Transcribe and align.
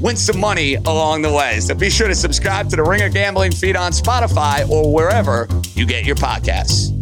win 0.00 0.16
some 0.16 0.38
money 0.40 0.74
along 0.74 1.22
the 1.22 1.32
way. 1.32 1.60
So 1.60 1.74
be 1.74 1.90
sure 1.90 2.08
to 2.08 2.14
subscribe 2.14 2.70
to 2.70 2.76
the 2.76 2.82
Ringer 2.82 3.08
Gambling 3.08 3.52
feed 3.52 3.76
on 3.76 3.92
Spotify 3.92 4.68
or 4.68 4.92
wherever 4.92 5.48
you 5.74 5.86
get 5.86 6.04
your 6.04 6.16
podcasts. 6.16 6.94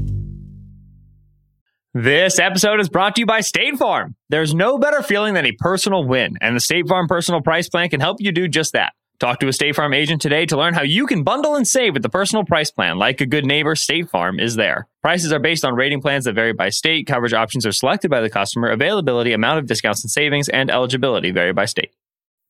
This 1.94 2.38
episode 2.38 2.78
is 2.78 2.90
brought 2.90 3.14
to 3.14 3.22
you 3.22 3.26
by 3.26 3.40
State 3.40 3.76
Farm. 3.76 4.16
There's 4.28 4.54
no 4.54 4.76
better 4.76 5.02
feeling 5.02 5.32
than 5.32 5.46
a 5.46 5.52
personal 5.52 6.04
win, 6.04 6.36
and 6.42 6.54
the 6.54 6.60
State 6.60 6.86
Farm 6.88 7.08
Personal 7.08 7.40
Price 7.40 7.70
Plan 7.70 7.88
can 7.88 8.00
help 8.00 8.18
you 8.20 8.32
do 8.32 8.48
just 8.48 8.74
that. 8.74 8.92
Talk 9.18 9.40
to 9.40 9.48
a 9.48 9.52
State 9.52 9.74
Farm 9.76 9.94
agent 9.94 10.20
today 10.20 10.44
to 10.44 10.58
learn 10.58 10.74
how 10.74 10.82
you 10.82 11.06
can 11.06 11.22
bundle 11.22 11.56
and 11.56 11.66
save 11.66 11.94
with 11.94 12.02
the 12.02 12.10
personal 12.10 12.44
price 12.44 12.70
plan. 12.70 12.98
Like 12.98 13.22
a 13.22 13.26
good 13.26 13.46
neighbor, 13.46 13.74
State 13.74 14.10
Farm 14.10 14.38
is 14.38 14.56
there. 14.56 14.88
Prices 15.00 15.32
are 15.32 15.38
based 15.38 15.64
on 15.64 15.74
rating 15.74 16.02
plans 16.02 16.26
that 16.26 16.34
vary 16.34 16.52
by 16.52 16.68
state. 16.68 17.06
Coverage 17.06 17.32
options 17.32 17.64
are 17.64 17.72
selected 17.72 18.10
by 18.10 18.20
the 18.20 18.28
customer. 18.28 18.68
Availability, 18.68 19.32
amount 19.32 19.58
of 19.58 19.66
discounts 19.66 20.04
and 20.04 20.10
savings, 20.10 20.50
and 20.50 20.70
eligibility 20.70 21.30
vary 21.30 21.54
by 21.54 21.64
state. 21.64 21.92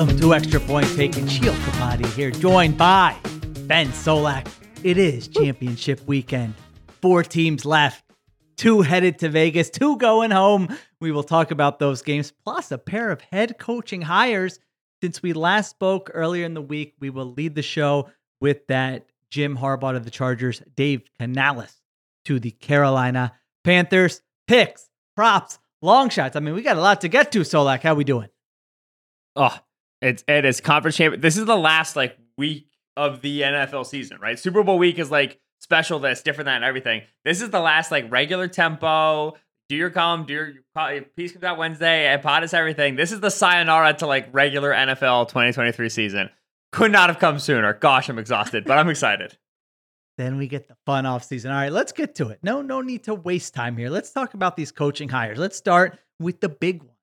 Welcome 0.00 0.18
to 0.20 0.32
Extra 0.32 0.60
Point 0.60 0.86
Taken 0.96 1.28
Sheil 1.28 1.52
Kapadia 1.52 2.10
here, 2.14 2.30
joined 2.30 2.78
by 2.78 3.14
Ben 3.66 3.88
Solak. 3.88 4.50
It 4.82 4.96
is 4.96 5.28
championship 5.28 6.00
weekend. 6.06 6.54
Four 7.02 7.22
teams 7.22 7.66
left, 7.66 8.02
two 8.56 8.80
headed 8.80 9.18
to 9.18 9.28
Vegas, 9.28 9.68
two 9.68 9.98
going 9.98 10.30
home. 10.30 10.74
We 11.02 11.12
will 11.12 11.22
talk 11.22 11.50
about 11.50 11.78
those 11.78 12.00
games, 12.00 12.32
plus 12.46 12.70
a 12.70 12.78
pair 12.78 13.10
of 13.10 13.20
head 13.20 13.58
coaching 13.58 14.00
hires. 14.00 14.58
Since 15.02 15.22
we 15.22 15.34
last 15.34 15.68
spoke 15.68 16.10
earlier 16.14 16.46
in 16.46 16.54
the 16.54 16.62
week, 16.62 16.94
we 16.98 17.10
will 17.10 17.34
lead 17.34 17.54
the 17.54 17.60
show 17.60 18.08
with 18.40 18.66
that 18.68 19.04
Jim 19.28 19.58
Harbaugh 19.58 19.96
of 19.96 20.06
the 20.06 20.10
Chargers, 20.10 20.62
Dave 20.76 21.02
Canales 21.18 21.76
to 22.24 22.40
the 22.40 22.52
Carolina 22.52 23.34
Panthers. 23.64 24.22
Picks, 24.46 24.88
props, 25.14 25.58
long 25.82 26.08
shots. 26.08 26.36
I 26.36 26.40
mean, 26.40 26.54
we 26.54 26.62
got 26.62 26.78
a 26.78 26.80
lot 26.80 27.02
to 27.02 27.08
get 27.08 27.32
to, 27.32 27.40
Solak. 27.40 27.82
How 27.82 27.92
we 27.92 28.04
doing? 28.04 28.28
Oh, 29.36 29.58
it's 30.00 30.24
it 30.26 30.44
is 30.44 30.60
conference 30.60 30.96
champion. 30.96 31.20
This 31.20 31.36
is 31.36 31.44
the 31.44 31.56
last 31.56 31.96
like 31.96 32.16
week 32.36 32.68
of 32.96 33.20
the 33.20 33.42
NFL 33.42 33.86
season, 33.86 34.18
right? 34.20 34.38
Super 34.38 34.62
Bowl 34.62 34.78
week 34.78 34.98
is 34.98 35.10
like 35.10 35.38
special 35.60 35.98
this, 35.98 36.22
different 36.22 36.46
than 36.46 36.62
everything. 36.64 37.02
This 37.24 37.40
is 37.42 37.50
the 37.50 37.60
last 37.60 37.90
like 37.90 38.10
regular 38.10 38.48
tempo. 38.48 39.36
Do 39.68 39.76
your 39.76 39.90
column, 39.90 40.26
do 40.26 40.32
your 40.32 41.02
piece 41.16 41.32
comes 41.32 41.44
out 41.44 41.56
Wednesday, 41.56 42.06
and 42.06 42.20
pod 42.20 42.42
is 42.42 42.52
everything. 42.52 42.96
This 42.96 43.12
is 43.12 43.20
the 43.20 43.30
sayonara 43.30 43.94
to 43.94 44.06
like 44.06 44.28
regular 44.32 44.72
NFL 44.72 45.28
2023 45.28 45.88
season. 45.88 46.30
Could 46.72 46.90
not 46.90 47.08
have 47.08 47.18
come 47.18 47.38
sooner. 47.38 47.72
Gosh, 47.74 48.08
I'm 48.08 48.18
exhausted, 48.18 48.64
but 48.64 48.78
I'm 48.78 48.88
excited. 48.88 49.36
Then 50.18 50.36
we 50.36 50.48
get 50.48 50.68
the 50.68 50.76
fun 50.84 51.06
off 51.06 51.24
season. 51.24 51.50
All 51.50 51.56
right, 51.56 51.72
let's 51.72 51.92
get 51.92 52.16
to 52.16 52.28
it. 52.28 52.40
No, 52.42 52.60
no 52.60 52.82
need 52.82 53.04
to 53.04 53.14
waste 53.14 53.54
time 53.54 53.74
here. 53.78 53.88
Let's 53.88 54.10
talk 54.10 54.34
about 54.34 54.54
these 54.54 54.70
coaching 54.70 55.08
hires. 55.08 55.38
Let's 55.38 55.56
start 55.56 55.98
with 56.18 56.42
the 56.42 56.50
big 56.50 56.82
one. 56.82 56.96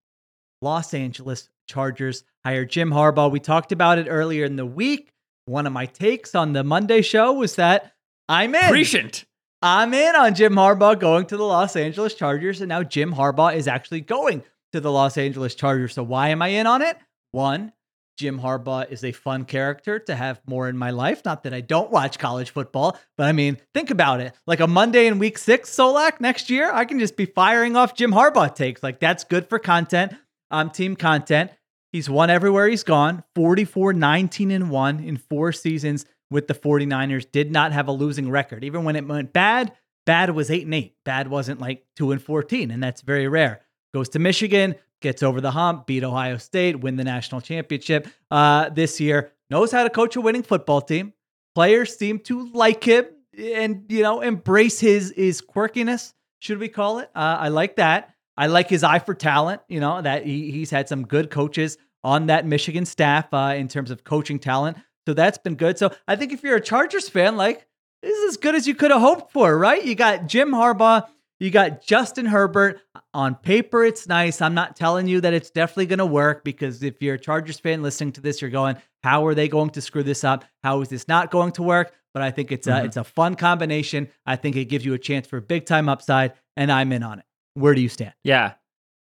Los 0.62 0.94
Angeles 0.94 1.50
Chargers 1.68 2.24
hired 2.44 2.70
Jim 2.70 2.90
Harbaugh. 2.90 3.32
We 3.32 3.40
talked 3.40 3.72
about 3.72 4.00
it 4.00 4.08
earlier 4.10 4.46
in 4.46 4.56
the 4.56 4.66
week. 4.66 5.12
One 5.46 5.68
of 5.68 5.74
my 5.74 5.86
takes 5.86 6.36
on 6.36 6.54
the 6.54 6.64
Monday 6.64 7.02
show 7.02 7.34
was 7.34 7.56
that 7.56 7.94
I'm 8.28 8.56
in. 8.56 8.70
Prescient. 8.70 9.26
I'm 9.62 9.94
in 9.94 10.16
on 10.16 10.36
Jim 10.36 10.54
Harbaugh 10.54 11.00
going 11.00 11.26
to 11.28 11.38
the 11.38 11.44
Los 11.44 11.76
Angeles 11.76 12.14
Chargers, 12.14 12.62
and 12.62 12.70
now 12.70 12.84
Jim 12.84 13.14
Harbaugh 13.14 13.56
is 13.56 13.68
actually 13.68 14.02
going 14.02 14.44
to 14.72 14.80
the 14.80 14.92
Los 14.92 15.18
Angeles 15.18 15.56
Chargers. 15.56 15.94
So 15.94 16.04
why 16.04 16.30
am 16.30 16.42
I 16.42 16.50
in 16.50 16.68
on 16.68 16.82
it? 16.82 16.98
One, 17.32 17.74
Jim 18.18 18.40
Harbaugh 18.40 18.90
is 18.92 19.04
a 19.04 19.12
fun 19.12 19.46
character 19.46 20.00
to 20.00 20.16
have 20.16 20.42
more 20.46 20.68
in 20.68 20.78
my 20.78 20.90
life. 20.90 21.24
Not 21.24 21.44
that 21.44 21.54
I 21.54 21.62
don't 21.62 21.92
watch 21.92 22.20
college 22.20 22.50
football, 22.50 23.00
but 23.18 23.28
I 23.28 23.32
mean, 23.32 23.58
think 23.74 23.90
about 23.90 24.22
it. 24.22 24.34
Like 24.46 24.60
a 24.60 24.68
Monday 24.68 25.08
in 25.08 25.20
week 25.20 25.38
six, 25.38 25.70
Solak 25.70 26.20
next 26.20 26.50
year, 26.50 26.72
I 26.72 26.86
can 26.86 27.00
just 27.00 27.16
be 27.16 27.26
firing 27.26 27.76
off 27.76 27.96
Jim 27.96 28.12
Harbaugh 28.12 28.54
takes. 28.54 28.84
Like 28.84 29.00
that's 29.00 29.24
good 29.24 29.48
for 29.48 29.60
content, 29.60 30.14
um, 30.52 30.70
team 30.70 30.96
content. 30.96 31.52
He's 31.98 32.12
won 32.12 32.30
everywhere 32.30 32.68
he's 32.68 32.84
gone 32.84 33.24
44, 33.34 33.92
19, 33.92 34.52
and 34.52 34.70
1 34.70 35.00
in 35.00 35.18
four 35.18 35.52
seasons 35.52 36.06
with 36.30 36.46
the 36.46 36.54
49ers. 36.54 37.26
Did 37.32 37.52
not 37.52 37.72
have 37.72 37.88
a 37.88 37.92
losing 37.92 38.30
record. 38.30 38.64
Even 38.64 38.84
when 38.84 38.96
it 38.96 39.08
went 39.08 39.34
bad, 39.34 39.72
bad 40.06 40.30
was 40.30 40.52
8 40.52 40.66
and 40.66 40.76
8. 40.76 40.96
Bad 41.04 41.28
wasn't 41.28 41.60
like 41.60 41.88
2 41.96 42.12
and 42.12 42.22
14, 42.22 42.70
and 42.70 42.84
that's 42.84 43.02
very 43.02 43.28
rare. 43.28 43.62
Goes 43.96 44.10
to 44.10 44.20
Michigan, 44.20 44.76
gets 45.02 45.24
over 45.24 45.42
the 45.42 45.50
hump, 45.50 45.88
beat 45.88 46.04
Ohio 46.04 46.38
State, 46.38 46.82
win 46.82 46.98
the 46.98 47.04
national 47.04 47.42
championship 47.42 48.08
uh, 48.30 48.70
this 48.70 49.00
year. 49.00 49.32
Knows 49.50 49.72
how 49.72 49.82
to 49.82 49.90
coach 49.90 50.16
a 50.16 50.22
winning 50.22 50.44
football 50.44 50.82
team. 50.82 51.14
Players 51.56 51.98
seem 51.98 52.20
to 52.26 52.48
like 52.52 52.84
him 52.84 53.06
and 53.36 53.86
you 53.90 54.04
know 54.04 54.22
embrace 54.22 54.80
his 54.80 55.12
his 55.16 55.42
quirkiness. 55.42 56.14
Should 56.42 56.60
we 56.60 56.70
call 56.70 57.00
it? 57.00 57.10
Uh, 57.16 57.38
I 57.40 57.48
like 57.48 57.78
that. 57.78 58.14
I 58.38 58.46
like 58.46 58.70
his 58.70 58.84
eye 58.84 59.00
for 59.00 59.16
talent. 59.16 59.62
You 59.68 59.80
know 59.80 60.00
that 60.00 60.28
he, 60.28 60.52
he's 60.52 60.70
had 60.70 60.88
some 60.88 61.08
good 61.08 61.32
coaches 61.32 61.80
on 62.04 62.28
that 62.28 62.46
Michigan 62.46 62.86
staff 62.86 63.34
uh, 63.34 63.54
in 63.58 63.68
terms 63.68 63.92
of 63.92 64.04
coaching 64.04 64.40
talent. 64.40 64.78
So 65.08 65.14
that's 65.14 65.38
been 65.38 65.56
good. 65.56 65.78
So 65.78 65.94
I 66.08 66.16
think 66.16 66.34
if 66.34 66.44
you're 66.44 66.58
a 66.58 66.62
Chargers 66.62 67.10
fan, 67.10 67.38
like 67.38 67.66
this 68.02 68.16
is 68.18 68.30
as 68.32 68.38
good 68.38 68.56
as 68.56 68.68
you 68.68 68.76
could 68.76 68.92
have 68.92 69.02
hoped 69.02 69.32
for, 69.32 69.58
right? 69.58 69.84
You 69.84 69.96
got 69.96 70.28
Jim 70.28 70.52
Harbaugh, 70.52 71.08
you 71.40 71.52
got 71.52 71.82
Justin 71.82 72.26
Herbert. 72.26 72.82
On 73.14 73.36
paper, 73.36 73.84
it's 73.84 74.08
nice. 74.08 74.42
I'm 74.42 74.54
not 74.54 74.76
telling 74.76 75.08
you 75.08 75.22
that 75.22 75.34
it's 75.34 75.50
definitely 75.50 75.88
going 75.88 76.00
to 76.00 76.06
work 76.06 76.44
because 76.44 76.84
if 76.84 77.02
you're 77.02 77.16
a 77.16 77.20
Chargers 77.20 77.60
fan 77.60 77.82
listening 77.82 78.12
to 78.14 78.22
this, 78.22 78.42
you're 78.42 78.52
going, 78.52 78.76
"How 79.02 79.26
are 79.26 79.34
they 79.34 79.48
going 79.48 79.72
to 79.72 79.82
screw 79.82 80.04
this 80.04 80.24
up? 80.24 80.46
How 80.64 80.82
is 80.82 80.90
this 80.90 81.08
not 81.08 81.32
going 81.32 81.52
to 81.54 81.64
work?" 81.64 81.94
But 82.14 82.22
I 82.22 82.32
think 82.32 82.52
it's 82.52 82.68
a 82.68 82.72
mm-hmm. 82.72 82.86
it's 82.86 82.98
a 82.98 83.04
fun 83.04 83.36
combination. 83.36 84.10
I 84.26 84.36
think 84.36 84.56
it 84.56 84.66
gives 84.66 84.86
you 84.86 84.94
a 84.94 85.00
chance 85.00 85.26
for 85.26 85.42
big 85.42 85.66
time 85.66 85.90
upside, 85.90 86.34
and 86.56 86.72
I'm 86.72 86.92
in 86.92 87.02
on 87.02 87.20
it. 87.20 87.26
Where 87.56 87.74
do 87.74 87.82
you 87.82 87.90
stand? 87.90 88.14
Yeah. 88.24 88.54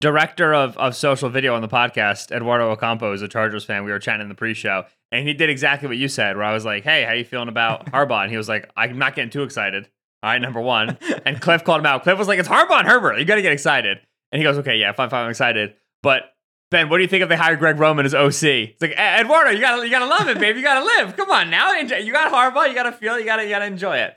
Director 0.01 0.51
of, 0.51 0.75
of 0.77 0.95
social 0.95 1.29
video 1.29 1.53
on 1.53 1.61
the 1.61 1.67
podcast, 1.67 2.31
Eduardo 2.35 2.71
Ocampo, 2.71 3.13
is 3.13 3.21
a 3.21 3.27
Chargers 3.27 3.63
fan. 3.63 3.83
We 3.83 3.91
were 3.91 3.99
chatting 3.99 4.23
in 4.23 4.29
the 4.29 4.35
pre-show, 4.35 4.85
and 5.11 5.27
he 5.27 5.33
did 5.35 5.51
exactly 5.51 5.87
what 5.87 5.97
you 5.97 6.07
said. 6.07 6.35
Where 6.35 6.43
I 6.43 6.53
was 6.53 6.65
like, 6.65 6.83
"Hey, 6.83 7.03
how 7.03 7.13
you 7.13 7.23
feeling 7.23 7.49
about 7.49 7.85
Harbaugh?" 7.91 8.23
And 8.23 8.31
he 8.31 8.37
was 8.37 8.49
like, 8.49 8.67
"I'm 8.75 8.97
not 8.97 9.13
getting 9.15 9.29
too 9.29 9.43
excited." 9.43 9.87
All 10.23 10.31
right, 10.31 10.41
number 10.41 10.59
one. 10.59 10.97
And 11.25 11.39
Cliff 11.39 11.63
called 11.63 11.81
him 11.81 11.85
out. 11.85 12.01
Cliff 12.01 12.17
was 12.17 12.27
like, 12.27 12.39
"It's 12.39 12.49
Harbaugh 12.49 12.79
and 12.79 12.87
Herbert. 12.87 13.19
You 13.19 13.25
got 13.25 13.35
to 13.35 13.43
get 13.43 13.53
excited." 13.53 13.99
And 14.31 14.39
he 14.39 14.43
goes, 14.43 14.57
"Okay, 14.57 14.77
yeah, 14.77 14.91
fine, 14.91 15.11
fine, 15.11 15.25
I'm 15.25 15.29
excited." 15.29 15.75
But 16.01 16.23
Ben, 16.71 16.89
what 16.89 16.97
do 16.97 17.03
you 17.03 17.07
think 17.07 17.21
if 17.21 17.29
they 17.29 17.35
hire 17.35 17.55
Greg 17.55 17.77
Roman 17.77 18.03
as 18.05 18.15
OC? 18.15 18.43
It's 18.43 18.81
like 18.81 18.97
Eduardo, 18.97 19.51
you 19.51 19.59
gotta 19.61 19.83
you 19.83 19.91
gotta 19.91 20.07
love 20.07 20.27
it, 20.29 20.39
babe. 20.39 20.55
You 20.55 20.63
gotta 20.63 20.83
live. 20.83 21.15
Come 21.15 21.29
on 21.29 21.51
now, 21.51 21.79
enjoy. 21.79 21.97
you 21.97 22.11
got 22.11 22.31
Harbaugh. 22.33 22.67
You 22.67 22.73
gotta 22.73 22.91
feel. 22.91 23.19
You 23.19 23.25
gotta 23.25 23.43
you 23.43 23.49
gotta 23.49 23.65
enjoy 23.65 23.97
it. 23.97 24.15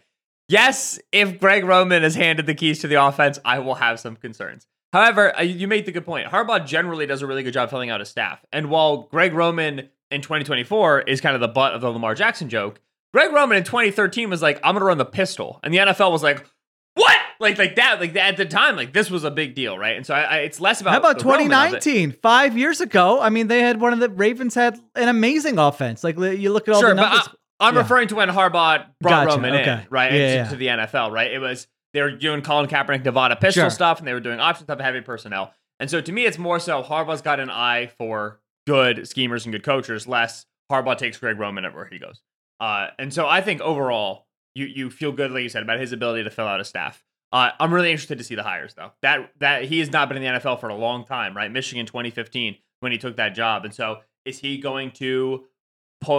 Yes, 0.48 0.98
if 1.12 1.38
Greg 1.38 1.64
Roman 1.64 2.02
has 2.02 2.14
handed 2.14 2.46
the 2.46 2.54
keys 2.54 2.78
to 2.80 2.88
the 2.88 3.04
offense, 3.04 3.38
I 3.44 3.58
will 3.58 3.74
have 3.74 4.00
some 4.00 4.16
concerns. 4.16 4.66
However, 4.94 5.36
uh, 5.36 5.42
you 5.42 5.66
made 5.66 5.86
the 5.86 5.92
good 5.92 6.04
point. 6.04 6.28
Harbaugh 6.28 6.64
generally 6.64 7.04
does 7.04 7.20
a 7.20 7.26
really 7.26 7.42
good 7.42 7.52
job 7.52 7.68
filling 7.68 7.90
out 7.90 7.98
his 7.98 8.08
staff. 8.08 8.44
And 8.52 8.70
while 8.70 9.08
Greg 9.10 9.34
Roman 9.34 9.88
in 10.12 10.22
2024 10.22 11.00
is 11.02 11.20
kind 11.20 11.34
of 11.34 11.40
the 11.40 11.48
butt 11.48 11.74
of 11.74 11.80
the 11.80 11.90
Lamar 11.90 12.14
Jackson 12.14 12.48
joke, 12.48 12.80
Greg 13.12 13.32
Roman 13.32 13.58
in 13.58 13.64
2013 13.64 14.30
was 14.30 14.40
like, 14.40 14.58
I'm 14.62 14.74
going 14.74 14.82
to 14.82 14.84
run 14.86 14.98
the 14.98 15.04
pistol. 15.04 15.58
And 15.64 15.74
the 15.74 15.78
NFL 15.78 16.12
was 16.12 16.22
like, 16.22 16.46
what? 16.94 17.16
like 17.40 17.58
like 17.58 17.74
that, 17.74 17.98
like 17.98 18.12
that 18.12 18.28
at 18.28 18.36
the 18.36 18.46
time, 18.46 18.76
like 18.76 18.92
this 18.92 19.10
was 19.10 19.24
a 19.24 19.30
big 19.32 19.56
deal, 19.56 19.76
right? 19.76 19.96
And 19.96 20.06
so 20.06 20.14
I, 20.14 20.20
I, 20.22 20.36
it's 20.38 20.60
less 20.60 20.80
about 20.80 20.92
How 20.92 20.98
about 21.00 21.18
the 21.18 21.24
Roman 21.24 21.46
of 21.52 21.74
it. 21.74 21.82
2019? 21.82 22.12
Five 22.22 22.56
years 22.56 22.80
ago, 22.80 23.20
I 23.20 23.30
mean, 23.30 23.48
they 23.48 23.62
had 23.62 23.80
one 23.80 23.92
of 23.92 23.98
the 23.98 24.08
Ravens 24.08 24.54
had 24.54 24.78
an 24.94 25.08
amazing 25.08 25.58
offense. 25.58 26.04
Like 26.04 26.16
you 26.16 26.52
look 26.52 26.68
at 26.68 26.74
all 26.74 26.80
Sure, 26.80 26.90
the 26.90 26.94
numbers. 26.94 27.28
I, 27.58 27.68
am 27.68 27.74
Yeah. 27.74 27.80
referring 27.80 28.06
to 28.08 28.14
when 28.14 28.28
Harbaugh 28.28 28.86
brought 29.00 29.26
Gotcha, 29.26 29.28
Roman 29.30 29.54
in, 29.54 29.86
right, 29.90 30.12
Yeah, 30.12 30.34
yeah. 30.34 30.48
to 30.50 30.56
the 30.56 30.66
NFL, 30.68 31.10
right? 31.10 31.32
It 31.32 31.40
was 31.40 31.66
they 31.94 32.02
were 32.02 32.10
doing 32.10 32.42
Colin 32.42 32.68
Kaepernick, 32.68 33.04
Nevada 33.04 33.36
pistol 33.36 33.62
Sure. 33.62 33.70
stuff, 33.70 33.98
and 33.98 34.06
they 34.06 34.12
were 34.12 34.20
doing 34.20 34.40
option 34.40 34.66
stuff, 34.66 34.80
heavy 34.80 35.00
personnel. 35.00 35.54
And 35.80 35.88
so 35.90 36.00
to 36.00 36.12
me, 36.12 36.26
it's 36.26 36.38
more 36.38 36.60
so 36.60 36.82
Harbaugh's 36.82 37.22
got 37.22 37.40
an 37.40 37.48
eye 37.50 37.86
for 37.98 38.40
good 38.66 39.08
schemers 39.08 39.46
and 39.46 39.52
good 39.52 39.62
coaches, 39.62 40.06
less 40.06 40.44
Harbaugh 40.70 40.96
takes 40.98 41.16
Greg 41.18 41.38
Roman 41.38 41.64
everywhere 41.64 41.88
he 41.90 41.98
goes. 41.98 42.20
Uh, 42.60 42.88
and 42.98 43.12
so 43.12 43.26
I 43.26 43.40
think 43.40 43.60
overall, 43.60 44.26
you 44.54 44.66
you 44.66 44.90
feel 44.90 45.12
good, 45.12 45.30
like 45.32 45.42
you 45.42 45.48
said, 45.48 45.62
about 45.62 45.80
his 45.80 45.92
ability 45.92 46.24
to 46.24 46.30
fill 46.30 46.46
out 46.46 46.60
a 46.60 46.64
staff. 46.64 47.02
Uh, 47.32 47.50
I'm 47.58 47.74
really 47.74 47.90
interested 47.90 48.18
to 48.18 48.24
see 48.24 48.36
the 48.36 48.44
hires 48.44 48.74
though. 48.74 48.92
That 49.02 49.30
that 49.40 49.64
he 49.64 49.80
has 49.80 49.90
not 49.90 50.08
been 50.08 50.16
in 50.18 50.22
the 50.22 50.40
NFL 50.40 50.60
for 50.60 50.68
a 50.68 50.74
long 50.76 51.04
time, 51.04 51.36
right? 51.36 51.50
Michigan 51.50 51.86
2015 51.86 52.56
when 52.80 52.92
he 52.92 52.98
took 52.98 53.16
that 53.16 53.34
job, 53.34 53.64
and 53.64 53.74
so 53.74 54.00
is 54.24 54.38
he 54.38 54.58
going 54.58 54.90
to 54.92 55.44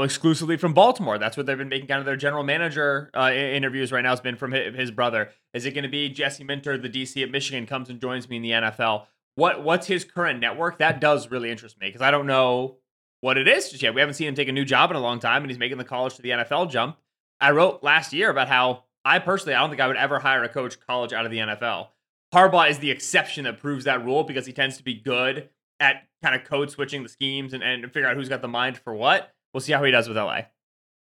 exclusively 0.03 0.57
from 0.57 0.73
Baltimore? 0.73 1.17
That's 1.17 1.37
what 1.37 1.45
they've 1.45 1.57
been 1.57 1.69
making 1.69 1.87
kind 1.87 1.99
of 1.99 2.05
their 2.05 2.15
general 2.15 2.43
manager 2.43 3.09
uh, 3.13 3.31
interviews 3.31 3.91
right 3.91 4.01
now. 4.01 4.11
Has 4.11 4.21
been 4.21 4.35
from 4.35 4.51
his, 4.51 4.75
his 4.75 4.91
brother. 4.91 5.29
Is 5.53 5.65
it 5.65 5.71
going 5.71 5.83
to 5.83 5.89
be 5.89 6.09
Jesse 6.09 6.43
Minter, 6.43 6.77
the 6.77 6.89
DC 6.89 7.21
at 7.23 7.31
Michigan, 7.31 7.65
comes 7.65 7.89
and 7.89 7.99
joins 7.99 8.29
me 8.29 8.37
in 8.37 8.41
the 8.41 8.51
NFL? 8.51 9.05
What 9.35 9.63
what's 9.63 9.87
his 9.87 10.03
current 10.03 10.39
network? 10.39 10.79
That 10.79 10.99
does 10.99 11.29
really 11.29 11.51
interest 11.51 11.79
me 11.79 11.87
because 11.87 12.01
I 12.01 12.11
don't 12.11 12.27
know 12.27 12.77
what 13.21 13.37
it 13.37 13.47
is 13.47 13.69
just 13.69 13.83
yet. 13.83 13.93
We 13.93 14.01
haven't 14.01 14.15
seen 14.15 14.27
him 14.27 14.35
take 14.35 14.47
a 14.47 14.53
new 14.53 14.65
job 14.65 14.91
in 14.91 14.97
a 14.97 15.01
long 15.01 15.19
time, 15.19 15.43
and 15.43 15.51
he's 15.51 15.59
making 15.59 15.77
the 15.77 15.83
college 15.83 16.15
to 16.15 16.21
the 16.21 16.29
NFL 16.29 16.69
jump. 16.69 16.97
I 17.39 17.51
wrote 17.51 17.83
last 17.83 18.13
year 18.13 18.29
about 18.29 18.47
how 18.47 18.83
I 19.03 19.19
personally 19.19 19.55
I 19.55 19.59
don't 19.59 19.69
think 19.69 19.81
I 19.81 19.87
would 19.87 19.97
ever 19.97 20.19
hire 20.19 20.43
a 20.43 20.49
coach 20.49 20.79
college 20.79 21.13
out 21.13 21.25
of 21.25 21.31
the 21.31 21.39
NFL. 21.39 21.89
Harbaugh 22.33 22.69
is 22.69 22.79
the 22.79 22.91
exception 22.91 23.43
that 23.43 23.59
proves 23.59 23.85
that 23.85 24.03
rule 24.03 24.23
because 24.23 24.45
he 24.45 24.53
tends 24.53 24.77
to 24.77 24.83
be 24.83 24.95
good 24.95 25.49
at 25.79 26.07
kind 26.23 26.35
of 26.35 26.47
code 26.47 26.71
switching 26.71 27.03
the 27.03 27.09
schemes 27.09 27.53
and, 27.53 27.61
and 27.61 27.83
figure 27.91 28.07
out 28.07 28.15
who's 28.15 28.29
got 28.29 28.41
the 28.41 28.47
mind 28.47 28.77
for 28.77 28.93
what. 28.93 29.34
We'll 29.55 29.61
see 29.61 29.71
how 29.71 29.85
he 29.85 29.91
does 29.91 30.09
with 30.09 30.17
LA. 30.17 30.41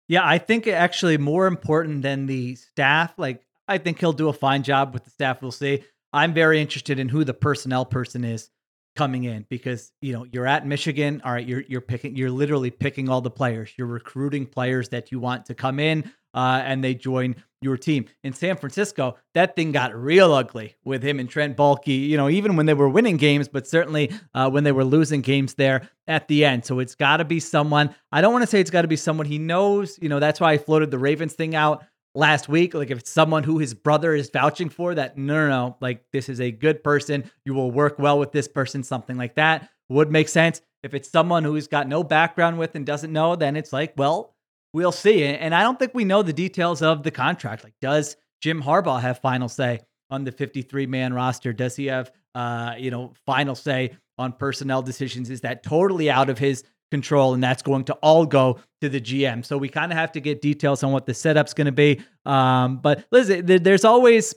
Yeah, 0.09 0.27
I 0.27 0.39
think 0.39 0.67
actually 0.67 1.17
more 1.19 1.47
important 1.47 2.03
than 2.03 2.27
the 2.27 2.57
staff. 2.57 3.15
Like, 3.17 3.47
I 3.69 3.79
think 3.79 4.01
he'll 4.01 4.13
do 4.13 4.29
a 4.29 4.33
fine 4.33 4.65
job 4.65 4.93
with 4.93 5.05
the 5.05 5.11
staff. 5.11 5.41
We'll 5.41 5.53
see. 5.53 5.85
I'm 6.13 6.35
very 6.35 6.61
interested 6.61 6.99
in 6.99 7.09
who 7.09 7.23
the 7.23 7.33
personnel 7.33 7.85
person 7.85 8.25
is 8.25 8.51
coming 8.97 9.23
in 9.23 9.47
because 9.49 9.93
you 10.03 10.13
know 10.13 10.27
you're 10.33 10.49
at 10.49 10.67
Michigan. 10.67 11.23
All 11.25 11.33
right, 11.33 11.47
you're 11.47 11.63
you're 11.69 11.81
picking. 11.81 12.17
You're 12.17 12.33
literally 12.33 12.73
picking 12.73 13.09
all 13.09 13.21
the 13.21 13.31
players. 13.31 13.71
You're 13.79 13.87
recruiting 13.87 14.47
players 14.47 14.89
that 14.89 15.13
you 15.13 15.21
want 15.21 15.47
to 15.47 15.55
come 15.55 15.79
in, 15.79 16.11
uh, 16.35 16.63
and 16.65 16.83
they 16.83 16.95
join 16.95 17.37
your 17.63 17.77
team. 17.77 18.07
In 18.25 18.33
San 18.33 18.57
Francisco, 18.57 19.17
that 19.35 19.55
thing 19.55 19.73
got 19.73 19.95
real 19.95 20.33
ugly 20.33 20.77
with 20.85 21.03
him 21.03 21.21
and 21.21 21.29
Trent 21.29 21.57
Baalke. 21.57 22.09
You 22.09 22.17
know, 22.17 22.29
even 22.29 22.57
when 22.57 22.67
they 22.67 22.75
were 22.75 22.89
winning 22.89 23.17
games, 23.17 23.49
but 23.49 23.67
certainly 23.67 24.11
uh, 24.35 24.49
when 24.49 24.65
they 24.65 24.73
were 24.73 24.85
losing 24.85 25.21
games 25.21 25.55
there 25.55 25.89
at 26.07 26.27
the 26.29 26.45
end. 26.45 26.65
So 26.65 26.79
it's 26.79 26.95
got 26.95 27.19
to 27.19 27.25
be 27.25 27.39
someone. 27.39 27.95
I 28.13 28.21
don't 28.21 28.33
want 28.33 28.43
to 28.43 28.47
say 28.47 28.61
it's 28.61 28.71
got 28.71 28.83
to 28.83 28.89
be 28.89 28.97
someone 28.97 29.27
he 29.27 29.39
knows. 29.39 29.99
You 30.01 30.09
know, 30.09 30.21
that's 30.21 30.41
why 30.41 30.53
I 30.53 30.59
floated 30.59 30.91
the 30.91 30.99
Ravens 30.99 31.35
thing 31.35 31.55
out 31.55 31.85
last 32.15 32.49
week. 32.49 32.75
Like 32.75 32.91
if 32.91 32.99
it's 32.99 33.11
someone 33.11 33.45
who 33.45 33.59
his 33.59 33.75
brother 33.75 34.15
is 34.15 34.31
vouching 34.31 34.71
for, 34.71 34.95
that 34.95 35.19
no, 35.19 35.35
no, 35.35 35.49
no, 35.49 35.77
like 35.81 36.05
this 36.13 36.29
is 36.29 36.41
a 36.41 36.51
good 36.51 36.83
person. 36.83 37.31
You 37.45 37.55
will 37.55 37.71
work 37.71 37.99
well 37.99 38.19
with 38.19 38.33
this 38.33 38.49
person. 38.49 38.83
Something 38.83 39.17
like 39.17 39.35
that 39.35 39.69
would 39.89 40.11
make 40.11 40.29
sense. 40.29 40.63
If 40.83 40.95
it's 40.95 41.11
someone 41.11 41.45
who's 41.45 41.69
got 41.69 41.89
no 41.89 42.03
background 42.03 42.59
with 42.59 42.75
and 42.75 42.87
doesn't 42.87 43.13
know, 43.13 43.37
then 43.37 43.55
it's 43.55 43.73
like, 43.73 43.93
well, 43.99 44.35
we'll 44.73 44.93
see. 44.93 45.25
And 45.25 45.55
I 45.55 45.63
don't 45.63 45.79
think 45.79 45.93
we 45.95 46.05
know 46.05 46.23
the 46.23 46.33
details 46.33 46.83
of 46.83 47.03
the 47.03 47.11
contract. 47.11 47.65
Like, 47.65 47.75
does 47.81 48.17
Jim 48.41 48.63
Harbaugh 48.63 49.01
have 49.01 49.19
final 49.19 49.49
say 49.49 49.81
on 50.11 50.25
the 50.25 50.33
53 50.33 50.87
man 50.87 51.13
roster? 51.13 51.53
Does 51.53 51.77
he 51.77 51.87
have, 51.87 52.11
uh, 52.35 52.75
you 52.79 52.91
know, 52.91 53.13
final 53.27 53.55
say 53.55 53.97
on 54.19 54.33
personnel 54.33 54.83
decisions? 54.83 55.31
Is 55.31 55.41
that 55.43 55.63
totally 55.63 56.11
out 56.11 56.31
of 56.31 56.39
his 56.39 56.65
control? 56.91 57.35
And 57.35 57.43
that's 57.43 57.63
going 57.63 57.85
to 57.85 57.95
all 57.95 58.27
go 58.27 58.59
to 58.81 58.89
the 58.89 59.01
GM. 59.01 59.45
So 59.45 59.59
we 59.59 59.69
kind 59.69 59.93
of 59.93 59.99
have 59.99 60.13
to 60.13 60.21
get 60.21 60.41
details 60.41 60.83
on 60.83 60.93
what 60.93 61.07
the 61.07 61.15
setup's 61.15 61.55
going 61.55 61.67
to 61.67 61.73
be. 61.73 62.01
Um, 62.27 62.79
but 62.79 63.05
listen, 63.11 63.47
there, 63.47 63.59
there's 63.59 63.85
always 63.85 64.35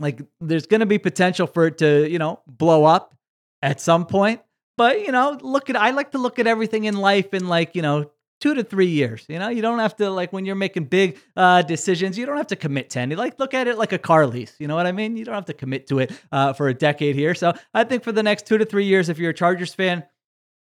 like, 0.00 0.20
there's 0.40 0.66
going 0.66 0.80
to 0.80 0.86
be 0.86 0.98
potential 0.98 1.46
for 1.46 1.66
it 1.66 1.78
to, 1.78 2.08
you 2.10 2.18
know, 2.18 2.40
blow 2.46 2.84
up 2.84 3.14
at 3.62 3.80
some 3.80 4.06
point. 4.06 4.40
But, 4.76 5.02
you 5.02 5.12
know, 5.12 5.38
look 5.40 5.70
at, 5.70 5.76
I 5.76 5.90
like 5.90 6.10
to 6.12 6.18
look 6.18 6.40
at 6.40 6.48
everything 6.48 6.84
in 6.84 6.96
life 6.96 7.32
in 7.32 7.46
like, 7.46 7.76
you 7.76 7.82
know, 7.82 8.10
two 8.40 8.54
to 8.54 8.62
three 8.62 8.86
years. 8.86 9.24
You 9.28 9.38
know, 9.38 9.48
you 9.48 9.62
don't 9.62 9.78
have 9.78 9.96
to 9.96 10.10
like 10.10 10.32
when 10.32 10.44
you're 10.44 10.54
making 10.54 10.84
big 10.86 11.18
uh, 11.36 11.62
decisions, 11.62 12.18
you 12.18 12.26
don't 12.26 12.36
have 12.36 12.48
to 12.48 12.56
commit 12.56 12.90
to 12.90 13.00
any. 13.00 13.16
Like 13.16 13.38
look 13.38 13.54
at 13.54 13.66
it 13.66 13.78
like 13.78 13.92
a 13.92 13.98
car 13.98 14.26
lease. 14.26 14.54
You 14.58 14.68
know 14.68 14.74
what 14.74 14.86
I 14.86 14.92
mean? 14.92 15.16
You 15.16 15.24
don't 15.24 15.34
have 15.34 15.46
to 15.46 15.54
commit 15.54 15.86
to 15.88 16.00
it 16.00 16.12
uh, 16.32 16.52
for 16.52 16.68
a 16.68 16.74
decade 16.74 17.16
here. 17.16 17.34
So 17.34 17.52
I 17.72 17.84
think 17.84 18.04
for 18.04 18.12
the 18.12 18.22
next 18.22 18.46
two 18.46 18.58
to 18.58 18.64
three 18.64 18.84
years, 18.84 19.08
if 19.08 19.18
you're 19.18 19.30
a 19.30 19.34
Chargers 19.34 19.74
fan, 19.74 20.04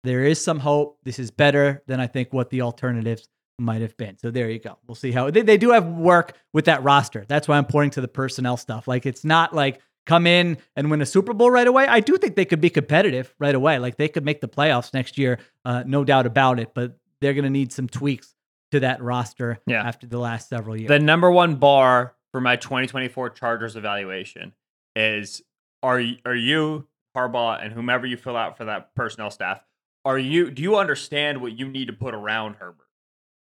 there 0.02 0.24
is 0.24 0.42
some 0.42 0.58
hope. 0.58 0.98
This 1.04 1.18
is 1.18 1.30
better 1.30 1.82
than 1.86 2.00
I 2.00 2.06
think 2.06 2.32
what 2.32 2.50
the 2.50 2.62
alternatives 2.62 3.28
might 3.58 3.82
have 3.82 3.96
been. 3.96 4.18
So 4.18 4.30
there 4.30 4.50
you 4.50 4.58
go. 4.58 4.78
We'll 4.86 4.94
see 4.94 5.12
how 5.12 5.30
they, 5.30 5.42
they 5.42 5.56
do 5.56 5.70
have 5.70 5.86
work 5.86 6.36
with 6.52 6.66
that 6.66 6.82
roster. 6.82 7.24
That's 7.26 7.48
why 7.48 7.56
I'm 7.56 7.66
pointing 7.66 7.92
to 7.92 8.00
the 8.00 8.08
personnel 8.08 8.56
stuff. 8.56 8.88
Like 8.88 9.06
it's 9.06 9.24
not 9.24 9.54
like 9.54 9.80
come 10.06 10.26
in 10.26 10.58
and 10.76 10.90
win 10.90 11.00
a 11.00 11.06
Super 11.06 11.32
Bowl 11.32 11.50
right 11.50 11.66
away. 11.66 11.86
I 11.86 12.00
do 12.00 12.16
think 12.16 12.36
they 12.36 12.44
could 12.44 12.60
be 12.60 12.70
competitive 12.70 13.34
right 13.38 13.54
away. 13.54 13.78
Like 13.78 13.96
they 13.96 14.08
could 14.08 14.24
make 14.24 14.40
the 14.40 14.48
playoffs 14.48 14.92
next 14.92 15.18
year, 15.18 15.38
uh, 15.64 15.84
no 15.86 16.04
doubt 16.04 16.26
about 16.26 16.58
it. 16.58 16.72
But 16.74 16.98
they're 17.20 17.34
going 17.34 17.44
to 17.44 17.50
need 17.50 17.72
some 17.72 17.88
tweaks 17.88 18.34
to 18.72 18.80
that 18.80 19.02
roster 19.02 19.60
Yeah. 19.66 19.82
after 19.82 20.06
the 20.06 20.18
last 20.18 20.48
several 20.48 20.76
years. 20.76 20.88
The 20.88 20.98
number 20.98 21.30
one 21.30 21.56
bar 21.56 22.14
for 22.32 22.40
my 22.40 22.56
2024 22.56 23.30
Chargers 23.30 23.76
evaluation 23.76 24.52
is 24.96 25.42
are 25.82 26.02
are 26.24 26.34
you 26.34 26.86
Harbaugh 27.16 27.62
and 27.64 27.72
whomever 27.72 28.06
you 28.06 28.16
fill 28.16 28.36
out 28.36 28.56
for 28.56 28.64
that 28.64 28.94
personnel 28.94 29.30
staff 29.30 29.60
are 30.04 30.18
you 30.18 30.50
do 30.50 30.62
you 30.62 30.76
understand 30.76 31.40
what 31.40 31.52
you 31.58 31.68
need 31.68 31.86
to 31.86 31.92
put 31.92 32.14
around 32.14 32.54
Herbert? 32.56 32.86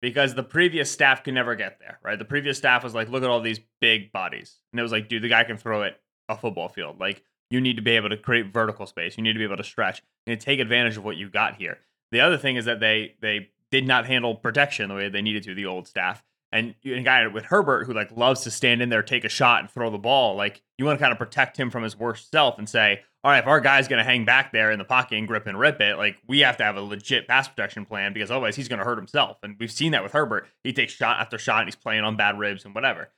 Because 0.00 0.34
the 0.34 0.42
previous 0.42 0.90
staff 0.90 1.22
could 1.22 1.34
never 1.34 1.54
get 1.54 1.78
there, 1.78 1.98
right? 2.02 2.18
The 2.18 2.24
previous 2.24 2.58
staff 2.58 2.82
was 2.82 2.92
like, 2.94 3.08
look 3.08 3.22
at 3.22 3.30
all 3.30 3.40
these 3.40 3.60
big 3.80 4.10
bodies, 4.12 4.56
and 4.72 4.80
it 4.80 4.82
was 4.82 4.90
like, 4.90 5.08
dude, 5.08 5.22
the 5.22 5.28
guy 5.28 5.44
can 5.44 5.56
throw 5.56 5.82
it 5.82 6.00
a 6.28 6.36
football 6.36 6.68
field. 6.68 7.00
Like 7.00 7.22
you 7.50 7.60
need 7.60 7.76
to 7.76 7.82
be 7.82 7.92
able 7.92 8.08
to 8.10 8.16
create 8.16 8.52
vertical 8.52 8.86
space. 8.86 9.16
You 9.16 9.22
need 9.22 9.32
to 9.34 9.38
be 9.38 9.44
able 9.44 9.56
to 9.58 9.64
stretch 9.64 10.02
and 10.26 10.40
take 10.40 10.60
advantage 10.60 10.96
of 10.96 11.04
what 11.04 11.16
you 11.16 11.28
got 11.28 11.56
here. 11.56 11.78
The 12.10 12.20
other 12.20 12.36
thing 12.38 12.56
is 12.56 12.64
that 12.66 12.80
they 12.80 13.14
they 13.20 13.48
did 13.72 13.86
not 13.86 14.06
handle 14.06 14.36
protection 14.36 14.88
the 14.88 14.94
way 14.94 15.08
they 15.08 15.22
needed 15.22 15.42
to, 15.44 15.54
the 15.54 15.66
old 15.66 15.88
staff. 15.88 16.22
And 16.52 16.74
a 16.84 17.00
guy 17.00 17.26
with 17.26 17.46
Herbert 17.46 17.86
who 17.86 17.94
like 17.94 18.14
loves 18.14 18.42
to 18.42 18.50
stand 18.50 18.82
in 18.82 18.90
there, 18.90 19.02
take 19.02 19.24
a 19.24 19.30
shot, 19.30 19.60
and 19.60 19.70
throw 19.70 19.90
the 19.90 19.98
ball. 19.98 20.36
Like 20.36 20.62
you 20.76 20.84
want 20.84 20.98
to 20.98 21.02
kind 21.02 21.10
of 21.10 21.18
protect 21.18 21.56
him 21.56 21.70
from 21.70 21.82
his 21.82 21.98
worst 21.98 22.30
self 22.30 22.58
and 22.58 22.68
say, 22.68 23.00
all 23.24 23.30
right, 23.30 23.38
if 23.38 23.46
our 23.46 23.60
guy's 23.60 23.88
gonna 23.88 24.04
hang 24.04 24.26
back 24.26 24.52
there 24.52 24.70
in 24.70 24.78
the 24.78 24.84
pocket 24.84 25.16
and 25.16 25.26
grip 25.26 25.46
and 25.46 25.58
rip 25.58 25.80
it, 25.80 25.96
like 25.96 26.18
we 26.28 26.40
have 26.40 26.58
to 26.58 26.64
have 26.64 26.76
a 26.76 26.82
legit 26.82 27.26
pass 27.26 27.48
protection 27.48 27.86
plan 27.86 28.12
because 28.12 28.30
otherwise 28.30 28.54
he's 28.54 28.68
gonna 28.68 28.84
hurt 28.84 28.98
himself. 28.98 29.38
And 29.42 29.56
we've 29.58 29.72
seen 29.72 29.92
that 29.92 30.02
with 30.02 30.12
Herbert. 30.12 30.46
He 30.62 30.74
takes 30.74 30.92
shot 30.92 31.18
after 31.18 31.38
shot 31.38 31.60
and 31.60 31.68
he's 31.68 31.76
playing 31.76 32.04
on 32.04 32.16
bad 32.16 32.38
ribs 32.38 32.66
and 32.66 32.74
whatever. 32.74 33.08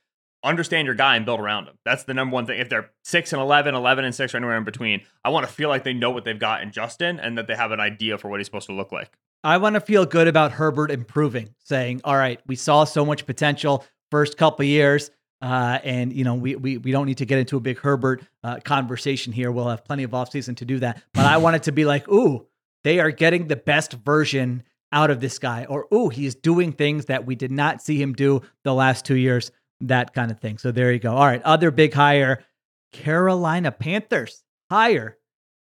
Understand 0.41 0.85
your 0.85 0.95
guy 0.95 1.17
and 1.17 1.25
build 1.25 1.39
around 1.41 1.65
him. 1.65 1.77
That's 1.83 2.03
the 2.03 2.13
number 2.13 2.35
one 2.35 2.45
thing. 2.45 2.59
If 2.59 2.69
they're 2.69 2.91
6 3.03 3.33
and 3.33 3.41
11, 3.41 3.73
11 3.73 4.05
and 4.05 4.13
6, 4.13 4.33
or 4.33 4.37
anywhere 4.37 4.57
in 4.57 4.63
between, 4.63 5.01
I 5.23 5.29
want 5.29 5.45
to 5.47 5.51
feel 5.51 5.69
like 5.69 5.83
they 5.83 5.93
know 5.93 6.11
what 6.11 6.23
they've 6.23 6.37
got 6.37 6.61
in 6.61 6.71
Justin 6.71 7.19
and 7.19 7.35
that 7.39 7.47
they 7.47 7.55
have 7.55 7.71
an 7.71 7.79
idea 7.79 8.19
for 8.19 8.29
what 8.29 8.39
he's 8.39 8.45
supposed 8.45 8.67
to 8.67 8.73
look 8.73 8.91
like. 8.91 9.17
I 9.45 9.57
want 9.57 9.75
to 9.75 9.79
feel 9.79 10.07
good 10.07 10.27
about 10.27 10.51
Herbert 10.51 10.89
improving, 10.89 11.53
saying, 11.59 12.01
"All 12.03 12.17
right, 12.17 12.39
we 12.47 12.55
saw 12.55 12.83
so 12.83 13.05
much 13.05 13.27
potential 13.27 13.85
first 14.09 14.37
couple 14.37 14.65
years, 14.65 15.11
uh, 15.39 15.77
and 15.83 16.11
you 16.11 16.23
know 16.23 16.33
we, 16.33 16.55
we 16.55 16.77
we 16.79 16.91
don't 16.91 17.05
need 17.05 17.19
to 17.19 17.25
get 17.25 17.37
into 17.37 17.55
a 17.55 17.59
big 17.59 17.77
Herbert 17.77 18.23
uh, 18.43 18.59
conversation 18.63 19.31
here. 19.31 19.51
We'll 19.51 19.69
have 19.69 19.85
plenty 19.85 20.01
of 20.01 20.11
offseason 20.11 20.57
to 20.57 20.65
do 20.65 20.79
that. 20.79 21.03
But 21.13 21.25
I 21.25 21.37
want 21.37 21.57
it 21.57 21.63
to 21.63 21.71
be 21.71 21.85
like, 21.85 22.07
ooh, 22.09 22.47
they 22.83 22.99
are 22.99 23.11
getting 23.11 23.47
the 23.47 23.55
best 23.55 23.93
version 23.93 24.63
out 24.91 25.11
of 25.11 25.19
this 25.19 25.37
guy, 25.37 25.65
or 25.65 25.85
ooh, 25.93 26.09
he's 26.09 26.33
doing 26.33 26.71
things 26.71 27.05
that 27.05 27.27
we 27.27 27.35
did 27.35 27.51
not 27.51 27.83
see 27.83 28.01
him 28.01 28.13
do 28.13 28.41
the 28.63 28.73
last 28.73 29.05
two 29.05 29.15
years, 29.15 29.51
that 29.79 30.13
kind 30.15 30.31
of 30.31 30.39
thing. 30.39 30.57
So 30.57 30.71
there 30.71 30.91
you 30.91 30.99
go. 30.99 31.13
All 31.15 31.25
right, 31.25 31.41
other 31.43 31.69
big 31.69 31.93
hire, 31.93 32.43
Carolina 32.91 33.71
Panthers 33.71 34.43
hire 34.71 35.17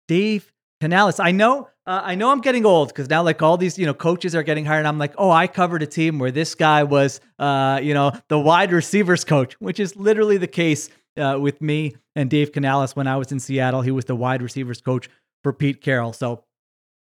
Dave 0.09 0.53
Canales. 0.81 1.19
I 1.19 1.33
know, 1.33 1.69
uh, 1.87 2.03
I 2.05 2.15
know, 2.15 2.31
I'm 2.31 2.41
getting 2.41 2.65
old 2.65 2.89
because 2.89 3.09
now, 3.09 3.23
like 3.23 3.43
all 3.43 3.57
these, 3.57 3.79
you 3.79 3.87
know, 3.87 3.95
coaches 3.95 4.35
are 4.35 4.43
getting 4.43 4.65
hired. 4.65 4.87
I'm 4.87 4.99
like, 4.99 5.15
oh, 5.19 5.31
I 5.31 5.47
covered 5.47 5.83
a 5.83 5.87
team 5.87 6.19
where 6.19 6.31
this 6.31 6.55
guy 6.55 6.85
was, 6.85 7.21
uh, 7.39 7.81
you 7.83 7.95
know, 7.95 8.13
the 8.29 8.39
wide 8.39 8.73
receivers 8.73 9.25
coach, 9.25 9.55
which 9.55 9.81
is 9.81 9.97
literally 9.97 10.37
the 10.37 10.47
case 10.47 10.89
uh, 11.17 11.37
with 11.41 11.61
me 11.61 11.97
and 12.15 12.31
Dave 12.31 12.53
Canales 12.53 12.95
when 12.95 13.07
I 13.07 13.17
was 13.17 13.33
in 13.33 13.41
Seattle. 13.41 13.83
He 13.83 13.91
was 13.91 14.05
the 14.05 14.15
wide 14.15 14.41
receivers 14.41 14.81
coach 14.81 15.09
for 15.43 15.53
Pete 15.53 15.81
Carroll. 15.81 16.13
So, 16.13 16.45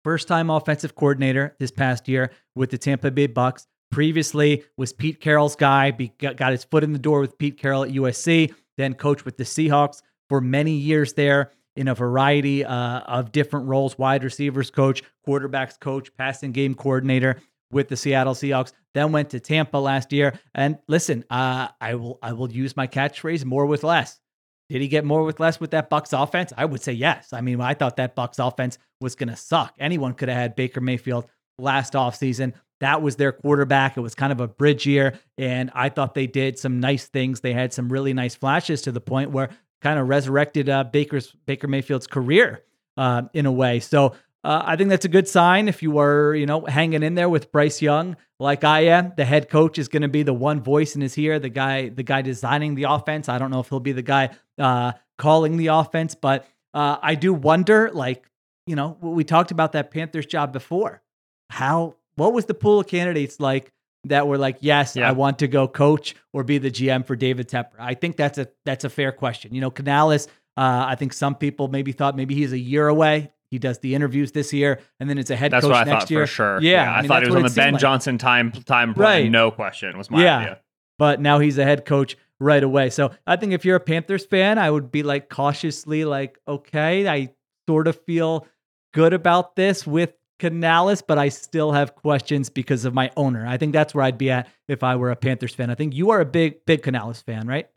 first 0.03 0.27
time 0.27 0.51
offensive 0.51 0.95
coordinator 0.95 1.55
this 1.61 1.71
past 1.71 2.09
year 2.09 2.33
with 2.55 2.71
the 2.71 2.79
Tampa 2.79 3.11
Bay 3.11 3.29
Bucks. 3.29 3.67
Previously 3.93 4.65
was 4.77 4.93
Pete 4.93 5.21
Carroll's 5.21 5.57
guy. 5.57 5.91
Be, 5.91 6.13
got, 6.19 6.37
got 6.37 6.53
his 6.53 6.65
foot 6.65 6.85
in 6.85 6.93
the 6.93 6.99
door 6.99 7.21
with 7.21 7.39
Pete 7.39 7.59
Carroll 7.59 7.85
at 7.85 7.91
USC. 7.91 8.55
Then 8.77 8.95
coached 8.95 9.25
with 9.25 9.37
the 9.37 9.45
Seahawks 9.45 10.01
for 10.29 10.41
many 10.41 10.73
years 10.73 11.13
there 11.15 11.51
in 11.77 11.89
a 11.89 11.95
variety 11.95 12.65
uh, 12.65 13.01
of 13.01 13.33
different 13.33 13.67
roles 13.67 13.99
wide 13.99 14.25
receivers 14.25 14.71
coach, 14.71 15.03
quarterbacks 15.27 15.79
coach, 15.79 16.15
passing 16.17 16.53
game 16.53 16.75
coordinator 16.75 17.41
with 17.71 17.89
the 17.89 17.97
Seattle 17.97 18.35
Seahawks. 18.35 18.73
Then 18.95 19.13
went 19.13 19.31
to 19.31 19.41
Tampa 19.41 19.77
last 19.77 20.13
year. 20.13 20.39
And 20.55 20.79
listen, 20.89 21.25
uh, 21.31 21.69
I 21.81 21.95
will 21.95 22.19
I 22.23 22.33
will 22.33 22.51
use 22.51 22.77
my 22.77 22.87
catchphrase 22.87 23.45
more 23.45 23.67
with 23.67 23.85
less. 23.85 24.21
Did 24.69 24.83
he 24.83 24.89
get 24.89 25.05
more 25.05 25.25
with 25.25 25.41
less 25.41 25.59
with 25.59 25.73
that 25.73 25.91
Bucks 25.91 26.13
offense? 26.13 26.53
I 26.57 26.65
would 26.65 26.83
say 26.83 26.93
yes. 26.93 27.33
I 27.33 27.41
mean, 27.41 27.61
I 27.61 27.75
thought 27.75 27.97
that 27.97 28.15
Bucks 28.15 28.39
offense 28.39 28.79
was 29.01 29.17
going 29.17 29.29
to 29.29 29.37
suck. 29.37 29.75
Anyone 29.79 30.15
could 30.15 30.29
have 30.29 30.39
had 30.39 30.55
Baker 30.55 30.81
Mayfield 30.81 31.27
last 31.59 31.95
offseason. 31.95 32.53
That 32.79 33.03
was 33.03 33.17
their 33.17 33.33
quarterback. 33.33 33.97
It 33.97 34.01
was 34.01 34.15
kind 34.15 34.33
of 34.33 34.41
a 34.41 34.49
bridge 34.49 34.87
year. 34.87 35.19
And 35.37 35.71
I 35.75 35.89
thought 35.89 36.15
they 36.15 36.27
did 36.27 36.59
some 36.59 36.81
nice 36.81 37.07
things. 37.07 37.41
They 37.41 37.53
had 37.53 37.73
some 37.73 37.93
really 37.93 38.15
nice 38.15 38.35
flashes 38.37 38.83
to 38.83 38.93
the 38.93 39.01
point 39.01 39.33
where 39.33 39.51
kind 39.81 39.99
of 39.99 40.09
resurrected 40.09 40.69
uh, 40.69 40.85
Baker's 40.85 41.35
Baker 41.47 41.69
Mayfield's 41.69 42.07
career 42.07 42.63
uh, 42.97 43.23
in 43.33 43.47
a 43.47 43.53
way. 43.53 43.81
So 43.81 44.15
uh, 44.43 44.63
I 44.65 44.77
think 44.77 44.89
that's 44.91 45.05
a 45.05 45.09
good 45.09 45.29
sign 45.29 45.69
if 45.69 45.83
you 45.83 45.91
were, 45.91 46.35
you 46.35 46.47
know, 46.47 46.65
hanging 46.65 47.03
in 47.03 47.15
there 47.15 47.29
with 47.29 47.53
Bryce 47.53 47.83
Young 47.83 48.17
like 48.39 48.65
I 48.65 48.87
am. 48.87 49.13
The 49.17 49.25
head 49.25 49.51
coach 49.51 49.79
is 49.79 49.89
going 49.89 50.03
to 50.03 50.09
be 50.09 50.23
the 50.23 50.33
one 50.33 50.63
voice 50.63 50.95
in 50.95 51.03
his 51.03 51.17
ear, 51.19 51.39
the 51.39 51.51
guy, 51.51 51.91
the 51.91 52.03
guy 52.03 52.23
designing 52.23 52.75
the 52.75 52.85
offense. 52.85 53.29
I 53.29 53.39
don't 53.39 53.51
know 53.51 53.61
if 53.61 53.69
he'll 53.69 53.81
be 53.81 53.93
the 53.93 54.03
guy 54.03 54.31
uh, 54.59 54.93
calling 55.19 55.57
the 55.57 55.69
offense, 55.69 56.15
but 56.15 56.47
uh, 56.73 56.97
I 57.03 57.17
do 57.17 57.35
wonder, 57.35 57.91
like, 57.93 58.25
you 58.67 58.77
know, 58.77 58.97
we 59.01 59.25
talked 59.25 59.51
about 59.51 59.73
that 59.73 59.91
Panthers 59.91 60.27
job 60.27 60.53
before. 60.53 61.03
How, 61.51 61.97
what 62.15 62.33
was 62.33 62.47
the 62.47 62.55
pool 62.55 62.81
of 62.81 62.87
candidates 62.87 63.41
like 63.41 63.73
that 64.05 64.27
were 64.27 64.39
like, 64.39 64.59
yes, 64.61 64.97
yeah. 64.97 65.09
I 65.09 65.13
want 65.13 65.39
to 65.41 65.49
go 65.49 65.69
coach 65.69 66.15
or 66.33 66.45
be 66.45 66.59
the 66.59 66.71
GM 66.71 67.07
for 67.07 67.17
David 67.17 67.49
Tepper? 67.49 67.75
I 67.79 67.95
think 67.95 68.17
that's 68.17 68.39
a 68.39 68.49
that's 68.65 68.85
a 68.85 68.91
fair 68.91 69.13
question. 69.13 69.55
You 69.55 69.61
know, 69.61 69.71
Canales. 69.71 70.29
Uh, 70.57 70.85
I 70.89 70.95
think 70.97 71.13
some 71.13 71.37
people 71.37 71.69
maybe 71.69 71.93
thought 71.93 72.17
maybe 72.17 72.35
he's 72.35 72.53
a 72.53 72.59
year 72.59 72.89
away. 72.89 73.33
He 73.51 73.59
does 73.59 73.79
the 73.79 73.95
interviews 73.95 74.33
this 74.33 74.53
year, 74.53 74.81
and 74.99 75.09
then 75.09 75.19
it's 75.19 75.31
a 75.31 75.37
head 75.37 75.51
coach. 75.51 75.63
that's 75.63 75.65
coach 75.65 75.73
what 75.73 75.89
I 75.89 75.91
next 75.91 76.05
thought 76.05 76.11
year. 76.11 76.27
For 76.27 76.33
sure. 76.33 76.61
Yeah, 76.61 76.71
yeah 76.71 76.93
I, 76.93 76.95
I 76.95 77.01
mean, 77.01 77.09
thought 77.09 77.23
he 77.23 77.29
was 77.29 77.37
on 77.37 77.43
the 77.43 77.51
Ben 77.51 77.73
like. 77.75 77.81
Johnson 77.81 78.19
time 78.19 78.53
time 78.53 78.95
plan, 78.95 79.23
right. 79.23 79.31
no 79.31 79.51
question. 79.51 79.97
Was 79.97 80.11
my 80.11 80.23
yeah. 80.23 80.39
idea. 80.39 80.61
But 80.99 81.21
now 81.21 81.39
he's 81.39 81.57
a 81.57 81.65
head 81.65 81.85
coach 81.87 82.17
right 82.41 82.63
away. 82.63 82.91
So 82.91 83.13
I 83.27 83.37
think 83.37 83.53
if 83.53 83.65
you're 83.65 83.77
a 83.77 83.81
Panthers 83.81 84.27
fan, 84.27 84.59
I 84.59 84.71
would 84.71 84.91
be 84.91 85.03
like 85.03 85.29
cautiously 85.29 86.05
like, 86.05 86.39
okay, 86.47 87.09
I 87.09 87.33
sort 87.69 87.87
of 87.89 88.01
feel 88.05 88.47
good 88.93 89.13
about 89.13 89.57
this 89.57 89.87
with 89.87 90.13
Canales, 90.41 91.03
but 91.03 91.19
I 91.19 91.29
still 91.29 91.71
have 91.73 91.95
questions 91.95 92.51
because 92.51 92.85
of 92.85 92.93
my 92.93 93.11
owner. 93.17 93.47
I 93.47 93.57
think 93.57 93.73
that's 93.73 93.95
where 93.95 94.05
I'd 94.05 94.19
be 94.19 94.31
at 94.31 94.49
if 94.67 94.83
I 94.83 94.97
were 94.97 95.11
a 95.11 95.17
Panthers 95.17 95.55
fan. 95.55 95.71
I 95.71 95.77
think 95.77 95.95
you 95.95 96.11
are 96.11 96.21
a 96.21 96.25
big, 96.25 96.65
big 96.67 96.83
Canales 96.83 97.23
fan, 97.23 97.47
right? 97.47 97.69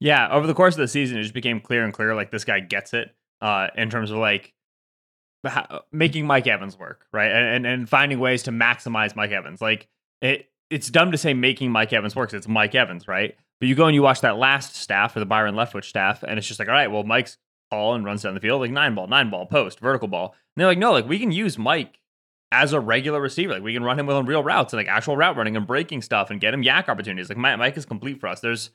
Yeah. 0.00 0.28
Over 0.30 0.46
the 0.46 0.54
course 0.54 0.74
of 0.74 0.80
the 0.80 0.88
season, 0.88 1.18
it 1.18 1.22
just 1.22 1.34
became 1.34 1.60
clear 1.60 1.84
and 1.84 1.92
clear 1.92 2.14
like 2.14 2.30
this 2.32 2.44
guy 2.44 2.58
gets 2.60 2.92
it 2.92 3.14
uh, 3.40 3.68
in 3.76 3.90
terms 3.90 4.10
of 4.10 4.18
like 4.18 4.52
how, 5.44 5.82
making 5.92 6.26
Mike 6.26 6.46
Evans 6.46 6.78
work, 6.78 7.06
right? 7.12 7.30
And, 7.30 7.46
and 7.46 7.66
and 7.66 7.88
finding 7.88 8.18
ways 8.18 8.42
to 8.44 8.50
maximize 8.50 9.14
Mike 9.14 9.30
Evans. 9.30 9.60
Like 9.60 9.88
it, 10.20 10.50
it's 10.70 10.90
dumb 10.90 11.12
to 11.12 11.18
say 11.18 11.34
making 11.34 11.70
Mike 11.70 11.92
Evans 11.92 12.16
works. 12.16 12.34
It's 12.34 12.48
Mike 12.48 12.74
Evans, 12.74 13.06
right? 13.06 13.36
But 13.60 13.68
you 13.68 13.74
go 13.74 13.86
and 13.86 13.94
you 13.94 14.02
watch 14.02 14.20
that 14.20 14.36
last 14.36 14.76
staff 14.76 15.16
or 15.16 15.20
the 15.20 15.26
Byron 15.26 15.54
Leftwich 15.54 15.84
staff, 15.84 16.22
and 16.22 16.38
it's 16.38 16.46
just 16.46 16.58
like, 16.58 16.68
all 16.68 16.74
right, 16.74 16.90
well, 16.90 17.04
Mike's 17.04 17.38
call 17.70 17.94
and 17.94 18.04
runs 18.04 18.22
down 18.22 18.34
the 18.34 18.40
field 18.40 18.60
like 18.60 18.70
nine 18.70 18.94
ball, 18.94 19.06
nine 19.06 19.30
ball, 19.30 19.46
post, 19.46 19.80
vertical 19.80 20.08
ball. 20.08 20.34
They're 20.56 20.66
like, 20.66 20.78
no, 20.78 20.92
like 20.92 21.08
we 21.08 21.18
can 21.18 21.32
use 21.32 21.58
Mike 21.58 21.98
as 22.52 22.72
a 22.72 22.80
regular 22.80 23.20
receiver. 23.20 23.54
Like 23.54 23.62
we 23.62 23.74
can 23.74 23.82
run 23.82 23.98
him 23.98 24.08
on 24.08 24.26
real 24.26 24.42
routes 24.42 24.72
and 24.72 24.78
like 24.78 24.88
actual 24.88 25.16
route 25.16 25.36
running 25.36 25.56
and 25.56 25.66
breaking 25.66 26.02
stuff 26.02 26.30
and 26.30 26.40
get 26.40 26.54
him 26.54 26.62
YAC 26.62 26.88
opportunities. 26.88 27.28
Like 27.28 27.38
Mike 27.38 27.76
is 27.76 27.84
complete 27.84 28.20
for 28.20 28.28
us. 28.28 28.40
There's 28.40 28.70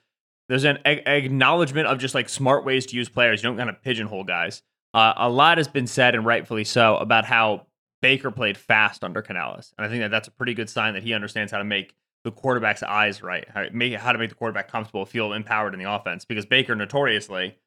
there's 0.49 0.65
an 0.65 0.79
a- 0.85 1.17
acknowledgement 1.17 1.87
of 1.87 1.97
just 1.97 2.13
like 2.13 2.29
smart 2.29 2.65
ways 2.65 2.85
to 2.87 2.95
use 2.95 3.09
players. 3.09 3.41
You 3.41 3.49
don't 3.49 3.57
kind 3.57 3.69
of 3.69 3.81
pigeonhole 3.81 4.25
guys. 4.25 4.61
Uh, 4.93 5.13
a 5.15 5.29
lot 5.29 5.57
has 5.57 5.67
been 5.67 5.87
said 5.87 6.15
and 6.15 6.25
rightfully 6.25 6.65
so 6.65 6.97
about 6.97 7.25
how 7.25 7.67
Baker 8.01 8.31
played 8.31 8.57
fast 8.57 9.03
under 9.03 9.21
Canales, 9.21 9.73
and 9.77 9.85
I 9.85 9.89
think 9.89 10.01
that 10.01 10.11
that's 10.11 10.27
a 10.27 10.31
pretty 10.31 10.53
good 10.53 10.69
sign 10.69 10.95
that 10.95 11.03
he 11.03 11.13
understands 11.13 11.51
how 11.51 11.59
to 11.59 11.63
make 11.63 11.95
the 12.23 12.31
quarterback's 12.31 12.83
eyes 12.83 13.23
right, 13.23 13.47
how, 13.49 13.65
make, 13.71 13.93
how 13.93 14.11
to 14.11 14.19
make 14.19 14.29
the 14.29 14.35
quarterback 14.35 14.69
comfortable, 14.69 15.05
feel 15.05 15.33
empowered 15.33 15.73
in 15.73 15.79
the 15.79 15.91
offense. 15.91 16.25
Because 16.25 16.45
Baker 16.45 16.75
notoriously 16.75 17.57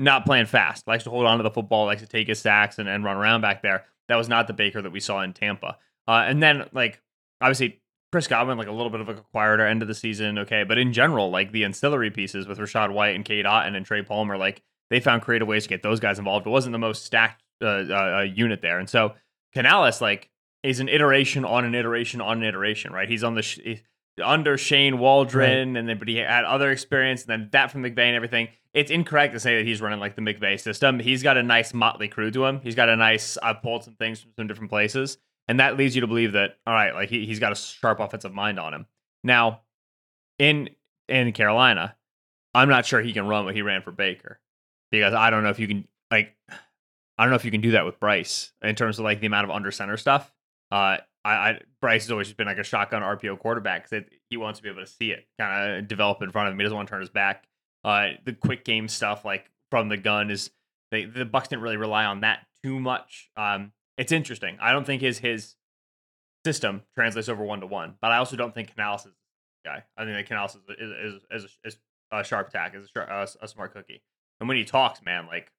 not 0.00 0.24
playing 0.24 0.46
fast, 0.46 0.86
likes 0.86 1.04
to 1.04 1.10
hold 1.10 1.26
on 1.26 1.38
to 1.38 1.42
the 1.42 1.50
football, 1.50 1.86
likes 1.86 2.02
to 2.02 2.08
take 2.08 2.28
his 2.28 2.38
sacks 2.38 2.78
and, 2.78 2.88
and 2.88 3.04
run 3.04 3.16
around 3.16 3.40
back 3.42 3.62
there. 3.62 3.84
That 4.08 4.16
was 4.16 4.28
not 4.28 4.46
the 4.46 4.52
Baker 4.52 4.82
that 4.82 4.90
we 4.90 5.00
saw 5.00 5.22
in 5.22 5.32
Tampa. 5.32 5.76
Uh, 6.08 6.24
and 6.26 6.42
then 6.42 6.68
like 6.72 7.00
obviously 7.40 7.80
Chris 8.12 8.26
Godwin, 8.26 8.58
like 8.58 8.66
a 8.66 8.72
little 8.72 8.90
bit 8.90 9.00
of 9.00 9.08
a 9.08 9.14
quieter 9.14 9.64
end 9.66 9.82
of 9.82 9.88
the 9.88 9.94
season, 9.94 10.38
okay. 10.38 10.64
But 10.64 10.78
in 10.78 10.92
general, 10.92 11.30
like 11.30 11.52
the 11.52 11.64
ancillary 11.64 12.10
pieces 12.10 12.48
with 12.48 12.58
Rachaad 12.58 12.92
White 12.92 13.14
and 13.14 13.24
Cade 13.24 13.44
Otton 13.44 13.76
and 13.76 13.86
Trey 13.86 14.02
Palmer, 14.02 14.36
like 14.36 14.62
they 14.88 14.98
found 15.00 15.22
creative 15.22 15.46
ways 15.46 15.64
to 15.64 15.68
get 15.68 15.82
those 15.82 16.00
guys 16.00 16.18
involved. 16.18 16.46
It 16.46 16.50
wasn't 16.50 16.72
the 16.72 16.78
most 16.78 17.04
stacked 17.04 17.44
uh, 17.62 17.66
uh, 17.66 18.22
unit 18.22 18.62
there, 18.62 18.78
and 18.78 18.88
so 18.88 19.14
Canales 19.52 20.00
like 20.00 20.28
is 20.62 20.80
an 20.80 20.88
iteration 20.88 21.44
on 21.44 21.64
an 21.64 21.74
iteration 21.74 22.20
on 22.20 22.38
an 22.38 22.44
iteration, 22.44 22.92
right? 22.92 23.08
He's 23.08 23.22
on 23.22 23.34
the 23.34 23.42
sh- 23.42 23.60
under 24.22 24.58
Shane 24.58 24.98
Waldron, 24.98 25.74
right. 25.74 25.78
and 25.78 25.88
then 25.88 25.98
but 25.98 26.08
he 26.08 26.16
had 26.16 26.44
other 26.44 26.70
experience, 26.70 27.22
and 27.22 27.28
then 27.28 27.48
that 27.52 27.70
from 27.70 27.82
McVay 27.82 28.06
and 28.06 28.16
everything. 28.16 28.48
It's 28.72 28.90
incorrect 28.90 29.34
to 29.34 29.40
say 29.40 29.56
that 29.56 29.66
he's 29.66 29.80
running 29.80 29.98
like 29.98 30.14
the 30.14 30.22
McVay 30.22 30.60
system. 30.60 31.00
He's 31.00 31.22
got 31.22 31.36
a 31.36 31.42
nice 31.42 31.74
motley 31.74 32.08
crew 32.08 32.30
to 32.30 32.44
him. 32.44 32.60
He's 32.62 32.76
got 32.76 32.88
a 32.88 32.96
nice. 32.96 33.36
I've 33.42 33.62
pulled 33.62 33.84
some 33.84 33.94
things 33.94 34.20
from 34.20 34.30
some 34.36 34.46
different 34.46 34.70
places, 34.70 35.18
and 35.48 35.58
that 35.58 35.76
leads 35.76 35.94
you 35.94 36.02
to 36.02 36.06
believe 36.06 36.32
that 36.32 36.58
all 36.66 36.74
right, 36.74 36.94
like 36.94 37.08
he, 37.08 37.26
he's 37.26 37.40
got 37.40 37.52
a 37.52 37.56
sharp 37.56 37.98
offensive 37.98 38.32
mind 38.32 38.60
on 38.60 38.72
him. 38.72 38.86
Now, 39.24 39.62
in 40.38 40.70
in 41.08 41.32
Carolina, 41.32 41.96
I'm 42.54 42.68
not 42.68 42.86
sure 42.86 43.00
he 43.00 43.12
can 43.12 43.26
run 43.26 43.44
what 43.44 43.54
he 43.54 43.62
ran 43.62 43.82
for 43.82 43.90
Baker 43.90 44.40
because 44.90 45.14
I 45.14 45.30
don't 45.30 45.42
know 45.42 45.50
if 45.50 45.58
you 45.58 45.66
can 45.66 45.88
like 46.10 46.36
I 47.18 47.24
don't 47.24 47.30
know 47.30 47.36
if 47.36 47.44
you 47.44 47.50
can 47.50 47.60
do 47.60 47.72
that 47.72 47.84
with 47.84 48.00
Bryce 48.00 48.52
in 48.62 48.74
terms 48.74 48.98
of 48.98 49.04
like 49.04 49.20
the 49.20 49.26
amount 49.26 49.44
of 49.44 49.50
under 49.50 49.70
center 49.70 49.96
stuff. 49.96 50.32
Uh, 50.70 50.98
I, 51.24 51.30
I 51.32 51.60
Bryce 51.80 52.04
has 52.04 52.10
always 52.10 52.28
just 52.28 52.36
been 52.36 52.46
like 52.46 52.58
a 52.58 52.64
shotgun 52.64 53.02
RPO 53.02 53.38
quarterback 53.40 53.90
because 53.90 54.06
he 54.28 54.36
wants 54.36 54.58
to 54.58 54.62
be 54.62 54.70
able 54.70 54.80
to 54.80 54.86
see 54.86 55.10
it 55.10 55.26
kind 55.38 55.72
of 55.72 55.88
develop 55.88 56.22
in 56.22 56.30
front 56.30 56.48
of 56.48 56.52
him. 56.52 56.58
He 56.58 56.62
doesn't 56.62 56.76
want 56.76 56.88
to 56.88 56.92
turn 56.92 57.00
his 57.00 57.10
back. 57.10 57.46
Uh, 57.82 58.08
the 58.24 58.32
quick 58.34 58.64
game 58.64 58.88
stuff 58.88 59.24
like 59.24 59.50
from 59.70 59.88
the 59.88 59.96
gun 59.96 60.30
is 60.30 60.50
they, 60.90 61.04
the 61.06 61.24
Bucks 61.24 61.48
didn't 61.48 61.62
really 61.62 61.76
rely 61.78 62.04
on 62.04 62.20
that 62.20 62.46
too 62.62 62.78
much. 62.78 63.30
Um, 63.36 63.72
it's 63.96 64.12
interesting. 64.12 64.58
I 64.60 64.72
don't 64.72 64.84
think 64.84 65.00
his 65.02 65.18
his 65.18 65.56
system 66.44 66.82
translates 66.94 67.28
over 67.28 67.44
one 67.44 67.60
to 67.60 67.66
one, 67.66 67.94
but 68.00 68.10
I 68.10 68.18
also 68.18 68.36
don't 68.36 68.54
think 68.54 68.74
Canales 68.74 69.06
is 69.06 69.12
the 69.64 69.70
guy. 69.70 69.84
I 69.96 70.04
think 70.04 70.16
that 70.16 70.26
Canales 70.26 70.56
is 70.56 70.62
is 70.78 70.90
is, 70.90 71.44
is, 71.44 71.58
is 71.64 71.78
a 72.12 72.24
sharp 72.24 72.50
tack, 72.50 72.74
is 72.74 72.90
a, 72.94 73.00
a, 73.00 73.44
a 73.44 73.48
smart 73.48 73.72
cookie. 73.72 74.02
And 74.40 74.48
when 74.48 74.56
he 74.56 74.64
talks, 74.64 75.02
man, 75.02 75.26
like, 75.26 75.50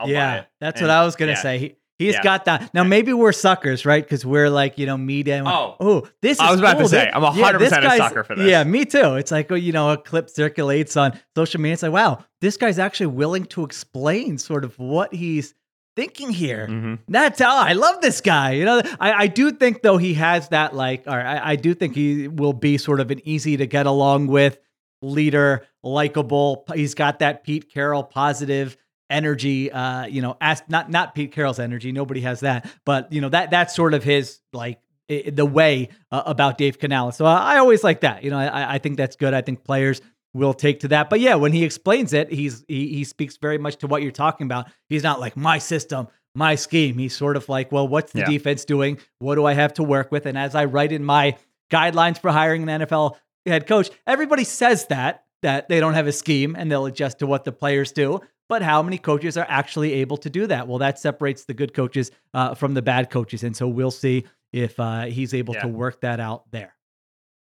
I'll 0.00 0.08
yeah, 0.08 0.44
that's 0.60 0.80
and, 0.80 0.88
what 0.88 0.96
I 0.96 1.04
was 1.04 1.16
gonna 1.16 1.32
yeah. 1.32 1.42
say. 1.42 1.58
He, 1.58 1.76
He's 2.02 2.14
yeah. 2.14 2.22
got 2.22 2.44
that. 2.46 2.72
Now 2.74 2.84
maybe 2.84 3.12
we're 3.12 3.32
suckers, 3.32 3.86
right? 3.86 4.02
Because 4.02 4.24
we're 4.24 4.50
like, 4.50 4.78
you 4.78 4.86
know, 4.86 4.96
media. 4.96 5.38
And 5.38 5.48
oh, 5.48 5.76
oh, 5.80 6.08
this. 6.20 6.40
I 6.40 6.50
was 6.50 6.60
about 6.60 6.76
cool. 6.76 6.84
to 6.84 6.88
say, 6.88 7.10
I'm 7.12 7.22
100 7.22 7.40
yeah, 7.40 7.58
percent 7.58 7.84
a 7.84 7.96
sucker 7.96 8.24
for 8.24 8.34
this. 8.34 8.48
Yeah, 8.48 8.64
me 8.64 8.84
too. 8.84 9.14
It's 9.14 9.30
like, 9.30 9.50
oh, 9.50 9.54
you 9.54 9.72
know, 9.72 9.90
a 9.90 9.96
clip 9.96 10.30
circulates 10.30 10.96
on 10.96 11.18
social 11.34 11.60
media. 11.60 11.74
It's 11.74 11.82
like, 11.82 11.92
wow, 11.92 12.24
this 12.40 12.56
guy's 12.56 12.78
actually 12.78 13.06
willing 13.06 13.44
to 13.46 13.64
explain 13.64 14.38
sort 14.38 14.64
of 14.64 14.78
what 14.78 15.14
he's 15.14 15.54
thinking 15.96 16.30
here. 16.30 16.66
Mm-hmm. 16.68 16.94
That's 17.08 17.40
how 17.40 17.56
I 17.56 17.72
love 17.72 18.00
this 18.00 18.20
guy. 18.20 18.52
You 18.52 18.64
know, 18.64 18.82
I, 18.98 19.12
I 19.12 19.26
do 19.26 19.50
think 19.52 19.82
though 19.82 19.98
he 19.98 20.14
has 20.14 20.48
that 20.48 20.74
like, 20.74 21.04
or 21.06 21.20
I, 21.20 21.52
I 21.52 21.56
do 21.56 21.74
think 21.74 21.94
he 21.94 22.28
will 22.28 22.52
be 22.52 22.78
sort 22.78 23.00
of 23.00 23.10
an 23.10 23.20
easy 23.26 23.56
to 23.56 23.66
get 23.66 23.86
along 23.86 24.28
with 24.28 24.58
leader, 25.02 25.66
likable. 25.82 26.64
He's 26.74 26.94
got 26.94 27.18
that 27.18 27.44
Pete 27.44 27.70
Carroll 27.72 28.04
positive 28.04 28.76
energy 29.12 29.70
uh 29.70 30.06
you 30.06 30.22
know 30.22 30.36
ask 30.40 30.64
not 30.68 30.90
not 30.90 31.14
Pete 31.14 31.32
Carroll's 31.32 31.58
energy 31.58 31.92
nobody 31.92 32.22
has 32.22 32.40
that 32.40 32.68
but 32.84 33.12
you 33.12 33.20
know 33.20 33.28
that 33.28 33.50
that's 33.50 33.74
sort 33.74 33.94
of 33.94 34.02
his 34.02 34.40
like 34.52 34.80
the 35.08 35.44
way 35.44 35.88
uh, 36.10 36.22
about 36.26 36.58
Dave 36.58 36.78
Canales. 36.78 37.16
So 37.16 37.26
I, 37.26 37.54
I, 37.54 37.58
always 37.58 37.84
like 37.84 38.00
that 38.00 38.24
you 38.24 38.30
know 38.30 38.38
I, 38.38 38.74
I 38.74 38.78
think 38.78 38.96
that's 38.96 39.16
good. 39.16 39.34
I 39.34 39.42
think 39.42 39.64
players 39.64 40.00
will 40.32 40.54
take 40.54 40.80
to 40.80 40.88
that. 40.88 41.10
But 41.10 41.20
yeah 41.20 41.34
when 41.34 41.52
he 41.52 41.64
explains 41.64 42.12
it 42.12 42.32
he's 42.32 42.64
he, 42.68 42.88
he 42.88 43.04
speaks 43.04 43.36
very 43.36 43.58
much 43.58 43.76
to 43.76 43.86
what 43.86 44.02
you're 44.02 44.12
talking 44.12 44.46
about. 44.46 44.68
He's 44.88 45.02
not 45.02 45.20
like 45.20 45.36
my 45.36 45.58
system 45.58 46.08
my 46.34 46.54
scheme. 46.54 46.96
He's 46.96 47.14
sort 47.14 47.36
of 47.36 47.48
like 47.48 47.70
well 47.72 47.86
what's 47.86 48.12
the 48.12 48.20
yeah. 48.20 48.26
defense 48.26 48.64
doing? 48.64 48.98
What 49.18 49.34
do 49.34 49.44
I 49.44 49.54
have 49.54 49.74
to 49.74 49.82
work 49.82 50.10
with? 50.10 50.26
And 50.26 50.38
as 50.38 50.54
I 50.54 50.64
write 50.64 50.92
in 50.92 51.04
my 51.04 51.36
guidelines 51.70 52.18
for 52.18 52.30
hiring 52.30 52.68
an 52.68 52.82
NFL 52.82 53.16
head 53.44 53.66
coach 53.66 53.90
everybody 54.06 54.44
says 54.44 54.86
that 54.86 55.24
that 55.42 55.68
they 55.68 55.80
don't 55.80 55.94
have 55.94 56.06
a 56.06 56.12
scheme 56.12 56.54
and 56.56 56.70
they'll 56.70 56.86
adjust 56.86 57.18
to 57.18 57.26
what 57.26 57.44
the 57.44 57.52
players 57.52 57.92
do 57.92 58.20
but 58.48 58.62
how 58.62 58.82
many 58.82 58.98
coaches 58.98 59.36
are 59.36 59.46
actually 59.48 59.94
able 59.94 60.16
to 60.18 60.30
do 60.30 60.46
that? 60.46 60.68
Well, 60.68 60.78
that 60.78 60.98
separates 60.98 61.44
the 61.44 61.54
good 61.54 61.74
coaches 61.74 62.10
uh, 62.34 62.54
from 62.54 62.74
the 62.74 62.82
bad 62.82 63.10
coaches. 63.10 63.44
And 63.44 63.56
so 63.56 63.68
we'll 63.68 63.90
see 63.90 64.24
if 64.52 64.78
uh, 64.78 65.04
he's 65.04 65.34
able 65.34 65.54
yeah. 65.54 65.62
to 65.62 65.68
work 65.68 66.00
that 66.02 66.20
out 66.20 66.50
there. 66.50 66.74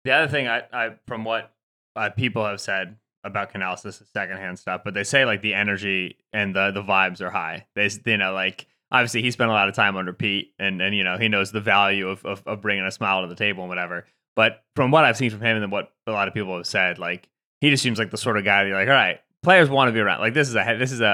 The 0.03 0.11
other 0.11 0.27
thing 0.27 0.47
I, 0.47 0.63
I 0.71 0.95
from 1.05 1.23
what 1.23 1.53
uh, 1.95 2.09
people 2.11 2.45
have 2.45 2.61
said 2.61 2.97
about 3.23 3.51
Canales, 3.51 3.85
is 3.85 4.01
secondhand 4.13 4.57
stuff, 4.57 4.81
but 4.83 4.93
they 4.93 5.03
say 5.03 5.25
like 5.25 5.41
the 5.41 5.53
energy 5.53 6.17
and 6.33 6.55
the 6.55 6.71
the 6.71 6.81
vibes 6.81 7.21
are 7.21 7.29
high. 7.29 7.67
They, 7.75 7.89
you 8.05 8.17
know, 8.17 8.33
like 8.33 8.67
obviously 8.91 9.21
he 9.21 9.31
spent 9.31 9.49
a 9.49 9.53
lot 9.53 9.67
of 9.67 9.75
time 9.75 9.97
under 9.97 10.13
Pete, 10.13 10.53
and 10.57 10.81
and 10.81 10.95
you 10.95 11.03
know 11.03 11.17
he 11.17 11.27
knows 11.27 11.51
the 11.51 11.61
value 11.61 12.07
of, 12.07 12.25
of, 12.25 12.41
of 12.45 12.61
bringing 12.61 12.85
a 12.85 12.91
smile 12.91 13.21
to 13.21 13.27
the 13.27 13.35
table 13.35 13.63
and 13.63 13.69
whatever. 13.69 14.05
But 14.35 14.63
from 14.75 14.91
what 14.91 15.03
I've 15.03 15.17
seen 15.17 15.29
from 15.29 15.41
him 15.41 15.61
and 15.61 15.71
what 15.71 15.91
a 16.05 16.11
lot 16.11 16.27
of 16.27 16.33
people 16.33 16.55
have 16.55 16.67
said, 16.67 16.99
like 16.99 17.27
he 17.59 17.69
just 17.69 17.83
seems 17.83 17.99
like 17.99 18.11
the 18.11 18.17
sort 18.17 18.37
of 18.37 18.45
guy 18.45 18.63
that 18.63 18.69
you're 18.69 18.77
like, 18.77 18.87
all 18.87 18.93
right, 18.93 19.19
players 19.47 19.69
want 19.69 19.87
to 19.87 19.93
be 19.93 19.99
around. 20.01 20.19
Like 20.19 20.33
this 20.33 20.49
is 20.49 20.55
a 20.55 20.75
this 20.77 20.91
is 20.91 20.99
a, 20.99 21.05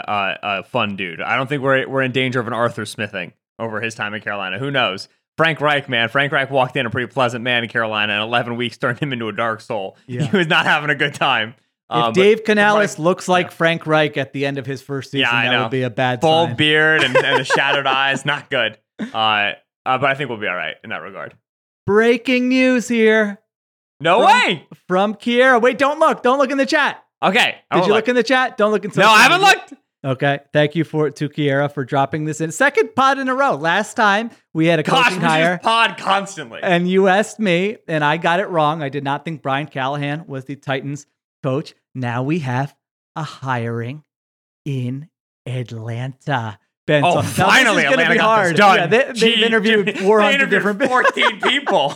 a, 0.41 0.47
a 0.59 0.63
fun 0.63 0.95
dude. 0.95 1.21
I 1.21 1.35
don't 1.35 1.47
think 1.47 1.61
we're 1.61 1.87
we're 1.87 2.01
in 2.01 2.11
danger 2.11 2.39
of 2.39 2.47
an 2.47 2.53
Arthur 2.53 2.83
Smithing 2.83 3.31
over 3.59 3.79
his 3.79 3.93
time 3.93 4.15
in 4.15 4.21
Carolina. 4.21 4.57
Who 4.57 4.71
knows? 4.71 5.07
Frank 5.37 5.61
Reich, 5.61 5.87
man. 5.87 6.09
Frank 6.09 6.31
Reich 6.31 6.49
walked 6.49 6.75
in 6.75 6.87
a 6.87 6.89
pretty 6.89 7.11
pleasant 7.13 7.43
man 7.43 7.63
in 7.63 7.69
Carolina, 7.69 8.13
and 8.13 8.23
11 8.23 8.55
weeks 8.55 8.77
turned 8.79 8.97
him 8.99 9.13
into 9.13 9.27
a 9.27 9.31
dark 9.31 9.61
soul. 9.61 9.97
Yeah. 10.07 10.23
He 10.25 10.35
was 10.35 10.47
not 10.47 10.65
having 10.65 10.89
a 10.89 10.95
good 10.95 11.13
time. 11.13 11.49
If 11.49 11.55
but 11.89 12.13
Dave 12.15 12.43
Canales 12.43 12.97
looks 12.97 13.27
like 13.27 13.47
yeah. 13.47 13.51
Frank 13.51 13.85
Reich 13.85 14.17
at 14.17 14.33
the 14.33 14.47
end 14.47 14.57
of 14.57 14.65
his 14.65 14.81
first 14.81 15.11
season, 15.11 15.27
Yeah, 15.31 15.35
I 15.35 15.45
that 15.45 15.51
know. 15.51 15.61
would 15.63 15.71
be 15.71 15.83
a 15.83 15.89
bad 15.91 16.21
full 16.21 16.47
sign. 16.47 16.55
beard 16.55 17.03
and, 17.03 17.15
and 17.15 17.39
the 17.39 17.43
shadowed 17.43 17.85
eyes, 18.01 18.25
not 18.25 18.49
good. 18.49 18.79
Uh, 18.99 19.05
uh, 19.15 19.53
but 19.99 20.05
I 20.05 20.15
think 20.15 20.29
we'll 20.29 20.39
be 20.39 20.47
all 20.47 20.55
right 20.55 20.75
in 20.83 20.89
that 20.89 21.01
regard. 21.03 21.35
Breaking 21.85 22.49
news 22.49 22.87
here 22.87 23.37
No 23.99 24.21
From- 24.21 24.27
way. 24.47 24.67
from 24.87 25.13
Kiera. 25.15 25.61
Wait, 25.61 25.77
don't 25.77 25.99
look. 25.99 26.23
Don't 26.23 26.39
look 26.39 26.49
in 26.51 26.57
the 26.57 26.65
chat. 26.65 27.03
Okay. 27.23 27.55
Did 27.71 27.85
you 27.85 27.91
oh, 27.91 27.95
look 27.95 28.07
in 28.07 28.15
the 28.15 28.23
chat? 28.23 28.57
Don't 28.57 28.71
look 28.71 28.83
in. 28.85 28.91
No, 28.95 29.07
I 29.07 29.23
haven't 29.23 29.41
media. 29.41 29.55
looked. 29.55 29.73
Okay. 30.05 30.39
Thank 30.51 30.75
you 30.75 30.83
for 30.83 31.09
to 31.09 31.29
Kiera 31.29 31.71
for 31.73 31.85
dropping 31.85 32.25
this 32.25 32.41
in. 32.41 32.51
Second 32.51 32.93
pod 32.95 33.19
in 33.19 33.29
a 33.29 33.33
row. 33.35 33.55
Last 33.55 33.93
time 33.95 34.31
we 34.53 34.67
had 34.67 34.79
a 34.79 34.83
Gosh, 34.83 35.05
coaching 35.05 35.21
hire. 35.21 35.59
pod 35.63 35.97
constantly. 35.97 36.59
and 36.61 36.89
you 36.89 37.07
asked 37.07 37.39
me, 37.39 37.77
and 37.87 38.03
I 38.03 38.17
got 38.17 38.41
it 38.41 38.49
wrong. 38.49 38.83
I 38.83 38.89
did 38.89 39.03
not 39.05 39.23
think 39.23 39.41
Brian 39.41 39.67
Callahan 39.67 40.25
was 40.27 40.43
the 40.45 40.57
Titans 40.57 41.05
coach. 41.41 41.73
Now 41.95 42.23
we 42.23 42.39
have 42.39 42.75
a 43.15 43.23
hiring 43.23 44.03
in 44.65 45.07
Atlanta. 45.45 46.59
Ben, 46.85 47.01
Oh, 47.05 47.21
so- 47.21 47.45
finally, 47.45 47.83
gonna 47.83 47.93
Atlanta 47.93 48.09
be 48.11 48.17
got 48.17 48.25
hard. 48.25 48.51
this 48.51 48.57
done. 48.59 48.77
Yeah, 48.77 48.87
they, 48.87 49.11
they've 49.13 49.43
interviewed 49.43 49.87
they 49.87 49.93
400 49.93 50.33
interviewed 50.33 50.49
different 50.49 50.83
14 51.15 51.39
people. 51.39 51.95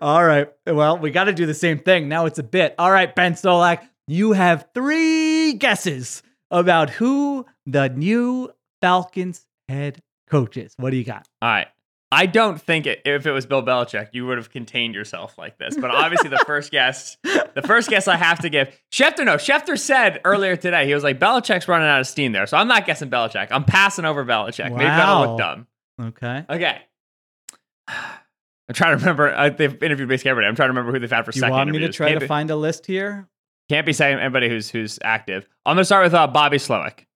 All 0.00 0.24
right. 0.24 0.48
Well, 0.66 0.98
we 0.98 1.10
got 1.10 1.24
to 1.24 1.32
do 1.32 1.46
the 1.46 1.54
same 1.54 1.80
thing. 1.80 2.08
Now 2.08 2.26
it's 2.26 2.38
a 2.38 2.44
bit. 2.44 2.76
All 2.78 2.92
right, 2.92 3.12
Ben 3.12 3.32
Solak, 3.34 3.80
you 4.10 4.32
have 4.32 4.66
three 4.74 5.52
guesses 5.52 6.22
about 6.50 6.90
who 6.90 7.46
the 7.64 7.88
new 7.88 8.50
Falcons 8.80 9.46
head 9.68 10.02
coach 10.28 10.56
is. 10.56 10.74
What 10.78 10.90
do 10.90 10.96
you 10.96 11.04
got? 11.04 11.28
All 11.40 11.48
right. 11.48 11.68
I 12.12 12.26
don't 12.26 12.60
think 12.60 12.86
it, 12.86 13.02
if 13.04 13.24
it 13.24 13.30
was 13.30 13.46
Bill 13.46 13.62
Belichick, 13.62 14.08
you 14.12 14.26
would 14.26 14.38
have 14.38 14.50
contained 14.50 14.96
yourself 14.96 15.38
like 15.38 15.58
this. 15.58 15.76
But 15.76 15.92
obviously, 15.92 16.28
the 16.28 16.42
first 16.44 16.72
guess, 16.72 17.18
the 17.22 17.62
first 17.64 17.88
guess 17.88 18.08
I 18.08 18.16
have 18.16 18.40
to 18.40 18.48
give, 18.48 18.76
Schefter. 18.90 19.24
No, 19.24 19.36
Schefter 19.36 19.78
said 19.78 20.20
earlier 20.24 20.56
today 20.56 20.88
he 20.88 20.94
was 20.94 21.04
like 21.04 21.20
Belichick's 21.20 21.68
running 21.68 21.86
out 21.86 22.00
of 22.00 22.08
steam 22.08 22.32
there, 22.32 22.46
so 22.46 22.56
I'm 22.56 22.66
not 22.66 22.86
guessing 22.86 23.10
Belichick. 23.10 23.46
I'm 23.52 23.62
passing 23.62 24.04
over 24.04 24.24
Belichick. 24.24 24.72
Maybe 24.72 24.86
that'll 24.86 25.28
look 25.28 25.38
dumb. 25.38 25.68
Okay. 26.00 26.44
Okay. 26.50 26.78
I'm 27.86 28.74
trying 28.74 28.98
to 28.98 29.04
remember. 29.04 29.32
Uh, 29.32 29.50
they've 29.50 29.80
interviewed 29.80 30.08
basically 30.08 30.32
everybody. 30.32 30.48
I'm 30.48 30.56
trying 30.56 30.68
to 30.68 30.70
remember 30.72 30.90
who 30.90 30.98
they've 30.98 31.10
had 31.10 31.24
for 31.24 31.32
you 31.32 31.40
second 31.40 31.56
want 31.56 31.70
me 31.70 31.78
to 31.78 31.92
try 31.92 32.08
can't 32.08 32.20
to 32.20 32.26
find 32.26 32.50
a 32.50 32.56
list 32.56 32.86
here? 32.86 33.28
Can't 33.70 33.86
be 33.86 33.92
saying 33.92 34.18
anybody 34.18 34.48
who's 34.48 34.68
who's 34.68 34.98
active. 35.04 35.48
I'm 35.64 35.76
gonna 35.76 35.84
start 35.84 36.02
with 36.02 36.12
uh, 36.12 36.26
Bobby 36.26 36.56
Slowik. 36.56 37.06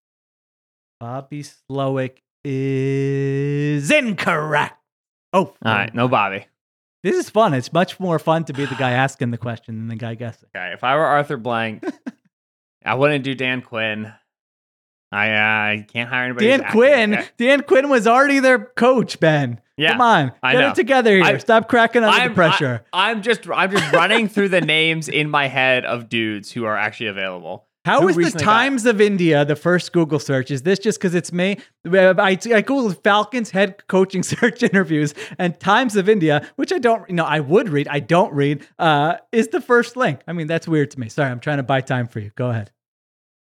Bobby 1.00 1.42
Slowik 1.42 2.18
is 2.44 3.90
incorrect. 3.90 4.76
Oh, 5.32 5.46
All 5.46 5.56
right, 5.64 5.92
no 5.92 6.06
Bobby. 6.06 6.46
This 7.02 7.16
is 7.16 7.28
fun. 7.28 7.54
It's 7.54 7.72
much 7.72 7.98
more 7.98 8.20
fun 8.20 8.44
to 8.44 8.52
be 8.52 8.66
the 8.66 8.76
guy 8.76 8.92
asking 8.92 9.32
the 9.32 9.36
question 9.36 9.78
than 9.78 9.88
the 9.88 9.96
guy 9.96 10.14
guessing. 10.14 10.48
Okay, 10.54 10.70
if 10.72 10.84
I 10.84 10.94
were 10.94 11.04
Arthur 11.04 11.38
Blank, 11.38 11.84
I 12.84 12.94
wouldn't 12.94 13.24
do 13.24 13.34
Dan 13.34 13.60
Quinn. 13.60 14.12
I 15.14 15.78
uh, 15.78 15.82
can't 15.84 16.08
hire 16.08 16.24
anybody. 16.24 16.46
Dan. 16.48 16.64
Quinn. 16.70 17.24
Dan 17.38 17.62
Quinn 17.62 17.88
was 17.88 18.06
already 18.06 18.40
their 18.40 18.58
coach, 18.58 19.20
Ben. 19.20 19.60
Yeah, 19.76 19.92
Come 19.92 20.00
on. 20.00 20.32
I 20.42 20.52
Get 20.52 20.60
know. 20.60 20.68
it 20.70 20.74
together 20.74 21.10
here. 21.16 21.24
I- 21.24 21.38
Stop 21.38 21.68
cracking 21.68 22.02
under 22.02 22.18
I'm- 22.18 22.30
the 22.30 22.34
pressure. 22.34 22.84
I, 22.92 23.10
am 23.10 23.22
just 23.22 23.48
I'm 23.48 23.70
just 23.70 23.92
running 23.92 24.28
through 24.28 24.48
the 24.50 24.60
names 24.60 25.08
in 25.08 25.30
my 25.30 25.48
head 25.48 25.84
of 25.84 26.08
dudes 26.08 26.52
who 26.52 26.64
are 26.64 26.76
actually 26.76 27.08
available. 27.08 27.66
How 27.84 28.08
is 28.08 28.14
the 28.14 28.20
recently 28.20 28.44
got- 28.44 28.52
Times 28.52 28.86
of 28.86 29.00
India 29.00 29.44
the 29.44 29.56
first 29.56 29.92
Google 29.92 30.18
search? 30.18 30.50
Is 30.50 30.62
this 30.62 30.78
just 30.78 30.98
because 30.98 31.14
it's 31.14 31.32
me? 31.32 31.58
I, 31.84 32.08
I 32.08 32.36
Googled 32.36 33.02
Falcons 33.02 33.50
head 33.50 33.86
coaching 33.88 34.22
search 34.24 34.62
interviews 34.62 35.14
and 35.38 35.58
Times 35.60 35.94
of 35.96 36.08
India, 36.08 36.48
which 36.56 36.72
I 36.72 36.78
don't, 36.78 37.08
you 37.10 37.14
know, 37.14 37.24
I 37.24 37.40
would 37.40 37.68
read, 37.68 37.86
I 37.88 38.00
don't 38.00 38.32
read, 38.32 38.66
uh, 38.78 39.16
is 39.32 39.48
the 39.48 39.60
first 39.60 39.96
link. 39.96 40.20
I 40.26 40.32
mean, 40.32 40.46
that's 40.46 40.66
weird 40.66 40.92
to 40.92 41.00
me. 41.00 41.08
Sorry, 41.08 41.30
I'm 41.30 41.40
trying 41.40 41.58
to 41.58 41.62
buy 41.62 41.82
time 41.82 42.08
for 42.08 42.20
you. 42.20 42.30
Go 42.36 42.50
ahead. 42.50 42.70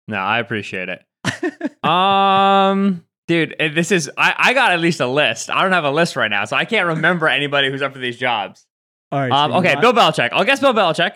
No, 0.07 0.17
I 0.17 0.39
appreciate 0.39 0.89
it. 0.89 1.03
um, 1.83 3.05
dude, 3.27 3.55
eh, 3.59 3.69
this 3.73 3.91
is 3.91 4.09
I, 4.17 4.35
I 4.37 4.53
got 4.53 4.71
at 4.71 4.79
least 4.79 4.99
a 4.99 5.07
list. 5.07 5.49
I 5.49 5.61
don't 5.61 5.71
have 5.71 5.85
a 5.85 5.91
list 5.91 6.15
right 6.15 6.29
now, 6.29 6.45
so 6.45 6.55
I 6.55 6.65
can't 6.65 6.87
remember 6.87 7.27
anybody 7.27 7.69
who's 7.69 7.81
up 7.81 7.93
for 7.93 7.99
these 7.99 8.17
jobs. 8.17 8.65
All 9.11 9.19
right. 9.19 9.31
Um, 9.31 9.51
so 9.51 9.57
okay, 9.59 9.75
want- 9.75 9.81
Bill 9.81 9.93
Belichick. 9.93 10.29
I'll 10.31 10.43
guess 10.45 10.59
Bill 10.59 10.73
Belichick. 10.73 11.15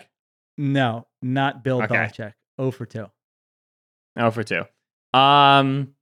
No, 0.56 1.06
not 1.22 1.62
Bill 1.62 1.82
Okay. 1.82 1.94
Belichick. 1.94 2.34
Oh 2.58 2.70
for 2.70 2.86
2. 2.86 3.06
Oh, 4.20 4.30
for 4.32 4.42
two. 4.42 4.64
Um, 5.16 5.94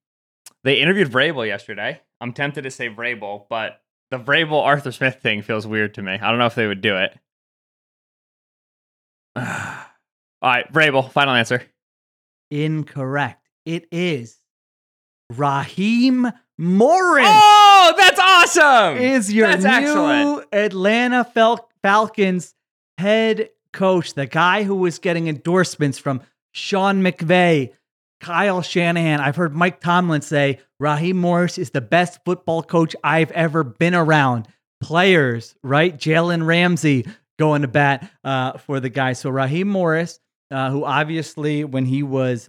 they 0.64 0.76
interviewed 0.80 1.08
Vrabel 1.10 1.46
yesterday. 1.46 2.00
I'm 2.20 2.32
tempted 2.32 2.62
to 2.62 2.70
say 2.70 2.88
Vrabel, 2.88 3.44
but 3.50 3.82
the 4.10 4.18
Vrabel 4.18 4.62
Arthur 4.62 4.90
Smith 4.90 5.16
thing 5.20 5.42
feels 5.42 5.66
weird 5.66 5.92
to 5.94 6.02
me. 6.02 6.12
I 6.14 6.30
don't 6.30 6.38
know 6.38 6.46
if 6.46 6.54
they 6.54 6.66
would 6.66 6.80
do 6.80 6.96
it. 6.96 7.14
All 9.36 9.42
right, 10.42 10.72
Vrabel. 10.72 11.10
Final 11.10 11.34
answer. 11.34 11.62
Incorrect. 12.50 13.45
It 13.66 13.88
is 13.90 14.36
Raheem 15.34 16.30
Morris. 16.56 17.26
Oh, 17.28 17.94
that's 17.96 18.20
awesome! 18.20 18.96
is 18.96 19.32
your 19.32 19.48
That's 19.48 19.64
new 19.64 19.70
excellent. 19.70 20.46
Atlanta 20.52 21.24
Fal- 21.24 21.68
Falcons 21.82 22.54
head 22.96 23.50
coach, 23.72 24.14
the 24.14 24.26
guy 24.26 24.62
who 24.62 24.76
was 24.76 24.98
getting 25.00 25.28
endorsements 25.28 25.98
from 25.98 26.22
Sean 26.52 27.02
McVay, 27.02 27.72
Kyle 28.20 28.62
Shanahan. 28.62 29.20
I've 29.20 29.36
heard 29.36 29.54
Mike 29.54 29.80
Tomlin 29.80 30.22
say 30.22 30.60
Raheem 30.80 31.16
Morris 31.18 31.58
is 31.58 31.70
the 31.70 31.80
best 31.80 32.20
football 32.24 32.62
coach 32.62 32.94
I've 33.04 33.32
ever 33.32 33.64
been 33.64 33.94
around. 33.94 34.48
Players, 34.80 35.54
right? 35.62 35.96
Jalen 35.96 36.46
Ramsey 36.46 37.06
going 37.38 37.62
to 37.62 37.68
bat 37.68 38.10
uh, 38.24 38.58
for 38.58 38.78
the 38.78 38.88
guy. 38.88 39.14
So 39.14 39.30
Raheem 39.30 39.68
Morris, 39.68 40.20
uh, 40.50 40.70
who 40.70 40.84
obviously 40.84 41.64
when 41.64 41.86
he 41.86 42.02
was 42.02 42.48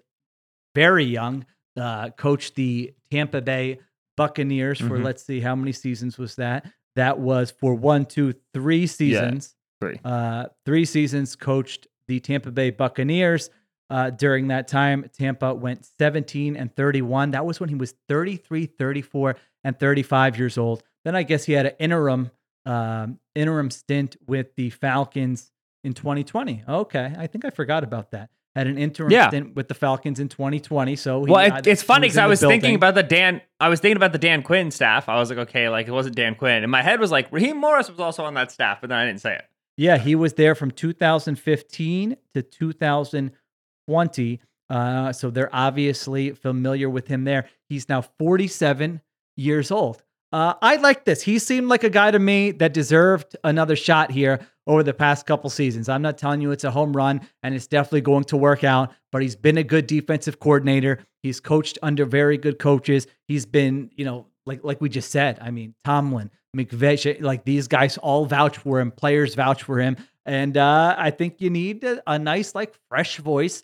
very 0.78 1.06
young, 1.06 1.44
uh, 1.76 2.10
coached 2.12 2.54
the 2.56 2.94
Tampa 3.10 3.42
Bay 3.42 3.80
Buccaneers 4.16 4.80
for 4.80 4.98
Mhm. 5.00 5.04
let's 5.04 5.24
see 5.26 5.40
how 5.40 5.56
many 5.56 5.72
seasons 5.72 6.18
was 6.18 6.36
that? 6.36 6.66
That 6.96 7.20
was 7.20 7.50
for 7.52 7.74
one, 7.74 8.06
two, 8.06 8.34
three 8.54 8.86
seasons. 8.88 9.56
Three. 9.82 10.00
Uh, 10.04 10.46
three 10.66 10.86
seasons 10.86 11.36
coached 11.36 11.88
the 12.08 12.20
Tampa 12.20 12.52
Bay 12.52 12.70
Buccaneers. 12.72 13.50
Uh, 13.90 14.10
during 14.10 14.48
that 14.50 14.68
time, 14.68 15.06
Tampa 15.18 15.54
went 15.54 15.86
17 15.86 16.56
and 16.56 16.76
31. 16.76 17.32
That 17.32 17.46
was 17.46 17.60
when 17.60 17.70
he 17.70 17.76
was 17.76 17.94
33, 18.10 18.66
34, 18.66 19.36
and 19.64 19.80
35 19.80 20.38
years 20.38 20.58
old. 20.58 20.84
Then 21.06 21.16
I 21.16 21.24
guess 21.24 21.46
he 21.46 21.54
had 21.54 21.66
an 21.68 21.74
interim 21.80 22.32
um, 22.66 23.20
interim 23.34 23.72
stint 23.72 24.18
with 24.28 24.54
the 24.56 24.70
Falcons 24.72 25.54
in 25.86 25.94
2020. 25.94 26.64
Okay, 26.68 27.14
I 27.18 27.26
think 27.28 27.46
I 27.46 27.50
forgot 27.50 27.86
about 27.86 28.12
that. 28.12 28.30
Had 28.58 28.68
an 28.68 28.78
interim 28.78 29.12
Yeah. 29.12 29.28
stint 29.30 29.56
with 29.56 29.68
the 29.68 29.74
Falcons 29.76 30.20
in 30.20 30.30
2020. 30.30 30.96
So 30.96 31.24
he 31.26 31.32
Well, 31.32 31.58
it, 31.58 31.68
it's 31.68 31.84
funny 31.84 32.08
because 32.08 32.18
I 32.18 32.26
was 32.26 32.40
thinking 32.40 32.74
about 32.76 32.96
the 32.96 33.04
Dan. 33.04 33.42
I 33.60 33.70
was 33.70 33.80
thinking 33.80 33.98
about 33.98 34.14
the 34.14 34.18
Dan 34.18 34.42
Quinn 34.42 34.72
staff. 34.72 35.08
I 35.08 35.20
was 35.20 35.30
like, 35.30 35.38
okay, 35.40 35.70
like 35.70 35.88
it 35.88 35.92
wasn't 35.92 36.16
Dan 36.16 36.34
Quinn, 36.36 36.64
and 36.64 36.72
my 36.72 36.82
head 36.82 37.00
was 37.00 37.12
like 37.12 37.32
Raheem 37.32 37.58
Morris 37.58 37.90
was 37.90 38.00
also 38.00 38.24
on 38.26 38.34
that 38.34 38.52
staff, 38.52 38.80
but 38.82 38.90
then 38.90 38.98
I 38.98 39.06
didn't 39.06 39.22
say 39.22 39.36
it. 39.36 39.44
Yeah, 39.78 39.98
he 40.00 40.16
was 40.16 40.34
there 40.34 40.56
from 40.56 40.72
2015 40.72 42.18
to 42.34 42.42
2020. 42.42 44.42
Uh, 44.70 45.14
so 45.14 45.30
they're 45.30 45.56
obviously 45.56 46.32
familiar 46.32 46.90
with 46.90 47.08
him 47.08 47.24
there. 47.24 47.48
He's 47.70 47.88
now 47.88 48.02
47 48.02 49.00
years 49.38 49.72
old. 49.72 50.04
Uh, 50.32 50.54
I 50.62 50.76
like 50.76 51.06
this. 51.06 51.22
He 51.22 51.40
seemed 51.40 51.68
like 51.68 51.84
a 51.84 51.90
guy 51.90 52.12
to 52.12 52.20
me 52.20 52.52
that 52.52 52.74
deserved 52.74 53.38
another 53.44 53.76
shot 53.76 54.12
here 54.12 54.40
over 54.66 54.84
the 54.84 54.94
past 54.94 55.26
couple 55.26 55.50
seasons. 55.50 55.88
I'm 55.88 56.02
not 56.02 56.18
telling 56.18 56.42
you 56.42 56.52
it's 56.52 56.66
a 56.66 56.72
home 56.72 56.96
run 56.96 57.22
and 57.44 57.56
it's 57.56 57.68
definitely 57.68 58.02
going 58.02 58.26
to 58.26 58.38
work 58.38 58.64
out, 58.66 58.94
but 59.12 59.22
he's 59.22 59.38
been 59.38 59.58
a 59.58 59.64
good 59.64 59.88
defensive 59.88 60.40
coordinator. 60.40 61.00
He's 61.24 61.40
coached 61.40 61.78
under 61.82 62.06
very 62.06 62.38
good 62.38 62.60
coaches. 62.60 63.08
He's 63.28 63.46
been, 63.46 63.90
you 63.96 64.04
know, 64.04 64.28
like 64.46 64.64
like 64.64 64.82
we 64.82 64.90
just 64.90 65.12
said. 65.12 65.40
I 65.42 65.52
mean, 65.52 65.74
Tomlin, 65.86 66.30
McVay, 66.56 67.22
like 67.22 67.46
these 67.46 67.68
guys 67.68 67.98
all 67.98 68.26
vouch 68.26 68.58
for 68.58 68.80
him. 68.80 68.92
Players 68.92 69.36
vouch 69.36 69.64
for 69.64 69.80
him, 69.80 69.96
and 70.26 70.58
uh, 70.58 70.96
I 70.98 71.12
think 71.12 71.40
you 71.40 71.50
need 71.50 71.84
a, 71.86 72.02
a 72.06 72.20
nice, 72.20 72.54
like, 72.54 72.74
fresh 72.90 73.18
voice 73.18 73.64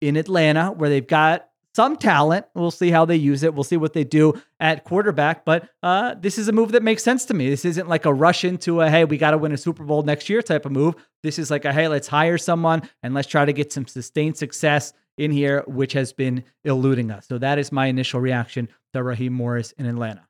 in 0.00 0.16
Atlanta 0.16 0.70
where 0.70 0.88
they've 0.88 1.06
got 1.06 1.48
some 1.74 1.96
talent. 1.96 2.46
We'll 2.54 2.70
see 2.70 2.90
how 2.90 3.04
they 3.04 3.16
use 3.16 3.42
it. 3.42 3.54
We'll 3.54 3.64
see 3.64 3.76
what 3.76 3.92
they 3.92 4.04
do 4.04 4.40
at 4.60 4.84
quarterback. 4.84 5.44
But 5.44 5.68
uh, 5.82 6.14
this 6.14 6.38
is 6.38 6.48
a 6.48 6.52
move 6.52 6.72
that 6.72 6.82
makes 6.82 7.02
sense 7.02 7.24
to 7.26 7.34
me. 7.34 7.50
This 7.50 7.64
isn't 7.64 7.88
like 7.88 8.06
a 8.06 8.14
rush 8.14 8.44
into 8.44 8.80
a 8.80 8.90
hey, 8.90 9.04
we 9.04 9.18
got 9.18 9.32
to 9.32 9.38
win 9.38 9.52
a 9.52 9.56
Super 9.56 9.84
Bowl 9.84 10.02
next 10.02 10.28
year 10.28 10.42
type 10.42 10.66
of 10.66 10.72
move. 10.72 10.94
This 11.22 11.38
is 11.38 11.50
like 11.50 11.64
a 11.64 11.72
hey, 11.72 11.88
let's 11.88 12.08
hire 12.08 12.38
someone 12.38 12.88
and 13.02 13.14
let's 13.14 13.28
try 13.28 13.44
to 13.44 13.52
get 13.52 13.72
some 13.72 13.86
sustained 13.86 14.36
success 14.36 14.92
in 15.16 15.30
here, 15.30 15.62
which 15.66 15.92
has 15.92 16.12
been 16.12 16.44
eluding 16.64 17.10
us. 17.10 17.26
So 17.26 17.38
that 17.38 17.58
is 17.58 17.72
my 17.72 17.86
initial 17.86 18.20
reaction 18.20 18.68
to 18.92 19.02
Raheem 19.02 19.32
Morris 19.32 19.72
in 19.72 19.86
Atlanta. 19.86 20.26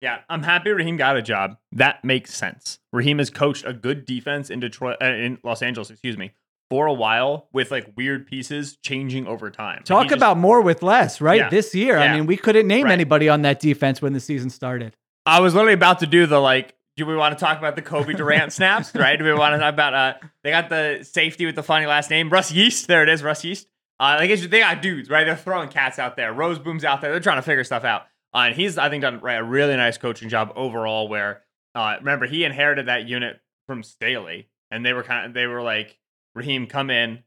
Yeah, 0.00 0.20
I'm 0.28 0.44
happy 0.44 0.70
Raheem 0.70 0.96
got 0.96 1.16
a 1.16 1.22
job. 1.22 1.56
That 1.72 2.04
makes 2.04 2.32
sense. 2.32 2.78
Raheem 2.92 3.18
has 3.18 3.30
coached 3.30 3.64
a 3.66 3.72
good 3.72 4.04
defense 4.06 4.48
in 4.48 4.60
Detroit, 4.60 4.96
uh, 5.02 5.06
in 5.06 5.38
Los 5.42 5.60
Angeles, 5.60 5.90
excuse 5.90 6.16
me, 6.16 6.32
for 6.70 6.86
a 6.86 6.92
while 6.92 7.48
with 7.52 7.70
like 7.70 7.92
weird 7.96 8.26
pieces 8.26 8.76
changing 8.82 9.26
over 9.26 9.50
time. 9.50 9.76
Like, 9.78 9.84
Talk 9.86 10.04
just- 10.08 10.16
about 10.16 10.36
more 10.36 10.60
with 10.60 10.82
less, 10.82 11.20
right? 11.20 11.38
Yeah. 11.38 11.48
This 11.48 11.74
year, 11.74 11.96
I 11.98 12.14
mean, 12.14 12.26
we 12.26 12.36
couldn't 12.36 12.66
name 12.66 12.84
Right. 12.84 12.92
anybody 12.92 13.28
on 13.28 13.42
that 13.42 13.60
defense 13.60 14.02
when 14.02 14.12
the 14.12 14.20
season 14.20 14.50
started. 14.50 14.94
I 15.26 15.40
was 15.40 15.54
literally 15.54 15.74
about 15.74 16.00
to 16.00 16.06
do 16.06 16.26
the 16.26 16.38
like. 16.40 16.74
Do 16.96 17.06
we 17.06 17.14
want 17.14 17.38
to 17.38 17.44
talk 17.44 17.58
about 17.58 17.76
the 17.76 17.82
Cobie 17.82 18.14
Durant 18.14 18.52
snaps? 18.52 18.92
Right? 18.94 19.16
Do 19.16 19.24
we 19.24 19.32
want 19.32 19.54
to 19.54 19.58
talk 19.58 19.72
about 19.72 19.94
uh? 19.94 20.14
They 20.42 20.50
got 20.50 20.68
the 20.68 21.04
safety 21.04 21.46
with 21.46 21.54
the 21.54 21.62
funny 21.62 21.86
last 21.86 22.10
name, 22.10 22.28
Russ 22.28 22.50
Yeast. 22.52 22.88
There 22.88 23.02
it 23.02 23.08
is, 23.08 23.22
Russ 23.22 23.44
Yeast. 23.44 23.66
Uh, 24.00 24.16
like 24.18 24.30
they 24.50 24.60
got 24.60 24.80
dudes, 24.82 25.08
right? 25.10 25.24
They're 25.24 25.36
throwing 25.36 25.68
cats 25.68 25.98
out 25.98 26.16
there. 26.16 26.32
Rozeboom's 26.34 26.84
out 26.84 27.00
there. 27.00 27.10
They're 27.12 27.20
trying 27.20 27.38
to 27.38 27.42
figure 27.42 27.64
stuff 27.64 27.84
out. 27.84 28.02
Uh, 28.34 28.44
and 28.48 28.54
he's, 28.54 28.78
I 28.78 28.90
think, 28.90 29.02
done 29.02 29.20
right, 29.20 29.38
a 29.38 29.42
really 29.44 29.74
nice 29.76 29.96
coaching 29.98 30.28
job 30.28 30.52
overall. 30.54 31.08
Where 31.08 31.42
uh, 31.74 31.96
remember 31.98 32.26
he 32.26 32.44
inherited 32.44 32.86
that 32.86 33.06
unit 33.08 33.40
from 33.66 33.82
Staley, 33.82 34.48
and 34.70 34.84
they 34.84 34.92
were 34.92 35.02
kind 35.02 35.26
of 35.26 35.34
they 35.34 35.46
were 35.46 35.62
like 35.62 35.97
Raheem 36.38 36.66
come 36.66 36.90
in 36.90 37.22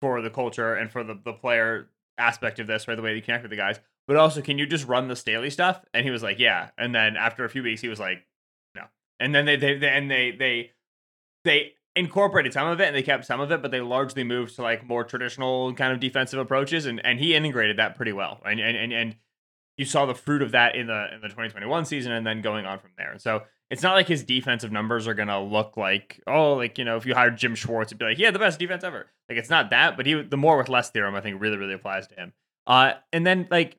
for 0.00 0.20
the 0.22 0.30
culture 0.30 0.74
and 0.74 0.90
for 0.90 1.04
the 1.04 1.18
the 1.22 1.32
player 1.32 1.88
aspect 2.16 2.58
of 2.58 2.66
this, 2.66 2.88
right? 2.88 2.94
The 2.94 3.02
way 3.02 3.14
you 3.14 3.22
connect 3.22 3.42
with 3.42 3.50
the 3.50 3.56
guys, 3.56 3.80
but 4.06 4.16
also 4.16 4.40
can 4.40 4.58
you 4.58 4.66
just 4.66 4.86
run 4.86 5.08
the 5.08 5.16
Staley 5.16 5.50
stuff? 5.50 5.84
And 5.94 6.04
he 6.04 6.10
was 6.10 6.22
like, 6.22 6.38
yeah. 6.38 6.70
And 6.76 6.94
then 6.94 7.16
after 7.16 7.44
a 7.44 7.48
few 7.48 7.62
weeks, 7.62 7.80
he 7.80 7.88
was 7.88 8.00
like, 8.00 8.24
no. 8.74 8.82
And 9.20 9.34
then 9.34 9.44
they 9.44 9.56
they, 9.56 9.78
they 9.78 9.88
and 9.88 10.10
they 10.10 10.30
they 10.32 10.72
they 11.44 11.72
incorporated 11.94 12.52
some 12.52 12.68
of 12.68 12.80
it 12.80 12.86
and 12.86 12.96
they 12.96 13.02
kept 13.02 13.24
some 13.24 13.40
of 13.40 13.50
it, 13.50 13.60
but 13.60 13.70
they 13.70 13.80
largely 13.80 14.24
moved 14.24 14.54
to 14.56 14.62
like 14.62 14.86
more 14.86 15.04
traditional 15.04 15.74
kind 15.74 15.92
of 15.92 16.00
defensive 16.00 16.38
approaches, 16.38 16.86
and 16.86 17.04
and 17.04 17.18
he 17.18 17.34
integrated 17.34 17.78
that 17.78 17.96
pretty 17.96 18.12
well, 18.12 18.40
and 18.44 18.60
and 18.60 18.76
and, 18.76 18.92
and 18.92 19.16
you 19.76 19.84
saw 19.84 20.06
the 20.06 20.14
fruit 20.14 20.42
of 20.42 20.52
that 20.52 20.74
in 20.74 20.86
the 20.86 21.14
in 21.14 21.20
the 21.20 21.28
2021 21.28 21.84
season, 21.84 22.12
and 22.12 22.26
then 22.26 22.42
going 22.42 22.66
on 22.66 22.78
from 22.78 22.90
there. 22.96 23.14
So 23.18 23.42
it's 23.70 23.82
not 23.82 23.94
like 23.94 24.08
his 24.08 24.24
defensive 24.24 24.72
numbers 24.72 25.06
are 25.06 25.14
gonna 25.14 25.42
look 25.42 25.76
like 25.76 26.22
oh 26.26 26.54
like 26.54 26.78
you 26.78 26.84
know 26.84 26.96
if 26.96 27.06
you 27.06 27.14
hired 27.14 27.36
Jim 27.36 27.54
Schwartz 27.54 27.88
it'd 27.88 27.98
be 27.98 28.04
like 28.04 28.18
yeah 28.18 28.30
the 28.30 28.38
best 28.38 28.58
defense 28.58 28.84
ever. 28.84 29.06
Like 29.28 29.38
it's 29.38 29.50
not 29.50 29.70
that 29.70 29.96
but 29.96 30.06
he 30.06 30.22
the 30.22 30.36
more 30.36 30.56
with 30.56 30.68
less 30.68 30.90
theorem 30.90 31.14
I 31.14 31.20
think 31.20 31.40
really 31.40 31.56
really 31.56 31.74
applies 31.74 32.06
to 32.08 32.14
him. 32.14 32.32
Uh 32.66 32.92
and 33.12 33.26
then 33.26 33.48
like 33.50 33.76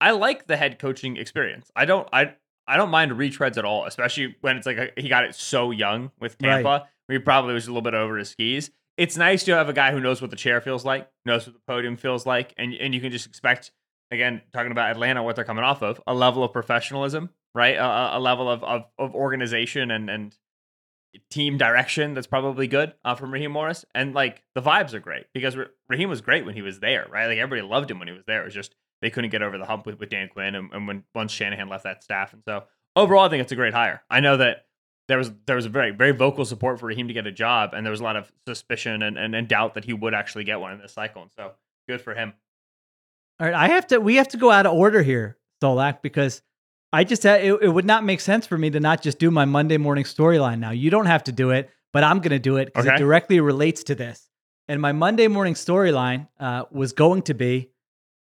I 0.00 0.12
like 0.12 0.46
the 0.46 0.56
head 0.56 0.78
coaching 0.78 1.16
experience. 1.16 1.70
I 1.74 1.84
don't 1.84 2.08
I 2.12 2.34
I 2.66 2.76
don't 2.76 2.90
mind 2.90 3.12
retreads 3.12 3.58
at 3.58 3.64
all 3.64 3.84
especially 3.84 4.36
when 4.40 4.56
it's 4.56 4.66
like 4.66 4.78
a, 4.78 4.90
he 4.96 5.08
got 5.08 5.24
it 5.24 5.34
so 5.34 5.70
young 5.70 6.10
with 6.20 6.38
Tampa 6.38 6.68
right. 6.68 6.82
where 7.06 7.18
he 7.18 7.22
probably 7.22 7.54
was 7.54 7.66
a 7.66 7.70
little 7.70 7.82
bit 7.82 7.94
over 7.94 8.16
his 8.16 8.30
skis. 8.30 8.70
It's 8.98 9.16
nice 9.16 9.42
to 9.44 9.52
have 9.52 9.68
a 9.70 9.72
guy 9.72 9.90
who 9.90 10.00
knows 10.00 10.20
what 10.20 10.30
the 10.30 10.36
chair 10.36 10.60
feels 10.60 10.84
like 10.84 11.08
knows 11.24 11.46
what 11.46 11.54
the 11.54 11.62
podium 11.66 11.96
feels 11.96 12.26
like 12.26 12.54
and 12.56 12.74
and 12.74 12.94
you 12.94 13.00
can 13.00 13.10
just 13.10 13.26
expect 13.26 13.72
again 14.12 14.42
talking 14.52 14.70
about 14.70 14.90
Atlanta 14.90 15.22
what 15.22 15.34
they're 15.34 15.44
coming 15.44 15.64
off 15.64 15.82
of 15.82 16.00
a 16.06 16.14
level 16.14 16.44
of 16.44 16.52
professionalism 16.52 17.30
right? 17.54 17.76
A, 17.76 18.18
a 18.18 18.20
level 18.20 18.50
of, 18.50 18.62
of, 18.64 18.84
of 18.98 19.14
organization 19.14 19.90
and 19.90 20.08
and 20.10 20.36
team 21.30 21.58
direction 21.58 22.14
that's 22.14 22.26
probably 22.26 22.66
good 22.66 22.94
uh, 23.04 23.14
from 23.14 23.32
Raheem 23.32 23.52
Morris. 23.52 23.84
And 23.94 24.14
like 24.14 24.42
the 24.54 24.62
vibes 24.62 24.94
are 24.94 25.00
great 25.00 25.26
because 25.34 25.56
Raheem 25.88 26.08
was 26.08 26.20
great 26.20 26.46
when 26.46 26.54
he 26.54 26.62
was 26.62 26.80
there, 26.80 27.06
right? 27.10 27.26
Like 27.26 27.38
everybody 27.38 27.62
loved 27.68 27.90
him 27.90 27.98
when 27.98 28.08
he 28.08 28.14
was 28.14 28.24
there. 28.26 28.42
It 28.42 28.46
was 28.46 28.54
just 28.54 28.74
they 29.00 29.10
couldn't 29.10 29.30
get 29.30 29.42
over 29.42 29.58
the 29.58 29.66
hump 29.66 29.84
with, 29.84 29.98
with 29.98 30.10
Dan 30.10 30.28
Quinn 30.28 30.54
and, 30.54 30.72
and 30.72 30.86
when 30.86 31.04
once 31.14 31.32
Shanahan 31.32 31.68
left 31.68 31.84
that 31.84 32.02
staff. 32.02 32.32
And 32.32 32.42
so 32.44 32.64
overall, 32.96 33.26
I 33.26 33.28
think 33.28 33.42
it's 33.42 33.52
a 33.52 33.56
great 33.56 33.74
hire. 33.74 34.02
I 34.10 34.20
know 34.20 34.36
that 34.38 34.66
there 35.08 35.18
was 35.18 35.32
there 35.46 35.56
was 35.56 35.66
a 35.66 35.70
very 35.70 35.90
very 35.90 36.12
vocal 36.12 36.44
support 36.44 36.80
for 36.80 36.86
Raheem 36.86 37.08
to 37.08 37.14
get 37.14 37.26
a 37.26 37.32
job, 37.32 37.74
and 37.74 37.84
there 37.84 37.90
was 37.90 38.00
a 38.00 38.04
lot 38.04 38.16
of 38.16 38.32
suspicion 38.46 39.02
and, 39.02 39.18
and, 39.18 39.34
and 39.34 39.48
doubt 39.48 39.74
that 39.74 39.84
he 39.84 39.92
would 39.92 40.14
actually 40.14 40.44
get 40.44 40.60
one 40.60 40.72
in 40.72 40.78
this 40.78 40.92
cycle. 40.92 41.22
And 41.22 41.30
so 41.36 41.52
good 41.88 42.00
for 42.00 42.14
him. 42.14 42.32
All 43.40 43.46
right, 43.46 43.54
I 43.54 43.68
have 43.68 43.88
to. 43.88 43.98
We 43.98 44.16
have 44.16 44.28
to 44.28 44.36
go 44.36 44.50
out 44.50 44.66
of 44.66 44.72
order 44.72 45.02
here, 45.02 45.36
Solak, 45.62 46.00
because 46.00 46.42
I 46.92 47.04
just 47.04 47.24
it, 47.24 47.58
it 47.62 47.68
would 47.68 47.86
not 47.86 48.04
make 48.04 48.20
sense 48.20 48.46
for 48.46 48.58
me 48.58 48.70
to 48.70 48.80
not 48.80 49.02
just 49.02 49.18
do 49.18 49.30
my 49.30 49.44
Monday 49.44 49.78
morning 49.78 50.04
storyline 50.04 50.58
now. 50.58 50.70
You 50.70 50.90
don't 50.90 51.06
have 51.06 51.24
to 51.24 51.32
do 51.32 51.50
it, 51.50 51.70
but 51.92 52.04
I'm 52.04 52.18
going 52.18 52.30
to 52.30 52.38
do 52.38 52.56
it 52.56 52.66
because 52.66 52.86
okay. 52.86 52.96
it 52.96 52.98
directly 52.98 53.40
relates 53.40 53.84
to 53.84 53.94
this. 53.94 54.28
And 54.68 54.80
my 54.80 54.92
Monday 54.92 55.28
morning 55.28 55.54
storyline 55.54 56.28
uh, 56.38 56.64
was 56.70 56.92
going 56.92 57.22
to 57.22 57.34
be 57.34 57.70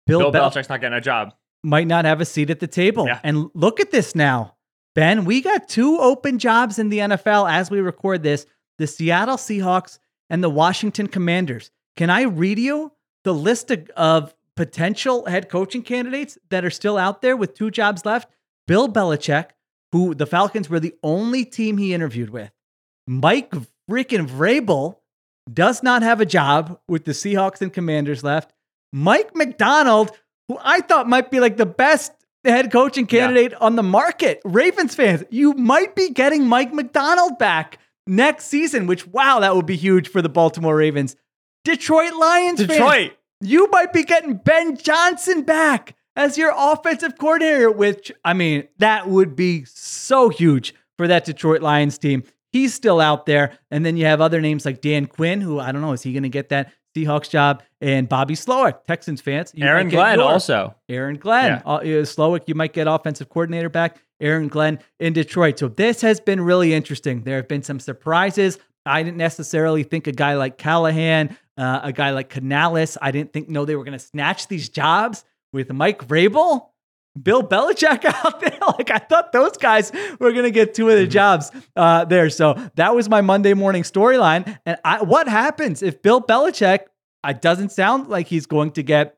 Bill, 0.07 0.31
Bill 0.31 0.31
Belichick's 0.31 0.69
not 0.69 0.81
getting 0.81 0.97
a 0.97 1.01
job. 1.01 1.33
Might 1.63 1.87
not 1.87 2.05
have 2.05 2.21
a 2.21 2.25
seat 2.25 2.49
at 2.49 2.59
the 2.59 2.67
table. 2.67 3.07
Yeah. 3.07 3.19
And 3.23 3.49
look 3.53 3.79
at 3.79 3.91
this 3.91 4.15
now, 4.15 4.55
Ben. 4.93 5.25
We 5.25 5.41
got 5.41 5.67
two 5.67 5.97
open 5.99 6.39
jobs 6.39 6.79
in 6.79 6.89
the 6.89 6.99
NFL 6.99 7.51
as 7.51 7.69
we 7.69 7.79
record 7.79 8.23
this: 8.23 8.45
the 8.77 8.87
Seattle 8.87 9.37
Seahawks 9.37 9.99
and 10.29 10.43
the 10.43 10.49
Washington 10.49 11.07
Commanders. 11.07 11.71
Can 11.95 12.09
I 12.09 12.23
read 12.23 12.59
you 12.59 12.91
the 13.23 13.33
list 13.33 13.71
of, 13.71 13.89
of 13.95 14.35
potential 14.55 15.25
head 15.25 15.49
coaching 15.49 15.81
candidates 15.81 16.37
that 16.49 16.63
are 16.63 16.69
still 16.69 16.97
out 16.97 17.21
there 17.21 17.35
with 17.35 17.53
two 17.53 17.71
jobs 17.71 18.05
left? 18.05 18.29
Bill 18.67 18.89
Belichick, 18.89 19.49
who 19.91 20.13
the 20.13 20.25
Falcons 20.25 20.69
were 20.69 20.79
the 20.79 20.95
only 21.03 21.45
team 21.45 21.77
he 21.77 21.93
interviewed 21.93 22.29
with. 22.29 22.51
Mike 23.07 23.51
freaking 23.89 24.27
Vrabel 24.27 24.97
does 25.51 25.83
not 25.83 26.01
have 26.01 26.21
a 26.21 26.25
job 26.25 26.79
with 26.87 27.05
the 27.05 27.11
Seahawks 27.11 27.61
and 27.61 27.71
Commanders 27.71 28.23
left. 28.23 28.51
Mike 28.91 29.35
Macdonald, 29.35 30.11
who 30.47 30.57
I 30.61 30.81
thought 30.81 31.07
might 31.07 31.29
be 31.29 31.39
like 31.39 31.57
the 31.57 31.65
best 31.65 32.11
head 32.43 32.71
coaching 32.71 33.05
candidate 33.05 33.51
yeah. 33.51 33.57
on 33.59 33.75
the 33.75 33.83
market. 33.83 34.41
Ravens 34.43 34.95
fans, 34.95 35.23
you 35.29 35.53
might 35.53 35.95
be 35.95 36.09
getting 36.09 36.47
Mike 36.47 36.73
Macdonald 36.73 37.37
back 37.37 37.79
next 38.07 38.45
season, 38.45 38.87
which, 38.87 39.07
wow, 39.07 39.39
that 39.39 39.55
would 39.55 39.65
be 39.65 39.75
huge 39.75 40.07
for 40.07 40.21
the 40.21 40.29
Baltimore 40.29 40.75
Ravens. 40.75 41.15
Detroit 41.63 42.13
Lions 42.13 42.59
Detroit. 42.59 43.09
Fans, 43.09 43.11
you 43.41 43.67
might 43.71 43.91
be 43.91 44.03
getting 44.03 44.35
Ben 44.35 44.77
Johnson 44.77 45.43
back 45.43 45.95
as 46.15 46.37
your 46.37 46.53
offensive 46.55 47.17
coordinator, 47.17 47.71
which, 47.71 48.11
I 48.23 48.33
mean, 48.33 48.67
that 48.77 49.07
would 49.07 49.35
be 49.35 49.65
so 49.65 50.29
huge 50.29 50.73
for 50.97 51.07
that 51.07 51.25
Detroit 51.25 51.61
Lions 51.61 51.97
team. 51.97 52.23
He's 52.51 52.73
still 52.73 53.01
out 53.01 53.25
there. 53.25 53.57
And 53.69 53.85
then 53.85 53.97
you 53.97 54.05
have 54.05 54.21
other 54.21 54.39
names 54.39 54.65
like 54.65 54.81
Dan 54.81 55.07
Quinn, 55.07 55.41
who 55.41 55.59
I 55.59 55.71
don't 55.71 55.81
know, 55.81 55.91
is 55.91 56.01
he 56.01 56.13
going 56.13 56.23
to 56.23 56.29
get 56.29 56.49
that 56.49 56.71
Seahawks 56.95 57.29
job? 57.29 57.63
And 57.81 58.07
Bobby 58.07 58.35
Slowik, 58.35 58.85
Texans 58.85 59.19
fans. 59.19 59.53
Aaron 59.57 59.89
Glenn 59.89 60.19
your, 60.19 60.27
also. 60.31 60.73
Aaron 60.87 61.17
Glenn. 61.17 61.61
Yeah. 61.65 61.71
Uh, 61.71 61.81
Slowik, 61.81 62.43
you 62.47 62.55
might 62.55 62.71
get 62.71 62.87
offensive 62.87 63.29
coordinator 63.29 63.69
back. 63.69 63.99
Aaron 64.21 64.47
Glenn 64.47 64.79
in 65.01 65.11
Detroit. 65.11 65.59
So 65.59 65.67
this 65.67 65.99
has 66.01 66.21
been 66.21 66.39
really 66.39 66.73
interesting. 66.73 67.23
There 67.23 67.35
have 67.35 67.49
been 67.49 67.63
some 67.63 67.81
surprises. 67.81 68.57
I 68.85 69.03
didn't 69.03 69.17
necessarily 69.17 69.83
think 69.83 70.07
a 70.07 70.13
guy 70.13 70.35
like 70.35 70.57
Callahan, 70.57 71.35
uh, 71.57 71.81
a 71.83 71.91
guy 71.91 72.11
like 72.11 72.29
Canales, 72.29 72.97
I 73.01 73.11
didn't 73.11 73.33
think, 73.33 73.49
no, 73.49 73.65
they 73.65 73.75
were 73.75 73.83
going 73.83 73.97
to 73.97 73.99
snatch 73.99 74.47
these 74.47 74.69
jobs 74.69 75.25
with 75.55 75.71
Mike 75.71 76.05
Vrabel, 76.05 76.67
Bill 77.19 77.41
Belichick 77.41 78.03
out 78.25 78.41
there. 78.41 78.59
like 78.61 78.91
I 78.91 78.99
thought 78.99 79.31
those 79.31 79.57
guys 79.57 79.91
were 80.19 80.33
gonna 80.33 80.51
get 80.51 80.75
two 80.75 80.89
of 80.89 80.97
the 80.97 81.03
mm-hmm. 81.03 81.11
jobs 81.11 81.51
uh, 81.75 82.05
there. 82.05 82.29
So 82.29 82.53
that 82.75 82.93
was 82.93 83.09
my 83.09 83.21
Monday 83.21 83.53
morning 83.55 83.83
storyline. 83.83 84.59
And 84.65 84.77
I, 84.83 85.01
what 85.01 85.27
happens 85.27 85.81
if 85.81 86.01
Bill 86.03 86.21
Belichick? 86.21 86.79
It 87.25 87.41
doesn't 87.41 87.71
sound 87.71 88.09
like 88.09 88.27
he's 88.27 88.45
going 88.45 88.71
to 88.73 88.83
get 88.83 89.17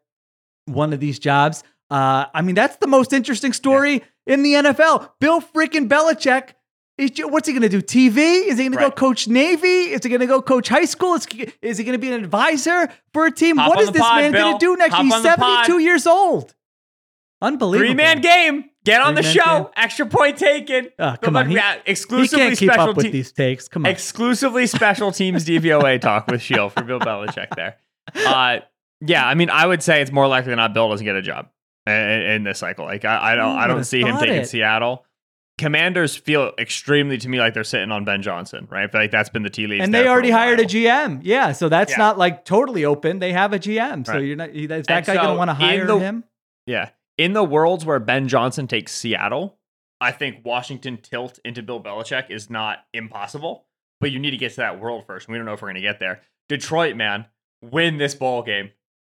one 0.66 0.94
of 0.94 1.02
these 1.02 1.20
jobs. 1.20 1.64
Uh, 1.90 2.26
I 2.34 2.42
mean, 2.42 2.56
that's 2.56 2.78
the 2.78 2.88
most 2.88 3.12
interesting 3.12 3.52
story 3.52 3.96
yeah. 4.26 4.34
in 4.34 4.44
the 4.44 4.54
NFL. 4.54 5.10
Bill 5.20 5.42
freaking 5.42 5.90
Belichick 5.90 6.52
what's 6.98 7.48
he 7.48 7.54
going 7.54 7.62
to 7.62 7.70
do? 7.70 7.82
TV? 7.82 8.46
Is 8.48 8.58
he 8.58 8.66
going 8.66 8.72
right. 8.74 8.86
to 8.86 8.90
go 8.90 8.92
coach 8.92 9.28
Navy? 9.28 9.92
Is 9.92 10.04
he 10.04 10.10
going 10.10 10.22
to 10.22 10.26
go 10.26 10.42
coach 10.42 10.68
high 10.68 10.86
school? 10.86 11.14
Is, 11.14 11.28
is 11.62 11.78
he 11.78 11.84
going 11.84 11.94
to 11.94 12.00
be 12.00 12.12
an 12.12 12.24
advisor 12.24 12.90
for 13.14 13.26
a 13.26 13.32
team? 13.32 13.58
Hop 13.58 13.70
what 13.70 13.80
is 13.82 13.92
this 13.92 14.02
pod, 14.02 14.22
man 14.22 14.32
going 14.32 14.54
to 14.54 14.60
do 14.60 14.76
next? 14.76 14.96
Hop 14.96 15.04
He's 15.04 15.22
72 15.22 15.80
years 15.80 16.08
old. 16.08 16.56
Unbelievable. 17.42 17.88
Three 17.88 17.96
man 17.96 18.22
game. 18.22 18.66
Get 18.84 19.02
on 19.02 19.16
the 19.16 19.22
show. 19.22 19.64
Game. 19.64 19.68
Extra 19.76 20.06
point 20.08 20.38
taken. 20.38 20.90
Uh, 20.98 21.18
come 21.18 21.36
on. 21.36 21.50
He, 21.50 21.60
exclusively 21.86 22.46
he 22.46 22.48
can't 22.48 22.60
keep 22.60 22.72
special 22.72 22.90
up 22.90 22.98
with 22.98 23.12
these 23.12 23.32
takes. 23.32 23.68
Come 23.68 23.86
on. 23.86 23.92
Exclusively 23.92 24.66
special 24.66 25.12
teams 25.12 25.46
DVOA 25.46 26.00
talk 26.02 26.28
with 26.28 26.42
Sheil 26.42 26.70
for 26.70 26.84
Bill 26.84 27.00
Belichick 27.00 27.54
there. 27.56 27.78
Uh, 28.16 28.60
yeah, 29.02 29.28
I 29.28 29.36
mean, 29.36 29.50
I 29.50 29.68
would 29.68 29.84
say 29.84 30.02
it's 30.02 30.12
more 30.12 30.28
likely 30.28 30.50
than 30.50 30.58
not 30.58 30.74
Bill 30.74 30.90
doesn't 30.90 31.06
get 31.06 31.16
a 31.16 31.22
job 31.22 31.50
in, 31.86 31.94
in 31.94 32.44
this 32.44 32.60
cycle. 32.60 32.86
Like, 32.86 33.06
I, 33.06 33.34
I 33.34 33.36
don't, 33.36 33.58
I 33.58 33.68
don't 33.68 33.84
see 33.84 34.02
him 34.02 34.18
taking 34.18 34.36
it. 34.36 34.48
Seattle. 34.48 35.06
Commanders 35.58 36.16
feel 36.16 36.52
extremely 36.60 37.18
to 37.18 37.28
me 37.28 37.40
like 37.40 37.54
they're 37.56 37.64
sitting 37.64 37.92
on 37.92 38.06
Ben 38.06 38.22
Johnson, 38.22 38.68
right? 38.70 38.84
I 38.84 38.88
feel 38.88 39.02
like 39.02 39.12
that's 39.12 39.30
been 39.30 39.42
the 39.42 39.50
tea 39.50 39.66
leaves. 39.66 39.84
And 39.84 39.94
they 39.94 40.08
already 40.08 40.30
a 40.30 40.38
hired 40.38 40.60
a 40.60 40.66
GM. 40.66 41.22
Yeah. 41.24 41.52
So 41.52 41.68
that's 41.68 41.92
yeah. 41.92 41.98
not 41.98 42.18
like 42.18 42.46
totally 42.46 42.86
open. 42.86 43.20
They 43.20 43.34
have 43.34 43.54
a 43.54 43.60
GM. 43.60 44.06
So 44.06 44.14
right. 44.14 44.24
you're 44.24 44.36
not, 44.36 44.52
is 44.52 44.68
that 44.68 44.90
and 44.90 45.06
guy 45.06 45.16
so 45.16 45.22
going 45.22 45.30
to 45.30 45.36
want 45.36 45.50
to 45.50 45.56
hire 45.56 45.88
the, 45.88 45.98
him? 45.98 46.24
Yeah. 46.68 46.90
In 47.18 47.34
the 47.34 47.44
worlds 47.44 47.86
where 47.86 48.00
Ben 48.00 48.28
Johnson 48.28 48.68
takes 48.68 48.94
Seattle, 48.94 49.58
I 50.00 50.12
think 50.12 50.46
Washington 50.46 51.00
tilt 51.02 51.40
into 51.44 51.64
Bill 51.64 51.82
Belichick 51.82 52.30
is 52.30 52.52
not 52.52 52.80
impossible, 52.94 53.66
but 54.00 54.12
you 54.12 54.20
need 54.20 54.32
to 54.32 54.38
get 54.38 54.52
to 54.52 54.58
that 54.58 54.80
world 54.80 55.06
first. 55.08 55.28
We 55.28 55.38
don't 55.38 55.46
know 55.46 55.54
if 55.54 55.62
we're 55.64 55.70
going 55.70 55.76
to 55.76 55.82
get 55.82 56.00
there. 56.00 56.22
Detroit, 56.50 56.96
man, 56.96 57.26
win 57.64 57.98
this 57.98 58.14
ball 58.14 58.44
game 58.44 58.70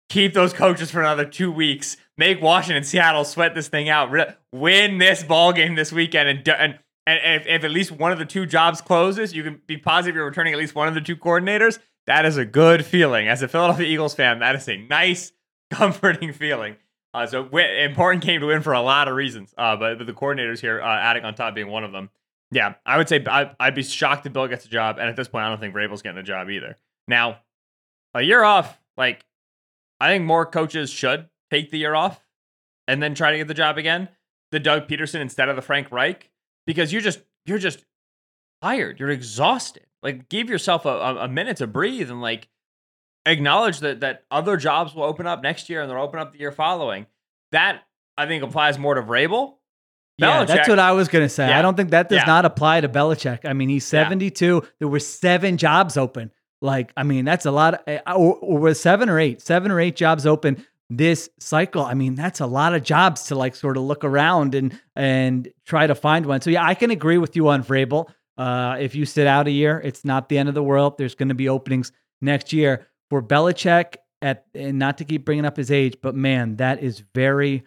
keep 0.08 0.34
those 0.34 0.52
coaches 0.52 0.90
for 0.90 1.00
another 1.00 1.24
two 1.24 1.50
weeks. 1.50 1.96
Make 2.16 2.42
Washington, 2.42 2.84
Seattle 2.84 3.24
sweat 3.24 3.54
this 3.54 3.68
thing 3.68 3.88
out. 3.88 4.10
Win 4.52 4.98
this 4.98 5.22
ball 5.22 5.52
game 5.52 5.74
this 5.74 5.92
weekend, 5.92 6.28
and 6.28 6.48
and 6.48 6.78
and 7.06 7.20
if, 7.40 7.46
if 7.46 7.64
at 7.64 7.70
least 7.70 7.90
one 7.90 8.12
of 8.12 8.18
the 8.18 8.26
two 8.26 8.44
jobs 8.44 8.80
closes, 8.80 9.34
you 9.34 9.42
can 9.42 9.62
be 9.66 9.78
positive 9.78 10.14
you're 10.14 10.26
returning 10.26 10.52
at 10.52 10.58
least 10.58 10.74
one 10.74 10.88
of 10.88 10.94
the 10.94 11.00
two 11.00 11.16
coordinators. 11.16 11.78
That 12.06 12.26
is 12.26 12.36
a 12.36 12.44
good 12.44 12.84
feeling. 12.84 13.28
As 13.28 13.42
a 13.42 13.48
Philadelphia 13.48 13.86
Eagles 13.86 14.14
fan, 14.14 14.40
that 14.40 14.54
is 14.54 14.68
a 14.68 14.76
nice, 14.76 15.32
comforting 15.70 16.32
feeling. 16.32 16.76
Uh, 17.14 17.26
so 17.26 17.44
w- 17.44 17.66
important 17.66 18.22
game 18.22 18.40
to 18.40 18.46
win 18.46 18.62
for 18.62 18.72
a 18.72 18.82
lot 18.82 19.08
of 19.08 19.14
reasons. 19.14 19.54
Uh, 19.56 19.76
but, 19.76 19.96
but 19.98 20.06
the 20.06 20.12
coordinators 20.12 20.60
here, 20.60 20.82
uh, 20.82 20.86
adding 20.86 21.24
on 21.24 21.34
top 21.34 21.54
being 21.54 21.68
one 21.68 21.84
of 21.84 21.92
them. 21.92 22.10
Yeah, 22.50 22.74
I 22.84 22.96
would 22.96 23.08
say 23.08 23.24
I, 23.26 23.50
I'd 23.60 23.74
be 23.74 23.82
shocked 23.82 24.26
if 24.26 24.32
Bill 24.32 24.46
gets 24.48 24.64
a 24.64 24.68
job, 24.68 24.98
and 24.98 25.08
at 25.08 25.16
this 25.16 25.28
point, 25.28 25.44
I 25.44 25.48
don't 25.48 25.60
think 25.60 25.74
Vrabel's 25.74 26.02
getting 26.02 26.18
a 26.18 26.22
job 26.22 26.48
either. 26.48 26.76
Now, 27.06 27.40
a 28.14 28.22
year 28.22 28.42
off, 28.42 28.78
like 28.96 29.24
I 30.00 30.08
think 30.08 30.24
more 30.24 30.46
coaches 30.46 30.90
should 30.90 31.28
take 31.50 31.70
the 31.70 31.78
year 31.78 31.94
off 31.94 32.24
and 32.86 33.02
then 33.02 33.14
try 33.14 33.32
to 33.32 33.38
get 33.38 33.48
the 33.48 33.54
job 33.54 33.78
again. 33.78 34.08
The 34.52 34.60
Doug 34.60 34.88
Pederson 34.88 35.20
instead 35.20 35.48
of 35.48 35.56
the 35.56 35.62
Frank 35.62 35.90
Reich, 35.92 36.30
because 36.66 36.92
you're 36.92 37.02
just 37.02 37.20
you're 37.44 37.58
just 37.58 37.84
tired. 38.62 38.98
You're 39.00 39.10
exhausted. 39.10 39.86
Like 40.02 40.28
give 40.28 40.48
yourself 40.48 40.84
a, 40.86 40.88
a 41.20 41.28
minute 41.28 41.58
to 41.58 41.66
breathe 41.66 42.10
and 42.10 42.22
like 42.22 42.48
acknowledge 43.26 43.80
that 43.80 44.00
that 44.00 44.24
other 44.30 44.56
jobs 44.56 44.94
will 44.94 45.02
open 45.04 45.26
up 45.26 45.42
next 45.42 45.68
year 45.68 45.82
and 45.82 45.90
they'll 45.90 45.98
open 46.00 46.18
up 46.20 46.32
the 46.32 46.38
year 46.38 46.52
following. 46.52 47.06
That 47.52 47.82
I 48.16 48.26
think 48.26 48.42
applies 48.42 48.78
more 48.78 48.94
to 48.94 49.02
Vrabel. 49.02 49.54
Yeah, 50.16 50.44
that's 50.44 50.68
what 50.68 50.78
I 50.80 50.92
was 50.92 51.08
gonna 51.08 51.28
say. 51.28 51.48
Yeah. 51.48 51.58
I 51.58 51.62
don't 51.62 51.76
think 51.76 51.90
that 51.90 52.08
does 52.08 52.16
Yeah. 52.16 52.24
not 52.24 52.44
apply 52.44 52.80
to 52.80 52.88
Belichick. 52.88 53.44
I 53.44 53.52
mean, 53.52 53.68
he's 53.68 53.84
Yeah. 53.92 54.04
72. 54.04 54.62
There 54.78 54.88
were 54.88 54.98
seven 54.98 55.56
jobs 55.56 55.96
open. 55.96 56.32
Like, 56.60 56.92
I 56.96 57.02
mean, 57.04 57.24
that's 57.24 57.46
a 57.46 57.50
lot. 57.50 57.74
Of, 57.74 57.80
eh, 57.86 58.00
or, 58.08 58.36
or 58.36 58.58
was 58.58 58.80
seven 58.80 59.08
or 59.08 59.18
eight, 59.20 59.40
seven 59.40 59.70
or 59.70 59.78
eight 59.80 59.96
jobs 59.96 60.26
open 60.26 60.64
this 60.90 61.28
cycle. 61.38 61.84
I 61.84 61.94
mean, 61.94 62.14
that's 62.14 62.40
a 62.40 62.46
lot 62.46 62.74
of 62.74 62.82
jobs 62.82 63.24
to 63.26 63.34
like 63.34 63.54
sort 63.54 63.76
of 63.76 63.82
look 63.84 64.04
around 64.04 64.54
and 64.54 64.78
and 64.96 65.48
try 65.66 65.86
to 65.86 65.94
find 65.94 66.26
one. 66.26 66.40
So 66.40 66.50
yeah, 66.50 66.64
I 66.64 66.74
can 66.74 66.90
agree 66.90 67.18
with 67.18 67.36
you 67.36 67.48
on 67.48 67.62
Vrabel. 67.62 68.08
Uh, 68.36 68.76
if 68.80 68.94
you 68.94 69.04
sit 69.04 69.26
out 69.26 69.46
a 69.46 69.50
year, 69.50 69.80
it's 69.84 70.04
not 70.04 70.28
the 70.28 70.38
end 70.38 70.48
of 70.48 70.54
the 70.54 70.62
world. 70.62 70.96
There's 70.98 71.14
going 71.14 71.28
to 71.28 71.34
be 71.34 71.48
openings 71.48 71.92
next 72.20 72.52
year 72.52 72.86
for 73.10 73.22
Belichick. 73.22 73.96
At 74.20 74.46
and 74.52 74.80
not 74.80 74.98
to 74.98 75.04
keep 75.04 75.24
bringing 75.24 75.44
up 75.44 75.56
his 75.56 75.70
age, 75.70 75.98
but 76.02 76.12
man, 76.16 76.56
that 76.56 76.82
is 76.82 77.04
very, 77.14 77.62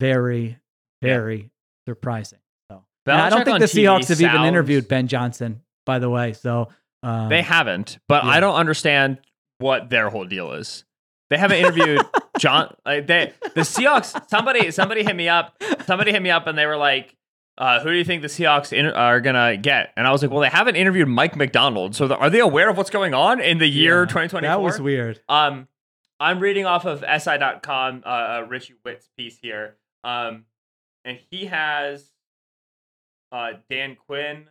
very, 0.00 0.58
Yeah. 1.00 1.14
very 1.18 1.50
surprising. 1.86 2.40
So 2.70 2.82
I 3.06 3.28
don't 3.30 3.44
think 3.44 3.60
the 3.60 3.66
TV 3.66 3.84
Seahawks 3.84 4.08
have 4.08 4.20
even 4.20 4.44
interviewed 4.44 4.88
Ben 4.88 5.06
Johnson, 5.06 5.60
by 5.84 5.98
the 5.98 6.08
way. 6.10 6.32
So 6.32 6.68
um, 7.04 7.28
They 7.28 7.42
haven't, 7.42 7.98
but 8.08 8.24
yeah. 8.24 8.30
I 8.30 8.40
don't 8.40 8.54
understand 8.54 9.18
what 9.58 9.90
their 9.90 10.10
whole 10.10 10.24
deal 10.24 10.52
is. 10.52 10.84
They 11.30 11.38
haven't 11.38 11.58
interviewed 11.58 12.00
John. 12.38 12.74
Like 12.84 13.06
they, 13.06 13.32
the 13.54 13.62
Seahawks. 13.62 14.28
Somebody, 14.28 14.70
somebody 14.70 15.04
hit 15.04 15.16
me 15.16 15.28
up. 15.28 15.62
Somebody 15.86 16.12
hit 16.12 16.22
me 16.22 16.30
up, 16.30 16.46
and 16.46 16.56
they 16.56 16.66
were 16.66 16.76
like, 16.76 17.16
uh, 17.58 17.80
"Who 17.80 17.90
do 17.90 17.96
you 17.96 18.04
think 18.04 18.22
the 18.22 18.28
Seahawks 18.28 18.72
in, 18.72 18.86
are 18.86 19.20
gonna 19.20 19.56
get?" 19.56 19.92
And 19.96 20.06
I 20.06 20.12
was 20.12 20.22
like, 20.22 20.30
"Well, 20.30 20.40
they 20.40 20.48
haven't 20.48 20.76
interviewed 20.76 21.08
Mike 21.08 21.36
Macdonald, 21.36 21.94
so 21.94 22.08
the, 22.08 22.16
are 22.16 22.30
they 22.30 22.40
aware 22.40 22.68
of 22.68 22.76
what's 22.76 22.90
going 22.90 23.14
on 23.14 23.40
in 23.40 23.58
the 23.58 23.68
year 23.68 24.00
yeah, 24.00 24.06
That 24.42 24.62
was 24.62 24.80
weird. 24.80 25.20
Um, 25.28 25.68
I'm 26.20 26.40
reading 26.40 26.64
off 26.64 26.84
of 26.84 27.00
SI.com, 27.00 28.02
uh, 28.04 28.08
uh, 28.08 28.46
Richie 28.48 28.74
Whitt's 28.82 29.08
piece 29.16 29.38
here. 29.38 29.76
Um, 30.04 30.44
and 31.04 31.18
he 31.30 31.46
has 31.46 32.10
uh, 33.32 33.54
Dan 33.68 33.96
Quinn, 33.96 34.46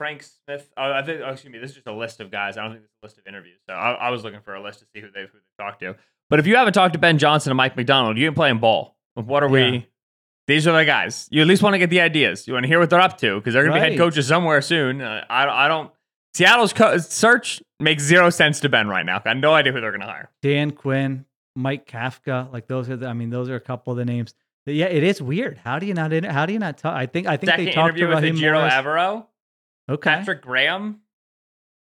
Frank 0.00 0.22
Smith. 0.22 0.66
Oh, 0.78 0.92
I 0.92 1.02
think, 1.02 1.20
oh, 1.22 1.28
excuse 1.28 1.52
me, 1.52 1.58
this 1.58 1.70
is 1.70 1.74
just 1.76 1.86
a 1.86 1.92
list 1.92 2.20
of 2.20 2.30
guys. 2.30 2.56
I 2.56 2.62
don't 2.62 2.70
think 2.70 2.84
this 2.84 2.88
is 2.90 2.96
a 3.02 3.06
list 3.06 3.18
of 3.18 3.26
interviews. 3.26 3.58
So 3.68 3.74
I, 3.74 3.90
I 3.92 4.08
was 4.10 4.24
looking 4.24 4.40
for 4.40 4.54
a 4.54 4.62
list 4.62 4.78
to 4.78 4.86
see 4.94 5.00
who 5.02 5.08
they've, 5.14 5.28
who 5.28 5.38
they've 5.38 5.66
talked 5.66 5.80
to. 5.80 5.94
But 6.30 6.38
if 6.38 6.46
you 6.46 6.56
haven't 6.56 6.72
talked 6.72 6.94
to 6.94 6.98
Ben 6.98 7.18
Johnson 7.18 7.50
and 7.50 7.58
Mike 7.58 7.76
Macdonald, 7.76 8.16
you 8.16 8.26
ain't 8.26 8.34
playing 8.34 8.60
ball. 8.60 8.96
What 9.14 9.42
are 9.42 9.54
Yeah. 9.58 9.70
we? 9.72 9.86
These 10.46 10.66
are 10.66 10.72
the 10.76 10.86
guys. 10.86 11.28
You 11.30 11.42
at 11.42 11.46
least 11.46 11.62
want 11.62 11.74
to 11.74 11.78
get 11.78 11.90
the 11.90 12.00
ideas. 12.00 12.48
You 12.48 12.54
want 12.54 12.64
to 12.64 12.68
hear 12.68 12.78
what 12.80 12.88
they're 12.88 12.98
up 13.00 13.18
to 13.18 13.36
because 13.38 13.52
they're 13.52 13.62
going 13.62 13.74
to 13.78 13.86
be 13.86 13.90
head 13.90 13.98
coaches 13.98 14.26
somewhere 14.26 14.62
soon. 14.62 15.02
Uh, 15.02 15.22
I, 15.28 15.46
I 15.66 15.68
don't. 15.68 15.92
Seattle's 16.32 16.72
co- 16.72 16.96
search 16.98 17.62
makes 17.78 18.02
zero 18.02 18.30
sense 18.30 18.58
to 18.60 18.68
Ben 18.70 18.88
right 18.88 19.04
now. 19.04 19.20
I 19.22 19.28
have 19.28 19.36
no 19.36 19.52
idea 19.52 19.72
who 19.72 19.80
they're 19.82 19.90
going 19.90 20.00
to 20.00 20.06
hire. 20.06 20.30
Dan 20.42 20.70
Quinn, 20.70 21.26
Mike 21.54 21.86
Kafka, 21.86 22.50
like 22.52 22.66
those 22.68 22.88
are. 22.88 22.96
The, 22.96 23.06
I 23.06 23.12
mean, 23.12 23.30
those 23.30 23.48
are 23.50 23.56
a 23.56 23.60
couple 23.60 23.92
of 23.92 23.98
the 23.98 24.04
names. 24.04 24.32
But 24.66 24.74
yeah, 24.74 24.86
it 24.86 25.02
is 25.04 25.20
weird. 25.20 25.58
How 25.58 25.78
do 25.78 25.86
you 25.86 25.94
not? 25.94 26.12
How 26.24 26.46
do 26.46 26.52
you 26.52 26.58
not 26.58 26.78
talk? 26.78 26.94
I 26.94 27.06
think. 27.06 27.26
I 27.26 27.36
think 27.36 27.50
Second 27.50 27.64
they 27.66 27.72
talked 27.72 27.96
to 27.96 28.02
interview 28.02 28.08
with 28.14 28.22
Raheem 28.24 28.36
Ejiro 28.36 28.54
Morris. 28.54 28.72
Okay. 29.90 30.10
Patrick 30.10 30.42
Graham. 30.42 31.00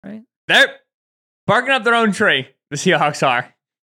Right. 0.05 0.23
They're 0.49 0.75
barking 1.47 1.71
up 1.71 1.85
their 1.85 1.95
own 1.95 2.13
tree. 2.13 2.49
The 2.71 2.77
Seahawks 2.77 3.27
are 3.27 3.55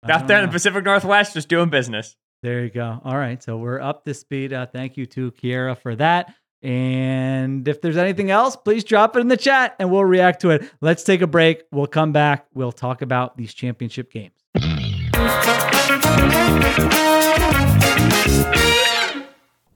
out 0.09 0.27
there 0.27 0.39
in 0.39 0.45
the. 0.45 0.51
Pacific 0.51 0.85
Northwest, 0.85 1.33
just 1.33 1.49
doing 1.49 1.69
business. 1.69 2.15
There 2.41 2.63
you 2.63 2.69
go. 2.69 3.01
All 3.03 3.17
right. 3.17 3.43
So 3.43 3.57
we're 3.57 3.81
up 3.81 4.05
to 4.05 4.13
speed. 4.13 4.53
Uh, 4.53 4.65
thank 4.65 4.95
you 4.95 5.05
to 5.07 5.31
Kiera 5.31 5.77
for 5.77 5.95
that. 5.97 6.33
And 6.61 7.67
if 7.67 7.81
there's 7.81 7.97
anything 7.97 8.31
else, 8.31 8.55
please 8.55 8.83
drop 8.85 9.17
it 9.17 9.19
in 9.19 9.27
the 9.27 9.37
chat 9.37 9.75
and 9.79 9.91
we'll 9.91 10.05
react 10.05 10.41
to 10.41 10.51
it. 10.51 10.69
Let's 10.81 11.03
take 11.03 11.21
a 11.21 11.27
break. 11.27 11.63
We'll 11.71 11.87
come 11.87 12.11
back. 12.13 12.47
We'll 12.53 12.71
talk 12.71 13.01
about 13.01 13.37
these 13.37 13.53
championship 13.53 14.11
games. 14.11 14.33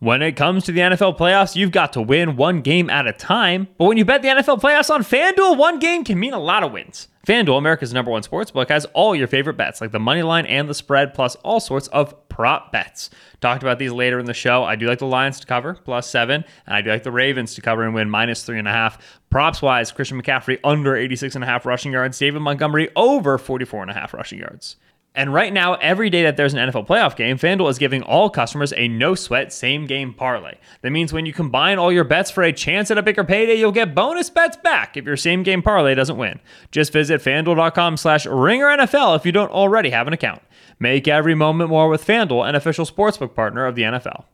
When 0.03 0.21
it 0.21 0.33
comes 0.33 0.65
to 0.65 0.73
the 0.73 0.81
NFL 0.81 1.17
playoffs, 1.17 1.55
you've 1.55 1.71
got 1.71 1.93
to 1.93 2.01
win 2.01 2.35
one 2.35 2.59
game 2.59 2.89
at 2.89 3.07
a 3.07 3.13
time. 3.13 3.69
But 3.77 3.85
when 3.85 3.97
you 3.97 4.03
bet 4.03 4.21
the 4.21 4.27
NFL 4.27 4.59
playoffs 4.59 4.89
on 4.89 5.01
FanDuel, 5.01 5.57
one 5.57 5.79
game 5.79 6.03
can 6.03 6.19
mean 6.19 6.33
a 6.33 6.39
lot 6.39 6.61
of 6.61 6.73
wins. 6.73 7.07
FanDuel, 7.25 7.57
America's 7.57 7.93
number 7.93 8.11
one 8.11 8.21
sports 8.21 8.51
book, 8.51 8.67
has 8.67 8.83
all 8.87 9.15
your 9.15 9.27
favorite 9.27 9.53
bets, 9.53 9.79
like 9.79 9.93
the 9.93 9.99
money 9.99 10.21
line 10.21 10.45
and 10.45 10.67
the 10.67 10.73
spread, 10.73 11.13
plus 11.13 11.35
all 11.35 11.61
sorts 11.61 11.87
of 11.87 12.27
prop 12.27 12.73
bets. 12.73 13.11
Talked 13.39 13.63
about 13.63 13.79
these 13.79 13.93
later 13.93 14.19
in 14.19 14.25
the 14.25 14.33
show. 14.33 14.65
I 14.65 14.75
do 14.75 14.87
like 14.87 14.99
the 14.99 15.05
Lions 15.05 15.39
to 15.39 15.47
cover, 15.47 15.75
plus 15.75 16.09
seven, 16.09 16.43
and 16.65 16.75
I 16.75 16.81
do 16.81 16.89
like 16.89 17.03
the 17.03 17.11
Ravens 17.13 17.55
to 17.55 17.61
cover 17.61 17.83
and 17.83 17.93
win, 17.93 18.09
minus 18.09 18.43
three 18.43 18.59
and 18.59 18.67
a 18.67 18.71
half. 18.71 19.21
Props 19.29 19.61
wise, 19.61 19.93
Christian 19.93 20.21
McCaffrey 20.21 20.59
under 20.65 20.97
86 20.97 21.35
and 21.35 21.45
a 21.45 21.47
half 21.47 21.65
rushing 21.65 21.93
yards, 21.93 22.19
David 22.19 22.41
Montgomery 22.41 22.89
over 22.97 23.37
44 23.37 23.83
and 23.83 23.91
a 23.91 23.93
half 23.93 24.13
rushing 24.13 24.39
yards. 24.39 24.75
And 25.15 25.31
right 25.31 25.53
now, 25.53 25.75
every 25.75 26.09
day 26.09 26.23
that 26.23 26.37
there's 26.37 26.55
an 26.55 26.69
NFL 26.69 26.87
playoff 26.87 27.15
game, 27.15 27.37
FanDuel 27.37 27.69
is 27.69 27.77
giving 27.77 28.01
all 28.01 28.31
customers 28.31 28.73
a 28.75 28.87
no 28.87 29.13
sweat 29.13 29.53
same 29.53 29.85
game 29.85 30.11
parlay. 30.11 30.55
That 30.81 30.89
means 30.89 31.13
when 31.13 31.27
you 31.27 31.33
combine 31.33 31.77
all 31.77 31.91
your 31.91 32.03
bets 32.03 32.31
for 32.31 32.41
a 32.41 32.51
chance 32.51 32.89
at 32.89 32.97
a 32.97 33.03
bigger 33.03 33.23
payday, 33.23 33.55
you'll 33.55 33.71
get 33.71 33.93
bonus 33.93 34.31
bets 34.31 34.57
back 34.57 34.97
if 34.97 35.05
your 35.05 35.17
same 35.17 35.43
game 35.43 35.61
parlay 35.61 35.93
doesn't 35.93 36.17
win. 36.17 36.39
Just 36.71 36.91
visit 36.91 37.21
fanduel.com 37.21 37.97
slash 37.97 38.25
ringer 38.25 38.65
NFL 38.65 39.15
if 39.15 39.25
you 39.25 39.31
don't 39.31 39.51
already 39.51 39.91
have 39.91 40.07
an 40.07 40.13
account. 40.13 40.41
Make 40.79 41.07
every 41.07 41.35
moment 41.35 41.69
more 41.69 41.89
with 41.89 42.05
FanDuel, 42.05 42.49
an 42.49 42.55
official 42.55 42.85
sportsbook 42.85 43.35
partner 43.35 43.67
of 43.67 43.75
the 43.75 43.83
NFL. 43.83 44.25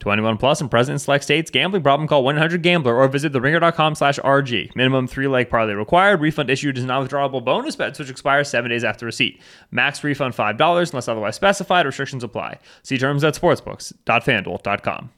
21 0.00 0.36
plus 0.36 0.60
and 0.60 0.70
present 0.70 0.94
in 0.94 0.98
select 0.98 1.24
states. 1.24 1.50
Gambling 1.50 1.82
problem? 1.82 2.08
Call 2.08 2.24
1-800-GAMBLER 2.24 2.94
or 2.94 3.08
visit 3.08 3.32
theringer.com 3.32 3.94
slash 3.94 4.18
RG. 4.20 4.74
Minimum 4.76 5.06
three-leg 5.06 5.50
parlay 5.50 5.74
required. 5.74 6.20
Refund 6.20 6.50
issued 6.50 6.78
is 6.78 6.84
not 6.84 7.06
withdrawable 7.06 7.44
bonus 7.44 7.76
bets, 7.76 7.98
which 7.98 8.10
expire 8.10 8.44
seven 8.44 8.70
days 8.70 8.84
after 8.84 9.06
receipt. 9.06 9.40
Max 9.70 10.02
refund 10.04 10.34
$5 10.34 10.90
unless 10.90 11.08
otherwise 11.08 11.36
specified. 11.36 11.86
Restrictions 11.86 12.24
apply. 12.24 12.58
See 12.82 12.98
terms 12.98 13.24
at 13.24 13.34
sportsbooks.fanduel.com. 13.34 15.10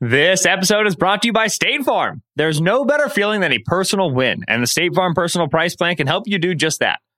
This 0.00 0.46
episode 0.46 0.86
is 0.86 0.94
brought 0.94 1.22
to 1.22 1.28
you 1.28 1.32
by 1.32 1.48
State 1.48 1.82
Farm. 1.82 2.22
There's 2.36 2.60
no 2.60 2.84
better 2.84 3.08
feeling 3.08 3.40
than 3.40 3.52
a 3.52 3.58
personal 3.58 4.12
win, 4.12 4.44
and 4.46 4.62
the 4.62 4.68
State 4.68 4.94
Farm 4.94 5.12
Personal 5.12 5.48
Price 5.48 5.74
Plan 5.74 5.96
can 5.96 6.06
help 6.06 6.28
you 6.28 6.38
do 6.38 6.54
just 6.54 6.78
that. 6.78 7.00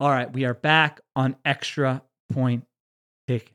All 0.00 0.10
right, 0.10 0.30
we 0.32 0.44
are 0.44 0.54
back 0.54 1.00
on 1.16 1.36
extra 1.44 2.02
point 2.32 2.64
picking. 3.26 3.54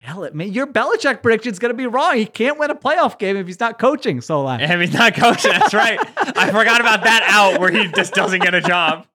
Hell, 0.00 0.24
it 0.24 0.34
man, 0.34 0.52
your 0.52 0.66
Belichick 0.66 1.22
prediction 1.22 1.50
is 1.50 1.58
going 1.58 1.72
to 1.72 1.76
be 1.76 1.86
wrong. 1.86 2.16
He 2.16 2.26
can't 2.26 2.58
win 2.58 2.70
a 2.70 2.74
playoff 2.74 3.18
game 3.18 3.36
if 3.36 3.46
he's 3.46 3.58
not 3.58 3.78
coaching 3.78 4.20
so 4.20 4.42
long. 4.42 4.60
If 4.60 4.78
he's 4.78 4.92
not 4.92 5.14
coaching, 5.14 5.50
that's 5.52 5.72
right. 5.72 5.98
I 6.18 6.52
forgot 6.52 6.80
about 6.80 7.04
that 7.04 7.22
out 7.24 7.58
where 7.58 7.70
he 7.70 7.88
just 7.88 8.12
doesn't 8.14 8.42
get 8.42 8.54
a 8.54 8.60
job. 8.60 9.06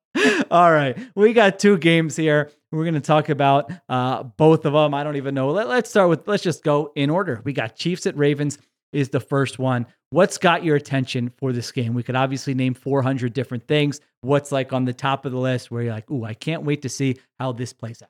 All 0.50 0.72
right, 0.72 0.98
we 1.16 1.34
got 1.34 1.60
two 1.60 1.78
games 1.78 2.16
here. 2.16 2.52
We're 2.72 2.84
going 2.84 2.96
to 2.96 3.02
talk 3.02 3.30
about 3.30 3.72
uh, 3.88 4.24
both 4.24 4.66
of 4.66 4.74
them. 4.74 4.94
I 4.94 5.04
don't 5.04 5.16
even 5.16 5.36
know. 5.36 5.52
Let, 5.52 5.70
let's 5.70 5.90
start 5.90 6.10
with. 6.10 6.28
Let's 6.28 6.44
just 6.44 6.64
go 6.64 6.92
in 6.96 7.10
order. 7.10 7.42
We 7.44 7.54
got 7.54 7.76
Chiefs 7.76 8.06
at 8.08 8.18
Ravens 8.18 8.58
is 8.92 9.10
the 9.10 9.20
first 9.20 9.60
one. 9.60 9.86
What's 10.12 10.38
got 10.38 10.64
your 10.64 10.76
attention 10.76 11.32
for 11.38 11.54
this 11.54 11.72
game? 11.72 11.94
We 11.94 12.04
could 12.04 12.16
obviously 12.16 12.54
name 12.54 12.74
400 12.74 13.34
different 13.34 13.68
things. 13.68 14.02
What's 14.22 14.52
like 14.52 14.74
on 14.74 14.86
the 14.86 14.94
top 14.94 15.26
of 15.26 15.32
the 15.32 15.38
list 15.38 15.70
where 15.70 15.84
you're 15.84 15.94
like, 15.94 16.10
"Ooh, 16.10 16.26
I 16.26 16.34
can't 16.34 16.64
wait 16.64 16.82
to 16.82 16.90
see 16.90 17.18
how 17.40 17.52
this 17.52 17.74
plays 17.74 18.02
out." 18.02 18.10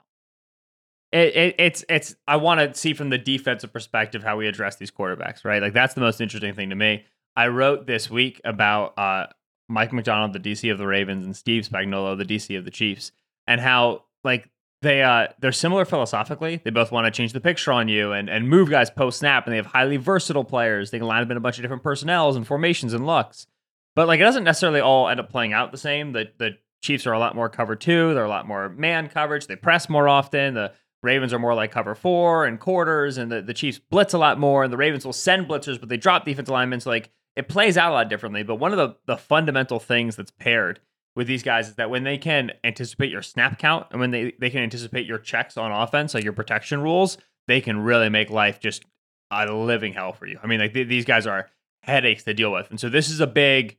It, 1.12 1.36
it, 1.36 1.56
it's 1.58 1.86
it's 1.90 2.16
I 2.28 2.38
want 2.38 2.60
to 2.60 2.80
see 2.80 2.94
from 2.94 3.10
the 3.10 3.18
defensive 3.18 3.74
perspective 3.74 4.24
how 4.24 4.38
we 4.38 4.48
address 4.48 4.78
these 4.78 4.92
quarterbacks, 4.92 5.44
right? 5.44 5.62
Like 5.62 5.74
that's 5.74 5.94
the 5.94 6.02
most 6.02 6.22
interesting 6.22 6.54
thing 6.54 6.70
to 6.70 6.76
me. 6.76 7.06
I 7.36 7.48
wrote 7.48 7.88
this 7.88 8.10
week 8.10 8.40
about 8.44 8.98
uh, 8.98 9.28
Mike 9.68 9.92
Macdonald, 9.92 10.34
the 10.34 10.40
DC 10.40 10.72
of 10.72 10.78
the 10.78 10.88
Ravens, 10.88 11.26
and 11.26 11.36
Steve 11.36 11.68
Spagnuolo, 11.68 12.18
the 12.18 12.26
DC 12.26 12.58
of 12.58 12.66
the 12.66 12.72
Chiefs, 12.72 13.12
and 13.48 13.60
how 13.60 14.04
like 14.24 14.50
they 14.82 15.04
uh 15.04 15.28
they're 15.40 15.52
similar 15.52 15.86
philosophically. 15.86 16.62
They 16.64 16.70
both 16.70 16.92
want 16.92 17.06
to 17.06 17.12
change 17.12 17.34
the 17.34 17.42
picture 17.42 17.72
on 17.72 17.88
you 17.88 18.12
and 18.14 18.30
and 18.30 18.48
move 18.48 18.70
guys 18.70 18.90
post 18.90 19.20
snap, 19.20 19.46
and 19.46 19.54
they 19.54 19.58
have 19.58 19.66
highly 19.68 19.98
versatile 19.98 20.46
players. 20.46 20.92
They 20.92 21.00
can 21.00 21.08
line 21.08 21.24
up 21.24 21.32
in 21.32 21.38
a 21.38 21.42
bunch 21.42 21.58
of 21.58 21.64
different 21.64 21.84
personnels 21.84 22.36
and 22.36 22.48
formations 22.48 22.94
and 22.94 23.06
looks. 23.06 23.48
But 23.96 24.08
like 24.08 24.20
it 24.20 24.24
doesn't 24.24 24.44
necessarily 24.44 24.80
all 24.80 25.10
end 25.10 25.20
up 25.20 25.30
playing 25.30 25.54
out 25.54 25.72
the 25.72 25.78
same. 25.78 26.14
The 26.14 26.30
the 26.38 26.58
Chiefs 26.82 27.06
are 27.06 27.14
a 27.14 27.20
lot 27.20 27.36
more 27.36 27.50
cover 27.50 27.76
two. 27.76 28.14
They're 28.14 28.24
a 28.24 28.30
lot 28.30 28.48
more 28.48 28.70
man 28.70 29.10
coverage. 29.10 29.48
They 29.48 29.58
press 29.58 29.90
more 29.90 30.08
often. 30.08 30.54
The 30.54 30.72
Ravens 31.04 31.34
are 31.34 31.40
more 31.40 31.54
like 31.54 31.72
cover 31.72 31.96
four 31.96 32.46
and 32.46 32.60
quarters, 32.60 33.18
and 33.18 33.30
the, 33.32 33.42
the 33.42 33.54
Chiefs 33.54 33.80
blitz 33.80 34.14
a 34.14 34.18
lot 34.18 34.40
more. 34.40 34.64
And 34.64 34.72
the 34.72 34.78
Ravens 34.78 35.06
will 35.06 35.14
send 35.14 35.48
blitzers, 35.48 35.80
but 35.80 35.90
they 35.90 35.98
drop 35.98 36.24
defensive 36.24 36.54
linemen. 36.54 36.80
So 36.80 36.90
like 36.90 37.12
it 37.36 37.50
plays 37.50 37.78
out 37.78 37.92
a 37.92 37.94
lot 37.94 38.10
differently. 38.10 38.44
But 38.44 38.56
one 38.56 38.72
of 38.72 38.78
the 38.78 38.96
the 39.08 39.18
fundamental 39.18 39.80
things 39.80 40.16
that's 40.16 40.32
paired 40.32 40.80
with 41.20 41.28
these 41.28 41.44
guys 41.44 41.68
is 41.68 41.76
that 41.76 41.90
when 41.90 42.06
they 42.06 42.18
can 42.18 42.50
anticipate 42.64 43.12
your 43.12 43.22
snap 43.22 43.60
count 43.60 43.86
and 43.92 44.00
when 44.00 44.12
they, 44.12 44.32
they 44.40 44.50
can 44.50 44.62
anticipate 44.62 45.06
your 45.06 45.18
checks 45.18 45.58
on 45.58 45.70
offense, 45.70 46.14
like 46.14 46.24
your 46.24 46.32
protection 46.32 46.82
rules, 46.82 47.18
they 47.46 47.60
can 47.60 47.78
really 47.78 48.08
make 48.08 48.30
life 48.30 48.62
just 48.62 48.86
a 49.30 49.46
living 49.52 49.92
hell 49.92 50.14
for 50.14 50.28
you. 50.28 50.40
I 50.42 50.48
mean, 50.48 50.62
like 50.62 50.74
th- 50.74 50.88
these 50.88 51.04
guys 51.04 51.28
are 51.28 51.50
headaches 51.84 52.24
to 52.24 52.34
deal 52.34 52.54
with. 52.54 52.70
And 52.70 52.80
so 52.80 52.88
this 52.88 53.10
is 53.10 53.20
a 53.20 53.28
big 53.28 53.78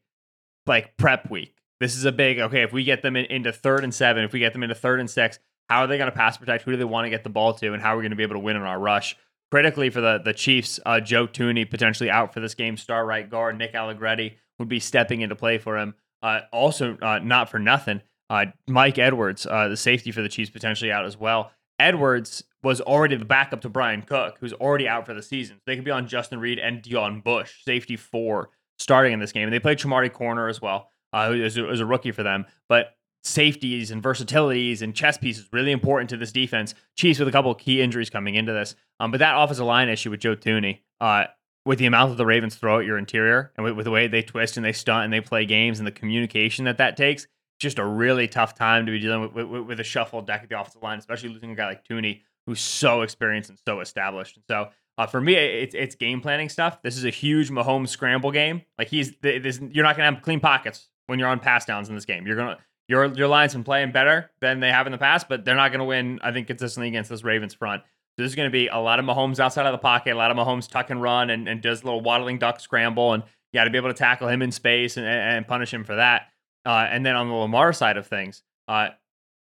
like 0.66 0.98
prep 0.98 1.30
week. 1.30 1.54
This 1.80 1.96
is 1.96 2.04
a 2.04 2.12
big 2.12 2.40
okay. 2.40 2.60
If 2.60 2.74
we 2.74 2.84
get 2.84 3.00
them 3.00 3.16
in, 3.16 3.24
into 3.24 3.52
third 3.52 3.84
and 3.84 3.94
seven, 3.94 4.22
if 4.22 4.34
we 4.34 4.38
get 4.38 4.52
them 4.52 4.62
into 4.62 4.74
third 4.74 5.00
and 5.00 5.08
six, 5.08 5.38
how 5.70 5.80
are 5.80 5.86
they 5.86 5.96
going 5.96 6.10
to 6.10 6.16
pass 6.16 6.36
protect? 6.36 6.64
Who 6.64 6.72
do 6.72 6.76
they 6.76 6.84
want 6.84 7.06
to 7.06 7.10
get 7.10 7.24
the 7.24 7.30
ball 7.30 7.54
to, 7.54 7.72
and 7.72 7.80
how 7.80 7.94
are 7.94 7.96
we 7.96 8.02
going 8.02 8.10
to 8.10 8.16
be 8.16 8.22
able 8.22 8.34
to 8.34 8.40
win 8.40 8.56
in 8.56 8.62
our 8.62 8.78
rush? 8.78 9.16
Critically 9.50 9.88
for 9.88 10.02
the 10.02 10.20
the 10.22 10.34
Chiefs, 10.34 10.78
uh, 10.84 11.00
Joe 11.00 11.26
Thuney 11.26 11.70
potentially 11.70 12.10
out 12.10 12.34
for 12.34 12.40
this 12.40 12.54
game. 12.54 12.76
Star 12.76 13.06
right 13.06 13.30
guard 13.30 13.56
Nick 13.56 13.74
Allegretti 13.74 14.36
would 14.58 14.68
be 14.68 14.78
stepping 14.78 15.22
into 15.22 15.34
play 15.34 15.56
for 15.56 15.78
him. 15.78 15.94
Uh, 16.22 16.40
also, 16.52 16.96
uh, 17.00 17.18
not 17.18 17.50
for 17.50 17.58
nothing, 17.58 18.02
uh, 18.28 18.46
Mike 18.68 18.98
Edwards, 18.98 19.46
uh, 19.46 19.68
the 19.68 19.76
safety 19.76 20.12
for 20.12 20.22
the 20.22 20.28
Chiefs, 20.28 20.50
potentially 20.50 20.92
out 20.92 21.04
as 21.04 21.16
well. 21.16 21.50
Edwards 21.78 22.44
was 22.62 22.80
already 22.80 23.16
the 23.16 23.24
backup 23.24 23.62
to 23.62 23.68
Bryan 23.68 24.02
Cook, 24.02 24.36
who's 24.38 24.52
already 24.52 24.86
out 24.86 25.06
for 25.06 25.14
the 25.14 25.22
season. 25.22 25.56
So 25.56 25.62
they 25.66 25.76
could 25.76 25.84
be 25.84 25.90
on 25.90 26.06
Justin 26.06 26.38
Reid 26.38 26.58
and 26.58 26.82
Deon 26.82 27.24
Bush, 27.24 27.64
safety 27.64 27.96
four, 27.96 28.50
starting 28.78 29.12
in 29.12 29.18
this 29.18 29.32
game. 29.32 29.44
And 29.44 29.52
they 29.52 29.58
played 29.58 29.78
Chamarri 29.78 30.12
Conner 30.12 30.48
as 30.48 30.60
well 30.60 30.90
uh, 31.12 31.32
as, 31.32 31.56
a, 31.56 31.66
as 31.66 31.80
a 31.80 31.86
rookie 31.86 32.12
for 32.12 32.22
them. 32.22 32.44
But 32.68 32.94
safeties 33.22 33.90
and 33.90 34.02
versatilities 34.02 34.82
and 34.82 34.94
chess 34.94 35.18
pieces 35.18 35.48
really 35.52 35.72
important 35.72 36.10
to 36.10 36.16
this 36.16 36.32
defense. 36.32 36.74
Chiefs 36.96 37.18
with 37.18 37.28
a 37.28 37.32
couple 37.32 37.54
key 37.54 37.82
injuries 37.82 38.10
coming 38.10 38.34
into 38.34 38.52
this. 38.52 38.74
Um, 38.98 39.10
but 39.10 39.18
that 39.18 39.34
offensive 39.36 39.66
line 39.66 39.88
issue 39.88 40.10
with 40.10 40.20
Joe 40.20 40.36
Thuney, 40.36 40.80
uh, 41.00 41.24
with 41.64 41.78
the 41.78 41.86
amount 41.86 42.10
that 42.10 42.16
the 42.16 42.26
Ravens 42.26 42.54
throw 42.54 42.80
at 42.80 42.86
your 42.86 42.98
interior 42.98 43.52
and 43.56 43.64
with, 43.64 43.74
with, 43.74 43.84
the 43.84 43.90
way 43.90 44.06
they 44.06 44.22
twist 44.22 44.56
and 44.56 44.64
they 44.64 44.72
stunt 44.72 45.04
and 45.04 45.12
they 45.12 45.20
play 45.20 45.44
games 45.44 45.78
and 45.78 45.86
the 45.86 45.92
communication 45.92 46.64
that 46.64 46.78
that 46.78 46.96
takes, 46.96 47.26
just 47.58 47.78
a 47.78 47.84
really 47.84 48.26
tough 48.26 48.54
time 48.54 48.86
to 48.86 48.92
be 48.92 48.98
dealing 48.98 49.20
with, 49.20 49.46
with, 49.46 49.62
with 49.62 49.80
a 49.80 49.84
shuffled 49.84 50.26
deck 50.26 50.42
at 50.42 50.48
the 50.48 50.58
offensive 50.58 50.82
line, 50.82 50.98
especially 50.98 51.28
losing 51.28 51.50
a 51.50 51.54
guy 51.54 51.66
like 51.66 51.86
Thuney 51.86 52.22
who's 52.46 52.60
so 52.60 53.02
experienced 53.02 53.50
and 53.50 53.58
so 53.66 53.80
established. 53.80 54.38
So 54.48 54.70
uh, 54.98 55.06
for 55.06 55.20
me, 55.20 55.34
it's 55.34 55.74
it's 55.74 55.94
game 55.94 56.20
planning 56.20 56.48
stuff. 56.48 56.82
This 56.82 56.96
is 56.96 57.04
a 57.04 57.10
huge 57.10 57.50
Mahomes 57.50 57.88
scramble 57.88 58.32
game. 58.32 58.62
Like 58.78 58.88
he's 58.88 59.16
this, 59.22 59.58
you're 59.70 59.84
not 59.84 59.96
gonna 59.96 60.10
have 60.12 60.22
clean 60.22 60.40
pockets 60.40 60.88
when 61.06 61.18
you're 61.18 61.28
on 61.28 61.40
pass 61.40 61.64
downs 61.64 61.88
in 61.88 61.94
this 61.94 62.04
game. 62.04 62.26
You're 62.26 62.36
gonna 62.36 62.58
your 62.88 63.06
your 63.14 63.28
line's 63.28 63.54
been 63.54 63.64
playing 63.64 63.92
better 63.92 64.30
than 64.40 64.60
they 64.60 64.70
have 64.70 64.86
in 64.86 64.92
the 64.92 64.98
past, 64.98 65.28
but 65.28 65.44
they're 65.44 65.54
not 65.54 65.72
gonna 65.72 65.84
win. 65.84 66.18
I 66.22 66.32
think 66.32 66.48
consistently 66.48 66.88
against 66.88 67.08
this 67.08 67.24
Ravens 67.24 67.54
front. 67.54 67.82
So 68.20 68.24
this 68.24 68.32
is 68.32 68.36
gonna 68.36 68.50
be 68.50 68.66
a 68.66 68.76
lot 68.76 68.98
of 68.98 69.06
Mahomes 69.06 69.40
outside 69.40 69.64
of 69.64 69.72
the 69.72 69.78
pocket, 69.78 70.12
a 70.12 70.14
lot 70.14 70.30
of 70.30 70.36
Mahomes 70.36 70.68
tuck 70.68 70.90
and 70.90 71.00
run, 71.00 71.30
and, 71.30 71.48
and 71.48 71.62
does 71.62 71.80
a 71.80 71.86
little 71.86 72.02
waddling 72.02 72.38
duck 72.38 72.60
scramble, 72.60 73.14
and 73.14 73.22
you 73.22 73.58
got 73.58 73.64
to 73.64 73.70
be 73.70 73.78
able 73.78 73.88
to 73.88 73.94
tackle 73.94 74.28
him 74.28 74.42
in 74.42 74.52
space 74.52 74.98
and, 74.98 75.06
and 75.06 75.48
punish 75.48 75.72
him 75.72 75.84
for 75.84 75.96
that. 75.96 76.26
Uh, 76.66 76.86
and 76.90 77.06
then 77.06 77.16
on 77.16 77.28
the 77.28 77.34
Lamar 77.34 77.72
side 77.72 77.96
of 77.96 78.06
things, 78.06 78.42
uh, 78.68 78.90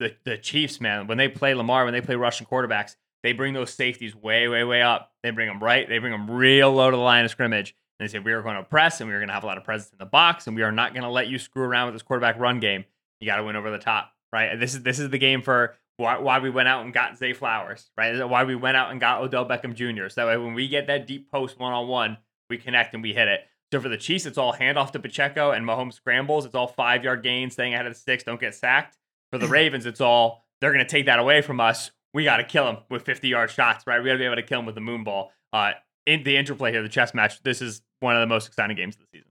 the 0.01 0.15
the 0.27 0.37
Chiefs, 0.37 0.83
man, 0.83 1.07
when 1.07 1.17
they 1.17 1.29
play 1.29 1.55
Lamar, 1.55 1.85
when 1.87 1.95
they 1.95 2.03
play 2.03 2.15
rushing 2.15 2.47
quarterbacks, 2.47 2.97
they 3.23 3.33
bring 3.33 3.55
those 3.55 3.73
safeties 3.73 4.15
way, 4.15 4.49
way, 4.49 4.65
way 4.65 4.83
up. 4.83 5.13
They 5.23 5.31
bring 5.31 5.49
them 5.49 5.61
right. 5.61 5.89
They 5.89 5.97
bring 5.97 6.13
them 6.13 6.31
real 6.31 6.71
low 6.71 6.91
to 6.91 6.97
the 6.99 7.03
line 7.03 7.25
of 7.25 7.31
scrimmage. 7.31 7.75
And 7.99 8.07
they 8.07 8.13
say, 8.13 8.19
we 8.19 8.33
are 8.33 8.43
going 8.43 8.57
to 8.57 8.65
press 8.65 9.01
and 9.01 9.09
we 9.09 9.15
are 9.15 9.19
going 9.19 9.29
to 9.29 9.35
have 9.35 9.45
a 9.45 9.47
lot 9.47 9.57
of 9.57 9.65
presence 9.65 9.93
in 9.93 9.99
the 9.99 10.05
box 10.05 10.47
and 10.47 10.55
we 10.55 10.63
are 10.63 10.73
not 10.73 10.93
going 10.93 11.05
to 11.05 11.11
let 11.11 11.29
you 11.29 11.39
screw 11.39 11.63
around 11.63 11.87
with 11.87 11.95
this 11.95 12.03
quarterback 12.03 12.39
run 12.39 12.61
game. 12.61 12.85
You 13.19 13.27
got 13.27 13.37
to 13.37 13.45
win 13.45 13.57
over 13.57 13.71
the 13.71 13.79
top, 13.79 14.13
right? 14.31 14.61
This 14.61 14.75
is 14.75 14.83
this 14.83 14.99
is 14.99 15.09
the 15.09 15.17
game 15.17 15.41
for 15.41 15.75
why, 15.99 16.19
why 16.19 16.39
we 16.39 16.49
went 16.49 16.69
out 16.69 16.85
and 16.85 16.93
got 16.93 17.19
Zay 17.19 17.35
Flowers, 17.35 17.91
right? 17.97 18.27
Why 18.27 18.45
we 18.45 18.57
went 18.57 18.77
out 18.77 18.91
and 18.91 18.99
got 18.99 19.21
Odell 19.21 19.47
Beckham 19.47 19.75
Jr. 19.75 20.09
So 20.09 20.23
that 20.23 20.27
way 20.27 20.37
when 20.37 20.55
we 20.55 20.69
get 20.69 20.87
that 20.87 21.07
deep 21.07 21.31
post 21.31 21.59
one 21.59 21.73
on 21.73 21.87
one, 21.89 22.17
we 22.49 22.57
connect 22.57 22.95
and 22.95 23.03
we 23.03 23.13
hit 23.13 23.29
it. 23.29 23.41
So 23.73 23.81
for 23.81 23.91
the 23.91 23.99
Chiefs, 23.99 24.25
it's 24.25 24.39
all 24.39 24.55
handoff 24.55 24.93
to 24.93 24.99
Pacheco 24.99 25.51
and 25.51 25.67
Mahomes 25.67 25.93
scrambles. 25.93 26.47
It's 26.47 26.55
all 26.55 26.69
five 26.69 27.05
yard 27.05 27.23
gains, 27.23 27.53
staying 27.53 27.75
ahead 27.75 27.87
of 27.87 27.93
the 27.93 27.99
sticks, 27.99 28.25
don't 28.25 28.41
get 28.41 28.55
sacked. 28.55 28.97
For 29.31 29.39
the 29.39 29.49
Ravens, 29.49 29.85
it's 29.85 30.01
all 30.01 30.47
they're 30.61 30.73
going 30.73 30.85
to 30.85 30.91
take 30.91 31.07
that 31.07 31.19
away 31.19 31.43
from 31.43 31.61
us 31.61 31.91
we 32.15 32.25
got 32.25 32.39
to 32.39 32.45
kill 32.45 32.69
him 32.69 32.79
with 32.91 33.03
50 33.03 33.29
yard 33.29 33.51
shots, 33.51 33.87
right? 33.87 34.01
We 34.01 34.07
got 34.07 34.15
to 34.15 34.19
be 34.19 34.25
able 34.25 34.37
to 34.37 34.43
kill 34.43 34.61
him 34.61 34.67
with 34.67 34.75
the 34.75 34.81
moon 34.81 35.05
ball. 35.05 35.33
Uh, 35.53 35.73
in 36.07 36.23
the 36.23 36.37
interplay 36.37 36.73
here, 36.73 36.83
the 36.83 36.89
chess 36.89 37.15
match, 37.15 37.43
this 37.43 37.61
is 37.61 37.83
one 38.01 38.17
of 38.17 38.21
the 38.21 38.27
most 38.27 38.47
exciting 38.47 38.77
games 38.77 38.97
of 38.97 39.03
the 39.03 39.19
season. 39.19 39.31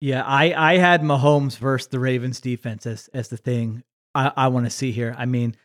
Yeah, 0.00 0.22
I, 0.24 0.74
I 0.74 0.76
had 0.76 1.02
Mahomes 1.02 1.58
versus 1.58 1.88
the 1.88 1.98
Ravens 1.98 2.40
defense 2.40 2.86
as, 2.86 3.08
as 3.12 3.28
the 3.28 3.36
thing 3.36 3.82
I, 4.14 4.32
I 4.36 4.48
want 4.48 4.66
to 4.66 4.70
see 4.70 4.92
here. 4.92 5.14
I 5.18 5.26
mean, 5.26 5.56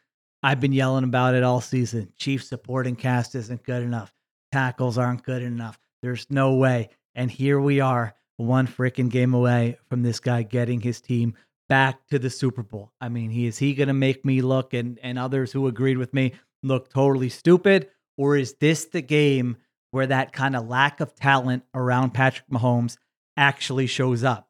I've 0.44 0.60
been 0.60 0.74
yelling 0.74 1.06
about 1.06 1.36
it 1.36 1.44
all 1.44 1.62
season. 1.62 2.12
Chief 2.18 2.44
supporting 2.44 2.98
cast 2.98 3.34
isn't 3.34 3.64
good 3.64 3.82
enough. 3.82 4.14
Tackles 4.52 4.98
aren't 4.98 5.24
good 5.24 5.42
enough. 5.42 5.80
There's 6.02 6.28
no 6.30 6.56
way. 6.56 6.90
And 7.16 7.32
here 7.32 7.62
we 7.62 7.80
are, 7.80 8.14
one 8.36 8.68
freaking 8.68 9.10
game 9.10 9.34
away 9.34 9.78
from 9.90 10.04
this 10.04 10.20
guy 10.20 10.44
getting 10.44 10.82
his 10.82 11.00
team 11.00 11.36
back 11.70 12.06
to 12.08 12.20
the 12.20 12.30
Super 12.30 12.62
Bowl. 12.62 12.92
I 13.00 13.08
mean, 13.08 13.32
is 13.32 13.58
he 13.58 13.74
going 13.74 13.88
to 13.88 13.94
make 13.94 14.26
me 14.26 14.42
look 14.42 14.74
and 14.74 15.00
and 15.02 15.18
others 15.18 15.54
who 15.54 15.68
agreed 15.68 15.98
with 15.98 16.14
me 16.14 16.34
look 16.62 16.90
totally 16.90 17.30
stupid 17.30 17.90
or 18.18 18.36
is 18.36 18.56
this 18.56 18.86
the 18.86 19.02
game 19.02 19.56
where 19.92 20.08
that 20.08 20.34
kind 20.34 20.58
of 20.58 20.68
lack 20.68 21.00
of 21.00 21.16
talent 21.16 21.64
around 21.74 22.14
Patrick 22.14 22.50
Mahomes 22.50 22.98
actually 23.38 23.88
shows 23.88 24.26
up? 24.26 24.50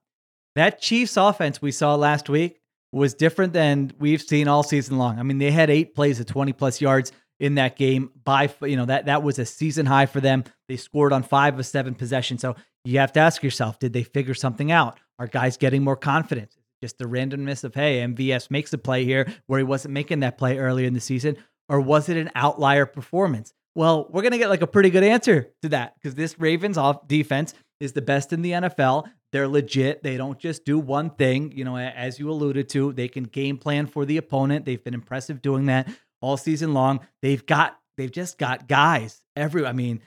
That 0.56 0.82
Chiefs 0.82 1.18
offense 1.18 1.62
we 1.62 1.72
saw 1.72 1.94
last 1.94 2.30
week 2.30 2.63
was 2.94 3.14
different 3.14 3.54
than 3.54 3.92
we've 4.00 4.22
seen 4.22 4.48
all 4.48 4.64
season 4.64 4.98
long. 4.98 5.20
I 5.20 5.24
mean, 5.24 5.38
they 5.38 5.52
had 5.52 5.70
8 5.70 5.96
plays 5.96 6.20
of 6.20 6.26
20 6.26 6.54
plus 6.54 6.80
yards 6.82 7.12
in 7.40 7.56
that 7.56 7.76
game 7.76 8.12
by 8.24 8.50
you 8.62 8.78
know 8.78 8.86
that 8.86 9.08
that 9.08 9.24
was 9.24 9.40
a 9.40 9.46
season 9.46 9.86
high 9.86 10.06
for 10.06 10.22
them. 10.22 10.44
They 10.68 10.78
scored 10.78 11.12
on 11.12 11.24
5 11.24 11.60
of 11.60 11.66
7 11.66 11.96
possessions. 11.96 12.42
So 12.42 12.56
you 12.86 13.00
have 13.00 13.14
to 13.14 13.20
ask 13.20 13.44
yourself, 13.44 13.80
did 13.80 13.94
they 13.94 14.04
figure 14.04 14.34
something 14.34 14.72
out? 14.72 15.00
Are 15.20 15.28
guys 15.28 15.58
getting 15.58 15.84
more 15.84 15.96
confidence? 15.96 16.58
just 16.84 16.98
the 16.98 17.06
randomness 17.06 17.64
of 17.64 17.74
hey, 17.74 18.02
MVS 18.02 18.52
makes 18.52 18.74
a 18.74 18.78
play 18.78 19.06
here 19.06 19.26
where 19.48 19.58
he 19.58 19.64
wasn't 19.64 19.94
making 19.94 20.20
that 20.20 20.38
play 20.38 20.58
earlier 20.58 20.86
in 20.86 20.94
the 20.94 21.00
season, 21.00 21.38
or 21.70 21.80
was 21.80 22.10
it 22.10 22.18
an 22.18 22.30
outlier 22.36 22.86
performance? 22.86 23.54
Well, 23.74 24.06
we're 24.10 24.22
gonna 24.22 24.38
get 24.38 24.50
like 24.50 24.62
a 24.62 24.68
pretty 24.68 24.90
good 24.90 25.04
answer 25.04 25.48
to 25.62 25.70
that 25.70 25.96
because 25.96 26.14
this 26.16 26.38
Ravens 26.38 26.78
off 26.78 27.08
defense 27.08 27.54
is 27.84 27.94
the 27.94 28.02
best 28.02 28.34
in 28.34 28.42
the 28.42 28.52
NFL. 28.52 29.10
They're 29.32 29.48
legit. 29.48 30.04
They 30.04 30.18
don't 30.18 30.40
just 30.40 30.66
do 30.66 30.80
one 30.80 31.10
thing. 31.10 31.52
You 31.52 31.66
know, 31.66 31.78
as 31.78 32.20
you 32.20 32.30
alluded 32.30 32.70
to, 32.70 32.94
they 32.94 33.08
can 33.08 33.26
game 33.26 33.58
plan 33.58 33.88
for 33.88 34.06
the 34.06 34.18
opponent. 34.18 34.66
They've 34.66 34.84
been 34.84 34.94
impressive 34.94 35.42
doing 35.42 35.66
that 35.68 35.88
all 36.22 36.38
season 36.38 36.74
long. 36.74 37.02
They've 37.22 37.46
got 37.46 37.78
they've 37.98 38.12
just 38.12 38.38
got 38.38 38.68
guys 38.68 39.22
every. 39.36 39.66
I 39.66 39.74
mean, 39.74 40.02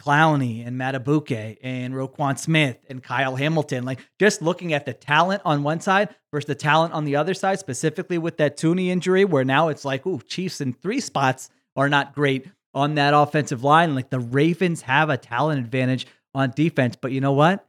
Clowney 0.00 0.66
and 0.66 0.80
Madubuike 0.80 1.58
and 1.62 1.92
Roquan 1.92 2.38
Smith 2.38 2.78
and 2.88 3.02
Kyle 3.02 3.36
Hamilton. 3.36 3.84
Like 3.84 4.00
just 4.18 4.40
looking 4.40 4.72
at 4.72 4.86
the 4.86 4.94
talent 4.94 5.42
on 5.44 5.62
one 5.62 5.80
side 5.80 6.14
versus 6.32 6.46
the 6.46 6.54
talent 6.54 6.94
on 6.94 7.04
the 7.04 7.16
other 7.16 7.34
side, 7.34 7.58
specifically 7.58 8.18
with 8.18 8.36
that 8.38 8.56
Thuney 8.56 8.88
injury, 8.88 9.24
where 9.24 9.44
now 9.44 9.68
it's 9.68 9.84
like, 9.84 10.06
ooh, 10.06 10.20
Chiefs 10.20 10.60
in 10.60 10.72
three 10.72 11.00
spots 11.00 11.50
are 11.76 11.88
not 11.88 12.14
great 12.14 12.46
on 12.74 12.94
that 12.94 13.12
offensive 13.12 13.64
line. 13.64 13.94
Like 13.94 14.10
the 14.10 14.20
Ravens 14.20 14.82
have 14.82 15.10
a 15.10 15.16
talent 15.16 15.58
advantage 15.58 16.06
on 16.34 16.52
defense, 16.54 16.96
but 17.00 17.12
you 17.12 17.20
know 17.20 17.32
what? 17.32 17.66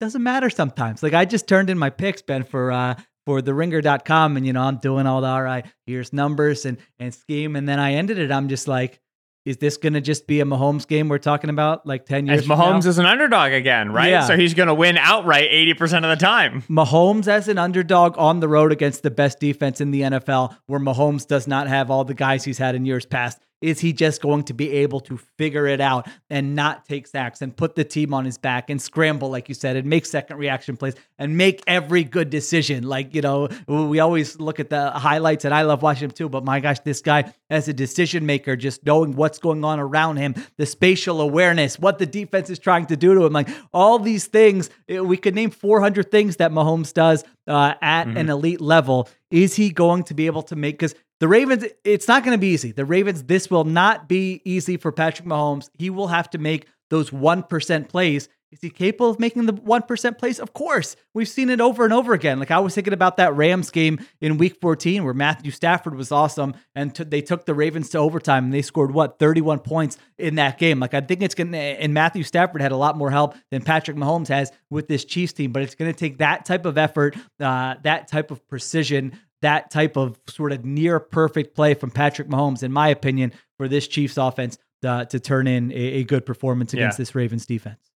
Doesn't 0.00 0.22
matter 0.22 0.50
sometimes. 0.50 1.02
Like 1.02 1.14
I 1.14 1.24
just 1.24 1.48
turned 1.48 1.70
in 1.70 1.78
my 1.78 1.90
picks, 1.90 2.22
Ben, 2.22 2.44
for 2.44 2.72
uh 2.72 2.94
for 3.24 3.40
the 3.40 3.54
ringer.com 3.54 4.36
and 4.36 4.46
you 4.46 4.52
know, 4.52 4.62
I'm 4.62 4.78
doing 4.78 5.06
all 5.06 5.20
the 5.20 5.28
all 5.28 5.42
right, 5.42 5.64
here's 5.86 6.12
numbers 6.12 6.64
and 6.64 6.78
and 6.98 7.14
scheme. 7.14 7.56
And 7.56 7.68
then 7.68 7.78
I 7.78 7.94
ended 7.94 8.18
it. 8.18 8.32
I'm 8.32 8.48
just 8.48 8.66
like, 8.66 9.00
is 9.44 9.56
this 9.56 9.76
going 9.76 9.94
to 9.94 10.00
just 10.00 10.26
be 10.26 10.40
a 10.40 10.44
Mahomes 10.44 10.86
game 10.86 11.08
we're 11.08 11.18
talking 11.18 11.50
about 11.50 11.84
like 11.86 12.06
10 12.06 12.26
years 12.26 12.42
As 12.42 12.46
Mahomes 12.46 12.86
is 12.86 12.98
an 12.98 13.06
underdog 13.06 13.52
again, 13.52 13.92
right? 13.92 14.10
Yeah. 14.10 14.24
So 14.24 14.36
he's 14.36 14.54
going 14.54 14.68
to 14.68 14.74
win 14.74 14.96
outright 14.96 15.50
80% 15.50 16.04
of 16.04 16.16
the 16.16 16.24
time. 16.24 16.62
Mahomes 16.62 17.26
as 17.26 17.48
an 17.48 17.58
underdog 17.58 18.16
on 18.18 18.40
the 18.40 18.48
road 18.48 18.70
against 18.70 19.02
the 19.02 19.10
best 19.10 19.40
defense 19.40 19.80
in 19.80 19.90
the 19.90 20.02
NFL, 20.02 20.56
where 20.66 20.78
Mahomes 20.78 21.26
does 21.26 21.48
not 21.48 21.66
have 21.66 21.90
all 21.90 22.04
the 22.04 22.14
guys 22.14 22.44
he's 22.44 22.58
had 22.58 22.74
in 22.74 22.84
years 22.84 23.04
past. 23.04 23.38
Is 23.62 23.80
he 23.80 23.92
just 23.92 24.20
going 24.20 24.44
to 24.44 24.54
be 24.54 24.70
able 24.70 25.00
to 25.00 25.16
figure 25.16 25.66
it 25.66 25.80
out 25.80 26.08
and 26.28 26.54
not 26.54 26.84
take 26.84 27.06
sacks 27.06 27.42
and 27.42 27.56
put 27.56 27.74
the 27.74 27.84
team 27.84 28.12
on 28.12 28.24
his 28.24 28.38
back 28.38 28.70
and 28.70 28.80
scramble, 28.80 29.30
like 29.30 29.48
you 29.48 29.54
said, 29.54 29.76
and 29.76 29.86
make 29.86 30.04
second 30.06 30.36
reaction 30.36 30.76
plays 30.76 30.94
and 31.18 31.36
make 31.36 31.62
every 31.66 32.04
good 32.04 32.30
decision? 32.30 32.84
Like, 32.84 33.14
you 33.14 33.22
know, 33.22 33.48
we 33.66 34.00
always 34.00 34.38
look 34.40 34.60
at 34.60 34.70
the 34.70 34.90
highlights 34.90 35.44
and 35.44 35.54
I 35.54 35.62
love 35.62 35.82
watching 35.82 36.06
him 36.06 36.10
too, 36.10 36.28
but 36.28 36.44
my 36.44 36.60
gosh, 36.60 36.80
this 36.80 37.00
guy 37.00 37.32
as 37.50 37.68
a 37.68 37.72
decision 37.72 38.26
maker, 38.26 38.56
just 38.56 38.84
knowing 38.84 39.14
what's 39.14 39.38
going 39.38 39.64
on 39.64 39.78
around 39.78 40.16
him, 40.16 40.34
the 40.56 40.66
spatial 40.66 41.20
awareness, 41.20 41.78
what 41.78 41.98
the 41.98 42.06
defense 42.06 42.50
is 42.50 42.58
trying 42.58 42.86
to 42.86 42.96
do 42.96 43.14
to 43.14 43.24
him, 43.24 43.32
like 43.32 43.48
all 43.72 43.98
these 43.98 44.26
things, 44.26 44.70
eh, 44.88 45.00
we 45.00 45.16
could 45.16 45.34
name 45.34 45.50
400 45.50 46.10
things 46.10 46.36
that 46.36 46.50
Mahomes 46.50 46.92
does 46.92 47.24
uh, 47.46 47.74
at 47.80 48.04
mm-hmm. 48.04 48.16
an 48.16 48.28
elite 48.30 48.60
level. 48.60 49.08
Is 49.30 49.54
he 49.54 49.70
going 49.70 50.04
to 50.04 50.14
be 50.14 50.26
able 50.26 50.42
to 50.44 50.56
make? 50.56 50.78
Because 50.78 50.94
the 51.22 51.28
Ravens, 51.28 51.64
it's 51.84 52.08
not 52.08 52.24
going 52.24 52.34
to 52.34 52.40
be 52.40 52.48
easy. 52.48 52.72
The 52.72 52.84
Ravens, 52.84 53.22
this 53.22 53.48
will 53.48 53.62
not 53.62 54.08
be 54.08 54.42
easy 54.44 54.76
for 54.76 54.90
Patrick 54.90 55.28
Mahomes. 55.28 55.70
He 55.78 55.88
will 55.88 56.08
have 56.08 56.28
to 56.30 56.38
make 56.38 56.66
those 56.90 57.10
1% 57.10 57.88
plays. 57.88 58.28
Is 58.50 58.58
he 58.60 58.70
capable 58.70 59.08
of 59.08 59.20
making 59.20 59.46
the 59.46 59.52
1% 59.52 60.18
plays? 60.18 60.40
Of 60.40 60.52
course. 60.52 60.96
We've 61.14 61.28
seen 61.28 61.48
it 61.48 61.60
over 61.60 61.84
and 61.84 61.92
over 61.92 62.12
again. 62.12 62.40
Like 62.40 62.50
I 62.50 62.58
was 62.58 62.74
thinking 62.74 62.92
about 62.92 63.18
that 63.18 63.36
Rams 63.36 63.70
game 63.70 64.00
in 64.20 64.36
week 64.36 64.60
14 64.60 65.04
where 65.04 65.14
Matthew 65.14 65.52
Stafford 65.52 65.94
was 65.94 66.10
awesome 66.10 66.56
and 66.74 66.92
t- 66.92 67.04
they 67.04 67.22
took 67.22 67.46
the 67.46 67.54
Ravens 67.54 67.90
to 67.90 67.98
overtime 67.98 68.46
and 68.46 68.52
they 68.52 68.60
scored 68.60 68.92
what, 68.92 69.20
31 69.20 69.60
points 69.60 69.98
in 70.18 70.34
that 70.34 70.58
game. 70.58 70.80
Like 70.80 70.92
I 70.92 71.02
think 71.02 71.22
it's 71.22 71.36
going 71.36 71.52
to, 71.52 71.56
and 71.56 71.94
Matthew 71.94 72.24
Stafford 72.24 72.60
had 72.60 72.72
a 72.72 72.76
lot 72.76 72.98
more 72.98 73.12
help 73.12 73.36
than 73.52 73.62
Patrick 73.62 73.96
Mahomes 73.96 74.26
has 74.26 74.50
with 74.70 74.88
this 74.88 75.04
Chiefs 75.04 75.34
team, 75.34 75.52
but 75.52 75.62
it's 75.62 75.76
going 75.76 75.90
to 75.90 75.96
take 75.96 76.18
that 76.18 76.44
type 76.44 76.66
of 76.66 76.76
effort, 76.76 77.16
uh, 77.38 77.76
that 77.84 78.08
type 78.08 78.32
of 78.32 78.44
precision, 78.48 79.16
that 79.42 79.70
type 79.70 79.96
of 79.96 80.18
sort 80.28 80.52
of 80.52 80.64
near 80.64 80.98
perfect 80.98 81.54
play 81.54 81.74
from 81.74 81.90
Patrick 81.90 82.28
Mahomes, 82.28 82.62
in 82.62 82.72
my 82.72 82.88
opinion, 82.88 83.32
for 83.56 83.68
this 83.68 83.86
Chiefs 83.86 84.16
offense 84.16 84.58
uh, 84.84 85.04
to 85.06 85.20
turn 85.20 85.46
in 85.46 85.70
a, 85.72 85.74
a 85.74 86.04
good 86.04 86.24
performance 86.26 86.72
against 86.72 86.98
yeah. 86.98 87.02
this 87.02 87.14
Ravens 87.14 87.46
defense. 87.46 87.90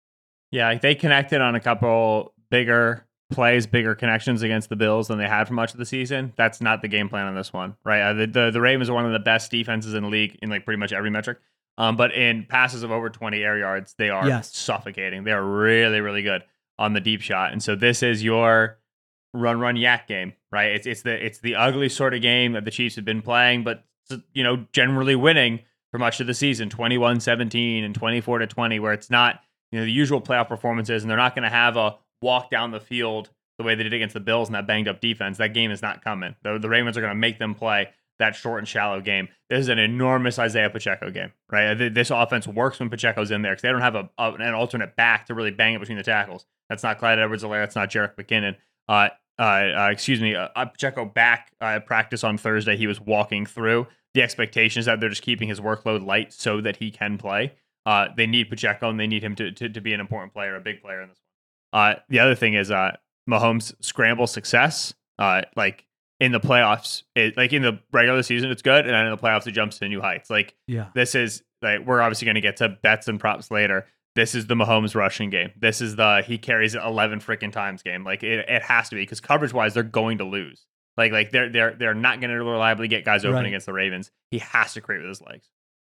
Yeah, 0.50 0.74
they 0.74 0.94
connected 0.94 1.40
on 1.40 1.54
a 1.54 1.60
couple 1.60 2.34
bigger 2.50 3.06
plays, 3.30 3.66
bigger 3.66 3.94
connections 3.94 4.42
against 4.42 4.68
the 4.68 4.76
Bills 4.76 5.08
than 5.08 5.18
they 5.18 5.26
had 5.26 5.48
for 5.48 5.54
much 5.54 5.72
of 5.72 5.78
the 5.78 5.86
season. 5.86 6.32
That's 6.36 6.60
not 6.60 6.82
the 6.82 6.88
game 6.88 7.08
plan 7.08 7.26
on 7.26 7.34
this 7.34 7.52
one, 7.52 7.76
right? 7.84 8.02
Uh, 8.02 8.12
the, 8.12 8.26
the, 8.26 8.50
the 8.50 8.60
Ravens 8.60 8.90
are 8.90 8.94
one 8.94 9.06
of 9.06 9.12
the 9.12 9.18
best 9.18 9.50
defenses 9.50 9.94
in 9.94 10.02
the 10.02 10.08
league 10.08 10.38
in 10.42 10.50
like 10.50 10.64
pretty 10.64 10.78
much 10.78 10.92
every 10.92 11.10
metric. 11.10 11.38
Um, 11.78 11.96
but 11.96 12.12
in 12.12 12.44
passes 12.44 12.82
of 12.82 12.90
over 12.90 13.08
20 13.08 13.42
air 13.42 13.58
yards, 13.58 13.94
they 13.96 14.10
are 14.10 14.28
yes. 14.28 14.54
suffocating. 14.54 15.24
They 15.24 15.32
are 15.32 15.42
really, 15.42 16.00
really 16.00 16.22
good 16.22 16.42
on 16.78 16.92
the 16.92 17.00
deep 17.00 17.22
shot. 17.22 17.52
And 17.52 17.62
so 17.62 17.74
this 17.74 18.02
is 18.02 18.22
your 18.22 18.78
run 19.34 19.60
run 19.60 19.76
YAC 19.76 20.06
game, 20.06 20.32
right? 20.50 20.72
It's 20.72 20.86
it's 20.86 21.02
the 21.02 21.24
it's 21.24 21.38
the 21.38 21.54
ugly 21.54 21.88
sort 21.88 22.14
of 22.14 22.22
game 22.22 22.52
that 22.52 22.64
the 22.64 22.70
Chiefs 22.70 22.96
have 22.96 23.04
been 23.04 23.22
playing, 23.22 23.64
but 23.64 23.84
you 24.32 24.42
know, 24.42 24.66
generally 24.72 25.14
winning 25.16 25.60
for 25.90 25.98
much 25.98 26.20
of 26.20 26.26
the 26.26 26.34
season, 26.34 26.68
21-17 26.68 27.84
and 27.84 27.94
24 27.94 28.38
to 28.40 28.46
20 28.46 28.80
where 28.80 28.92
it's 28.92 29.10
not, 29.10 29.40
you 29.70 29.78
know, 29.78 29.84
the 29.84 29.92
usual 29.92 30.20
playoff 30.20 30.48
performances 30.48 31.02
and 31.02 31.10
they're 31.10 31.16
not 31.16 31.34
going 31.34 31.44
to 31.44 31.50
have 31.50 31.76
a 31.76 31.96
walk 32.20 32.50
down 32.50 32.70
the 32.70 32.80
field 32.80 33.30
the 33.58 33.64
way 33.64 33.74
they 33.74 33.82
did 33.82 33.92
against 33.92 34.14
the 34.14 34.20
Bills 34.20 34.48
and 34.48 34.54
that 34.54 34.66
banged 34.66 34.88
up 34.88 35.00
defense. 35.00 35.38
That 35.38 35.54
game 35.54 35.70
is 35.70 35.82
not 35.82 36.02
coming. 36.02 36.34
The, 36.42 36.58
the 36.58 36.68
Ravens 36.68 36.96
are 36.96 37.00
going 37.00 37.10
to 37.10 37.14
make 37.14 37.38
them 37.38 37.54
play 37.54 37.90
that 38.18 38.34
short 38.34 38.58
and 38.60 38.68
shallow 38.68 39.00
game. 39.00 39.28
This 39.50 39.60
is 39.60 39.68
an 39.68 39.78
enormous 39.78 40.38
Isaiah 40.38 40.70
Pacheco 40.70 41.10
game, 41.10 41.32
right? 41.50 41.74
This 41.74 42.10
offense 42.10 42.46
works 42.46 42.80
when 42.80 42.88
Pacheco's 42.88 43.30
in 43.30 43.42
there 43.42 43.52
because 43.52 43.62
they 43.62 43.70
don't 43.70 43.80
have 43.80 43.94
a, 43.94 44.08
a, 44.16 44.32
an 44.32 44.54
alternate 44.54 44.96
back 44.96 45.26
to 45.26 45.34
really 45.34 45.50
bang 45.50 45.74
it 45.74 45.80
between 45.80 45.98
the 45.98 46.04
tackles. 46.04 46.46
That's 46.68 46.82
not 46.82 46.98
Clyde 46.98 47.18
Edwards-Helaire. 47.18 47.62
That's 47.62 47.76
not 47.76 47.90
Jerick 47.90 48.14
McKinnon. 48.16 48.56
Uh, 48.88 49.08
uh, 49.38 49.42
uh, 49.42 49.88
excuse 49.90 50.20
me, 50.20 50.34
uh, 50.34 50.48
Pacheco 50.66 51.04
back 51.04 51.52
uh, 51.60 51.66
at 51.66 51.86
practice 51.86 52.24
on 52.24 52.38
Thursday. 52.38 52.76
He 52.76 52.86
was 52.86 53.00
walking 53.00 53.46
through. 53.46 53.86
The 54.14 54.22
expectation 54.22 54.80
is 54.80 54.86
that 54.86 55.00
they're 55.00 55.08
just 55.08 55.22
keeping 55.22 55.48
his 55.48 55.60
workload 55.60 56.04
light 56.04 56.32
so 56.32 56.60
that 56.60 56.76
he 56.76 56.90
can 56.90 57.18
play. 57.18 57.54
Uh, 57.86 58.08
they 58.16 58.26
need 58.26 58.48
Pacheco 58.50 58.90
and 58.90 59.00
they 59.00 59.06
need 59.06 59.24
him 59.24 59.34
to, 59.36 59.50
to, 59.52 59.68
to 59.68 59.80
be 59.80 59.92
an 59.92 60.00
important 60.00 60.32
player, 60.32 60.54
a 60.54 60.60
big 60.60 60.82
player 60.82 61.02
in 61.02 61.08
this 61.08 61.18
one. 61.72 61.80
Uh, 61.80 61.98
the 62.08 62.20
other 62.20 62.34
thing 62.34 62.54
is 62.54 62.70
uh, 62.70 62.96
Mahomes' 63.28 63.74
scramble 63.80 64.26
success. 64.26 64.94
Uh, 65.18 65.42
like 65.56 65.86
in 66.20 66.32
the 66.32 66.40
playoffs, 66.40 67.02
it, 67.14 67.36
like 67.36 67.52
in 67.52 67.62
the 67.62 67.80
regular 67.92 68.22
season, 68.22 68.50
it's 68.50 68.62
good, 68.62 68.84
and 68.86 68.94
then 68.94 69.06
in 69.06 69.10
the 69.10 69.16
playoffs, 69.16 69.46
it 69.46 69.52
jumps 69.52 69.78
to 69.78 69.88
new 69.88 70.00
heights. 70.00 70.30
Like, 70.30 70.54
yeah, 70.66 70.88
this 70.94 71.14
is 71.14 71.42
like 71.60 71.86
we're 71.86 72.00
obviously 72.00 72.26
going 72.26 72.36
to 72.36 72.40
get 72.40 72.58
to 72.58 72.68
bets 72.68 73.08
and 73.08 73.18
props 73.18 73.50
later 73.50 73.86
this 74.14 74.34
is 74.34 74.46
the 74.46 74.54
Mahomes 74.54 74.94
rushing 74.94 75.30
game. 75.30 75.52
This 75.56 75.80
is 75.80 75.96
the 75.96 76.22
he 76.26 76.38
carries 76.38 76.74
it 76.74 76.82
11 76.84 77.20
freaking 77.20 77.52
times 77.52 77.82
game. 77.82 78.04
Like 78.04 78.22
it, 78.22 78.46
it 78.48 78.62
has 78.62 78.88
to 78.90 78.96
be 78.96 79.02
because 79.02 79.20
coverage 79.20 79.52
wise, 79.52 79.74
they're 79.74 79.82
going 79.82 80.18
to 80.18 80.24
lose. 80.24 80.66
Like 80.96 81.12
like 81.12 81.30
they're 81.30 81.48
they're 81.48 81.74
they're 81.74 81.94
not 81.94 82.20
going 82.20 82.30
to 82.30 82.44
reliably 82.44 82.88
get 82.88 83.04
guys 83.04 83.24
open 83.24 83.36
right. 83.36 83.46
against 83.46 83.66
the 83.66 83.72
Ravens. 83.72 84.10
He 84.30 84.38
has 84.38 84.74
to 84.74 84.80
create 84.80 85.00
with 85.00 85.08
his 85.08 85.22
legs. 85.22 85.48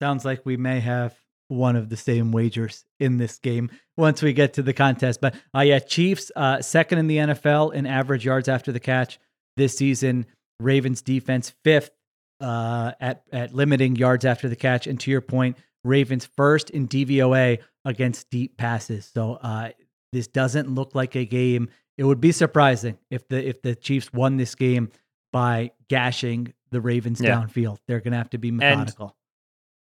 Sounds 0.02 0.24
like 0.24 0.46
we 0.46 0.58
may 0.58 0.80
have 0.80 1.16
one 1.48 1.76
of 1.76 1.90
the 1.90 1.98
same 1.98 2.32
wagers 2.32 2.86
in 3.00 3.18
this 3.18 3.38
game 3.38 3.70
once 3.98 4.22
we 4.22 4.34
get 4.34 4.54
to 4.54 4.64
the 4.64 4.74
contest. 4.74 5.22
But 5.22 5.36
uh, 5.56 5.62
yeah, 5.62 5.80
Chiefs 5.80 6.32
uh, 6.36 6.62
second 6.62 7.00
in 7.00 7.08
the 7.08 7.18
NFL 7.18 7.74
in 7.74 7.86
average 7.86 8.26
yards 8.26 8.48
after 8.48 8.72
the 8.72 8.80
catch 8.80 9.20
this 9.58 9.78
season. 9.78 10.26
Ravens 10.62 11.02
defense 11.02 11.54
fifth 11.64 11.92
uh, 12.40 12.94
at 13.00 13.24
at 13.32 13.54
limiting 13.54 13.96
yards 13.96 14.24
after 14.24 14.48
the 14.48 14.56
catch. 14.56 14.88
And 14.88 15.00
to 15.02 15.12
your 15.12 15.22
point, 15.22 15.58
Ravens 15.86 16.26
first 16.26 16.70
in 16.70 16.88
DVOA 16.88 17.60
against 17.86 18.30
deep 18.30 18.58
passes. 18.58 19.06
So 19.06 19.34
uh, 19.36 19.70
this 20.12 20.28
doesn't 20.28 20.74
look 20.74 20.96
like 20.96 21.16
a 21.16 21.26
game. 21.26 21.70
It 21.98 22.04
would 22.04 22.20
be 22.20 22.32
surprising 22.32 22.98
if 23.10 23.28
the 23.28 23.48
if 23.48 23.62
the 23.62 23.76
Chiefs 23.76 24.12
won 24.12 24.38
this 24.38 24.56
game 24.56 24.92
by 25.32 25.72
gashing 25.88 26.54
the 26.72 26.82
Ravens 26.82 27.22
yeah. 27.22 27.36
downfield. 27.36 27.78
They're 27.88 28.02
going 28.02 28.12
to 28.12 28.18
have 28.18 28.30
to 28.32 28.38
be 28.38 28.52
methodical. 28.52 29.06
And, 29.06 29.14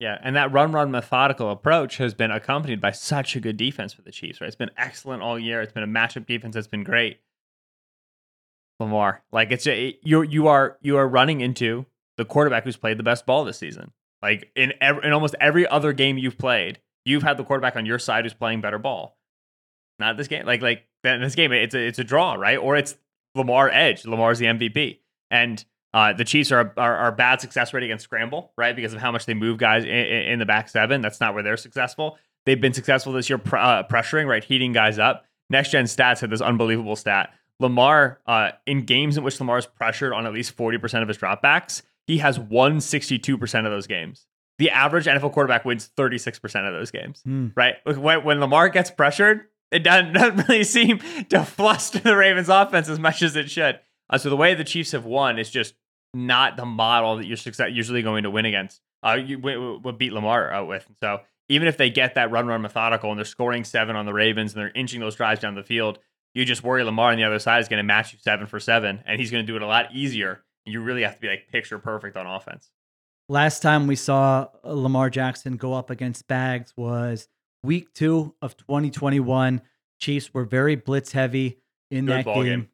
yeah, 0.00 0.18
and 0.22 0.36
that 0.36 0.52
run 0.52 0.72
run 0.72 0.90
methodical 0.90 1.50
approach 1.50 1.96
has 1.96 2.14
been 2.14 2.30
accompanied 2.30 2.80
by 2.80 2.90
such 2.90 3.36
a 3.36 3.40
good 3.40 3.56
defense 3.56 3.92
for 3.92 4.02
the 4.02 4.12
Chiefs. 4.12 4.40
Right, 4.40 4.46
it's 4.46 4.56
been 4.56 4.70
excellent 4.76 5.22
all 5.22 5.38
year. 5.38 5.62
It's 5.62 5.72
been 5.72 5.82
a 5.82 5.88
matchup 5.88 6.26
defense 6.26 6.54
that's 6.54 6.66
been 6.66 6.84
great. 6.84 7.20
Lamar, 8.80 9.22
like 9.32 9.52
it's 9.52 9.66
a, 9.66 9.96
you 10.02 10.22
you 10.22 10.48
are 10.48 10.78
you 10.82 10.96
are 10.96 11.08
running 11.08 11.40
into 11.40 11.86
the 12.16 12.24
quarterback 12.24 12.64
who's 12.64 12.76
played 12.76 12.98
the 12.98 13.04
best 13.04 13.24
ball 13.24 13.44
this 13.44 13.58
season. 13.58 13.92
Like 14.24 14.50
in 14.56 14.72
in 14.80 15.12
almost 15.12 15.34
every 15.38 15.68
other 15.68 15.92
game 15.92 16.16
you've 16.16 16.38
played, 16.38 16.80
you've 17.04 17.22
had 17.22 17.36
the 17.36 17.44
quarterback 17.44 17.76
on 17.76 17.84
your 17.84 17.98
side 17.98 18.24
who's 18.24 18.32
playing 18.32 18.62
better 18.62 18.78
ball. 18.78 19.18
Not 19.98 20.16
this 20.16 20.28
game. 20.28 20.46
Like 20.46 20.62
like 20.62 20.86
in 21.04 21.20
this 21.20 21.34
game, 21.34 21.52
it's 21.52 21.74
a 21.74 21.86
it's 21.86 21.98
a 21.98 22.04
draw, 22.04 22.32
right? 22.32 22.56
Or 22.56 22.74
it's 22.74 22.96
Lamar 23.34 23.68
edge. 23.68 24.06
Lamar's 24.06 24.38
the 24.38 24.46
MVP, 24.46 25.00
and 25.30 25.62
uh, 25.92 26.14
the 26.14 26.24
Chiefs 26.24 26.50
are, 26.52 26.72
are, 26.78 26.96
are 26.96 27.12
bad 27.12 27.42
success 27.42 27.74
rate 27.74 27.82
against 27.82 28.04
scramble, 28.04 28.50
right? 28.56 28.74
Because 28.74 28.94
of 28.94 29.00
how 29.00 29.12
much 29.12 29.26
they 29.26 29.34
move 29.34 29.58
guys 29.58 29.84
in, 29.84 29.90
in 29.90 30.38
the 30.38 30.46
back 30.46 30.70
seven. 30.70 31.02
That's 31.02 31.20
not 31.20 31.34
where 31.34 31.42
they're 31.42 31.58
successful. 31.58 32.16
They've 32.46 32.60
been 32.60 32.72
successful 32.72 33.12
this 33.12 33.28
year, 33.28 33.36
pr- 33.38 33.58
uh, 33.58 33.82
pressuring, 33.84 34.26
right, 34.26 34.42
heating 34.42 34.72
guys 34.72 34.98
up. 34.98 35.26
Next 35.50 35.70
gen 35.70 35.84
stats 35.84 36.20
had 36.20 36.30
this 36.30 36.40
unbelievable 36.40 36.96
stat. 36.96 37.30
Lamar, 37.60 38.20
uh, 38.26 38.52
in 38.66 38.86
games 38.86 39.18
in 39.18 39.22
which 39.22 39.38
Lamar 39.38 39.58
is 39.58 39.66
pressured 39.66 40.14
on 40.14 40.26
at 40.26 40.32
least 40.32 40.56
40% 40.56 41.02
of 41.02 41.08
his 41.08 41.18
dropbacks, 41.18 41.82
he 42.06 42.18
has 42.18 42.38
won 42.38 42.78
62% 42.78 43.42
of 43.64 43.72
those 43.72 43.86
games. 43.86 44.26
The 44.58 44.70
average 44.70 45.06
NFL 45.06 45.32
quarterback 45.32 45.64
wins 45.64 45.90
36% 45.96 46.66
of 46.66 46.72
those 46.72 46.90
games, 46.90 47.22
mm. 47.26 47.52
right? 47.56 47.74
When, 47.84 48.24
when 48.24 48.40
Lamar 48.40 48.68
gets 48.68 48.90
pressured, 48.90 49.46
it 49.72 49.80
doesn't, 49.80 50.12
doesn't 50.14 50.48
really 50.48 50.64
seem 50.64 51.00
to 51.30 51.44
fluster 51.44 51.98
the 51.98 52.16
Ravens 52.16 52.48
offense 52.48 52.88
as 52.88 52.98
much 52.98 53.22
as 53.22 53.34
it 53.36 53.50
should. 53.50 53.80
Uh, 54.08 54.18
so 54.18 54.30
the 54.30 54.36
way 54.36 54.54
the 54.54 54.64
Chiefs 54.64 54.92
have 54.92 55.04
won 55.04 55.38
is 55.38 55.50
just 55.50 55.74
not 56.12 56.56
the 56.56 56.66
model 56.66 57.16
that 57.16 57.26
you're 57.26 57.68
usually 57.68 58.02
going 58.02 58.22
to 58.22 58.30
win 58.30 58.44
against. 58.44 58.80
Uh, 59.02 59.14
you 59.14 59.38
would 59.38 59.98
beat 59.98 60.12
Lamar 60.12 60.50
out 60.50 60.68
with. 60.68 60.86
So 61.00 61.20
even 61.48 61.68
if 61.68 61.76
they 61.76 61.90
get 61.90 62.14
that 62.14 62.30
run 62.30 62.46
run 62.46 62.62
methodical 62.62 63.10
and 63.10 63.18
they're 63.18 63.24
scoring 63.24 63.64
seven 63.64 63.96
on 63.96 64.06
the 64.06 64.12
Ravens 64.12 64.54
and 64.54 64.62
they're 64.62 64.72
inching 64.74 65.00
those 65.00 65.16
drives 65.16 65.40
down 65.40 65.54
the 65.54 65.62
field, 65.62 65.98
you 66.32 66.44
just 66.44 66.62
worry 66.62 66.82
Lamar 66.84 67.10
on 67.10 67.18
the 67.18 67.24
other 67.24 67.38
side 67.38 67.60
is 67.60 67.68
going 67.68 67.78
to 67.78 67.84
match 67.84 68.12
you 68.12 68.18
seven 68.20 68.46
for 68.46 68.58
seven, 68.60 69.02
and 69.06 69.20
he's 69.20 69.30
going 69.30 69.44
to 69.44 69.46
do 69.46 69.56
it 69.56 69.62
a 69.62 69.66
lot 69.66 69.94
easier 69.94 70.43
you 70.66 70.80
really 70.80 71.02
have 71.02 71.14
to 71.14 71.20
be 71.20 71.28
like 71.28 71.48
picture 71.50 71.78
perfect 71.78 72.16
on 72.16 72.26
offense. 72.26 72.70
Last 73.28 73.60
time 73.60 73.86
we 73.86 73.96
saw 73.96 74.48
uh, 74.64 74.72
Lamar 74.72 75.10
Jackson 75.10 75.56
go 75.56 75.72
up 75.72 75.90
against 75.90 76.26
Spags 76.26 76.72
was 76.76 77.28
week 77.62 77.92
two 77.94 78.34
of 78.42 78.56
2021. 78.56 79.62
Chiefs 79.98 80.34
were 80.34 80.44
very 80.44 80.76
blitz 80.76 81.12
heavy 81.12 81.58
in 81.90 82.06
good 82.06 82.24
that 82.24 82.34
game, 82.34 82.44
game, 82.44 82.68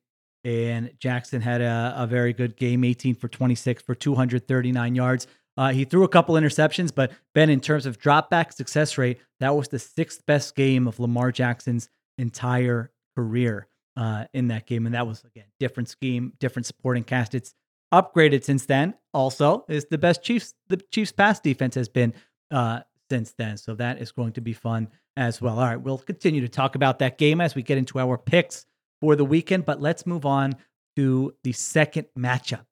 And 0.44 0.92
Jackson 0.98 1.40
had 1.40 1.60
a, 1.60 1.94
a, 1.96 2.06
very 2.06 2.32
good 2.32 2.56
game 2.56 2.82
18 2.82 3.14
for 3.14 3.28
26 3.28 3.82
for 3.82 3.94
239 3.94 4.94
yards. 4.94 5.26
Uh, 5.56 5.72
he 5.72 5.84
threw 5.84 6.04
a 6.04 6.08
couple 6.08 6.34
interceptions, 6.36 6.92
but 6.94 7.12
Ben, 7.34 7.50
in 7.50 7.60
terms 7.60 7.86
of 7.86 8.00
dropback 8.00 8.52
success 8.52 8.96
rate, 8.96 9.18
that 9.40 9.54
was 9.54 9.68
the 9.68 9.78
sixth 9.78 10.24
best 10.26 10.56
game 10.56 10.88
of 10.88 10.98
Lamar 10.98 11.30
Jackson's 11.30 11.88
entire 12.18 12.90
career 13.14 13.68
uh, 13.96 14.24
in 14.32 14.48
that 14.48 14.66
game. 14.66 14.86
And 14.86 14.94
that 14.94 15.06
was, 15.06 15.22
again, 15.24 15.46
different 15.58 15.88
scheme, 15.88 16.32
different 16.40 16.66
supporting 16.66 17.04
cast. 17.04 17.34
It's 17.34 17.54
upgraded 17.92 18.44
since 18.44 18.66
then. 18.66 18.94
Also, 19.12 19.64
is 19.68 19.86
the 19.86 19.98
best 19.98 20.22
Chiefs 20.22 20.54
the 20.68 20.76
Chiefs 20.90 21.12
pass 21.12 21.40
defense 21.40 21.74
has 21.74 21.88
been 21.88 22.14
uh, 22.50 22.80
since 23.10 23.32
then. 23.32 23.56
So 23.56 23.74
that 23.74 24.00
is 24.00 24.12
going 24.12 24.32
to 24.34 24.40
be 24.40 24.52
fun 24.52 24.88
as 25.16 25.40
well. 25.40 25.58
All 25.58 25.66
right, 25.66 25.80
we'll 25.80 25.98
continue 25.98 26.40
to 26.42 26.48
talk 26.48 26.74
about 26.74 27.00
that 27.00 27.18
game 27.18 27.40
as 27.40 27.54
we 27.54 27.62
get 27.62 27.78
into 27.78 27.98
our 27.98 28.16
picks 28.16 28.66
for 29.00 29.16
the 29.16 29.24
weekend. 29.24 29.66
But 29.66 29.80
let's 29.80 30.06
move 30.06 30.24
on 30.24 30.56
to 30.96 31.34
the 31.42 31.52
second 31.52 32.06
matchup: 32.16 32.66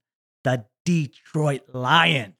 the 0.44 0.64
Detroit 0.84 1.62
Lions 1.72 2.34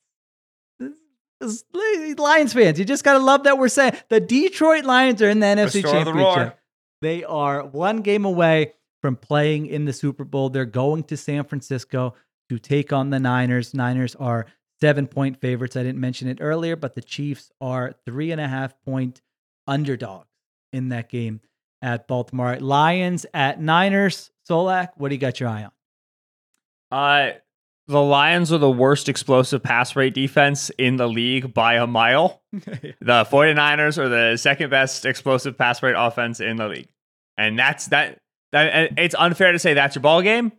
Lions 1.41 2.53
fans, 2.53 2.79
you 2.79 2.85
just 2.85 3.05
gotta 3.05 3.19
love 3.19 3.45
that 3.45 3.59
we're 3.59 3.69
saying 3.69 3.95
the 4.09 4.21
Detroit 4.21 4.85
Lions 4.85 5.23
are 5.23 5.29
in 5.29 5.41
the 5.41 5.47
NFC 5.47 5.75
Restore 5.75 5.93
the 5.93 6.05
Championship. 6.05 6.37
roar. 6.37 6.55
They 7.01 7.25
are 7.25 7.65
one 7.65 7.99
game 7.99 8.25
away 8.25 8.75
from 9.01 9.15
playing 9.15 9.67
in 9.67 9.85
the 9.85 9.93
Super 9.93 10.25
Bowl. 10.25 10.51
They're 10.51 10.65
going 10.65 11.05
to 11.05 11.17
San 11.17 11.45
Francisco 11.45 12.15
to 12.49 12.59
take 12.59 12.93
on 12.93 13.11
the 13.11 13.19
Niners. 13.19 13.75
Niners 13.75 14.15
are 14.17 14.47
seven 14.81 15.07
point 15.07 15.41
favorites. 15.41 15.77
I 15.77 15.83
didn't 15.83 16.01
mention 16.01 16.29
it 16.29 16.39
earlier, 16.41 16.77
but 16.77 16.95
the 16.95 17.03
Chiefs 17.03 17.51
are 17.61 17.95
three 18.05 18.31
and 18.31 18.41
a 18.41 18.49
half 18.49 18.75
point 18.85 19.21
underdogs 19.67 20.29
in 20.73 20.91
that 20.91 21.09
game 21.09 21.41
at 21.83 22.09
Baltimore. 22.09 22.59
Lions 22.59 23.27
at 23.35 23.61
Niners. 23.61 24.31
Solak, 24.49 24.91
what 24.97 25.09
do 25.09 25.15
you 25.15 25.21
got 25.21 25.41
your 25.41 25.49
eye 25.49 25.65
on? 25.65 25.71
Uh, 26.91 27.33
the 27.87 28.01
Lions 28.03 28.53
are 28.53 28.59
the 28.59 28.71
worst 28.71 29.09
explosive 29.09 29.63
pass 29.63 29.97
rate 29.97 30.15
defense 30.15 30.71
in 30.79 30.97
the 30.97 31.09
league 31.09 31.53
by 31.55 31.75
a 31.75 31.87
mile. 31.87 32.43
The 33.01 33.25
49ers 33.25 33.99
are 33.99 34.09
the 34.09 34.37
second 34.37 34.71
best 34.71 35.07
explosive 35.07 35.57
pass 35.57 35.83
rate 35.83 35.95
offense 35.97 36.41
in 36.41 36.57
the 36.57 36.69
league. 36.69 36.89
And 37.37 37.59
that's 37.59 37.87
that 37.89 38.19
that 38.53 38.99
it's 38.99 39.15
unfair 39.17 39.53
to 39.53 39.59
say 39.59 39.75
that's 39.75 39.95
your 39.95 40.03
ball 40.03 40.23
game, 40.23 40.53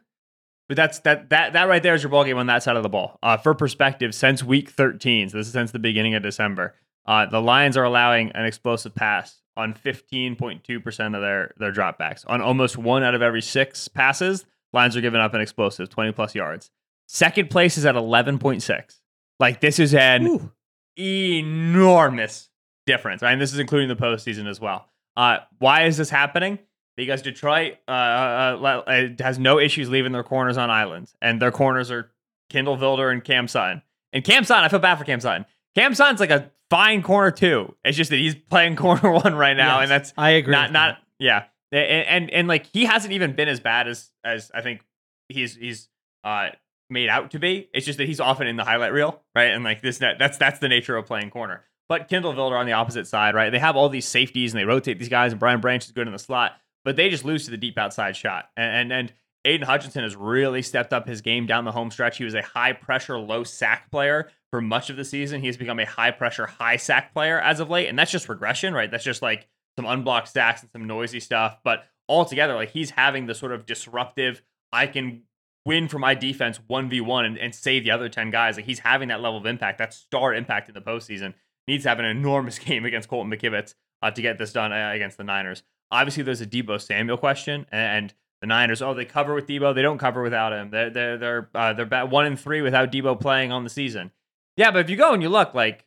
but 0.69 0.77
that's 0.77 0.99
that 0.99 1.31
that 1.31 1.53
that 1.53 1.67
right 1.67 1.81
there 1.83 1.95
is 1.95 2.03
your 2.03 2.11
ball 2.11 2.23
game 2.23 2.37
on 2.37 2.45
that 2.45 2.63
side 2.63 2.77
of 2.77 2.83
the 2.83 2.89
ball. 2.89 3.17
Uh, 3.21 3.35
for 3.35 3.55
perspective, 3.55 4.13
since 4.13 4.43
week 4.43 4.69
13, 4.69 5.29
so 5.29 5.37
this 5.37 5.47
is 5.47 5.53
since 5.53 5.71
the 5.71 5.79
beginning 5.79 6.13
of 6.13 6.21
December, 6.21 6.75
uh, 7.07 7.25
the 7.25 7.41
Lions 7.41 7.75
are 7.75 7.83
allowing 7.83 8.31
an 8.33 8.45
explosive 8.45 8.93
pass 8.93 9.41
on 9.57 9.73
15.2% 9.73 11.15
of 11.15 11.21
their 11.21 11.53
their 11.57 11.73
dropbacks. 11.73 12.23
On 12.27 12.39
almost 12.39 12.77
one 12.77 13.03
out 13.03 13.15
of 13.15 13.23
every 13.23 13.41
six 13.41 13.87
passes, 13.87 14.45
Lions 14.71 14.95
are 14.95 15.01
giving 15.01 15.19
up 15.19 15.33
an 15.33 15.41
explosive 15.41 15.89
20 15.89 16.11
plus 16.11 16.35
yards. 16.35 16.69
Second 17.07 17.49
place 17.49 17.75
is 17.75 17.85
at 17.87 17.95
11.6. 17.95 18.99
Like 19.39 19.61
this 19.61 19.79
is 19.79 19.95
an 19.95 20.27
Ooh. 20.27 20.51
enormous 20.95 22.51
difference. 22.85 23.23
Right? 23.23 23.31
And 23.31 23.41
this 23.41 23.53
is 23.53 23.59
including 23.59 23.89
the 23.89 23.95
postseason 23.95 24.47
as 24.47 24.61
well. 24.61 24.85
Uh, 25.17 25.39
why 25.57 25.85
is 25.85 25.97
this 25.97 26.11
happening? 26.11 26.59
Because 26.99 27.21
Detroit 27.21 27.77
uh, 27.87 27.91
uh, 27.91 28.83
uh, 28.87 29.07
has 29.19 29.39
no 29.39 29.57
issues 29.59 29.89
leaving 29.89 30.11
their 30.11 30.23
corners 30.23 30.57
on 30.57 30.69
islands, 30.69 31.15
and 31.21 31.41
their 31.41 31.51
corners 31.51 31.91
are 31.91 32.11
Kindle 32.49 32.77
Vildor 32.77 33.11
and 33.11 33.23
Cam 33.23 33.47
Sutton. 33.47 33.81
And 34.11 34.23
Cam 34.23 34.43
Sutton, 34.43 34.65
I 34.65 34.67
feel 34.67 34.79
bad 34.79 34.97
for 34.97 35.05
Cam 35.05 35.19
Sutton. 35.19 35.45
Cam 35.75 35.93
Sutton's 35.93 36.19
like 36.19 36.29
a 36.31 36.51
fine 36.69 37.01
corner 37.01 37.31
too. 37.31 37.73
It's 37.85 37.95
just 37.95 38.09
that 38.09 38.17
he's 38.17 38.35
playing 38.35 38.75
corner 38.75 39.11
one 39.11 39.35
right 39.35 39.55
now, 39.55 39.75
Yes, 39.79 39.83
and 39.83 39.91
that's 39.91 40.13
I 40.17 40.31
agree. 40.31 40.51
not 40.51 40.71
not 40.71 40.97
yeah. 41.19 41.45
And, 41.71 42.07
and 42.07 42.29
and 42.31 42.47
like 42.47 42.65
he 42.65 42.85
hasn't 42.85 43.13
even 43.13 43.33
been 43.33 43.47
as 43.47 43.59
bad 43.59 43.87
as 43.87 44.09
as 44.23 44.51
I 44.53 44.61
think 44.61 44.81
he's 45.29 45.55
he's 45.55 45.87
uh 46.23 46.49
made 46.89 47.07
out 47.07 47.31
to 47.31 47.39
be. 47.39 47.69
It's 47.73 47.85
just 47.85 47.99
that 47.99 48.07
he's 48.07 48.19
often 48.19 48.47
in 48.47 48.55
the 48.57 48.63
highlight 48.65 48.91
reel, 48.91 49.21
right? 49.35 49.51
And 49.51 49.63
like 49.63 49.81
this 49.81 49.99
that's 49.99 50.37
that's 50.37 50.59
the 50.59 50.67
nature 50.67 50.97
of 50.97 51.05
playing 51.05 51.29
corner. 51.29 51.63
But 51.87 52.07
Kindle 52.07 52.33
Vildor 52.33 52.59
on 52.59 52.65
the 52.65 52.73
opposite 52.73 53.07
side, 53.07 53.33
right? 53.35 53.51
They 53.51 53.57
have 53.59 53.75
all 53.75 53.89
these 53.89 54.05
safeties 54.05 54.53
and 54.53 54.59
they 54.59 54.65
rotate 54.65 54.99
these 54.99 55.09
guys, 55.09 55.31
and 55.31 55.39
Brian 55.39 55.59
Branch 55.61 55.83
is 55.83 55.91
good 55.91 56.05
in 56.07 56.13
the 56.13 56.19
slot, 56.19 56.53
but 56.83 56.95
they 56.95 57.09
just 57.09 57.25
lose 57.25 57.45
to 57.45 57.51
the 57.51 57.57
deep 57.57 57.77
outside 57.77 58.15
shot. 58.15 58.49
And 58.55 58.91
and, 58.91 58.93
and 58.93 59.13
Aidan 59.45 59.67
Hutchinson 59.67 60.03
has 60.03 60.15
really 60.15 60.61
stepped 60.61 60.91
up 60.91 61.07
his 61.07 61.21
game 61.21 61.45
down 61.45 61.63
the 61.63 61.71
home 61.71 61.91
stretch. 61.91 62.17
He 62.17 62.25
was 62.25 62.35
a 62.35 62.41
high 62.41 62.73
pressure, 62.73 63.17
low 63.17 63.43
sack 63.43 63.89
player 63.89 64.29
for 64.51 64.61
much 64.61 64.89
of 64.89 64.97
the 64.97 65.05
season. 65.05 65.41
He 65.41 65.47
has 65.47 65.57
become 65.57 65.79
a 65.79 65.85
high 65.85 66.11
pressure, 66.11 66.45
high 66.45 66.75
sack 66.75 67.13
player 67.13 67.39
as 67.39 67.59
of 67.59 67.69
late. 67.69 67.87
And 67.87 67.97
that's 67.97 68.11
just 68.11 68.27
regression, 68.27 68.73
right? 68.73 68.91
That's 68.91 69.03
just 69.03 69.21
like 69.21 69.47
some 69.77 69.85
unblocked 69.85 70.27
sacks 70.27 70.61
and 70.61 70.71
some 70.71 70.85
noisy 70.85 71.21
stuff. 71.21 71.57
But 71.63 71.85
altogether, 72.09 72.55
like 72.55 72.71
he's 72.71 72.91
having 72.91 73.27
the 73.27 73.35
sort 73.35 73.53
of 73.53 73.65
disruptive, 73.65 74.41
I 74.73 74.87
can 74.87 75.23
win 75.65 75.87
for 75.87 75.99
my 75.99 76.15
defense 76.15 76.59
1v1 76.69 77.25
and, 77.25 77.37
and 77.37 77.55
save 77.55 77.85
the 77.85 77.91
other 77.91 78.09
10 78.09 78.31
guys. 78.31 78.57
Like 78.57 78.65
he's 78.65 78.79
having 78.79 79.07
that 79.07 79.21
level 79.21 79.39
of 79.39 79.45
impact, 79.45 79.77
that 79.77 79.93
star 79.93 80.33
impact 80.33 80.67
in 80.67 80.73
the 80.73 80.81
postseason. 80.81 81.33
Needs 81.65 81.83
to 81.83 81.89
have 81.89 81.99
an 81.99 82.05
enormous 82.05 82.59
game 82.59 82.83
against 82.83 83.07
Colton 83.07 83.31
McKivitz 83.31 83.73
uh, 84.01 84.11
to 84.11 84.21
get 84.21 84.37
this 84.37 84.51
done 84.51 84.73
uh, 84.73 84.91
against 84.93 85.17
the 85.17 85.23
Niners. 85.23 85.63
Obviously, 85.91 86.23
there's 86.23 86.41
a 86.41 86.45
Deebo 86.45 86.79
Samuel 86.81 87.17
question, 87.17 87.65
and 87.71 88.13
the 88.41 88.47
Niners, 88.47 88.81
oh, 88.81 88.93
they 88.93 89.05
cover 89.05 89.33
with 89.33 89.47
Deebo, 89.47 89.73
they 89.75 89.81
don't 89.81 89.97
cover 89.97 90.21
without 90.21 90.53
him. 90.53 90.69
They're 90.69 90.89
they're 90.89 91.17
they're 91.17 91.49
uh, 91.55 91.73
they're 91.73 91.85
about 91.85 92.09
one 92.09 92.25
and 92.25 92.39
three 92.39 92.61
without 92.61 92.91
Deebo 92.91 93.19
playing 93.19 93.51
on 93.51 93.63
the 93.63 93.69
season. 93.69 94.11
Yeah, 94.55 94.71
but 94.71 94.79
if 94.79 94.89
you 94.89 94.95
go 94.97 95.13
and 95.13 95.21
you 95.23 95.29
look, 95.29 95.53
like 95.53 95.85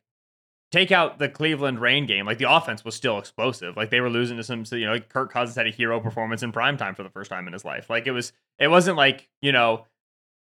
take 0.71 0.91
out 0.91 1.19
the 1.19 1.29
Cleveland 1.29 1.79
rain 1.81 2.07
game, 2.07 2.25
like 2.27 2.39
the 2.39 2.51
offense 2.51 2.85
was 2.85 2.95
still 2.95 3.19
explosive. 3.19 3.77
Like 3.77 3.91
they 3.91 4.01
were 4.01 4.09
losing 4.11 4.39
to 4.39 4.43
some, 4.45 4.65
you 4.73 4.87
know, 4.87 4.93
like 4.93 5.09
Kirk 5.11 5.31
Cousins 5.33 5.57
had 5.57 5.67
a 5.67 5.71
hero 5.71 6.01
performance 6.01 6.43
in 6.43 6.51
prime 6.53 6.77
time 6.79 6.95
for 6.95 7.03
the 7.03 7.11
first 7.11 7.31
time 7.31 7.47
in 7.47 7.53
his 7.53 7.65
life. 7.65 7.91
Like 7.91 8.07
it 8.07 8.13
was, 8.13 8.33
it 8.59 8.69
wasn't 8.69 8.97
like 8.97 9.29
you 9.43 9.53
know, 9.53 9.85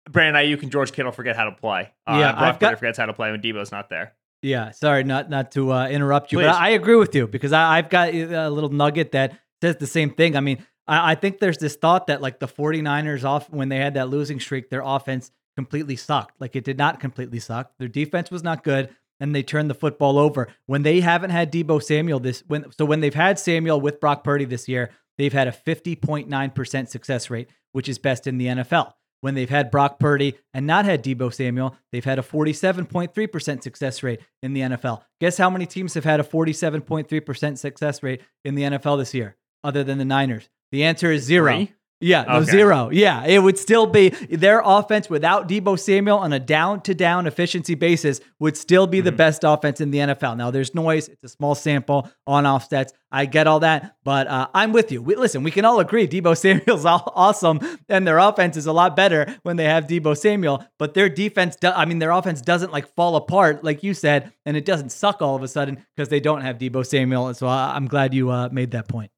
Brandon 0.09 0.43
Aiyuk 0.43 0.63
and 0.63 0.71
George 0.71 0.93
Kittle 0.93 1.13
forget 1.13 1.37
how 1.37 1.45
to 1.45 1.53
play. 1.53 1.93
Uh, 2.07 2.17
Yeah, 2.21 2.33
Brock 2.33 2.43
I've 2.55 2.59
got- 2.59 2.79
forgets 2.79 2.99
how 2.99 3.07
to 3.07 3.13
play 3.15 3.31
when 3.31 3.41
Deebo's 3.43 3.73
not 3.73 3.89
there. 3.91 4.15
Yeah, 4.43 4.71
sorry, 4.71 5.05
not 5.05 5.29
not 5.29 5.53
to 5.53 5.73
uh, 5.73 5.89
interrupt 5.89 6.33
you, 6.33 6.39
Please. 6.39 6.47
but 6.47 6.55
I 6.55 6.71
agree 6.71 6.97
with 6.97 7.15
you 7.15 7.27
because 7.27 7.53
I, 7.53 7.79
I've 7.79 7.91
got 7.91 8.15
a 8.15 8.49
little 8.49 8.71
nugget 8.71 9.13
that 9.13 9.39
says 9.61 9.77
the 9.77 9.87
same 9.87 10.11
thing. 10.11 10.37
I 10.37 10.41
mean, 10.41 10.65
I, 10.87 11.13
I 11.13 11.15
think 11.15 11.39
there's 11.39 11.59
this 11.59 11.77
thought 11.77 12.07
that 12.07 12.23
like 12.23 12.39
the 12.39 12.49
49ers 12.49 13.25
off 13.25 13.51
when 13.51 13.69
they 13.69 13.77
had 13.77 13.95
that 13.95 14.09
losing 14.09 14.41
streak, 14.41 14.71
their 14.71 14.83
offense 14.85 15.31
completely 15.57 15.97
sucked. 15.97 16.41
Like 16.41 16.57
it 16.57 16.65
did 16.65 16.79
not 16.79 17.01
completely 17.01 17.39
suck. 17.39 17.73
Their 17.79 17.89
defense 17.89 18.31
was 18.31 18.43
not 18.43 18.65
good, 18.65 18.89
and 19.19 19.35
they 19.35 19.43
turned 19.43 19.69
the 19.69 19.75
football 19.75 20.19
over. 20.19 20.49
When 20.67 20.83
they 20.83 21.01
haven't 21.01 21.31
had 21.31 21.53
Deebo 21.53 21.83
Samuel 21.83 22.21
this 22.21 22.43
when 22.47 22.71
so 22.73 22.85
when 22.85 23.01
they've 23.01 23.15
had 23.15 23.39
Samuel 23.39 23.81
with 23.81 24.01
Brock 24.01 24.25
Purdy 24.25 24.47
this 24.47 24.69
year, 24.69 24.91
they've 25.19 25.33
had 25.33 25.49
a 25.49 25.53
50.9% 25.53 26.89
success 26.89 27.29
rate, 27.29 27.51
which 27.73 27.89
is 27.89 27.99
best 27.99 28.27
in 28.27 28.39
the 28.39 28.47
NFL. 28.47 28.95
When 29.21 29.35
they've 29.35 29.51
had 29.51 29.71
Brock 29.71 29.99
Purdy 29.99 30.35
and 30.55 30.67
not 30.67 30.85
had 30.85 31.05
Deebo 31.05 31.33
Samuel, 31.33 31.77
they've 31.93 32.05
had 32.05 32.19
a 32.19 32.23
47.3% 32.23 33.63
success 33.63 34.03
rate 34.03 34.21
in 34.43 34.55
the 34.55 34.61
NFL. 34.61 35.03
Guess 35.21 35.37
how 35.37 35.51
many 35.51 35.67
teams 35.67 35.95
have 35.95 36.05
had 36.05 36.21
a 36.21 36.25
47.3% 36.25 37.59
success 37.59 38.03
rate 38.03 38.23
in 38.45 38.55
the 38.55 38.63
NFL 38.63 38.99
this 38.99 39.13
year, 39.13 39.37
other 39.63 39.85
than 39.85 39.99
the 39.99 40.05
Niners? 40.05 40.49
The 40.73 40.85
answer 40.85 41.13
is 41.13 41.25
zero. 41.25 41.53
Three? 41.55 41.73
Yeah, 42.03 42.23
no, 42.23 42.37
Okay. 42.37 42.51
zero. 42.51 42.89
Yeah, 42.91 43.27
it 43.27 43.41
would 43.41 43.59
still 43.59 43.87
be 43.87 44.09
their 44.31 44.63
offense 44.65 45.11
without 45.11 45.47
Deebo 45.49 45.79
Samuel 45.79 46.17
on 46.17 46.33
a 46.33 46.39
down 46.41 46.81
to 46.83 46.95
down 46.95 47.27
efficiency 47.27 47.75
basis 47.75 48.21
would 48.39 48.57
still 48.57 48.87
be 48.87 49.03
the 49.03 49.13
Mhm. 49.13 49.17
best 49.19 49.45
offense 49.45 49.83
in 49.83 49.91
the 49.91 49.99
NFL. 50.01 50.35
Now, 50.35 50.51
there's 50.51 50.75
noise, 50.75 51.09
it's 51.09 51.25
a 51.25 51.29
small 51.29 51.55
sample 51.55 52.09
on 52.27 52.47
off 52.47 52.71
stats. 52.71 52.93
I 53.13 53.27
get 53.27 53.47
all 53.47 53.61
that, 53.61 53.97
but 54.03 54.29
uh, 54.29 54.47
I'm 54.55 54.73
with 54.73 54.91
you. 54.91 55.03
We, 55.03 55.15
listen, 55.17 55.43
we 55.43 55.51
can 55.51 55.67
all 55.67 55.79
agree 55.79 56.09
Deebo 56.09 56.35
Samuel's 56.39 56.87
aw- 56.87 57.13
awesome 57.15 57.61
and 57.89 58.07
their 58.07 58.17
offense 58.19 58.57
is 58.57 58.65
a 58.65 58.73
lot 58.73 58.97
better 58.97 59.37
when 59.43 59.57
they 59.57 59.65
have 59.65 59.87
Deebo 59.87 60.17
Samuel, 60.17 60.65
but 60.79 60.95
their 60.95 61.11
defense, 61.11 61.55
do- 61.57 61.69
I 61.69 61.85
mean, 61.85 61.99
their 61.99 62.13
offense 62.13 62.41
doesn't 62.41 62.73
like 62.73 62.87
fall 62.95 63.17
apart, 63.17 63.63
like 63.63 63.83
you 63.83 63.93
said, 63.93 64.33
and 64.47 64.57
it 64.57 64.65
doesn't 64.65 64.91
suck 64.91 65.21
all 65.21 65.37
of 65.37 65.43
a 65.43 65.49
sudden 65.49 65.85
because 65.95 66.09
they 66.09 66.21
don't 66.21 66.41
have 66.41 66.57
Deebo 66.57 66.87
Samuel. 66.87 67.35
So 67.35 67.47
I, 67.47 67.75
I'm 67.77 67.87
glad 67.89 68.15
you 68.15 68.31
uh, 68.31 68.49
made 68.51 68.71
that 68.71 68.89
point. 68.89 69.11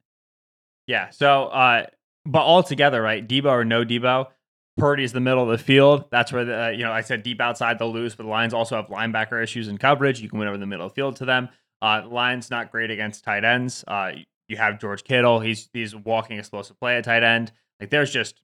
Yeah. 0.89 1.11
So, 1.11 1.45
uh, 1.47 1.87
but 2.24 2.42
altogether, 2.42 3.02
right? 3.02 3.26
Deebo 3.26 3.46
or 3.46 3.64
no 3.64 3.84
Deebo, 3.84 4.28
Purdy's 4.76 5.12
the 5.12 5.20
middle 5.20 5.42
of 5.42 5.50
the 5.50 5.62
field. 5.62 6.06
That's 6.10 6.32
where 6.32 6.44
the 6.44 6.64
uh, 6.64 6.68
you 6.68 6.84
know 6.84 6.92
I 6.92 7.02
said 7.02 7.22
deep 7.22 7.40
outside 7.40 7.78
they'll 7.78 7.92
lose, 7.92 8.14
but 8.14 8.24
the 8.24 8.30
Lions 8.30 8.54
also 8.54 8.76
have 8.76 8.86
linebacker 8.86 9.42
issues 9.42 9.68
in 9.68 9.78
coverage. 9.78 10.20
You 10.20 10.28
can 10.28 10.38
win 10.38 10.48
over 10.48 10.58
the 10.58 10.66
middle 10.66 10.86
of 10.86 10.92
the 10.92 10.94
field 10.94 11.16
to 11.16 11.24
them. 11.24 11.48
Uh, 11.80 12.02
the 12.02 12.08
Lions 12.08 12.50
not 12.50 12.70
great 12.70 12.90
against 12.90 13.24
tight 13.24 13.44
ends. 13.44 13.84
Uh, 13.86 14.12
you 14.48 14.56
have 14.56 14.80
George 14.80 15.04
Kittle. 15.04 15.40
He's 15.40 15.68
he's 15.72 15.94
walking 15.94 16.38
explosive 16.38 16.78
play 16.78 16.96
at 16.96 17.04
tight 17.04 17.22
end. 17.22 17.52
Like 17.80 17.90
there's 17.90 18.10
just 18.10 18.40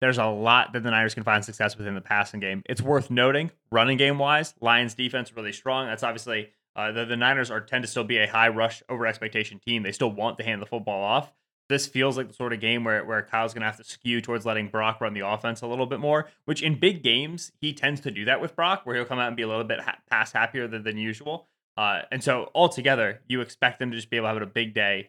there's 0.00 0.18
a 0.18 0.26
lot 0.26 0.72
that 0.72 0.82
the 0.82 0.90
Niners 0.90 1.14
can 1.14 1.22
find 1.22 1.44
success 1.44 1.78
within 1.78 1.94
the 1.94 2.00
passing 2.00 2.40
game. 2.40 2.62
It's 2.66 2.82
worth 2.82 3.10
noting, 3.10 3.52
running 3.70 3.96
game 3.96 4.18
wise, 4.18 4.54
Lions 4.60 4.94
defense 4.94 5.34
really 5.34 5.52
strong. 5.52 5.86
That's 5.86 6.02
obviously 6.02 6.50
uh, 6.74 6.92
the, 6.92 7.04
the 7.04 7.16
Niners 7.16 7.50
are 7.50 7.60
tend 7.60 7.84
to 7.84 7.88
still 7.88 8.04
be 8.04 8.18
a 8.18 8.26
high 8.26 8.48
rush 8.48 8.82
over 8.88 9.06
expectation 9.06 9.58
team. 9.58 9.84
They 9.84 9.92
still 9.92 10.10
want 10.10 10.38
to 10.38 10.44
hand 10.44 10.60
the 10.60 10.66
football 10.66 11.02
off. 11.02 11.32
This 11.72 11.86
feels 11.86 12.18
like 12.18 12.28
the 12.28 12.34
sort 12.34 12.52
of 12.52 12.60
game 12.60 12.84
where, 12.84 13.02
where 13.02 13.22
Kyle's 13.22 13.54
going 13.54 13.62
to 13.62 13.66
have 13.66 13.78
to 13.78 13.84
skew 13.84 14.20
towards 14.20 14.44
letting 14.44 14.68
Brock 14.68 15.00
run 15.00 15.14
the 15.14 15.26
offense 15.26 15.62
a 15.62 15.66
little 15.66 15.86
bit 15.86 16.00
more, 16.00 16.28
which 16.44 16.62
in 16.62 16.78
big 16.78 17.02
games, 17.02 17.50
he 17.62 17.72
tends 17.72 18.02
to 18.02 18.10
do 18.10 18.26
that 18.26 18.42
with 18.42 18.54
Brock, 18.54 18.82
where 18.84 18.94
he'll 18.94 19.06
come 19.06 19.18
out 19.18 19.28
and 19.28 19.36
be 19.38 19.42
a 19.42 19.48
little 19.48 19.64
bit 19.64 19.80
ha- 19.80 19.96
pass 20.10 20.32
happier 20.32 20.68
than, 20.68 20.82
than 20.82 20.98
usual. 20.98 21.48
Uh, 21.78 22.02
and 22.10 22.22
so 22.22 22.50
altogether, 22.54 23.22
you 23.26 23.40
expect 23.40 23.78
them 23.78 23.90
to 23.90 23.96
just 23.96 24.10
be 24.10 24.18
able 24.18 24.28
to 24.28 24.34
have 24.34 24.42
a 24.42 24.46
big 24.46 24.74
day 24.74 25.08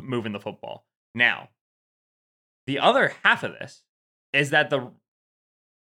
moving 0.00 0.30
the 0.30 0.38
football. 0.38 0.86
Now, 1.16 1.48
the 2.68 2.78
other 2.78 3.12
half 3.24 3.42
of 3.42 3.50
this 3.50 3.82
is 4.32 4.50
that 4.50 4.70
the 4.70 4.92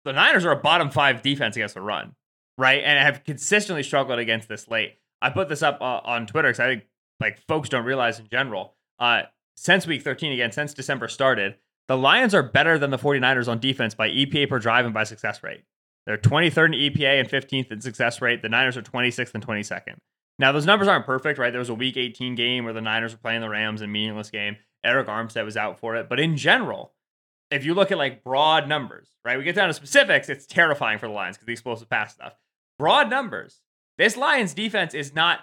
the 0.03 0.11
Niners 0.11 0.43
are 0.43 0.51
a 0.51 0.57
bottom 0.57 0.89
five 0.89 1.21
defense 1.21 1.55
against 1.55 1.75
the 1.75 1.81
run, 1.81 2.15
right? 2.57 2.83
And 2.83 2.99
have 2.99 3.23
consistently 3.23 3.83
struggled 3.83 4.19
against 4.19 4.49
this 4.49 4.67
late. 4.67 4.97
I 5.21 5.29
put 5.29 5.47
this 5.47 5.61
up 5.61 5.79
uh, 5.79 6.01
on 6.03 6.27
Twitter 6.27 6.49
because 6.49 6.59
I 6.59 6.67
think 6.67 6.83
like 7.21 7.39
folks 7.47 7.69
don't 7.69 7.85
realize 7.85 8.19
in 8.19 8.27
general. 8.29 8.75
Uh, 8.99 9.23
since 9.57 9.87
week 9.87 10.03
13 10.03 10.31
again, 10.31 10.51
since 10.51 10.73
December 10.73 11.07
started, 11.07 11.55
the 11.87 11.97
Lions 11.97 12.35
are 12.35 12.43
better 12.43 12.77
than 12.77 12.91
the 12.91 12.97
49ers 12.97 13.47
on 13.47 13.59
defense 13.59 13.95
by 13.95 14.07
EPA 14.07 14.47
per 14.47 14.59
drive 14.59 14.85
and 14.85 14.93
by 14.93 15.03
success 15.03 15.41
rate. 15.41 15.63
They're 16.05 16.17
23rd 16.17 16.67
in 16.67 16.93
EPA 16.93 17.19
and 17.19 17.29
15th 17.29 17.71
in 17.71 17.81
success 17.81 18.21
rate. 18.21 18.41
The 18.41 18.49
Niners 18.49 18.77
are 18.77 18.81
26th 18.81 19.33
and 19.33 19.45
22nd. 19.45 19.95
Now, 20.39 20.51
those 20.51 20.67
numbers 20.67 20.87
aren't 20.87 21.07
perfect, 21.07 21.39
right? 21.39 21.51
There 21.51 21.59
was 21.59 21.69
a 21.69 21.75
week 21.75 21.97
18 21.97 22.35
game 22.35 22.63
where 22.63 22.73
the 22.73 22.81
Niners 22.81 23.13
were 23.13 23.17
playing 23.17 23.41
the 23.41 23.49
Rams 23.49 23.81
in 23.81 23.91
meaningless 23.91 24.29
game. 24.29 24.57
Arik 24.85 25.07
Armstead 25.07 25.43
was 25.43 25.57
out 25.57 25.79
for 25.79 25.95
it. 25.95 26.07
But 26.07 26.19
in 26.19 26.37
general, 26.37 26.93
if 27.49 27.65
you 27.65 27.73
look 27.73 27.91
at 27.91 27.97
like 27.97 28.23
broad 28.23 28.69
numbers, 28.69 29.09
right? 29.25 29.37
We 29.37 29.43
get 29.43 29.55
down 29.55 29.69
to 29.69 29.73
specifics, 29.73 30.29
it's 30.29 30.45
terrifying 30.45 30.99
for 30.99 31.07
the 31.07 31.13
Lions 31.13 31.35
because 31.35 31.47
the 31.47 31.53
explosive 31.53 31.89
pass 31.89 32.13
stuff. 32.13 32.35
Broad 32.77 33.09
numbers, 33.09 33.61
this 33.97 34.15
Lions 34.15 34.53
defense 34.53 34.93
is 34.93 35.15
not 35.15 35.39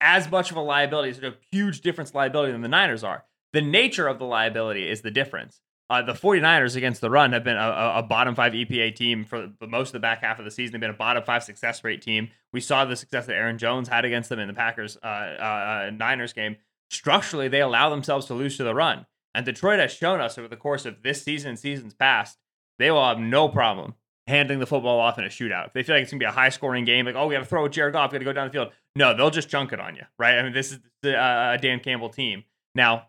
as 0.00 0.30
much 0.30 0.50
of 0.50 0.56
a 0.56 0.60
liability, 0.60 1.10
it's 1.10 1.18
a 1.20 1.34
huge 1.50 1.80
difference 1.80 2.14
liability 2.14 2.52
than 2.52 2.62
the 2.62 2.68
Niners 2.68 3.04
are. 3.04 3.24
The 3.52 3.62
nature 3.62 4.08
of 4.08 4.18
the 4.18 4.24
liability 4.24 4.88
is 4.88 5.02
the 5.02 5.10
difference. 5.10 5.60
Uh, 5.88 6.02
the 6.02 6.12
49ers 6.12 6.74
against 6.74 7.00
the 7.00 7.10
run 7.10 7.32
have 7.32 7.44
been 7.44 7.56
a, 7.56 7.92
a, 7.96 8.02
bottom 8.02 8.34
five 8.34 8.52
EPA 8.52 8.96
team 8.96 9.24
for 9.24 9.50
most 9.68 9.90
of 9.90 9.92
the 9.92 10.00
back 10.00 10.20
half 10.20 10.40
of 10.40 10.44
the 10.44 10.50
season. 10.50 10.72
They've 10.72 10.80
been 10.80 10.90
a 10.90 10.94
bottom 10.94 11.22
five 11.22 11.44
success 11.44 11.84
rate 11.84 12.02
team. 12.02 12.30
We 12.52 12.60
saw 12.60 12.84
the 12.84 12.96
success 12.96 13.26
that 13.26 13.36
Aaron 13.36 13.56
Jones 13.56 13.88
had 13.88 14.04
against 14.04 14.28
them 14.28 14.40
in 14.40 14.48
the 14.48 14.54
Packers 14.54 14.98
uh, 15.00 15.06
uh, 15.06 15.90
Niners 15.94 16.32
game. 16.32 16.56
Structurally, 16.90 17.46
they 17.46 17.60
allow 17.60 17.88
themselves 17.88 18.26
to 18.26 18.34
lose 18.34 18.56
to 18.56 18.64
the 18.64 18.74
run. 18.74 19.06
And 19.32 19.46
Detroit 19.46 19.78
has 19.78 19.92
shown 19.92 20.20
us 20.20 20.36
over 20.38 20.48
the 20.48 20.56
course 20.56 20.86
of 20.86 21.02
this 21.02 21.22
season 21.22 21.50
and 21.50 21.58
seasons 21.58 21.94
past, 21.94 22.38
they 22.80 22.90
will 22.90 23.06
have 23.06 23.20
no 23.20 23.48
problem 23.48 23.94
handing 24.26 24.58
the 24.58 24.66
football 24.66 24.98
off 24.98 25.18
in 25.18 25.24
a 25.24 25.28
shootout. 25.28 25.68
If 25.68 25.72
they 25.72 25.82
feel 25.82 25.94
like 25.96 26.02
it's 26.02 26.10
to 26.10 26.16
be 26.16 26.24
a 26.24 26.30
high 26.30 26.48
scoring 26.48 26.84
game, 26.84 27.06
like, 27.06 27.14
oh, 27.14 27.26
we 27.26 27.34
got 27.34 27.40
to 27.40 27.46
throw 27.46 27.68
Jared 27.68 27.92
Goff, 27.92 28.10
got 28.10 28.18
to 28.18 28.24
go 28.24 28.32
down 28.32 28.48
the 28.48 28.52
field. 28.52 28.72
No, 28.96 29.14
they'll 29.16 29.30
just 29.30 29.48
chunk 29.48 29.72
it 29.72 29.80
on 29.80 29.94
you, 29.94 30.02
right? 30.18 30.38
I 30.38 30.42
mean, 30.42 30.52
this 30.52 30.72
is 30.72 30.78
the 31.02 31.16
uh, 31.16 31.56
Dan 31.58 31.80
Campbell 31.80 32.08
team. 32.08 32.44
Now, 32.74 33.06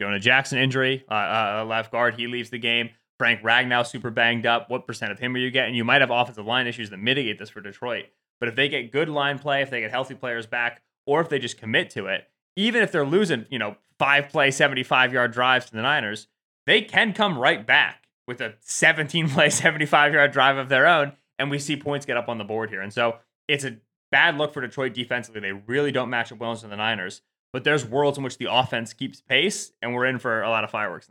Jonah 0.00 0.20
Jackson 0.20 0.58
injury, 0.58 1.04
uh, 1.10 1.14
uh, 1.14 1.64
left 1.66 1.90
guard, 1.90 2.14
he 2.16 2.26
leaves 2.26 2.50
the 2.50 2.58
game. 2.58 2.90
Frank 3.18 3.42
Ragnow 3.42 3.86
super 3.86 4.10
banged 4.10 4.46
up. 4.46 4.70
What 4.70 4.86
percent 4.86 5.10
of 5.10 5.18
him 5.18 5.34
are 5.34 5.38
you 5.38 5.50
getting? 5.50 5.74
You 5.74 5.84
might 5.84 6.00
have 6.02 6.10
offensive 6.10 6.46
line 6.46 6.66
issues 6.66 6.90
that 6.90 6.98
mitigate 6.98 7.38
this 7.38 7.50
for 7.50 7.60
Detroit. 7.60 8.06
But 8.38 8.48
if 8.48 8.54
they 8.54 8.68
get 8.68 8.92
good 8.92 9.08
line 9.08 9.38
play, 9.38 9.62
if 9.62 9.70
they 9.70 9.80
get 9.80 9.90
healthy 9.90 10.14
players 10.14 10.46
back, 10.46 10.82
or 11.06 11.20
if 11.20 11.28
they 11.28 11.40
just 11.40 11.58
commit 11.58 11.90
to 11.90 12.06
it, 12.06 12.28
even 12.54 12.82
if 12.82 12.92
they're 12.92 13.06
losing, 13.06 13.46
you 13.50 13.58
know, 13.58 13.76
five 13.98 14.28
play, 14.28 14.50
75 14.52 15.12
yard 15.12 15.32
drives 15.32 15.66
to 15.66 15.72
the 15.72 15.82
Niners, 15.82 16.28
they 16.66 16.82
can 16.82 17.12
come 17.12 17.36
right 17.36 17.66
back 17.66 18.07
with 18.28 18.40
a 18.40 18.54
17 18.60 19.30
play, 19.30 19.50
75 19.50 20.12
yard 20.14 20.30
drive 20.30 20.56
of 20.56 20.68
their 20.68 20.86
own. 20.86 21.14
And 21.40 21.50
we 21.50 21.58
see 21.58 21.76
points 21.76 22.06
get 22.06 22.16
up 22.16 22.28
on 22.28 22.38
the 22.38 22.44
board 22.44 22.70
here. 22.70 22.80
And 22.80 22.92
so 22.92 23.16
it's 23.48 23.64
a 23.64 23.78
bad 24.12 24.38
look 24.38 24.54
for 24.54 24.60
Detroit 24.60 24.94
defensively. 24.94 25.40
They 25.40 25.52
really 25.52 25.90
don't 25.90 26.10
match 26.10 26.30
up 26.30 26.38
well 26.38 26.54
to 26.54 26.68
the 26.68 26.76
Niners 26.76 27.22
but 27.52 27.64
there's 27.64 27.84
worlds 27.84 28.18
in 28.18 28.24
which 28.24 28.38
the 28.38 28.52
offense 28.52 28.92
keeps 28.92 29.20
pace, 29.20 29.72
and 29.80 29.94
we're 29.94 30.06
in 30.06 30.18
for 30.18 30.42
a 30.42 30.50
lot 30.50 30.64
of 30.64 30.70
fireworks. 30.70 31.10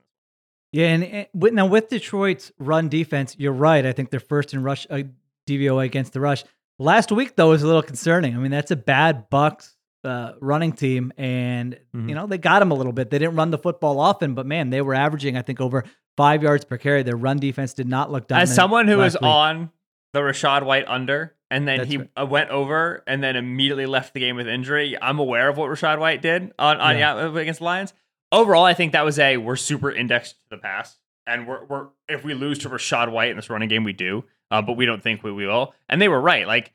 Yeah, 0.71 0.87
and, 0.87 1.03
and 1.03 1.27
with, 1.33 1.53
now 1.53 1.65
with 1.65 1.89
Detroit's 1.89 2.51
run 2.59 2.89
defense, 2.89 3.35
you're 3.39 3.53
right. 3.53 3.85
I 3.85 3.93
think 3.93 4.11
they're 4.11 4.19
first 4.19 4.53
in 4.53 4.63
rush 4.63 4.85
uh, 4.89 5.03
DVOA 5.47 5.85
against 5.85 6.13
the 6.13 6.19
rush. 6.19 6.43
Last 6.79 7.11
week 7.11 7.35
though 7.35 7.49
was 7.49 7.63
a 7.63 7.67
little 7.67 7.81
concerning. 7.81 8.35
I 8.35 8.39
mean, 8.39 8.51
that's 8.51 8.69
a 8.69 8.75
bad 8.75 9.29
Bucks 9.29 9.75
uh, 10.03 10.33
running 10.39 10.73
team, 10.73 11.11
and 11.17 11.73
mm-hmm. 11.95 12.09
you 12.09 12.15
know 12.15 12.27
they 12.27 12.37
got 12.37 12.61
him 12.61 12.71
a 12.71 12.75
little 12.75 12.91
bit. 12.91 13.09
They 13.09 13.17
didn't 13.17 13.35
run 13.35 13.49
the 13.49 13.57
football 13.57 13.99
often, 13.99 14.35
but 14.35 14.45
man, 14.45 14.69
they 14.69 14.81
were 14.81 14.93
averaging 14.93 15.37
I 15.37 15.41
think 15.41 15.59
over 15.59 15.85
five 16.17 16.43
yards 16.43 16.65
per 16.65 16.77
carry. 16.77 17.03
Their 17.03 17.15
run 17.15 17.39
defense 17.39 17.73
did 17.73 17.87
not 17.87 18.11
look 18.11 18.27
dominant. 18.27 18.49
As 18.49 18.55
someone 18.55 18.87
who 18.87 18.97
was 18.97 19.13
week. 19.13 19.23
on 19.23 19.71
the 20.13 20.19
Rachaad 20.19 20.63
White 20.63 20.85
under, 20.87 21.35
and 21.49 21.67
then 21.67 21.77
That's 21.77 21.89
he 21.89 21.97
right. 21.97 22.09
Uh, 22.19 22.25
went 22.25 22.49
over 22.49 23.03
and 23.07 23.23
then 23.23 23.35
immediately 23.35 23.85
left 23.85 24.13
the 24.13 24.19
game 24.19 24.35
with 24.35 24.47
injury. 24.47 24.97
I'm 25.01 25.19
aware 25.19 25.47
of 25.47 25.57
what 25.57 25.69
Rachaad 25.69 25.99
White 25.99 26.21
did 26.21 26.51
on, 26.59 26.81
on 26.81 26.97
yeah. 26.97 27.27
against 27.37 27.59
the 27.59 27.65
Lions. 27.65 27.93
Overall, 28.31 28.65
I 28.65 28.73
think 28.73 28.91
that 28.91 29.05
was 29.05 29.17
a 29.19 29.37
we're 29.37 29.55
super 29.55 29.89
indexed 29.89 30.33
to 30.33 30.49
the 30.49 30.57
pass, 30.57 30.97
and 31.25 31.47
we're 31.47 31.63
we're 31.63 31.87
if 32.09 32.25
we 32.25 32.33
lose 32.33 32.59
to 32.59 32.69
Rachaad 32.69 33.09
White 33.11 33.29
in 33.29 33.37
this 33.37 33.49
running 33.49 33.69
game, 33.69 33.85
we 33.85 33.93
do, 33.93 34.25
uh, 34.51 34.61
but 34.61 34.75
we 34.75 34.85
don't 34.85 35.01
think 35.01 35.23
we, 35.23 35.31
we 35.31 35.47
will. 35.47 35.73
And 35.87 36.01
they 36.01 36.09
were 36.09 36.19
right. 36.19 36.45
Like 36.45 36.73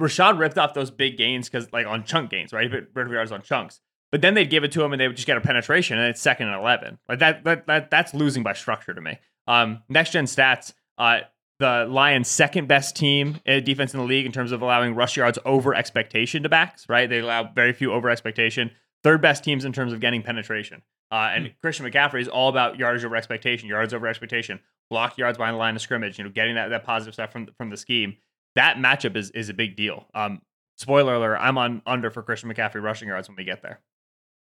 Rachaad 0.00 0.38
ripped 0.38 0.58
off 0.58 0.74
those 0.74 0.92
big 0.92 1.16
gains 1.16 1.48
because 1.48 1.72
like 1.72 1.86
on 1.86 2.04
chunk 2.04 2.30
gains, 2.30 2.52
right? 2.52 2.70
He 2.70 2.80
put 2.80 3.10
yards 3.10 3.32
on 3.32 3.42
chunks. 3.42 3.80
But 4.14 4.20
then 4.20 4.34
they'd 4.34 4.48
give 4.48 4.62
it 4.62 4.70
to 4.70 4.84
him 4.84 4.92
and 4.92 5.00
they 5.00 5.08
would 5.08 5.16
just 5.16 5.26
get 5.26 5.36
a 5.36 5.40
penetration 5.40 5.98
and 5.98 6.06
it's 6.06 6.20
second 6.20 6.46
and 6.46 6.54
eleven. 6.54 6.98
Like 7.08 7.18
that 7.18 7.42
that, 7.42 7.66
that 7.66 7.90
that's 7.90 8.14
losing 8.14 8.44
by 8.44 8.52
structure 8.52 8.94
to 8.94 9.00
me. 9.00 9.18
Um, 9.48 9.82
next 9.88 10.12
gen 10.12 10.26
stats. 10.26 10.72
Uh, 10.96 11.22
the 11.58 11.88
Lions' 11.90 12.28
second 12.28 12.68
best 12.68 12.94
team 12.94 13.40
defense 13.44 13.92
in 13.92 13.98
the 13.98 14.06
league 14.06 14.24
in 14.24 14.30
terms 14.30 14.52
of 14.52 14.62
allowing 14.62 14.94
rush 14.94 15.16
yards 15.16 15.36
over 15.44 15.74
expectation 15.74 16.44
to 16.44 16.48
backs, 16.48 16.88
right? 16.88 17.10
They 17.10 17.18
allow 17.18 17.50
very 17.52 17.72
few 17.72 17.92
over 17.92 18.08
expectation. 18.08 18.70
Third 19.02 19.20
best 19.20 19.42
teams 19.42 19.64
in 19.64 19.72
terms 19.72 19.92
of 19.92 19.98
getting 19.98 20.22
penetration. 20.22 20.82
Uh, 21.10 21.30
and 21.34 21.46
mm. 21.46 21.54
Christian 21.60 21.84
McCaffrey 21.84 22.20
is 22.20 22.28
all 22.28 22.48
about 22.48 22.78
yards 22.78 23.04
over 23.04 23.16
expectation, 23.16 23.68
yards 23.68 23.92
over 23.92 24.06
expectation, 24.06 24.60
block 24.90 25.18
yards 25.18 25.38
behind 25.38 25.54
the 25.54 25.58
line 25.58 25.74
of 25.74 25.82
scrimmage, 25.82 26.18
you 26.18 26.24
know, 26.24 26.30
getting 26.30 26.54
that, 26.54 26.68
that 26.68 26.84
positive 26.84 27.14
stuff 27.14 27.32
from, 27.32 27.48
from 27.58 27.68
the 27.68 27.76
scheme. 27.76 28.16
That 28.54 28.76
matchup 28.76 29.16
is, 29.16 29.32
is 29.32 29.48
a 29.48 29.54
big 29.54 29.74
deal. 29.74 30.06
Um, 30.14 30.40
spoiler 30.76 31.14
alert, 31.14 31.38
I'm 31.40 31.58
on 31.58 31.82
under 31.84 32.12
for 32.12 32.22
Christian 32.22 32.48
McCaffrey 32.48 32.80
rushing 32.80 33.08
yards 33.08 33.26
when 33.26 33.34
we 33.34 33.42
get 33.42 33.60
there. 33.60 33.80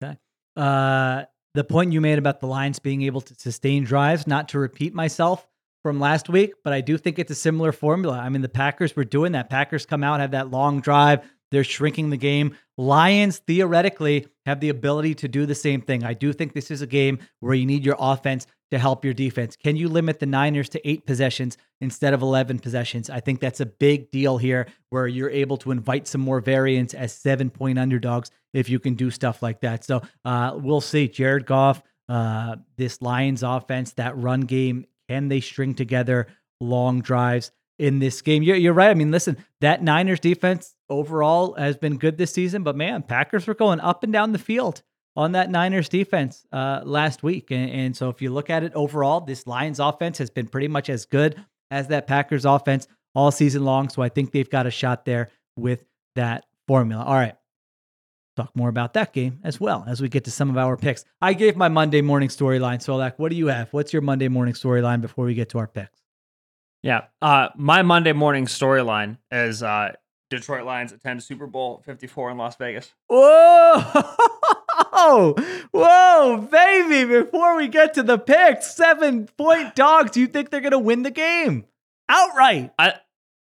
Okay. 0.04 0.18
Uh, 0.56 1.24
the 1.54 1.64
point 1.64 1.94
you 1.94 2.02
made 2.02 2.18
about 2.18 2.40
the 2.40 2.48
Lions 2.48 2.80
being 2.80 3.04
able 3.04 3.22
to 3.22 3.36
sustain 3.36 3.84
drives, 3.84 4.28
not 4.28 4.50
to 4.50 4.60
repeat 4.60 4.94
myself, 4.94 5.48
from 5.84 6.00
last 6.00 6.30
week, 6.30 6.54
but 6.64 6.74
I 6.74 6.82
do 6.82 6.98
think 6.98 7.20
it's 7.20 7.30
a 7.30 7.36
similar 7.36 7.72
formula. 7.74 8.18
I 8.18 8.30
mean, 8.30 8.42
the 8.42 8.50
Packers 8.50 8.96
were 8.96 9.04
doing 9.04 9.34
that. 9.34 9.50
Packers 9.50 9.86
come 9.86 10.04
out, 10.04 10.22
have 10.22 10.32
that 10.32 10.50
long 10.50 10.80
drive. 10.80 11.20
They're 11.52 11.66
shrinking 11.66 12.10
the 12.10 12.18
game. 12.18 12.56
Lions 12.78 13.40
theoretically 13.40 14.28
have 14.46 14.60
the 14.60 14.70
ability 14.70 15.14
to 15.16 15.28
do 15.28 15.46
the 15.46 15.54
same 15.54 15.82
thing. 15.82 16.04
I 16.04 16.14
do 16.14 16.34
think 16.34 16.54
this 16.54 16.72
is 16.72 16.82
a 16.82 16.88
game 16.88 17.20
where 17.42 17.54
you 17.54 17.66
need 17.66 17.86
your 17.86 17.98
offense 18.00 18.48
to 18.72 18.80
help 18.80 19.06
your 19.06 19.14
defense. 19.14 19.56
Can 19.56 19.76
you 19.76 19.88
limit 19.88 20.20
the 20.20 20.26
Niners 20.26 20.70
to 20.70 20.88
eight 20.88 21.06
possessions 21.06 21.58
instead 21.82 22.14
of 22.14 22.22
11 22.22 22.60
possessions? 22.60 23.10
I 23.10 23.20
think 23.20 23.40
that's 23.40 23.60
a 23.60 23.66
big 23.66 24.10
deal 24.12 24.38
here 24.38 24.68
where 24.90 25.08
you're 25.08 25.30
able 25.30 25.58
to 25.58 25.72
invite 25.72 26.08
some 26.08 26.22
more 26.22 26.40
variance 26.40 26.94
as 26.94 27.14
seven 27.14 27.50
point 27.50 27.78
underdogs 27.78 28.32
if 28.54 28.70
you 28.70 28.80
can 28.80 28.96
do 28.96 29.12
stuff 29.12 29.44
like 29.44 29.62
that. 29.62 29.84
So 29.84 30.02
uh, 30.26 30.58
we'll 30.60 30.82
see. 30.82 31.08
Jared 31.08 31.46
Goff, 31.46 31.84
uh, 32.10 32.56
this 32.78 33.02
Lions 33.02 33.44
offense, 33.44 33.94
that 33.94 34.18
run 34.18 34.42
game 34.42 34.86
can 35.10 35.28
they 35.28 35.42
string 35.42 35.76
together 35.76 36.28
long 36.60 37.02
drives 37.02 37.52
in 37.78 38.00
this 38.00 38.22
game? 38.22 38.44
You're, 38.44 38.56
you're 38.56 38.74
right. 38.74 38.90
I 38.90 38.94
mean, 38.94 39.12
listen, 39.12 39.38
that 39.62 39.84
Niners 39.84 40.20
defense 40.20 40.76
overall 40.90 41.54
has 41.56 41.78
been 41.78 41.98
good 41.98 42.18
this 42.18 42.32
season, 42.32 42.64
but 42.64 42.76
man, 42.76 43.04
Packers 43.04 43.48
were 43.48 43.54
going 43.54 43.80
up 43.80 44.04
and 44.04 44.14
down 44.14 44.32
the 44.32 44.40
field 44.40 44.82
on 45.16 45.34
that 45.34 45.50
Niners 45.50 45.90
defense 45.90 46.46
uh, 46.52 46.82
last 46.84 47.24
week. 47.24 47.52
And, 47.52 47.70
and 47.70 47.98
so 47.98 48.10
if 48.10 48.22
you 48.22 48.32
look 48.32 48.50
at 48.50 48.64
it 48.64 48.74
overall, 48.74 49.22
this 49.22 49.46
Lions 49.48 49.80
offense 49.80 50.18
has 50.18 50.30
been 50.30 50.48
pretty 50.48 50.68
much 50.68 50.90
as 50.90 51.06
good 51.06 51.44
as 51.72 51.88
that 51.90 52.08
Packers 52.08 52.46
offense 52.46 52.88
all 53.16 53.32
season 53.32 53.64
long. 53.64 53.90
So 53.90 54.02
I 54.02 54.10
think 54.10 54.32
they've 54.32 54.50
got 54.50 54.66
a 54.66 54.72
shot 54.72 55.06
there 55.06 55.30
with 55.56 55.84
that 56.16 56.46
formula. 56.68 57.04
All 57.04 57.16
right 57.16 57.36
talk 58.36 58.56
more 58.56 58.70
about 58.70 58.94
that 58.94 59.14
game 59.14 59.40
as 59.44 59.60
well 59.60 59.84
as 59.88 60.02
we 60.02 60.10
get 60.10 60.24
to 60.26 60.32
some 60.32 60.50
of 60.50 60.58
our 60.58 60.78
picks. 60.78 61.06
I 61.22 61.34
gave 61.34 61.56
my 61.56 61.70
Monday 61.70 62.02
morning 62.02 62.30
storyline. 62.30 62.82
So, 62.82 62.96
like, 62.96 63.20
what 63.20 63.30
do 63.30 63.36
you 63.36 63.48
have? 63.48 63.72
What's 63.72 63.94
your 63.94 64.02
Monday 64.02 64.28
morning 64.28 64.54
storyline 64.54 65.02
before 65.02 65.26
we 65.26 65.34
get 65.34 65.50
to 65.50 65.60
our 65.60 65.68
picks? 65.68 66.02
Yeah, 66.82 67.06
uh, 67.22 67.50
my 67.56 67.82
Monday 67.82 68.12
morning 68.12 68.46
storyline 68.46 69.18
is 69.32 69.64
uh, 69.64 69.94
Detroit 70.34 70.66
Lions 70.66 70.92
attend 70.92 71.22
Super 71.22 71.48
Bowl 71.48 71.82
54 71.86 72.32
in 72.32 72.38
Las 72.38 72.56
Vegas. 72.56 72.94
Whoa! 73.08 73.84
Whoa, 75.72 76.48
baby! 76.52 77.06
Before 77.06 77.56
we 77.56 77.68
get 77.68 77.94
to 77.96 78.04
the 78.04 78.18
picks, 78.18 78.76
seven 78.76 79.28
point 79.38 79.76
dogs. 79.76 80.12
Do 80.12 80.22
you 80.22 80.28
think 80.28 80.50
they're 80.50 80.62
going 80.62 80.72
to 80.72 80.80
win 80.80 81.04
the 81.04 81.12
game 81.12 81.66
outright? 82.10 82.72
I 82.80 82.94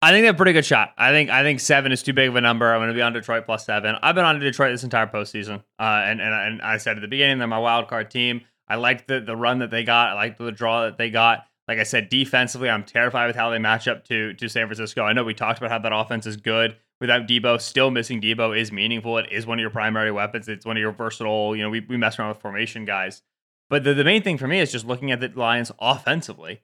I 0.03 0.13
think 0.13 0.23
they 0.23 0.27
have 0.27 0.37
a 0.37 0.39
pretty 0.39 0.55
good 0.55 0.65
shot. 0.65 0.95
I 0.97 1.11
think 1.11 1.29
I 1.29 1.43
think 1.43 1.61
seven 1.61 1.93
is 1.93 2.03
too 2.03 2.15
big 2.15 2.29
of 2.29 2.37
a 2.37 2.41
number. 2.41 2.73
I'm 2.73 2.79
going 2.79 2.89
to 2.89 2.95
be 2.95 3.03
on 3.03 3.13
Detroit 3.13 3.45
plus 3.45 3.67
seven. 3.67 3.97
I've 4.03 4.15
been 4.15 4.25
on 4.25 4.39
Detroit 4.41 4.73
this 4.73 4.85
entire 4.85 5.07
postseason, 5.07 5.63
uh, 5.79 5.83
and, 5.83 6.21
and 6.21 6.35
and 6.35 6.63
I 6.63 6.79
said 6.79 6.97
at 6.97 7.03
the 7.03 7.09
beginning 7.09 7.39
they're 7.39 7.49
my 7.49 7.59
wild 7.59 7.89
card 7.89 8.11
team. 8.11 8.43
I 8.67 8.77
liked 8.77 9.09
the 9.09 9.21
the 9.21 9.37
run 9.37 9.59
that 9.59 9.71
they 9.71 9.85
got. 9.85 10.11
I 10.11 10.15
liked 10.15 10.39
the 10.39 10.53
draw 10.53 10.85
that 10.85 10.97
they 10.97 11.11
got. 11.11 11.45
Like 11.71 11.79
I 11.79 11.85
said, 11.85 12.09
defensively, 12.09 12.69
I'm 12.69 12.83
terrified 12.83 13.29
with 13.29 13.37
how 13.37 13.51
they 13.51 13.59
match 13.59 13.87
up 13.87 14.05
to 14.07 14.35
to 14.35 14.49
San 14.49 14.67
Francisco. 14.67 15.05
I 15.05 15.13
know 15.13 15.23
we 15.23 15.35
talked 15.35 15.59
about 15.59 15.71
how 15.71 15.79
that 15.79 15.93
offense 15.93 16.27
is 16.27 16.37
good 16.37 16.77
without 17.01 17.29
Deebo. 17.29 17.61
Still 17.61 17.93
missing 17.93 18.21
Deebo 18.21 18.59
is 18.59 18.73
meaningful. 18.73 19.19
It 19.19 19.31
is 19.31 19.47
one 19.47 19.59
of 19.59 19.61
your 19.61 19.71
primary 19.71 20.11
weapons. 20.11 20.49
It's 20.49 20.67
one 20.67 20.77
of 20.77 20.81
your 20.81 20.93
versatile. 20.93 21.55
You 21.55 21.63
know, 21.63 21.71
we 21.71 21.81
we 21.81 21.97
mess 21.97 22.19
around 22.19 22.31
with 22.31 22.39
formation 22.39 22.85
guys. 22.85 23.23
But 23.69 23.85
the, 23.85 23.95
the 23.95 24.03
main 24.03 24.23
thing 24.23 24.37
for 24.37 24.49
me 24.49 24.59
is 24.59 24.73
just 24.73 24.85
looking 24.85 25.13
at 25.13 25.21
the 25.21 25.29
Lions 25.29 25.71
offensively 25.79 26.63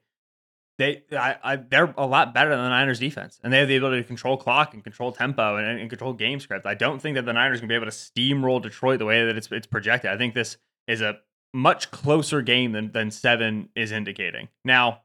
they 0.77 1.03
I, 1.11 1.35
I, 1.43 1.55
they're 1.55 1.93
a 1.97 2.05
lot 2.05 2.33
better 2.33 2.51
than 2.51 2.63
the 2.63 2.69
Niners 2.69 2.99
defense, 2.99 3.39
and 3.43 3.51
they 3.51 3.59
have 3.59 3.67
the 3.67 3.77
ability 3.77 4.01
to 4.01 4.07
control 4.07 4.37
clock 4.37 4.73
and 4.73 4.83
control 4.83 5.11
tempo 5.11 5.57
and, 5.57 5.79
and 5.79 5.89
control 5.89 6.13
game 6.13 6.39
script. 6.39 6.65
I 6.65 6.75
don't 6.75 7.01
think 7.01 7.15
that 7.15 7.25
the 7.25 7.33
Niners 7.33 7.59
can 7.59 7.67
be 7.67 7.75
able 7.75 7.85
to 7.85 7.91
steamroll 7.91 8.61
Detroit 8.61 8.99
the 8.99 9.05
way 9.05 9.25
that 9.25 9.35
it's 9.35 9.51
it's 9.51 9.67
projected. 9.67 10.11
I 10.11 10.17
think 10.17 10.33
this 10.33 10.57
is 10.87 11.01
a 11.01 11.17
much 11.57 11.91
closer 11.91 12.41
game 12.41 12.71
than 12.71 12.91
than 12.91 13.11
seven 13.11 13.69
is 13.75 13.91
indicating. 13.91 14.49
Now, 14.63 15.01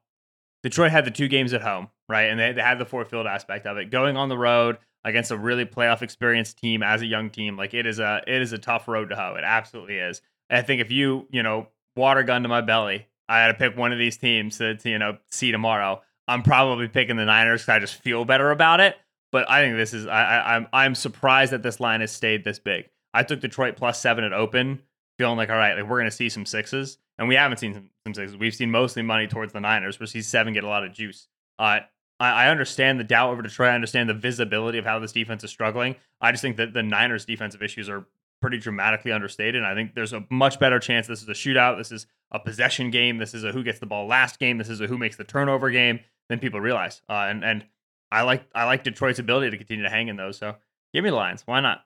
Detroit 0.62 0.92
had 0.92 1.04
the 1.04 1.10
two 1.10 1.28
games 1.28 1.52
at 1.52 1.62
home, 1.62 1.88
right, 2.08 2.24
and 2.24 2.38
they, 2.38 2.52
they 2.52 2.62
had 2.62 2.78
the 2.78 2.84
four 2.84 3.04
field 3.04 3.26
aspect 3.26 3.66
of 3.66 3.76
it. 3.78 3.90
Going 3.90 4.16
on 4.16 4.28
the 4.28 4.38
road 4.38 4.78
against 5.04 5.30
a 5.30 5.36
really 5.36 5.64
playoff 5.64 6.02
experienced 6.02 6.58
team 6.58 6.82
as 6.82 7.02
a 7.02 7.06
young 7.06 7.30
team, 7.30 7.56
like 7.56 7.74
it 7.74 7.86
is 7.86 7.98
a 7.98 8.22
it 8.26 8.42
is 8.42 8.52
a 8.52 8.58
tough 8.58 8.88
road 8.88 9.10
to 9.10 9.16
hoe. 9.16 9.34
It 9.36 9.44
absolutely 9.44 9.96
is. 9.96 10.22
And 10.50 10.58
I 10.58 10.62
think 10.62 10.80
if 10.80 10.90
you 10.90 11.26
you 11.30 11.42
know 11.42 11.68
water 11.96 12.22
gun 12.22 12.42
to 12.42 12.48
my 12.48 12.60
belly 12.60 13.06
I 13.32 13.40
had 13.40 13.48
to 13.48 13.54
pick 13.54 13.76
one 13.76 13.92
of 13.92 13.98
these 13.98 14.18
teams 14.18 14.58
to, 14.58 14.76
to 14.76 14.90
you 14.90 14.98
know 14.98 15.16
see 15.30 15.52
tomorrow. 15.52 16.02
I'm 16.28 16.42
probably 16.42 16.86
picking 16.88 17.16
the 17.16 17.24
Niners 17.24 17.62
because 17.62 17.76
I 17.76 17.78
just 17.78 17.94
feel 17.94 18.24
better 18.24 18.50
about 18.50 18.80
it. 18.80 18.96
But 19.30 19.50
I 19.50 19.62
think 19.62 19.76
this 19.76 19.94
is 19.94 20.06
I, 20.06 20.22
I 20.22 20.56
I'm 20.56 20.68
I'm 20.72 20.94
surprised 20.94 21.52
that 21.52 21.62
this 21.62 21.80
line 21.80 22.00
has 22.02 22.12
stayed 22.12 22.44
this 22.44 22.58
big. 22.58 22.90
I 23.14 23.22
took 23.22 23.40
Detroit 23.40 23.76
plus 23.76 24.00
seven 24.00 24.24
at 24.24 24.32
open, 24.32 24.82
feeling 25.22 25.36
like 25.36 25.50
all 25.50 25.56
right, 25.56 25.76
like 25.76 25.88
we're 25.88 25.98
gonna 25.98 26.10
see 26.10 26.28
some 26.28 26.44
sixes, 26.44 26.98
and 27.18 27.28
we 27.28 27.36
haven't 27.36 27.58
seen 27.58 27.74
some, 27.74 27.90
some 28.04 28.14
sixes. 28.14 28.36
We've 28.36 28.54
seen 28.54 28.70
mostly 28.70 29.02
money 29.02 29.28
towards 29.28 29.52
the 29.52 29.60
Niners, 29.60 29.96
but 29.96 30.08
see 30.08 30.20
seven 30.20 30.52
get 30.52 30.64
a 30.64 30.68
lot 30.68 30.84
of 30.84 30.92
juice. 30.92 31.28
Uh, 31.58 31.80
I, 32.18 32.44
I 32.44 32.48
understand 32.48 32.98
the 32.98 33.04
doubt 33.04 33.30
over 33.30 33.42
Detroit. 33.42 33.70
I 33.70 33.74
understand 33.74 34.08
the 34.08 34.14
visibility 34.14 34.78
of 34.78 34.84
how 34.84 34.98
this 34.98 35.12
defense 35.12 35.44
is 35.44 35.50
struggling. 35.50 35.94
I 36.20 36.32
just 36.32 36.42
think 36.42 36.56
that 36.56 36.72
the 36.72 36.82
Niners' 36.82 37.24
defensive 37.24 37.62
issues 37.62 37.88
are 37.88 38.06
pretty 38.40 38.58
dramatically 38.58 39.12
understated. 39.12 39.56
And 39.56 39.66
I 39.66 39.74
think 39.74 39.94
there's 39.94 40.12
a 40.12 40.24
much 40.28 40.58
better 40.58 40.78
chance 40.78 41.06
this 41.06 41.22
is 41.22 41.28
a 41.28 41.32
shootout. 41.32 41.78
This 41.78 41.92
is 41.92 42.06
a 42.30 42.40
possession 42.40 42.90
game. 42.90 43.18
This 43.18 43.34
is 43.34 43.44
a 43.44 43.52
who 43.52 43.62
gets 43.62 43.78
the 43.78 43.86
ball 43.86 44.06
last 44.06 44.38
game. 44.38 44.58
This 44.58 44.68
is 44.68 44.80
a 44.80 44.86
who 44.86 44.98
makes 44.98 45.16
the 45.16 45.24
turnover 45.24 45.70
game 45.70 46.00
than 46.28 46.40
people 46.40 46.60
realize. 46.60 47.00
Uh, 47.08 47.26
and 47.28 47.44
and 47.44 47.64
I 48.10 48.22
like 48.22 48.44
I 48.54 48.64
like 48.64 48.82
Detroit's 48.82 49.20
ability 49.20 49.50
to 49.50 49.56
continue 49.56 49.84
to 49.84 49.90
hang 49.90 50.08
in 50.08 50.16
those. 50.16 50.36
So 50.38 50.56
give 50.92 51.04
me 51.04 51.10
the 51.10 51.16
Lions. 51.16 51.42
Why 51.46 51.60
not? 51.60 51.84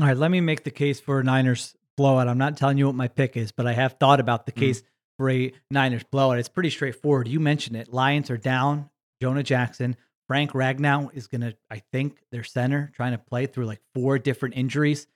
All 0.00 0.06
right, 0.06 0.16
let 0.16 0.30
me 0.30 0.40
make 0.40 0.64
the 0.64 0.70
case 0.70 1.00
for 1.00 1.22
Niners 1.22 1.76
blowout. 1.96 2.28
I'm 2.28 2.38
not 2.38 2.56
telling 2.56 2.78
you 2.78 2.86
what 2.86 2.94
my 2.94 3.08
pick 3.08 3.36
is, 3.36 3.52
but 3.52 3.66
I 3.66 3.72
have 3.72 3.94
thought 3.98 4.20
about 4.20 4.46
the 4.46 4.52
Mhm. 4.52 4.56
case 4.60 4.82
for 5.18 5.30
a 5.30 5.52
Niners 5.70 6.04
blowout. 6.04 6.38
It's 6.38 6.48
pretty 6.48 6.70
straightforward. 6.70 7.28
You 7.28 7.40
mentioned 7.40 7.76
it. 7.76 7.92
Lions 7.92 8.30
are 8.30 8.36
down. 8.36 8.90
Jonah 9.22 9.42
Jackson. 9.42 9.96
Frank 10.28 10.50
Ragnow 10.52 11.10
is 11.14 11.26
going 11.28 11.40
to, 11.42 11.56
I 11.70 11.82
think, 11.92 12.18
their 12.32 12.42
center, 12.44 12.90
trying 12.96 13.12
to 13.12 13.18
play 13.18 13.46
through 13.46 13.66
like 13.66 13.80
four 13.94 14.18
different 14.18 14.56
injuries 14.56 15.06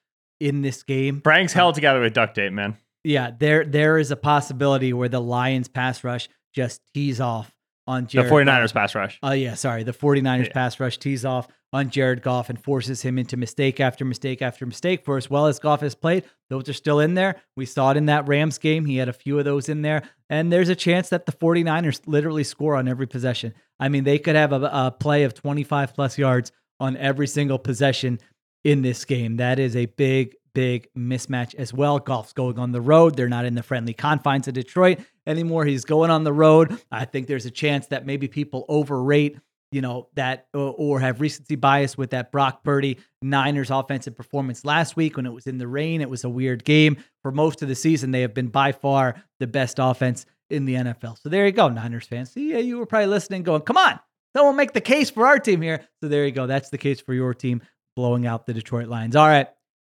in 0.41 0.62
this 0.62 0.83
game. 0.85 1.20
Frank's 1.20 1.53
held 1.53 1.74
together 1.74 2.01
with 2.01 2.14
duct 2.14 2.35
tape, 2.35 2.53
man. 2.53 2.76
Yeah, 3.05 3.31
there 3.37 3.64
there 3.64 3.99
is 3.99 4.11
a 4.11 4.16
possibility 4.16 4.93
where 4.93 5.09
the 5.09 5.20
Lions 5.20 5.68
pass 5.68 6.05
rush 6.05 6.28
just 6.55 6.81
tees 6.95 7.20
off 7.20 7.53
on 7.87 8.05
The 8.05 8.09
Jared 8.11 8.31
49ers 8.31 8.72
Goff. 8.72 8.74
pass 8.83 8.95
rush. 8.95 9.18
Oh 9.22 9.33
yeah, 9.33 9.55
sorry. 9.55 9.83
The 9.83 9.93
49ers 9.93 10.47
Yeah. 10.47 10.53
pass 10.53 10.78
rush 10.78 10.99
tees 10.99 11.24
off 11.24 11.49
on 11.73 11.91
Jared 11.91 12.23
Goff 12.23 12.51
and 12.51 12.62
forces 12.62 13.03
him 13.03 13.18
into 13.18 13.37
mistake 13.37 13.81
after 13.81 14.05
mistake 14.05 14.43
after 14.43 14.66
mistake. 14.66 15.05
For 15.05 15.16
as 15.16 15.31
well 15.31 15.47
as 15.47 15.59
Goff 15.59 15.81
has 15.81 15.95
played, 15.95 16.25
those 16.49 16.68
are 16.68 16.75
still 16.75 17.01
in 17.01 17.14
there. 17.14 17.41
We 17.57 17.66
saw 17.66 17.93
it 17.93 17.97
in 17.97 18.07
that 18.07 18.27
Rams 18.29 18.59
game. 18.59 18.85
He 18.85 18.97
had 18.97 19.09
a 19.09 19.12
few 19.12 19.39
of 19.39 19.45
those 19.45 19.68
in 19.68 19.83
there. 19.83 20.03
And 20.29 20.53
there's 20.53 20.68
a 20.68 20.75
chance 20.75 21.09
that 21.11 21.27
the 21.27 21.33
49ers 21.33 22.03
literally 22.07 22.45
score 22.45 22.77
on 22.77 22.89
every 22.89 23.07
possession. 23.07 23.55
I 23.79 23.89
mean, 23.89 24.05
they 24.05 24.18
could 24.18 24.37
have 24.37 24.53
a, 24.53 24.71
a 24.73 24.95
play 24.99 25.23
of 25.23 25.35
25 25.35 25.95
plus 25.95 26.18
yards 26.18 26.53
on 26.81 26.97
every 26.97 27.27
single 27.27 27.59
possession 27.59 28.18
in 28.64 28.83
this 28.83 29.05
game. 29.05 29.37
That 29.37 29.59
is 29.59 29.77
a 29.77 29.87
big, 29.87 30.35
big 30.55 30.89
mismatch 30.97 31.55
as 31.55 31.73
well. 31.73 31.99
Goff's 31.99 32.33
going 32.33 32.59
on 32.59 32.73
the 32.73 32.81
road. 32.81 33.16
They're 33.16 33.29
not 33.29 33.45
in 33.45 33.55
the 33.55 33.62
friendly 33.62 33.95
confines 33.95 34.49
of 34.49 34.55
Detroit 34.55 34.99
anymore. 35.27 35.64
He's 35.64 35.85
going 35.85 36.11
on 36.11 36.25
the 36.25 36.33
road. 36.33 36.81
I 36.91 37.05
think 37.05 37.27
there's 37.27 37.47
a 37.47 37.51
chance 37.51 37.87
that 37.89 38.07
maybe 38.07 38.29
people 38.29 38.64
overrate, 38.68 39.39
you 39.73 39.81
know, 39.81 40.09
that 40.14 40.47
or, 40.55 40.75
or 40.77 41.01
have 41.01 41.21
recency 41.21 41.57
bias 41.57 41.97
with 41.97 42.11
that 42.11 42.33
Brock 42.33 42.64
Purdy 42.64 42.99
Niners 43.23 43.71
offensive 43.71 44.16
performance 44.16 44.64
last 44.64 44.97
week 44.97 45.16
when 45.16 45.27
it 45.27 45.33
was 45.33 45.47
in 45.47 45.59
the 45.59 45.68
rain. 45.68 46.01
It 46.01 46.11
was 46.11 46.25
a 46.25 46.29
weird 46.29 46.64
game. 46.64 46.97
For 47.23 47.31
most 47.31 47.62
of 47.62 47.68
the 47.68 47.75
season, 47.75 48.11
they 48.11 48.23
have 48.23 48.35
been 48.35 48.49
by 48.49 48.73
far 48.73 49.23
the 49.39 49.47
best 49.47 49.77
offense 49.79 50.27
in 50.49 50.64
the 50.64 50.75
NFL. 50.75 51.18
So 51.23 51.29
there 51.29 51.47
you 51.47 51.53
go, 51.53 51.68
Niners 51.68 52.07
fans. 52.07 52.33
Yeah, 52.35 52.59
you 52.59 52.79
were 52.79 52.87
probably 52.87 53.07
listening, 53.07 53.43
going, 53.43 53.62
"Come 53.62 53.77
on, 53.77 54.01
someone 54.35 54.57
make 54.57 54.73
the 54.73 54.81
case 54.81 55.11
for 55.11 55.27
our 55.27 55.39
team 55.39 55.62
here." 55.62 55.87
So 56.03 56.09
there 56.09 56.25
you 56.25 56.33
go. 56.33 56.47
That's 56.47 56.71
the 56.71 56.79
case 56.79 57.01
for 57.01 57.14
your 57.14 57.35
team 57.35 57.62
blowing 57.95 58.27
out 58.27 58.47
the 58.47 58.55
Detroit 58.55 58.89
Lions. 58.89 59.14
All 59.14 59.29
right, 59.29 59.49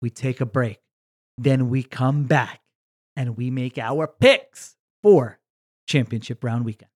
we 0.02 0.10
take 0.10 0.40
a 0.40 0.46
break, 0.46 0.80
then 1.38 1.70
we 1.70 1.82
come 1.82 2.24
back 2.24 2.60
and 3.16 3.36
we 3.36 3.50
make 3.50 3.78
our 3.78 4.06
picks 4.06 4.76
for 5.02 5.38
championship 5.86 6.44
round 6.44 6.64
weekend. 6.64 6.91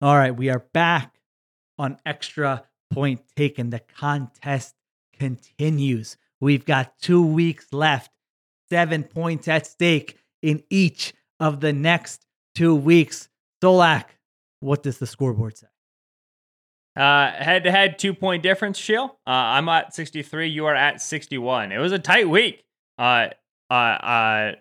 All 0.00 0.16
right, 0.16 0.34
we 0.34 0.48
are 0.48 0.64
back 0.72 1.18
on 1.76 1.98
extra 2.06 2.64
point 2.90 3.20
taken. 3.36 3.70
The 3.70 3.80
contest 3.80 4.74
continues. 5.18 6.16
We've 6.40 6.64
got 6.64 6.98
two 7.00 7.26
weeks 7.26 7.72
left, 7.72 8.10
seven 8.70 9.02
points 9.02 9.48
at 9.48 9.66
stake 9.66 10.16
in 10.40 10.62
each 10.70 11.14
of 11.40 11.60
the 11.60 11.72
next 11.72 12.26
two 12.54 12.76
weeks. 12.76 13.28
Solak, 13.62 14.04
what 14.60 14.84
does 14.84 14.98
the 14.98 15.06
scoreboard 15.06 15.58
say? 15.58 15.66
Uh, 16.98 17.30
head 17.30 17.62
to 17.64 17.70
head, 17.70 17.98
two 17.98 18.12
point 18.12 18.42
difference, 18.42 18.76
Sheil. 18.76 19.16
Uh, 19.26 19.30
I'm 19.30 19.68
at 19.68 19.94
63. 19.94 20.48
You 20.48 20.66
are 20.66 20.74
at 20.74 21.00
61. 21.00 21.70
It 21.70 21.78
was 21.78 21.92
a 21.92 21.98
tight 21.98 22.28
week. 22.28 22.64
Uh, 22.98 23.28
uh, 23.70 23.74
uh, 23.74 24.52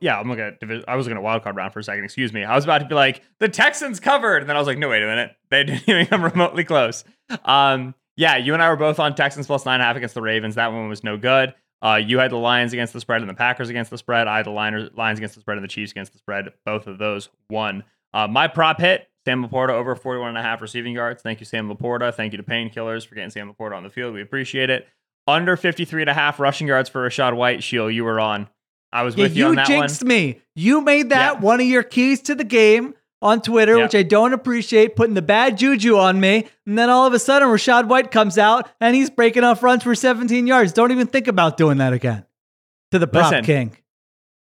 yeah, 0.00 0.20
I'm 0.20 0.30
at. 0.32 0.58
I 0.86 0.96
was 0.96 1.06
looking 1.06 1.16
at 1.16 1.22
wild 1.22 1.42
card 1.42 1.56
round 1.56 1.72
for 1.72 1.78
a 1.78 1.84
second. 1.84 2.04
Excuse 2.04 2.32
me. 2.32 2.44
I 2.44 2.54
was 2.54 2.64
about 2.64 2.78
to 2.78 2.84
be 2.86 2.94
like, 2.94 3.22
the 3.38 3.48
Texans 3.48 3.98
covered. 3.98 4.38
And 4.38 4.48
then 4.48 4.56
I 4.56 4.58
was 4.58 4.66
like, 4.66 4.78
no, 4.78 4.88
wait 4.90 5.02
a 5.02 5.06
minute. 5.06 5.36
They 5.50 5.64
didn't 5.64 5.88
even 5.88 6.06
come 6.06 6.22
remotely 6.22 6.64
close. 6.64 7.04
Um, 7.44 7.94
yeah, 8.16 8.36
you 8.36 8.52
and 8.52 8.62
I 8.62 8.68
were 8.68 8.76
both 8.76 8.98
on 8.98 9.14
Texans 9.14 9.46
plus 9.46 9.64
nine 9.64 9.74
and 9.74 9.82
a 9.82 9.86
half 9.86 9.96
against 9.96 10.14
the 10.14 10.22
Ravens. 10.22 10.56
That 10.56 10.72
one 10.72 10.88
was 10.88 11.02
no 11.02 11.16
good. 11.16 11.54
Uh, 11.82 11.94
you 11.94 12.18
had 12.18 12.30
the 12.30 12.36
Lions 12.36 12.74
against 12.74 12.92
the 12.92 13.00
spread 13.00 13.22
and 13.22 13.30
the 13.30 13.34
Packers 13.34 13.70
against 13.70 13.90
the 13.90 13.96
spread. 13.96 14.28
I 14.28 14.36
had 14.36 14.46
the 14.46 14.50
Lions 14.50 14.90
against 15.18 15.34
the 15.34 15.40
spread 15.40 15.56
and 15.56 15.64
the 15.64 15.68
Chiefs 15.68 15.92
against 15.92 16.12
the 16.12 16.18
spread. 16.18 16.48
Both 16.66 16.86
of 16.86 16.98
those 16.98 17.30
won. 17.48 17.84
Uh, 18.12 18.26
my 18.26 18.48
prop 18.48 18.80
hit, 18.80 19.08
Sam 19.26 19.46
LaPorta 19.46 19.70
over 19.70 19.94
41 19.94 20.30
and 20.30 20.38
a 20.38 20.42
half 20.42 20.60
receiving 20.62 20.94
yards. 20.94 21.22
Thank 21.22 21.40
you, 21.40 21.46
Sam 21.46 21.68
LaPorta. 21.68 22.14
Thank 22.14 22.32
you 22.32 22.38
to 22.38 22.42
Painkillers 22.42 23.06
for 23.06 23.14
getting 23.14 23.30
Sam 23.30 23.52
LaPorta 23.52 23.76
on 23.76 23.82
the 23.82 23.90
field. 23.90 24.14
We 24.14 24.22
appreciate 24.22 24.70
it. 24.70 24.88
Under 25.26 25.56
53 25.56 26.02
and 26.02 26.10
a 26.10 26.14
half 26.14 26.40
rushing 26.40 26.66
yards 26.66 26.88
for 26.88 27.06
Rachaad 27.06 27.36
White. 27.36 27.62
Sheil, 27.62 27.90
you 27.90 28.04
were 28.04 28.18
on. 28.18 28.48
I 28.92 29.02
was 29.02 29.16
Yeah, 29.16 29.24
with 29.24 29.36
you, 29.36 29.44
you 29.44 29.48
on 29.50 29.54
that 29.56 29.68
one. 29.68 29.70
You 29.76 29.80
jinxed 29.82 30.02
one. 30.02 30.08
me. 30.08 30.40
You 30.56 30.80
made 30.80 31.10
that 31.10 31.34
Yeah. 31.34 31.40
one 31.40 31.60
of 31.60 31.66
your 31.66 31.82
keys 31.82 32.22
to 32.22 32.34
the 32.34 32.44
game 32.44 32.94
on 33.22 33.42
Twitter, 33.42 33.76
Yeah. 33.76 33.82
which 33.84 33.94
I 33.94 34.02
don't 34.02 34.32
appreciate, 34.32 34.96
putting 34.96 35.14
the 35.14 35.22
bad 35.22 35.58
juju 35.58 35.96
on 35.98 36.18
me. 36.18 36.48
And 36.66 36.78
then 36.78 36.88
all 36.88 37.06
of 37.06 37.12
a 37.12 37.18
sudden, 37.18 37.46
Rachaad 37.48 37.86
White 37.86 38.10
comes 38.10 38.38
out 38.38 38.68
and 38.80 38.96
he's 38.96 39.10
breaking 39.10 39.44
off 39.44 39.62
runs 39.62 39.82
for 39.84 39.94
17 39.94 40.46
yards. 40.46 40.72
Don't 40.72 40.90
even 40.90 41.06
think 41.06 41.28
about 41.28 41.56
doing 41.58 41.76
that 41.78 41.92
again. 41.92 42.24
To 42.92 42.98
the 42.98 43.06
prop 43.06 43.30
Listen. 43.30 43.44
king. 43.44 43.76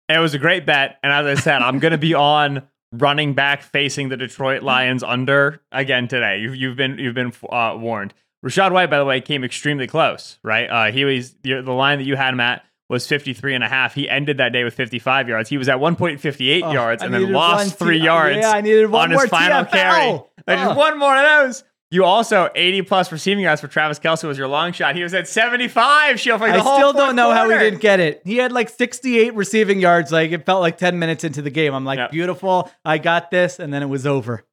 It 0.07 0.17
was 0.17 0.33
a 0.33 0.39
great 0.39 0.65
bet. 0.65 0.97
And 1.03 1.11
as 1.13 1.25
I 1.27 1.39
said, 1.39 1.61
I'm 1.61 1.77
going 1.77 1.91
to 1.91 1.97
be 1.99 2.13
on 2.15 2.63
running 2.91 3.33
back 3.33 3.61
facing 3.61 4.09
the 4.09 4.17
Detroit 4.17 4.63
Lions 4.63 5.03
under 5.03 5.61
again 5.71 6.07
today. 6.07 6.39
You've, 6.39 6.55
you've 6.55 6.75
been 6.77 6.97
you've 6.97 7.15
been 7.15 7.33
uh, 7.49 7.75
warned. 7.77 8.13
Rachaad 8.45 8.71
White, 8.71 8.89
by 8.89 8.97
the 8.97 9.05
way, 9.05 9.19
came 9.21 9.43
extremely 9.43 9.85
close, 9.85 10.39
right? 10.43 10.67
Uh, 10.69 10.91
he 10.91 11.03
was 11.05 11.33
the, 11.43 11.61
the 11.61 11.73
line 11.73 11.97
that 11.99 12.05
you 12.05 12.15
had 12.15 12.33
him 12.33 12.39
at 12.39 12.63
was 12.87 13.05
53 13.05 13.53
and 13.53 13.63
a 13.63 13.67
half. 13.67 13.93
He 13.93 14.09
ended 14.09 14.37
that 14.37 14.51
day 14.53 14.63
with 14.63 14.73
55 14.73 15.27
yards. 15.29 15.49
He 15.49 15.57
was 15.57 15.69
at 15.69 15.79
one 15.79 15.95
point 15.95 16.19
58 16.21 16.63
Oh, 16.63 16.71
yards 16.71 17.03
and 17.03 17.13
then 17.13 17.31
lost 17.31 17.77
three 17.77 17.99
yards 17.99 18.37
Yeah, 18.37 18.49
I 18.51 18.61
needed 18.61 18.89
one 18.89 19.03
on 19.03 19.11
more 19.11 19.21
his 19.21 19.29
final 19.29 19.65
TFL. 19.65 19.71
carry. 19.71 20.21
There's 20.47 20.67
Oh. 20.69 20.73
one 20.75 20.97
more 20.97 21.15
of 21.15 21.23
those. 21.45 21.63
You 21.91 22.03
also 22.05 22.49
80 22.53 22.83
plus 22.83 23.11
receiving 23.11 23.43
yards 23.43 23.61
for 23.61 23.67
Travis 23.67 23.97
Kelce 23.97 24.23
was 24.27 24.37
your 24.37 24.47
long 24.47 24.73
shot. 24.73 24.95
He 24.95 25.01
was 25.01 25.13
at 25.15 25.27
75. 25.27 26.19
Sheil 26.19 26.37
for 26.37 26.43
I 26.43 26.59
still 26.59 26.93
don't 26.93 27.15
know 27.15 27.31
how 27.31 27.49
he 27.49 27.57
didn't 27.57 27.81
get 27.81 27.99
it. 27.99 28.21
He 28.25 28.37
had 28.37 28.51
like 28.51 28.69
68 28.69 29.33
receiving 29.33 29.79
yards. 29.79 30.11
Like 30.11 30.31
it 30.31 30.45
felt 30.45 30.61
like 30.61 30.77
10 30.77 30.99
minutes 30.99 31.23
into 31.23 31.41
the 31.41 31.49
game. 31.49 31.73
I'm 31.73 31.85
like, 31.85 31.97
Yep. 31.97 32.11
beautiful. 32.11 32.69
I 32.85 32.99
got 32.99 33.31
this. 33.31 33.57
And 33.57 33.73
then 33.73 33.81
it 33.81 33.87
was 33.87 34.05
over. 34.05 34.45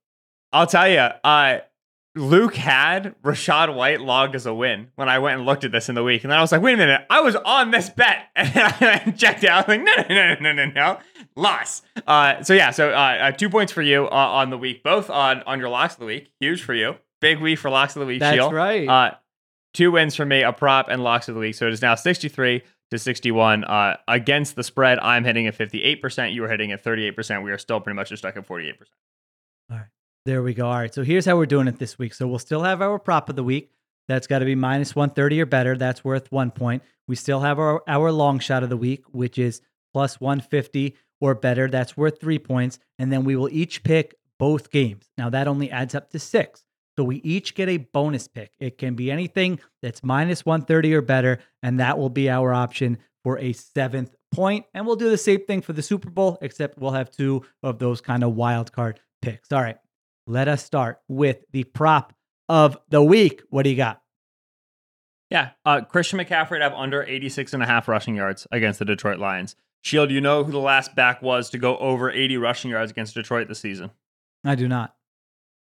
I'll 0.51 0.67
tell 0.67 0.89
you, 0.89 0.99
uh, 0.99 1.59
Luke 2.15 2.55
had 2.55 3.15
Rachaad 3.23 3.75
White 3.75 4.01
logged 4.01 4.35
as 4.35 4.47
a 4.47 4.55
win 4.55 4.89
when 4.95 5.11
I 5.11 5.19
went 5.19 5.37
and 5.37 5.45
looked 5.45 5.65
at 5.65 5.73
this 5.73 5.91
in 5.91 5.95
the 5.95 6.03
week. 6.03 6.25
And 6.25 6.31
then 6.31 6.39
I 6.39 6.41
was 6.41 6.51
like, 6.51 6.63
wait 6.63 6.73
a 6.73 6.77
minute, 6.79 7.03
I 7.11 7.21
was 7.21 7.37
on 7.37 7.71
this 7.71 7.91
bet. 7.91 8.29
And 8.35 8.51
I 8.57 9.13
checked 9.15 9.45
out. 9.45 9.69
I 9.69 9.73
was 9.75 9.77
like, 9.77 9.83
no, 9.83 10.15
no, 10.15 10.35
no, 10.35 10.35
no, 10.41 10.53
no, 10.53 10.73
no. 10.73 10.99
Loss. 11.37 11.83
Uh, 12.07 12.43
so, 12.43 12.55
yeah, 12.55 12.71
so 12.71 12.89
uh, 12.91 12.93
uh, 12.95 13.31
two 13.33 13.51
points 13.51 13.71
for 13.73 13.83
you 13.83 14.07
uh, 14.07 14.09
on 14.15 14.49
the 14.49 14.57
week, 14.57 14.83
both 14.83 15.11
on, 15.11 15.43
on 15.43 15.59
your 15.59 15.69
locks 15.69 15.93
of 15.95 16.01
the 16.01 16.07
week. 16.07 16.31
Huge 16.41 16.63
for 16.63 16.73
you. 16.73 16.95
Big 17.27 17.41
week 17.41 17.59
for 17.59 17.71
locks 17.71 17.97
of 17.97 18.01
the 18.01 18.07
week, 18.07 18.21
That's 18.21 18.37
Sheil. 18.37 18.53
right. 18.53 18.89
Uh, 18.89 19.15
two 19.75 19.91
wins 19.91 20.15
for 20.15 20.25
me, 20.25 20.43
a 20.43 20.53
prop 20.53 20.87
and 20.89 21.03
locks 21.03 21.29
of 21.29 21.35
the 21.35 21.41
week. 21.41 21.55
So 21.57 21.67
it 21.67 21.73
is 21.73 21.83
now 21.83 21.97
63 21.97 22.63
to 22.93 22.99
61. 22.99 23.65
Uh, 23.65 23.97
against 24.07 24.55
the 24.55 24.63
spread, 24.63 24.99
I'm 25.01 25.25
hitting 25.25 25.47
at 25.47 25.59
58%. 25.59 26.33
You 26.33 26.45
are 26.45 26.49
hitting 26.49 26.71
at 26.73 26.85
38%. 26.85 27.43
We 27.43 27.51
are 27.51 27.59
still 27.59 27.81
pretty 27.81 27.97
much 27.97 28.11
just 28.11 28.21
stuck 28.23 28.37
at 28.37 28.47
48%. 28.47 28.75
All 29.71 29.77
right. 29.77 29.87
There 30.25 30.43
we 30.43 30.55
go. 30.55 30.67
All 30.67 30.79
right. 30.79 30.95
So 30.95 31.03
here's 31.03 31.25
how 31.25 31.37
we're 31.37 31.47
doing 31.47 31.67
it 31.69 31.79
this 31.79 31.99
week. 31.99 32.15
So 32.15 32.27
we'll 32.27 32.39
still 32.39 32.63
have 32.63 32.81
our 32.81 32.99
prop 32.99 33.29
of 33.29 33.37
the 33.37 33.45
week. 33.45 33.71
That's 34.09 34.29
got 34.29 34.39
to 34.39 34.45
be 34.45 34.55
minus 34.55 34.95
130 34.95 35.41
or 35.41 35.47
better. 35.47 35.77
That's 35.77 36.05
worth 36.05 36.31
one 36.31 36.53
point. 36.53 36.85
We 37.09 37.17
still 37.17 37.41
have 37.41 37.59
our, 37.59 37.83
our 37.89 38.13
long 38.13 38.39
shot 38.39 38.63
of 38.63 38.71
the 38.71 38.77
week, 38.77 39.05
which 39.11 39.37
is 39.39 39.63
plus 39.93 40.21
150 40.21 40.97
or 41.21 41.35
better. 41.35 41.69
That's 41.69 41.97
worth 41.97 42.21
three 42.21 42.39
points. 42.39 42.79
And 42.99 43.13
then 43.13 43.25
we 43.25 43.35
will 43.35 43.49
each 43.51 43.83
pick 43.83 44.15
both 44.39 44.71
games. 44.71 45.09
Now 45.19 45.31
that 45.31 45.49
only 45.49 45.71
adds 45.71 45.95
up 45.95 46.11
to 46.11 46.19
six. 46.19 46.63
So 46.97 47.05
we 47.05 47.17
each 47.17 47.55
get 47.55 47.69
a 47.69 47.77
bonus 47.77 48.27
pick. 48.27 48.53
It 48.59 48.79
can 48.79 48.95
be 48.95 49.11
anything 49.11 49.61
that's 49.83 50.03
minus 50.03 50.47
130 50.47 50.95
or 50.95 51.03
better. 51.03 51.39
And 51.63 51.81
that 51.81 51.99
will 51.99 52.09
be 52.09 52.31
our 52.31 52.53
option 52.55 52.99
for 53.23 53.39
a 53.39 53.53
seventh 53.53 54.15
point. 54.33 54.65
And 54.73 54.87
we'll 54.87 54.97
do 54.97 55.11
the 55.11 55.19
same 55.19 55.45
thing 55.45 55.61
for 55.61 55.73
the 55.73 55.83
Super 55.83 56.11
Bowl, 56.11 56.39
except 56.41 56.79
we'll 56.79 56.93
have 56.93 57.11
two 57.11 57.43
of 57.63 57.79
those 57.79 58.01
kind 58.01 58.25
of 58.25 58.35
wild 58.35 58.73
card 58.73 59.01
picks. 59.21 59.53
All 59.53 59.61
right. 59.61 59.77
Let 60.27 60.49
us 60.49 60.65
start 60.65 61.01
with 61.09 61.45
the 61.53 61.65
prop 61.65 62.13
of 62.49 62.79
the 62.89 63.03
week. 63.03 63.43
What 63.51 63.63
do 63.63 63.71
you 63.71 63.77
got? 63.77 64.03
Yeah, 65.31 65.51
uh, 65.65 65.81
Christian 65.81 66.21
McCaffrey 66.21 66.59
to 66.59 66.63
have 66.63 66.73
under 66.73 67.03
86 67.03 67.53
and 67.53 67.63
a 67.63 67.67
half 67.67 67.89
rushing 67.89 68.15
yards 68.15 68.47
against 68.53 68.79
the 68.79 68.85
Detroit 68.85 69.19
Lions. 69.19 69.57
Sheil, 69.83 70.11
you 70.11 70.21
know 70.21 70.45
who 70.45 70.53
the 70.53 70.59
last 70.59 70.95
back 70.95 71.21
was 71.21 71.51
to 71.51 71.59
go 71.59 71.77
over 71.79 72.11
80 72.11 72.37
rushing 72.39 72.71
yards 72.71 72.91
against 72.91 73.15
Detroit 73.15 73.49
this 73.49 73.61
season? 73.61 73.91
I 74.45 74.55
do 74.55 74.69
not. 74.69 74.95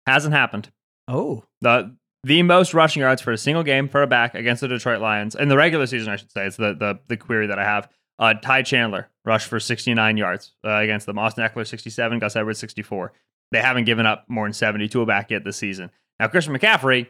Hasn't 0.06 0.34
happened. 0.34 0.72
Oh, 1.08 1.44
The 1.62 1.96
the 2.24 2.44
most 2.44 2.74
rushing 2.74 3.02
yards 3.02 3.22
for 3.22 3.32
a 3.32 3.38
single 3.38 3.64
game 3.64 3.88
for 3.88 4.02
a 4.02 4.08
back 4.08 4.36
against 4.36 4.60
the 4.62 4.68
Detroit 4.68 5.00
Lions 5.00 5.34
in 5.36 5.48
the 5.48 5.56
regular 5.56 5.86
season, 5.86 6.12
I 6.12 6.18
should 6.18 6.32
say. 6.32 6.46
It's 6.46 6.58
the 6.58 6.74
the, 6.74 7.00
the 7.08 7.18
query 7.18 7.48
that 7.48 7.60
I 7.60 7.64
have. 7.64 7.90
Uh, 8.20 8.34
Ty 8.34 8.64
Chandler 8.64 9.10
rushed 9.26 9.48
for 9.48 9.60
69 9.60 10.18
yards 10.18 10.54
uh, 10.66 10.78
against 10.78 11.06
them. 11.06 11.20
Austin 11.20 11.48
Ekeler 11.48 11.68
67, 11.68 12.18
Gus 12.20 12.36
Edwards 12.36 12.58
64. 12.60 13.14
They 13.52 13.60
haven't 13.60 13.86
given 13.86 14.06
up 14.08 14.26
more 14.28 14.46
than 14.46 14.54
70 14.54 14.88
to 14.90 15.02
a 15.02 15.06
back 15.06 15.30
yet 15.30 15.44
this 15.44 15.56
season. 15.58 15.92
Now 16.20 16.28
Christian 16.28 16.54
McCaffrey 16.58 17.08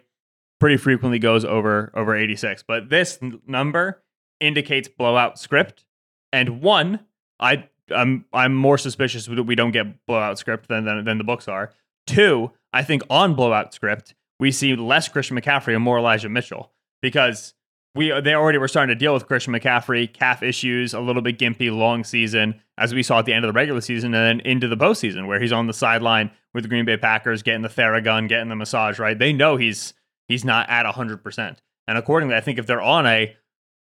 pretty 0.59 0.77
frequently 0.77 1.17
goes 1.17 1.45
over 1.45 1.91
over 1.95 2.15
86, 2.15 2.63
but 2.67 2.89
this 2.89 3.17
n- 3.21 3.39
number 3.47 4.03
indicates 4.39 4.87
blowout 4.87 5.39
script. 5.39 5.85
And 6.33 6.61
one, 6.61 6.99
I 7.39 7.69
I'm 7.95 8.25
I'm 8.33 8.53
more 8.53 8.77
suspicious 8.77 9.25
that 9.25 9.43
we 9.43 9.55
don't 9.55 9.71
get 9.71 10.05
blowout 10.05 10.37
script 10.37 10.67
than 10.67 10.83
than, 10.85 11.05
than 11.05 11.17
the 11.17 11.23
books 11.23 11.47
are. 11.47 11.71
Two, 12.05 12.51
I 12.74 12.84
think 12.84 13.03
on 13.09 13.36
blowout 13.36 13.74
script 13.74 14.15
we 14.39 14.51
see 14.51 14.76
less 14.76 15.07
Christian 15.07 15.39
McCaffrey 15.39 15.74
and 15.74 15.84
more 15.84 15.97
Elijah 15.97 16.30
Mitchell 16.30 16.72
because 17.01 17.53
we 17.95 18.09
they 18.22 18.34
already 18.34 18.57
were 18.57 18.68
starting 18.68 18.95
to 18.95 18.99
deal 18.99 19.13
with 19.13 19.26
Christian 19.26 19.53
McCaffrey 19.53 20.11
calf 20.11 20.43
issues, 20.43 20.93
a 20.93 20.99
little 20.99 21.22
bit 21.22 21.39
gimpy, 21.39 21.76
long 21.76 22.03
season 22.03 22.61
as 22.78 22.93
we 22.93 23.01
saw 23.01 23.20
at 23.20 23.26
the 23.26 23.34
end 23.34 23.43
of 23.43 23.49
the 23.49 23.57
regular 23.57 23.82
season 23.82 24.13
and 24.13 24.41
then 24.41 24.47
into 24.47 24.68
the 24.68 24.78
postseason 24.78 25.28
where 25.28 25.39
he's 25.39 25.51
on 25.51 25.68
the 25.68 25.74
sideline 25.74 26.30
with 26.53 26.63
the 26.63 26.70
Green 26.70 26.86
Bay 26.86 26.97
Packers 26.97 27.41
getting 27.41 27.63
the 27.63 27.70
Theragun, 27.70 28.28
getting 28.28 28.49
the 28.49 28.55
massage. 28.55 28.99
Right, 28.99 29.18
they 29.18 29.34
know 29.34 29.57
he's 29.57 29.93
he's 30.28 30.45
not 30.45 30.70
at 30.70 30.86
hundred 30.86 31.24
percent, 31.24 31.61
and 31.88 31.97
accordingly, 31.97 32.36
I 32.36 32.41
think 32.41 32.59
if 32.59 32.68
they're 32.68 32.82
on 32.82 33.07
a 33.07 33.36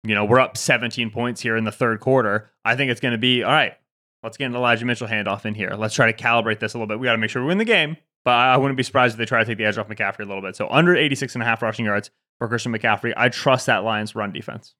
you 0.04 0.14
know, 0.14 0.24
we're 0.24 0.40
up 0.40 0.56
17 0.56 1.10
points 1.10 1.40
here 1.40 1.56
in 1.56 1.64
the 1.64 1.72
third 1.72 2.00
quarter. 2.00 2.50
I 2.64 2.76
think 2.76 2.90
it's 2.90 3.00
going 3.00 3.12
to 3.12 3.18
be 3.18 3.42
all 3.42 3.52
right. 3.52 3.74
Let's 4.22 4.36
get 4.36 4.46
an 4.46 4.54
Elijah 4.54 4.84
Mitchell 4.84 5.08
handoff 5.08 5.46
in 5.46 5.54
here. 5.54 5.74
Let's 5.76 5.94
try 5.94 6.10
to 6.10 6.16
calibrate 6.16 6.60
this 6.60 6.74
a 6.74 6.78
little 6.78 6.86
bit. 6.86 7.00
We 7.00 7.06
got 7.06 7.12
to 7.12 7.18
make 7.18 7.30
sure 7.30 7.42
we 7.42 7.48
win 7.48 7.58
the 7.58 7.64
game, 7.64 7.96
but 8.24 8.32
I 8.34 8.56
wouldn't 8.56 8.76
be 8.76 8.82
surprised 8.82 9.14
if 9.14 9.18
they 9.18 9.24
try 9.26 9.40
to 9.40 9.44
take 9.44 9.58
the 9.58 9.64
edge 9.64 9.78
off 9.78 9.88
McCaffrey 9.88 10.20
a 10.20 10.24
little 10.26 10.42
bit. 10.42 10.56
So 10.56 10.68
under 10.70 10.96
86 10.96 11.34
and 11.34 11.42
a 11.42 11.46
half 11.46 11.62
rushing 11.62 11.84
yards 11.86 12.10
for 12.38 12.48
Christian 12.48 12.72
McCaffrey. 12.72 13.12
I 13.16 13.28
trust 13.28 13.66
that 13.66 13.84
Lions 13.84 14.14
run 14.14 14.32
defense. 14.32 14.74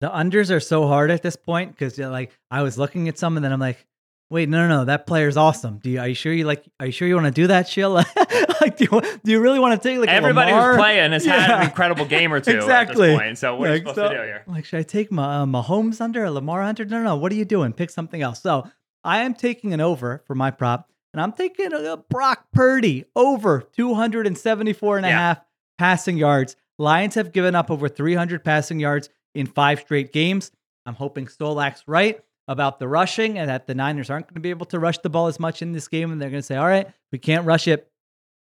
the 0.00 0.08
unders 0.08 0.50
are 0.54 0.60
so 0.60 0.86
hard 0.86 1.10
at 1.10 1.22
this 1.22 1.36
point 1.36 1.72
because 1.72 1.98
like 1.98 2.30
I 2.50 2.62
was 2.62 2.78
looking 2.78 3.08
at 3.08 3.18
some 3.18 3.36
and 3.36 3.44
then 3.44 3.52
I'm 3.52 3.60
like, 3.60 3.86
wait, 4.30 4.48
no, 4.48 4.66
no, 4.66 4.78
no, 4.78 4.84
that 4.86 5.06
player's 5.06 5.36
awesome. 5.36 5.78
Do 5.78 5.90
you 5.90 6.00
are 6.00 6.08
you 6.08 6.14
sure 6.14 6.32
you 6.32 6.44
like? 6.44 6.64
Are 6.78 6.86
you 6.86 6.92
sure 6.92 7.06
you 7.08 7.14
want 7.14 7.26
to 7.26 7.32
do 7.32 7.48
that, 7.48 7.68
Sheila? 7.68 8.04
like, 8.60 8.76
do 8.76 8.86
you 8.90 9.00
do 9.24 9.30
you 9.32 9.40
really 9.40 9.58
want 9.58 9.80
to 9.80 9.88
take 9.88 9.98
like 9.98 10.08
Everybody 10.08 10.52
Lamar? 10.52 10.70
who's 10.72 10.78
playing 10.78 11.12
has 11.12 11.24
had 11.24 11.50
an 11.50 11.62
incredible 11.68 12.04
game 12.06 12.32
or 12.32 12.40
two 12.40 12.56
Exactly. 12.56 13.08
at 13.12 13.12
this 13.12 13.18
point. 13.20 13.38
So 13.38 13.56
what 13.56 13.70
are 13.70 13.76
you 13.76 13.84
Like, 13.84 13.88
supposed 13.94 13.96
so- 13.96 14.08
to 14.08 14.14
do 14.18 14.22
here? 14.22 14.44
Like, 14.46 14.64
should 14.64 14.78
I 14.80 14.82
take 14.84 15.10
my 15.12 15.42
uh, 15.42 15.46
Mahomes 15.46 16.00
under 16.00 16.24
a 16.24 16.30
Lamar 16.30 16.62
under? 16.62 16.84
No, 16.84 16.98
no, 16.98 17.04
no. 17.04 17.16
What 17.16 17.32
are 17.32 17.36
you 17.36 17.44
doing? 17.44 17.72
Pick 17.72 17.90
something 17.90 18.20
else. 18.22 18.40
So 18.42 18.68
I 19.04 19.22
am 19.22 19.34
taking 19.34 19.72
an 19.74 19.80
over 19.80 20.22
for 20.26 20.34
my 20.34 20.50
prop, 20.50 20.89
and 21.12 21.20
I'm 21.20 21.32
thinking 21.32 21.72
a 21.72 21.96
Brock 21.96 22.46
Purdy 22.52 23.04
over 23.16 23.62
274 23.76 24.96
and 24.98 25.06
a 25.06 25.08
Yeah. 25.08 25.18
half 25.18 25.40
passing 25.78 26.16
yards. 26.16 26.56
Lions 26.78 27.14
have 27.14 27.32
given 27.32 27.54
up 27.54 27.70
over 27.70 27.88
300 27.88 28.44
passing 28.44 28.80
yards 28.80 29.08
in 29.34 29.46
five 29.46 29.80
straight 29.80 30.12
games. 30.12 30.50
I'm 30.86 30.94
hoping 30.94 31.26
Solak's 31.26 31.82
right 31.86 32.20
about 32.48 32.78
the 32.78 32.88
rushing 32.88 33.38
and 33.38 33.48
that 33.48 33.66
the 33.66 33.74
Niners 33.74 34.10
aren't 34.10 34.26
going 34.26 34.34
to 34.34 34.40
be 34.40 34.50
able 34.50 34.66
to 34.66 34.78
rush 34.78 34.98
the 34.98 35.10
ball 35.10 35.26
as 35.26 35.38
much 35.38 35.62
in 35.62 35.72
this 35.72 35.88
game. 35.88 36.10
And 36.10 36.20
they're 36.20 36.30
going 36.30 36.42
to 36.42 36.46
say, 36.46 36.56
all 36.56 36.66
right, 36.66 36.88
we 37.12 37.18
can't 37.18 37.46
rush 37.46 37.68
it. 37.68 37.88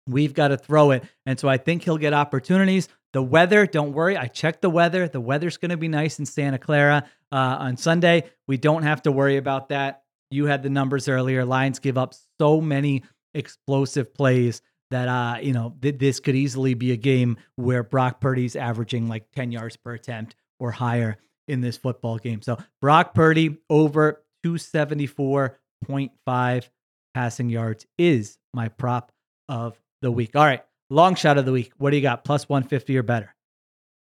We've 0.08 0.34
got 0.34 0.50
to 0.50 0.58
throw 0.58 0.92
it. 0.92 1.04
And 1.26 1.38
so 1.38 1.50
I 1.50 1.58
think 1.58 1.84
he'll 1.84 1.98
get 1.98 2.14
opportunities. 2.14 2.88
The 3.14 3.22
weather, 3.24 3.66
don't 3.66 3.94
worry. 3.94 4.16
I 4.16 4.28
checked 4.28 4.62
the 4.62 4.70
weather. 4.70 5.08
The 5.08 5.20
weather's 5.20 5.58
going 5.58 5.72
to 5.72 5.78
be 5.78 5.88
nice 5.90 6.20
in 6.20 6.26
Santa 6.26 6.58
Clara 6.58 7.04
uh, 7.32 7.36
on 7.36 7.76
Sunday. 7.76 8.24
We 8.48 8.58
don't 8.58 8.84
have 8.84 9.02
to 9.04 9.12
worry 9.12 9.38
about 9.38 9.70
that. 9.70 10.04
You 10.30 10.46
had 10.46 10.64
the 10.64 10.70
numbers 10.70 11.08
earlier. 11.08 11.46
Lions 11.46 11.80
give 11.80 11.98
up 11.98 12.14
so 12.40 12.62
many 12.62 13.04
explosive 13.34 14.14
plays 14.14 14.62
that 14.92 15.08
uh, 15.08 15.38
you 15.42 15.54
know 15.54 15.76
th- 15.82 15.98
this 15.98 16.20
could 16.20 16.36
easily 16.36 16.74
be 16.74 16.92
a 16.92 16.98
game 16.98 17.38
where 17.56 17.84
Brock 17.84 18.20
Purdy's 18.20 18.56
averaging 18.56 19.08
like 19.08 19.32
10 19.34 19.52
yards 19.52 19.78
per 19.78 19.94
attempt 19.94 20.36
or 20.60 20.72
higher 20.72 21.18
in 21.48 21.62
this 21.62 21.78
football 21.78 22.18
game. 22.18 22.42
So 22.42 22.58
Brock 22.82 23.14
Purdy 23.14 23.58
over 23.70 24.24
274.5 24.46 26.70
passing 27.14 27.50
yards 27.50 27.86
is 27.98 28.38
my 28.54 28.68
prop 28.70 29.12
of 29.50 29.80
the 30.02 30.12
week. 30.12 30.36
All 30.36 30.46
right, 30.46 30.64
long 30.90 31.16
shot 31.16 31.38
of 31.38 31.46
the 31.46 31.52
week. 31.52 31.74
What 31.78 31.92
do 31.92 31.98
you 31.98 32.04
got? 32.04 32.24
Plus 32.24 32.50
150 32.50 32.98
or 32.98 33.04
better? 33.04 33.36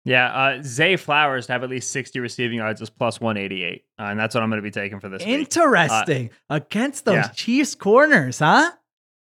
Yeah, 0.03 0.27
uh, 0.33 0.63
Zay 0.63 0.95
Flowers 0.95 1.45
to 1.45 1.53
have 1.53 1.63
at 1.63 1.69
least 1.69 1.91
60 1.91 2.19
receiving 2.19 2.57
yards 2.57 2.81
is 2.81 2.89
plus 2.89 3.21
188. 3.21 3.85
Uh, 3.99 4.03
and 4.03 4.19
that's 4.19 4.33
what 4.33 4.43
I'm 4.43 4.49
going 4.49 4.61
to 4.61 4.63
be 4.63 4.71
taking 4.71 4.99
for 4.99 5.09
this 5.09 5.23
week. 5.23 5.33
Interesting. 5.33 6.31
Against 6.49 7.05
those 7.05 7.15
yeah. 7.15 7.27
Chiefs 7.29 7.75
corners, 7.75 8.39
huh? 8.39 8.71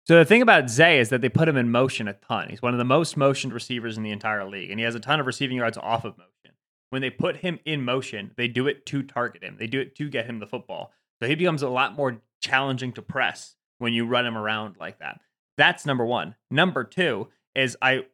So 0.07 0.19
the 0.19 0.25
thing 0.25 0.43
about 0.43 0.69
Zay 0.71 0.99
is 0.99 1.09
that 1.11 1.21
they 1.21 1.29
put 1.29 1.49
him 1.49 1.57
in 1.57 1.71
motion 1.71 2.09
a 2.09 2.15
ton. 2.15 2.49
He's 2.51 2.63
one 2.63 2.75
of 2.75 2.79
the 2.79 2.85
most 2.85 3.17
motioned 3.17 3.53
receivers 3.53 3.97
in 3.97 4.03
the 4.03 4.11
entire 4.11 4.45
league, 4.45 4.71
and 4.71 4.79
he 4.79 4.85
has 4.85 4.95
a 4.95 5.01
ton 5.01 5.21
of 5.21 5.27
receiving 5.27 5.57
yards 5.57 5.79
off 5.79 6.05
of 6.05 6.17
motion. 6.17 6.57
When 6.91 7.03
they 7.03 7.11
put 7.11 7.39
him 7.39 7.59
in 7.65 7.85
motion, 7.85 8.31
they 8.37 8.47
do 8.47 8.67
it 8.67 8.87
to 8.87 9.03
target 9.03 9.43
him. 9.43 9.57
They 9.59 9.67
do 9.67 9.81
it 9.81 9.97
to 9.97 10.09
get 10.09 10.27
him 10.27 10.39
the 10.39 10.47
football. 10.47 10.93
So 11.21 11.29
he 11.29 11.35
becomes 11.35 11.63
a 11.63 11.69
lot 11.69 11.97
more 11.97 12.21
challenging 12.41 12.93
to 12.93 13.03
press 13.03 13.57
when 13.79 13.93
you 13.93 14.07
run 14.07 14.27
him 14.27 14.37
around 14.37 14.77
like 14.79 14.99
that. 14.99 15.21
That's 15.57 15.87
number 15.87 16.05
one. 16.05 16.35
Number 16.51 16.85
two 16.85 17.29
is 17.55 17.77
I 17.81 18.05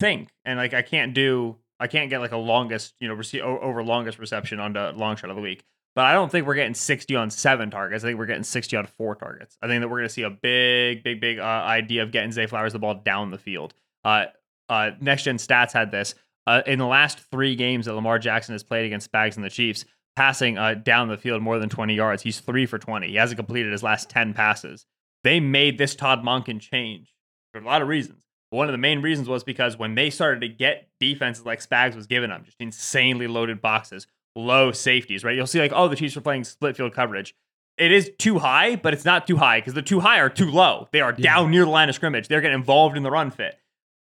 think, 0.00 0.30
and 0.44 0.58
like 0.58 0.74
I 0.74 0.82
can't 0.82 1.14
do, 1.14 1.56
I 1.78 1.86
can't 1.86 2.10
get 2.10 2.20
like 2.20 2.32
a 2.32 2.36
longest, 2.36 2.94
you 2.98 3.08
know, 3.08 3.14
receive 3.14 3.42
over 3.42 3.82
longest 3.84 4.18
reception 4.18 4.58
on 4.58 4.72
the 4.72 4.92
long 4.96 5.16
shot 5.16 5.30
of 5.30 5.36
the 5.36 5.42
week. 5.42 5.62
But 5.94 6.04
I 6.04 6.12
don't 6.12 6.30
think 6.30 6.46
we're 6.46 6.54
getting 6.54 6.74
60 6.74 7.16
on 7.16 7.30
seven 7.30 7.70
targets. 7.70 8.04
I 8.04 8.08
think 8.08 8.18
we're 8.18 8.26
getting 8.26 8.44
60 8.44 8.76
on 8.76 8.86
four 8.86 9.16
targets. 9.16 9.56
I 9.60 9.66
think 9.66 9.80
that 9.80 9.88
we're 9.88 9.98
going 9.98 10.08
to 10.08 10.14
see 10.14 10.22
a 10.22 10.30
big, 10.30 11.02
big, 11.02 11.20
big 11.20 11.38
uh, 11.40 11.42
idea 11.42 12.02
of 12.02 12.12
getting 12.12 12.30
Zay 12.30 12.46
Flowers 12.46 12.72
the 12.72 12.78
ball 12.78 12.94
down 12.94 13.30
the 13.30 13.38
field. 13.38 13.74
Uh, 14.04 14.26
uh, 14.68 14.92
Next 15.00 15.24
Gen 15.24 15.36
Stats 15.36 15.72
had 15.72 15.90
this. 15.90 16.14
Uh, 16.46 16.62
in 16.66 16.78
the 16.78 16.86
last 16.86 17.18
three 17.30 17.56
games 17.56 17.86
that 17.86 17.94
Lamar 17.94 18.18
Jackson 18.18 18.54
has 18.54 18.62
played 18.62 18.86
against 18.86 19.10
Spags 19.10 19.36
and 19.36 19.44
the 19.44 19.50
Chiefs, 19.50 19.84
passing 20.16 20.58
uh, 20.58 20.74
down 20.74 21.08
the 21.08 21.16
field 21.16 21.42
more 21.42 21.58
than 21.58 21.68
20 21.68 21.94
yards, 21.94 22.22
he's 22.22 22.40
three 22.40 22.66
for 22.66 22.78
20. 22.78 23.08
He 23.08 23.16
hasn't 23.16 23.36
completed 23.36 23.72
his 23.72 23.82
last 23.82 24.08
10 24.08 24.32
passes. 24.32 24.86
They 25.24 25.40
made 25.40 25.76
this 25.76 25.94
Todd 25.94 26.22
Monken 26.22 26.60
change 26.60 27.14
for 27.52 27.60
a 27.60 27.64
lot 27.64 27.82
of 27.82 27.88
reasons. 27.88 28.22
One 28.50 28.68
of 28.68 28.72
the 28.72 28.78
main 28.78 29.00
reasons 29.00 29.28
was 29.28 29.44
because 29.44 29.78
when 29.78 29.94
they 29.94 30.10
started 30.10 30.40
to 30.40 30.48
get 30.48 30.88
defenses 30.98 31.46
like 31.46 31.60
Spags 31.60 31.94
was 31.94 32.06
giving 32.06 32.30
them, 32.30 32.42
just 32.44 32.56
insanely 32.60 33.26
loaded 33.28 33.62
boxes, 33.62 34.06
low 34.36 34.72
safeties, 34.72 35.22
right? 35.24 35.36
You'll 35.36 35.46
see 35.46 35.60
like, 35.60 35.72
oh, 35.74 35.88
the 35.88 35.96
Chiefs 35.96 36.16
are 36.16 36.20
playing 36.20 36.44
split 36.44 36.76
field 36.76 36.92
coverage. 36.94 37.34
It 37.78 37.92
is 37.92 38.10
too 38.18 38.38
high, 38.40 38.76
but 38.76 38.92
it's 38.92 39.04
not 39.04 39.26
too 39.26 39.36
high 39.36 39.60
because 39.60 39.74
the 39.74 39.82
too 39.82 40.00
high 40.00 40.18
are 40.18 40.28
too 40.28 40.50
low. 40.50 40.88
They 40.92 41.00
are 41.00 41.14
Yeah. 41.16 41.34
down 41.36 41.50
near 41.52 41.64
the 41.64 41.70
line 41.70 41.88
of 41.88 41.94
scrimmage. 41.94 42.28
They're 42.28 42.40
getting 42.40 42.58
involved 42.58 42.96
in 42.96 43.02
the 43.04 43.10
run 43.10 43.30
fit. 43.30 43.58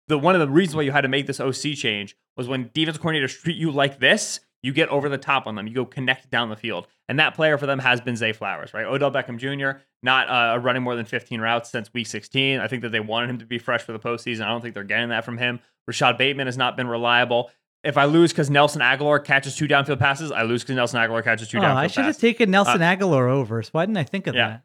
The 0.09 0.18
one 0.18 0.34
of 0.34 0.40
the 0.40 0.49
reasons 0.49 0.76
why 0.76 0.82
you 0.82 0.92
had 0.92 1.01
to 1.01 1.09
make 1.09 1.26
this 1.26 1.40
OC 1.40 1.74
change 1.74 2.14
was 2.36 2.47
when 2.47 2.70
defensive 2.74 3.03
coordinators 3.03 3.40
treat 3.40 3.57
you 3.57 3.70
like 3.70 3.99
this, 3.99 4.40
you 4.64 4.72
get 4.72 4.88
over 4.88 5.10
the 5.10 5.18
top 5.18 5.46
on 5.46 5.54
them. 5.56 5.66
You 5.66 5.74
go 5.74 5.84
connect 5.84 6.30
down 6.30 6.48
the 6.48 6.56
field. 6.56 6.86
And 7.06 7.18
that 7.18 7.34
player 7.34 7.58
for 7.58 7.66
them 7.66 7.78
has 7.80 8.00
been 8.00 8.16
Zay 8.16 8.32
Flowers, 8.32 8.72
right? 8.72 8.86
Odell 8.86 9.10
Beckham 9.10 9.36
Jr., 9.38 9.80
not 10.02 10.28
uh, 10.30 10.58
running 10.58 10.82
more 10.82 10.96
than 10.96 11.04
15 11.04 11.38
routes 11.38 11.70
since 11.70 11.92
week 11.92 12.06
16. 12.06 12.60
I 12.60 12.66
think 12.66 12.80
that 12.80 12.88
they 12.88 13.00
wanted 13.00 13.28
him 13.28 13.38
to 13.40 13.44
be 13.46 13.58
fresh 13.58 13.82
for 13.82 13.92
the 13.92 13.98
postseason. 13.98 14.40
I 14.42 14.48
don't 14.48 14.62
think 14.62 14.72
they're 14.72 14.82
getting 14.82 15.10
that 15.10 15.24
from 15.26 15.36
him. 15.36 15.60
Rashod 15.86 16.16
Bateman 16.16 16.46
has 16.46 16.56
not 16.56 16.78
been 16.78 16.88
reliable. 16.88 17.50
If 17.82 17.98
I 17.98 18.06
lose 18.06 18.32
because 18.32 18.48
Nelson 18.48 18.80
Agholor 18.80 19.22
catches 19.22 19.54
two 19.54 19.68
downfield 19.68 19.98
passes, 19.98 20.32
I 20.32 20.44
lose 20.44 20.62
because 20.62 20.76
Nelson 20.76 20.98
Agholor 20.98 21.22
catches 21.22 21.48
two 21.48 21.58
Oh, 21.58 21.60
downfield 21.60 21.74
passes. 21.74 21.92
I 21.98 22.00
should 22.00 22.04
have 22.06 22.18
taken 22.18 22.50
Nelson 22.50 22.80
Agholor 22.80 23.28
over. 23.28 23.62
So 23.62 23.68
why 23.72 23.84
didn't 23.84 23.98
I 23.98 24.04
think 24.04 24.26
of 24.26 24.34
Yeah. 24.34 24.48
that? 24.48 24.62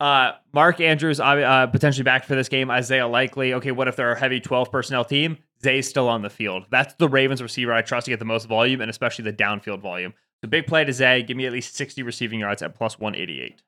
Uh, 0.00 0.32
Mark 0.52 0.80
Andrews 0.80 1.18
uh, 1.18 1.24
uh, 1.24 1.66
potentially 1.68 2.04
back 2.04 2.24
for 2.24 2.34
this 2.36 2.48
game. 2.48 2.70
Isaiah 2.70 3.06
Likely. 3.08 3.54
Okay, 3.54 3.72
what 3.72 3.88
if 3.88 3.96
they're 3.96 4.12
a 4.12 4.18
heavy 4.18 4.38
12 4.40 4.70
personnel 4.70 5.04
team? 5.04 5.38
Zay's 5.64 5.88
still 5.88 6.08
on 6.08 6.22
the 6.22 6.30
field. 6.30 6.66
That's 6.70 6.94
the 6.94 7.08
Ravens 7.08 7.42
receiver 7.42 7.72
I 7.72 7.82
trust 7.82 8.04
to 8.04 8.10
get 8.12 8.18
the 8.20 8.24
most 8.24 8.46
volume 8.46 8.80
and 8.80 8.88
especially 8.90 9.24
the 9.24 9.32
downfield 9.32 9.80
volume. 9.80 10.14
The 10.42 10.48
big 10.48 10.66
play 10.66 10.84
to 10.84 10.92
Zay. 10.92 11.22
Give 11.22 11.36
me 11.36 11.46
at 11.46 11.52
least 11.52 11.74
60 11.74 12.02
receiving 12.02 12.38
yards 12.40 12.62
at 12.62 12.74
plus 12.74 12.98
188. 12.98 13.54
It's 13.54 13.62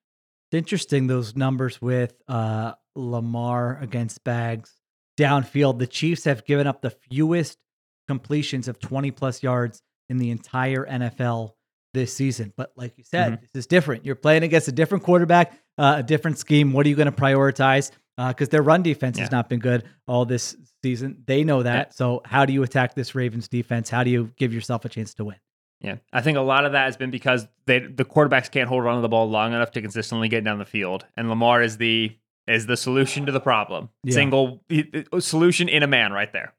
interesting 0.53 1.07
those 1.09 1.34
numbers 1.34 1.82
with 1.82 2.14
uh, 2.28 2.74
Lamar 2.94 3.78
against 3.80 4.22
Spags 4.22 4.70
downfield. 5.18 5.78
The 5.78 5.86
Chiefs 5.86 6.24
have 6.24 6.44
given 6.44 6.66
up 6.66 6.82
the 6.82 6.90
fewest 6.90 7.59
completions 8.09 8.68
of 8.68 8.78
20 8.78 9.11
plus 9.11 9.42
yards 9.42 9.82
in 10.09 10.18
the 10.18 10.30
entire 10.30 10.86
NFL 10.86 11.55
this 11.94 12.12
season. 12.12 12.53
But 12.57 12.72
like 12.76 12.97
you 12.99 13.05
said, 13.05 13.32
Mhm. 13.32 13.40
this 13.40 13.51
is 13.55 13.66
different. 13.66 14.05
You're 14.05 14.14
playing 14.14 14.42
against 14.44 14.68
a 14.68 14.72
different 14.72 15.03
quarterback, 15.03 15.59
uh, 15.78 15.97
a 15.99 16.03
different 16.03 16.38
scheme. 16.38 16.72
What 16.72 16.86
are 16.86 16.88
you 16.88 16.94
going 16.97 17.11
to 17.11 17.20
prioritize? 17.20 17.90
Because 18.16 18.48
their 18.48 18.62
run 18.62 18.82
defense 18.82 19.18
has 19.18 19.30
not 19.30 19.48
been 19.48 19.58
good 19.60 19.84
all 20.08 20.24
this 20.24 20.56
season. 20.82 21.22
They 21.26 21.44
know 21.44 21.62
that. 21.62 21.88
Yeah. 21.88 21.92
So 21.94 22.22
how 22.24 22.46
do 22.46 22.52
you 22.52 22.62
attack 22.62 22.94
this 22.94 23.14
Ravens 23.14 23.46
defense? 23.48 23.90
How 23.90 24.04
do 24.04 24.10
you 24.10 24.32
give 24.38 24.54
yourself 24.54 24.84
a 24.84 24.88
chance 24.88 25.12
to 25.14 25.24
win? 25.24 25.36
Yeah, 25.82 25.96
I 26.12 26.22
think 26.22 26.38
a 26.38 26.40
lot 26.40 26.64
of 26.64 26.72
that 26.72 26.86
has 26.86 26.96
been 26.96 27.10
because 27.10 27.46
they 27.66 27.80
the 27.80 28.06
quarterbacks 28.06 28.50
can't 28.50 28.68
hold 28.68 28.86
on 28.86 28.94
to 28.96 29.02
the 29.02 29.08
ball 29.10 29.28
long 29.28 29.52
enough 29.52 29.72
to 29.72 29.82
consistently 29.82 30.28
get 30.30 30.42
down 30.42 30.58
the 30.58 30.64
field, 30.64 31.04
and 31.18 31.28
Lamar 31.28 31.62
is 31.62 31.76
the 31.76 32.16
is 32.46 32.64
the 32.64 32.78
solution 32.78 33.26
to 33.26 33.32
the 33.32 33.40
problem. 33.40 33.90
Yeah. 34.02 34.14
Single 34.14 34.64
solution 35.18 35.68
in 35.68 35.82
a 35.82 35.86
man, 35.86 36.12
right 36.12 36.32
there. 36.32 36.54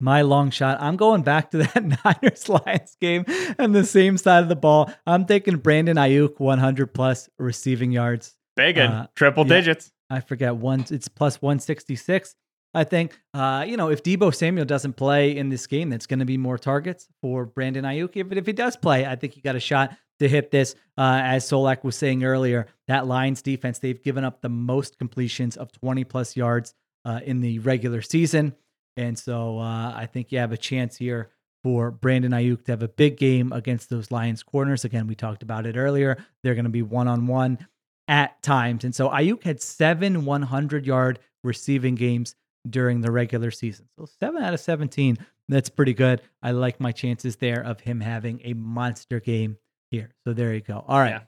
my 0.00 0.22
long 0.22 0.50
shot. 0.50 0.80
I'm 0.80 0.96
going 0.96 1.22
back 1.22 1.50
to 1.50 1.58
that 1.74 2.02
Niners 2.04 2.48
Lions 2.48 2.96
game 3.00 3.24
and 3.58 3.74
the 3.74 3.84
same 3.84 4.16
side 4.16 4.42
of 4.42 4.48
the 4.48 4.56
ball. 4.56 4.90
I'm 5.06 5.26
taking 5.26 5.56
Brandon 5.56 5.96
Aiyuk 5.96 6.38
100 6.40 6.94
plus 6.94 7.28
receiving 7.38 7.90
yards. 7.92 8.34
Big 8.56 8.78
Uh, 8.78 9.08
triple 9.16 9.44
yeah. 9.46 9.54
digits. 9.56 9.92
I 10.10 10.20
forget 10.20 10.56
one. 10.56 10.84
It's 10.90 11.08
plus 11.08 11.40
166. 11.40 12.34
I 12.74 12.84
think, 12.84 13.18
uh, 13.32 13.64
you 13.66 13.76
know, 13.76 13.88
if 13.88 14.02
Deebo 14.02 14.34
Samuel 14.34 14.66
doesn't 14.66 14.94
play 14.94 15.36
in 15.36 15.48
this 15.48 15.66
game, 15.66 15.88
that's 15.90 16.06
going 16.06 16.18
to 16.18 16.26
be 16.26 16.36
more 16.36 16.58
targets 16.58 17.08
for 17.22 17.46
Brandon 17.46 17.84
Aiyuk. 17.84 18.28
But 18.28 18.38
if 18.38 18.46
he 18.46 18.52
does 18.52 18.76
play, 18.76 19.06
I 19.06 19.16
think 19.16 19.32
he 19.32 19.40
got 19.40 19.56
a 19.56 19.60
shot 19.60 19.96
to 20.20 20.28
hit 20.28 20.50
this. 20.50 20.74
Uh, 20.96 21.20
as 21.22 21.48
Solak 21.48 21.82
was 21.82 21.96
saying 21.96 22.24
earlier, 22.24 22.66
that 22.86 23.06
Lions 23.06 23.40
defense, 23.40 23.78
they've 23.78 24.02
given 24.02 24.24
up 24.24 24.42
the 24.42 24.48
most 24.48 24.98
completions 24.98 25.56
of 25.56 25.72
20 25.72 26.04
plus 26.04 26.36
yards 26.36 26.74
uh, 27.04 27.20
in 27.24 27.40
the 27.40 27.58
regular 27.60 28.02
season. 28.02 28.54
And 28.96 29.18
so 29.18 29.58
uh, 29.58 29.92
I 29.94 30.06
think 30.06 30.30
you 30.30 30.38
have 30.38 30.52
a 30.52 30.56
chance 30.56 30.96
here 30.96 31.30
for 31.62 31.90
Brandon 31.90 32.32
Aiyuk 32.32 32.64
to 32.64 32.72
have 32.72 32.82
a 32.82 32.88
big 32.88 33.16
game 33.16 33.52
against 33.52 33.88
those 33.88 34.10
Lions 34.10 34.42
corners. 34.42 34.84
Again, 34.84 35.06
we 35.06 35.14
talked 35.14 35.42
about 35.42 35.66
it 35.66 35.76
earlier. 35.76 36.18
They're 36.42 36.54
going 36.54 36.64
to 36.64 36.70
be 36.70 36.82
one 36.82 37.08
on 37.08 37.26
one 37.26 37.66
at 38.08 38.42
times. 38.42 38.84
And 38.84 38.94
so 38.94 39.10
Aiyuk 39.10 39.44
had 39.44 39.62
seven 39.62 40.24
100 40.24 40.86
yard 40.86 41.20
receiving 41.44 41.94
games 41.94 42.34
during 42.68 43.02
the 43.02 43.12
regular 43.12 43.50
season. 43.50 43.88
So 43.98 44.06
seven 44.18 44.42
out 44.42 44.54
of 44.54 44.60
17. 44.60 45.18
That's 45.48 45.68
pretty 45.68 45.94
good. 45.94 46.20
I 46.42 46.50
like 46.50 46.80
my 46.80 46.92
chances 46.92 47.36
there 47.36 47.62
of 47.62 47.80
him 47.80 48.00
having 48.00 48.40
a 48.44 48.54
monster 48.54 49.20
game 49.20 49.56
here. 49.90 50.10
So 50.26 50.32
there 50.32 50.52
you 50.52 50.60
go. 50.60 50.84
All 50.86 50.98
right. 50.98 51.10
Yeah. 51.10 51.20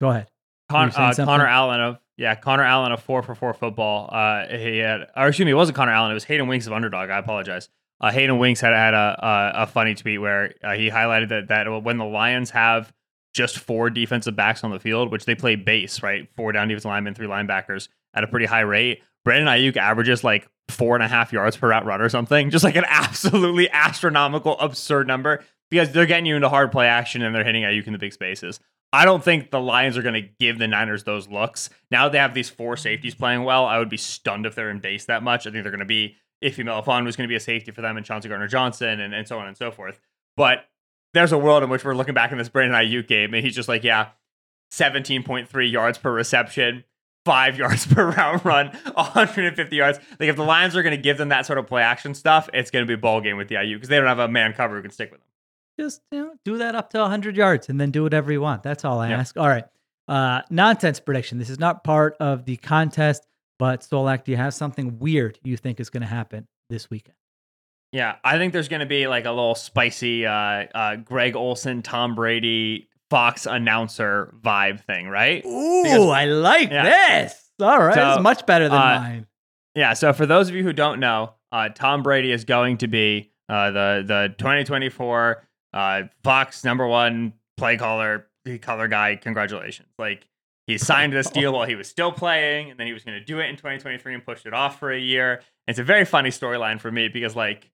Go 0.00 0.10
ahead. 0.10 0.28
Con- 0.70 0.92
uh. 0.94 1.14
Connor 1.14 1.46
Allen 1.46 1.80
of 1.80 1.98
yeah, 2.16 2.34
Connor 2.34 2.64
Allen 2.64 2.90
of 2.90 3.00
four 3.00 3.22
for 3.22 3.34
four 3.34 3.54
football. 3.54 4.10
Uh, 4.12 4.46
he 4.48 4.78
had, 4.78 5.06
or 5.16 5.28
excuse 5.28 5.46
me, 5.46 5.52
it 5.52 5.54
wasn't 5.54 5.76
Connor 5.76 5.92
Allen. 5.92 6.10
It 6.10 6.14
was 6.14 6.24
Hayden 6.24 6.48
Winks 6.48 6.66
of 6.66 6.72
Underdog. 6.72 7.10
I 7.10 7.18
apologize. 7.18 7.68
Uh, 8.00 8.10
Hayden 8.10 8.38
Winks 8.38 8.60
had 8.60 8.72
had 8.74 8.92
a 8.92 9.52
a, 9.56 9.62
a 9.62 9.66
funny 9.66 9.94
tweet 9.94 10.20
where 10.20 10.52
uh, 10.62 10.74
he 10.74 10.90
highlighted 10.90 11.28
that 11.28 11.48
that 11.48 11.68
when 11.82 11.96
the 11.96 12.04
Lions 12.04 12.50
have 12.50 12.92
just 13.38 13.60
four 13.60 13.88
defensive 13.88 14.34
backs 14.34 14.64
on 14.64 14.72
the 14.72 14.80
field, 14.80 15.12
which 15.12 15.24
they 15.24 15.36
play 15.36 15.54
base, 15.54 16.02
right, 16.02 16.28
four 16.36 16.50
down 16.50 16.66
defensive 16.66 16.88
linemen, 16.88 17.14
three 17.14 17.28
linebackers 17.28 17.88
at 18.14 18.24
a 18.24 18.26
pretty 18.26 18.46
high 18.46 18.62
rate. 18.62 19.00
Brandon 19.24 19.46
Aiyuk 19.46 19.76
averages 19.76 20.24
like 20.24 20.48
four 20.68 20.96
and 20.96 21.04
a 21.04 21.08
half 21.08 21.32
yards 21.32 21.56
per 21.56 21.68
route 21.68 21.86
run 21.86 22.00
or 22.00 22.08
something, 22.08 22.50
just 22.50 22.64
like 22.64 22.74
an 22.74 22.84
absolutely 22.88 23.70
astronomical, 23.72 24.58
absurd 24.58 25.06
number 25.06 25.44
because 25.70 25.92
they're 25.92 26.04
getting 26.04 26.26
you 26.26 26.34
into 26.34 26.48
hard 26.48 26.72
play 26.72 26.88
action 26.88 27.22
and 27.22 27.32
they're 27.32 27.44
hitting 27.44 27.62
Aiyuk 27.62 27.86
in 27.86 27.92
the 27.92 27.98
big 27.98 28.12
spaces. 28.12 28.58
I 28.92 29.04
don't 29.04 29.22
think 29.22 29.52
the 29.52 29.60
Lions 29.60 29.96
are 29.96 30.02
going 30.02 30.20
to 30.20 30.28
give 30.40 30.58
the 30.58 30.66
Niners 30.66 31.04
those 31.04 31.28
looks. 31.28 31.70
Now 31.92 32.08
they 32.08 32.18
have 32.18 32.34
these 32.34 32.50
four 32.50 32.76
safeties 32.76 33.14
playing 33.14 33.44
well, 33.44 33.66
I 33.66 33.78
would 33.78 33.90
be 33.90 33.98
stunned 33.98 34.46
if 34.46 34.56
they're 34.56 34.70
in 34.70 34.80
base 34.80 35.04
that 35.04 35.22
much. 35.22 35.46
I 35.46 35.50
think 35.50 35.62
they're 35.62 35.70
going 35.70 35.78
to 35.78 35.84
be 35.84 36.16
Ifeatu 36.42 36.64
Melifonwu 36.64 37.04
was 37.04 37.14
going 37.14 37.28
to 37.28 37.32
be 37.32 37.36
a 37.36 37.40
safety 37.40 37.70
for 37.70 37.82
them 37.82 37.96
and 37.96 38.04
Chauncey 38.04 38.28
Gardner 38.28 38.48
Johnson 38.48 38.98
and, 38.98 39.14
and 39.14 39.28
so 39.28 39.38
on 39.38 39.46
and 39.46 39.56
so 39.56 39.70
forth. 39.70 40.00
But 40.36 40.64
there's 41.14 41.32
a 41.32 41.38
world 41.38 41.62
in 41.62 41.70
which 41.70 41.84
we're 41.84 41.94
looking 41.94 42.14
back 42.14 42.32
in 42.32 42.38
this 42.38 42.48
Brandon 42.48 42.78
Aiyuk 42.80 43.06
game 43.08 43.34
and 43.34 43.44
he's 43.44 43.54
just 43.54 43.68
like, 43.68 43.84
yeah, 43.84 44.08
17.3 44.72 45.70
yards 45.72 45.98
per 45.98 46.12
reception, 46.12 46.84
five 47.24 47.58
yards 47.58 47.86
per 47.86 48.10
route 48.10 48.44
run, 48.44 48.66
150 48.94 49.74
yards. 49.76 49.98
Like 50.20 50.28
if 50.28 50.36
the 50.36 50.44
Lions 50.44 50.76
are 50.76 50.82
going 50.82 50.96
to 50.96 51.02
give 51.02 51.18
them 51.18 51.30
that 51.30 51.46
sort 51.46 51.58
of 51.58 51.66
play 51.66 51.82
action 51.82 52.14
stuff, 52.14 52.48
it's 52.52 52.70
going 52.70 52.84
to 52.84 52.86
be 52.88 52.94
a 52.94 52.98
ball 52.98 53.20
game 53.20 53.36
with 53.36 53.48
the 53.48 53.56
Aiyuk 53.56 53.74
because 53.74 53.88
they 53.88 53.96
don't 53.96 54.06
have 54.06 54.18
a 54.18 54.28
man 54.28 54.52
cover 54.52 54.76
who 54.76 54.82
can 54.82 54.90
stick 54.90 55.10
with 55.10 55.20
them. 55.20 55.26
Just 55.80 56.02
you 56.10 56.18
know, 56.20 56.32
do 56.44 56.58
that 56.58 56.74
up 56.74 56.90
to 56.90 56.98
100 56.98 57.36
yards 57.36 57.68
and 57.68 57.80
then 57.80 57.90
do 57.90 58.02
whatever 58.02 58.32
you 58.32 58.40
want. 58.40 58.62
That's 58.62 58.84
all 58.84 58.98
I 59.00 59.10
Yeah. 59.10 59.18
ask. 59.20 59.36
All 59.36 59.48
right. 59.48 59.64
Uh, 60.08 60.42
nonsense 60.50 61.00
prediction. 61.00 61.38
This 61.38 61.50
is 61.50 61.58
not 61.58 61.84
part 61.84 62.16
of 62.18 62.44
the 62.46 62.56
contest, 62.56 63.26
but 63.58 63.80
Solak, 63.82 64.24
do 64.24 64.30
you 64.32 64.36
have 64.38 64.54
something 64.54 64.98
weird 64.98 65.38
you 65.44 65.56
think 65.56 65.78
is 65.80 65.90
going 65.90 66.00
to 66.00 66.06
happen 66.06 66.48
this 66.70 66.90
weekend? 66.90 67.14
Yeah, 67.92 68.16
I 68.22 68.36
think 68.36 68.52
there's 68.52 68.68
going 68.68 68.80
to 68.80 68.86
be 68.86 69.06
like 69.06 69.24
a 69.24 69.30
little 69.30 69.54
spicy 69.54 70.26
uh, 70.26 70.32
uh, 70.32 70.96
Greg 70.96 71.34
Olsen, 71.36 71.82
Tom 71.82 72.14
Brady, 72.14 72.88
Fox 73.10 73.46
announcer 73.46 74.34
vibe 74.42 74.84
thing, 74.84 75.08
right? 75.08 75.44
Ooh, 75.46 75.82
Because- 75.82 76.08
I 76.10 76.26
like 76.26 76.70
Yeah. 76.70 77.22
this. 77.22 77.50
All 77.60 77.78
right. 77.78 77.94
So, 77.94 78.12
it's 78.14 78.22
much 78.22 78.44
better 78.46 78.68
than 78.68 78.78
uh, 78.78 79.00
mine. 79.00 79.26
Yeah. 79.74 79.94
So 79.94 80.12
for 80.12 80.26
those 80.26 80.48
of 80.48 80.54
you 80.54 80.62
who 80.62 80.72
don't 80.72 81.00
know, 81.00 81.34
uh, 81.50 81.70
Tom 81.70 82.02
Brady 82.02 82.30
is 82.30 82.44
going 82.44 82.76
to 82.78 82.88
be 82.88 83.32
uh, 83.48 83.70
the 83.70 84.04
the 84.06 84.34
2024 84.38 85.42
uh, 85.72 86.02
Fox 86.22 86.62
number 86.64 86.86
one 86.86 87.32
play 87.56 87.76
caller 87.78 88.26
color 88.60 88.86
guy. 88.88 89.16
Congratulations! 89.16 89.88
Like 89.98 90.26
he 90.66 90.78
signed 90.78 91.12
this 91.14 91.30
deal 91.30 91.52
while 91.52 91.66
he 91.66 91.74
was 91.74 91.88
still 91.88 92.12
playing, 92.12 92.70
and 92.70 92.78
then 92.78 92.86
he 92.86 92.92
was 92.92 93.02
going 93.04 93.18
to 93.18 93.24
do 93.24 93.40
it 93.40 93.46
in 93.48 93.56
2023 93.56 94.14
and 94.14 94.24
pushed 94.24 94.46
it 94.46 94.52
off 94.54 94.78
for 94.78 94.92
a 94.92 94.98
year. 95.00 95.32
And 95.34 95.42
it's 95.68 95.78
a 95.78 95.84
very 95.84 96.04
funny 96.04 96.30
storyline 96.30 96.78
for 96.80 96.90
me 96.92 97.08
because 97.08 97.34
like, 97.34 97.70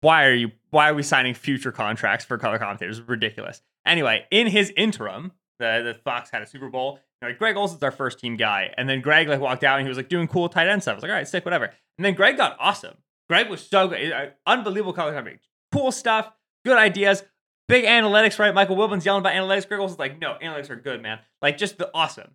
why 0.00 0.24
are 0.26 0.34
you? 0.34 0.50
Why 0.70 0.90
are 0.90 0.94
we 0.94 1.02
signing 1.02 1.34
future 1.34 1.72
contracts 1.72 2.24
for 2.24 2.38
color 2.38 2.58
commentators? 2.58 2.98
It's 2.98 3.08
ridiculous. 3.08 3.62
Anyway, 3.86 4.26
in 4.30 4.46
his 4.46 4.72
interim, 4.76 5.32
the 5.58 5.82
the 5.84 6.00
Fox 6.04 6.30
had 6.30 6.42
a 6.42 6.46
Super 6.46 6.68
Bowl. 6.68 7.00
Like 7.22 7.38
Greg 7.38 7.56
Olsen's 7.56 7.82
our 7.82 7.90
first 7.90 8.18
team 8.18 8.36
guy, 8.36 8.74
and 8.76 8.88
then 8.88 9.00
Greg 9.00 9.28
like 9.28 9.40
walked 9.40 9.64
out 9.64 9.78
and 9.78 9.86
he 9.86 9.88
was 9.88 9.96
like 9.96 10.10
doing 10.10 10.28
cool 10.28 10.48
tight 10.48 10.68
end 10.68 10.82
stuff. 10.82 10.92
I 10.92 10.96
was 10.96 11.02
like, 11.02 11.10
all 11.10 11.16
right, 11.16 11.28
sick, 11.28 11.44
whatever. 11.44 11.66
And 11.96 12.04
then 12.04 12.14
Greg 12.14 12.36
got 12.36 12.56
awesome. 12.60 12.96
Greg 13.28 13.48
was 13.48 13.66
so 13.66 13.88
good, 13.88 14.12
Uh, 14.12 14.26
unbelievable 14.46 14.92
color 14.92 15.12
commentator, 15.12 15.40
cool 15.72 15.90
stuff, 15.90 16.30
good 16.66 16.76
ideas, 16.76 17.22
big 17.66 17.84
analytics. 17.86 18.38
Right, 18.38 18.54
Michael 18.54 18.76
Wilbon's 18.76 19.06
yelling 19.06 19.20
about 19.20 19.32
analytics. 19.32 19.66
Greg 19.66 19.80
Olsen's 19.80 19.98
like, 19.98 20.18
no, 20.18 20.36
analytics 20.42 20.68
are 20.68 20.76
good, 20.76 21.00
man. 21.00 21.20
Like 21.40 21.56
just 21.56 21.78
the 21.78 21.90
awesome. 21.94 22.32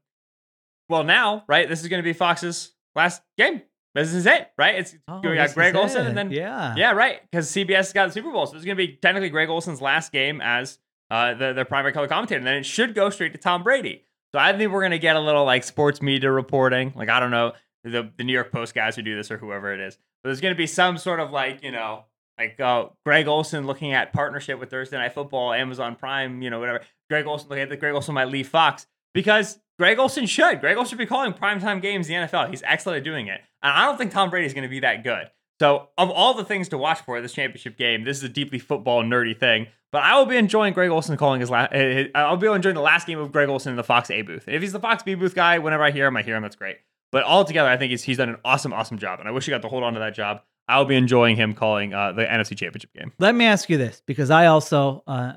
Well, 0.87 1.03
now, 1.03 1.43
right, 1.47 1.69
this 1.69 1.81
is 1.81 1.87
going 1.87 2.01
to 2.01 2.03
be 2.03 2.13
Fox's 2.13 2.71
last 2.95 3.21
game. 3.37 3.61
This 3.99 4.13
is 4.13 4.25
it, 4.25 4.51
right? 4.57 4.75
It's 4.75 4.95
Oh, 5.07 5.19
we 5.23 5.35
got 5.35 5.53
Greg 5.53 5.75
Olsen, 5.75 6.07
and 6.07 6.17
then 6.17 6.31
yeah, 6.31 6.75
yeah, 6.77 6.91
right. 6.91 7.21
Because 7.29 7.49
CBS 7.51 7.93
got 7.93 8.07
the 8.07 8.13
Super 8.13 8.31
Bowl, 8.31 8.45
so 8.45 8.53
this 8.53 8.61
is 8.61 8.65
going 8.65 8.77
to 8.77 8.87
be 8.87 8.93
technically 8.93 9.29
Greg 9.29 9.49
Olsen's 9.49 9.81
last 9.81 10.11
game 10.11 10.41
as 10.41 10.79
uh, 11.11 11.33
the 11.33 11.53
the 11.53 11.65
primary 11.65 11.91
color 11.93 12.07
commentator, 12.07 12.37
and 12.37 12.47
then 12.47 12.55
it 12.55 12.65
should 12.65 12.95
go 12.95 13.09
straight 13.09 13.33
to 13.33 13.37
Tom 13.37 13.63
Brady. 13.63 14.03
So 14.33 14.39
I 14.39 14.55
think 14.55 14.71
we're 14.71 14.81
going 14.81 14.91
to 14.91 14.99
get 14.99 15.15
a 15.15 15.19
little 15.19 15.43
like 15.43 15.63
sports 15.63 16.01
media 16.01 16.31
reporting. 16.31 16.93
Like 16.95 17.09
I 17.09 17.19
don't 17.19 17.31
know 17.31 17.53
the 17.83 18.11
the 18.17 18.23
New 18.23 18.33
York 18.33 18.51
Post 18.51 18.73
guys 18.75 18.95
who 18.95 19.01
do 19.01 19.15
this 19.15 19.31
or 19.31 19.37
whoever 19.37 19.73
it 19.73 19.79
is, 19.79 19.97
but 20.23 20.29
there's 20.29 20.41
going 20.41 20.53
to 20.53 20.57
be 20.57 20.67
some 20.67 20.97
sort 20.97 21.19
of 21.19 21.31
like 21.31 21.63
you 21.63 21.71
know 21.71 22.05
like 22.37 22.59
uh, 22.59 22.85
Greg 23.05 23.27
Olsen 23.27 23.67
looking 23.67 23.93
at 23.93 24.13
partnership 24.13 24.59
with 24.59 24.69
Thursday 24.69 24.97
Night 24.97 25.13
Football, 25.13 25.51
Amazon 25.53 25.95
Prime, 25.95 26.41
you 26.41 26.49
know 26.49 26.59
whatever. 26.59 26.81
Greg 27.09 27.25
Olsen 27.25 27.49
looking 27.49 27.63
at 27.63 27.69
the 27.69 27.77
Greg 27.77 27.93
Olsen 27.93 28.13
might 28.15 28.29
leave 28.29 28.47
Fox 28.47 28.87
because 29.13 29.59
Greg 29.79 29.97
Olsen 29.97 30.25
should. 30.25 30.59
Greg 30.59 30.75
Olsen 30.75 30.89
should 30.89 30.97
be 30.97 31.05
calling 31.05 31.31
primetime 31.31 31.81
games 31.81 32.09
in 32.09 32.21
the 32.21 32.27
NFL. 32.27 32.49
He's 32.49 32.61
excellent 32.65 32.97
at 32.97 33.03
doing 33.05 33.27
it. 33.27 33.39
And 33.63 33.71
I 33.71 33.85
don't 33.85 33.97
think 33.97 34.11
Tom 34.11 34.29
Brady 34.29 34.45
is 34.45 34.53
going 34.53 34.63
to 34.63 34.69
be 34.69 34.81
that 34.81 35.03
good. 35.05 35.31
So, 35.61 35.87
of 35.97 36.09
all 36.09 36.33
the 36.33 36.43
things 36.43 36.69
to 36.69 36.77
watch 36.77 36.99
for 37.01 37.21
this 37.21 37.33
championship 37.33 37.77
game, 37.77 38.03
this 38.03 38.17
is 38.17 38.23
a 38.23 38.29
deeply 38.29 38.59
football 38.59 39.03
nerdy 39.03 39.37
thing. 39.37 39.67
But 39.91 40.03
I 40.03 40.17
will 40.17 40.25
be 40.25 40.35
enjoying 40.35 40.73
Greg 40.73 40.89
Olsen 40.89 41.17
calling 41.17 41.39
his 41.39 41.49
last. 41.49 41.73
I'll 42.13 42.37
be 42.37 42.47
enjoying 42.47 42.75
the 42.75 42.81
last 42.81 43.07
game 43.07 43.19
of 43.19 43.31
Greg 43.31 43.49
Olsen 43.49 43.71
in 43.71 43.77
the 43.77 43.83
Fox 43.83 44.11
A 44.11 44.21
booth. 44.21 44.47
If 44.47 44.61
he's 44.61 44.73
the 44.73 44.79
Fox 44.79 45.01
B 45.01 45.15
booth 45.15 45.33
guy, 45.33 45.59
whenever 45.59 45.83
I 45.83 45.91
hear 45.91 46.05
him, 46.05 46.15
I 46.15 46.23
hear 46.23 46.35
him. 46.35 46.43
That's 46.43 46.55
great. 46.55 46.77
But 47.11 47.23
altogether, 47.23 47.69
I 47.69 47.77
think 47.77 47.89
he's, 47.91 48.03
he's 48.03 48.17
done 48.17 48.29
an 48.29 48.37
awesome, 48.45 48.71
awesome 48.71 48.99
job. 48.99 49.19
And 49.19 49.27
I 49.27 49.31
wish 49.31 49.45
he 49.45 49.49
got 49.49 49.63
to 49.63 49.67
hold 49.67 49.83
on 49.83 49.93
to 49.93 49.99
that 49.99 50.13
job. 50.13 50.41
I'll 50.67 50.85
be 50.85 50.95
enjoying 50.95 51.35
him 51.35 51.53
calling 51.53 51.93
uh, 51.93 52.11
the 52.11 52.23
NFC 52.23 52.55
Championship 52.55 52.93
game. 52.93 53.11
Let 53.17 53.33
me 53.33 53.45
ask 53.45 53.69
you 53.69 53.77
this 53.77 54.03
because 54.05 54.29
I 54.29 54.45
also 54.45 55.03
uh, 55.07 55.33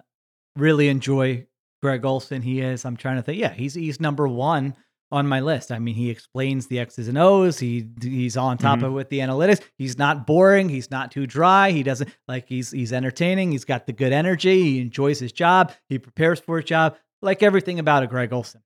really 0.56 0.88
enjoy 0.88 1.46
Greg 1.82 2.04
Olsen. 2.04 2.42
He 2.42 2.60
is. 2.60 2.84
I'm 2.84 2.96
trying 2.96 3.16
to 3.16 3.22
think. 3.22 3.38
Yeah, 3.38 3.52
he's 3.52 3.74
he's 3.74 4.00
number 4.00 4.28
one 4.28 4.74
on 5.10 5.26
my 5.26 5.40
list. 5.40 5.70
I 5.72 5.78
mean, 5.78 5.94
he 5.94 6.08
explains 6.10 6.68
the 6.68 6.78
X's 6.78 7.08
and 7.08 7.18
O's. 7.18 7.58
He 7.58 7.86
he's 8.00 8.36
on 8.36 8.56
top 8.58 8.78
Mhm. 8.78 8.82
of 8.84 8.88
it 8.92 8.94
with 8.94 9.08
the 9.10 9.18
analytics. 9.18 9.60
He's 9.76 9.98
not 9.98 10.26
boring. 10.26 10.68
He's 10.68 10.90
not 10.90 11.10
too 11.10 11.26
dry. 11.26 11.70
He 11.70 11.82
doesn't 11.82 12.08
like 12.28 12.46
he's 12.48 12.70
he's 12.70 12.92
entertaining. 12.92 13.52
He's 13.52 13.64
got 13.64 13.86
the 13.86 13.92
good 13.92 14.12
energy. 14.12 14.62
He 14.62 14.80
enjoys 14.80 15.18
his 15.18 15.32
job. 15.32 15.72
He 15.88 15.98
prepares 15.98 16.40
for 16.40 16.56
his 16.60 16.64
job. 16.66 16.96
Like 17.20 17.42
everything 17.42 17.78
about 17.78 18.02
a 18.02 18.06
Greg 18.06 18.32
Olsen. 18.32 18.62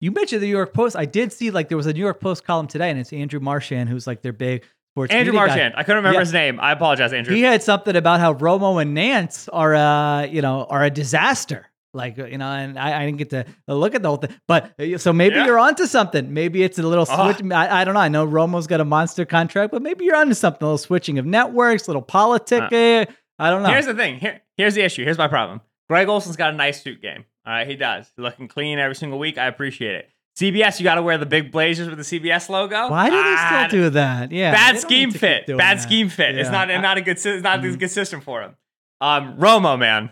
You 0.00 0.10
mentioned 0.10 0.42
the 0.42 0.46
New 0.46 0.52
York 0.52 0.74
Post. 0.74 0.96
I 0.96 1.04
did 1.04 1.32
see 1.32 1.50
like 1.50 1.68
there 1.68 1.76
was 1.76 1.86
a 1.86 1.92
New 1.92 2.00
York 2.00 2.20
Post 2.20 2.44
column 2.44 2.66
today, 2.66 2.90
and 2.90 2.98
it's 2.98 3.12
Andrew 3.12 3.40
Marchand 3.40 3.88
who's 3.88 4.06
like 4.06 4.20
their 4.22 4.32
big 4.32 4.64
sports 4.92 5.12
Andrew 5.12 5.32
media 5.32 5.46
guy. 5.46 5.52
Marchand. 5.54 5.74
I 5.76 5.82
couldn't 5.84 5.98
remember 5.98 6.14
Yeah. 6.18 6.20
his 6.24 6.32
name. 6.32 6.58
I 6.60 6.72
apologize, 6.72 7.12
Andrew. 7.12 7.34
He 7.34 7.42
had 7.42 7.62
something 7.62 7.94
about 7.96 8.18
how 8.20 8.34
Romo 8.34 8.82
and 8.82 8.92
Nance 8.94 9.48
are, 9.48 9.74
uh, 9.74 10.24
you 10.26 10.42
know, 10.42 10.64
are 10.68 10.82
a 10.84 10.90
disaster. 10.90 11.68
Like, 11.94 12.16
you 12.16 12.38
know, 12.38 12.46
and 12.48 12.78
I, 12.78 13.02
I 13.02 13.04
didn't 13.06 13.18
get 13.18 13.30
to 13.30 13.44
look 13.68 13.94
at 13.94 14.02
the 14.02 14.08
whole 14.08 14.16
thing, 14.16 14.34
but 14.48 14.72
uh, 14.80 14.96
so 14.96 15.12
maybe 15.12 15.34
Yeah. 15.36 15.44
you're 15.44 15.58
onto 15.58 15.84
something. 15.86 16.32
Maybe 16.32 16.62
it's 16.62 16.78
a 16.78 16.82
little 16.82 17.06
Ah. 17.08 17.32
switch. 17.34 17.52
I, 17.52 17.82
I 17.82 17.84
don't 17.84 17.92
know. 17.94 18.00
I 18.00 18.08
know 18.08 18.26
Romo's 18.26 18.66
got 18.66 18.80
a 18.80 18.84
monster 18.84 19.24
contract, 19.26 19.72
but 19.72 19.82
maybe 19.82 20.04
you're 20.06 20.16
onto 20.16 20.32
something. 20.34 20.62
A 20.62 20.64
little 20.66 20.78
switching 20.78 21.18
of 21.18 21.26
networks, 21.26 21.86
a 21.86 21.90
little 21.90 22.02
politicking. 22.02 23.08
I 23.38 23.50
don't 23.50 23.62
know. 23.62 23.68
Here's 23.68 23.86
the 23.86 23.94
thing. 23.94 24.18
Here, 24.20 24.40
here's 24.56 24.74
the 24.74 24.82
issue. 24.82 25.04
Here's 25.04 25.18
my 25.18 25.28
problem. 25.28 25.60
Greg 25.88 26.08
Olsen's 26.08 26.36
got 26.36 26.54
a 26.54 26.56
nice 26.56 26.82
suit 26.82 27.02
game. 27.02 27.24
All 27.46 27.52
right, 27.52 27.66
he 27.66 27.76
does. 27.76 28.06
He's 28.16 28.22
looking 28.22 28.48
clean 28.48 28.78
every 28.78 28.94
single 28.94 29.18
week. 29.18 29.36
I 29.36 29.46
appreciate 29.46 29.94
it. 29.94 30.08
CBS, 30.38 30.80
you 30.80 30.84
got 30.84 30.94
to 30.94 31.02
wear 31.02 31.18
the 31.18 31.26
big 31.26 31.52
blazers 31.52 31.88
with 31.90 31.98
the 31.98 32.04
CBS 32.04 32.48
logo. 32.48 32.88
Why 32.88 33.10
did 33.10 33.16
he 33.16 33.20
Ah, 33.36 33.66
still 33.68 33.80
do 33.82 33.90
that? 33.90 34.32
Yeah, 34.32 34.52
Bad 34.52 34.78
scheme 34.78 35.10
need 35.10 35.12
to 35.14 35.18
keep 35.18 35.20
fit. 35.20 35.46
Bad 35.58 35.76
that. 35.78 35.82
scheme 35.82 36.08
fit. 36.08 36.38
It's 36.38 36.48
Yeah. 36.50 36.64
not 36.64 36.80
not 36.80 36.96
a 36.96 37.02
good. 37.02 37.18
It's 37.22 37.42
not 37.42 37.58
a 37.58 37.62
Mhm. 37.62 37.78
good 37.78 37.90
system 37.90 38.22
for 38.22 38.40
him. 38.40 38.56
Um, 39.02 39.36
Romo, 39.36 39.78
man, 39.78 40.10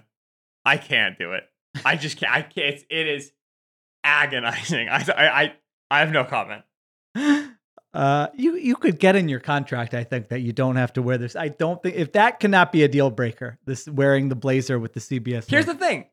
I 0.64 0.76
can't 0.76 1.16
do 1.18 1.33
it. 1.33 1.45
I 1.84 1.96
just 1.96 2.16
can't. 2.16 2.32
I 2.32 2.42
can't. 2.42 2.74
It's, 2.74 2.84
it 2.90 3.06
is 3.08 3.32
agonizing. 4.04 4.88
I, 4.90 5.04
I 5.16 5.42
I 5.42 5.52
I 5.90 5.98
have 6.00 6.12
no 6.12 6.24
comment. 6.24 6.62
Uh, 7.92 8.28
you 8.34 8.54
you 8.54 8.76
could 8.76 9.00
get 9.00 9.16
in 9.16 9.28
your 9.28 9.40
contract, 9.40 9.94
I 9.94 10.04
think, 10.04 10.28
that 10.28 10.42
you 10.42 10.52
don't 10.52 10.76
have 10.76 10.92
to 10.92 11.02
wear 11.02 11.18
this. 11.18 11.34
I 11.34 11.48
don't 11.48 11.82
think 11.82 11.96
if 11.96 12.12
that 12.12 12.38
cannot 12.38 12.70
be 12.70 12.84
a 12.84 12.88
deal 12.88 13.10
breaker. 13.10 13.58
This 13.66 13.88
wearing 13.88 14.28
the 14.28 14.36
blazer 14.36 14.78
with 14.78 14.92
the 14.92 15.00
CBS. 15.00 15.50
Here's 15.50 15.66
logo. 15.66 15.76
the 15.80 15.84
thing. 15.84 16.04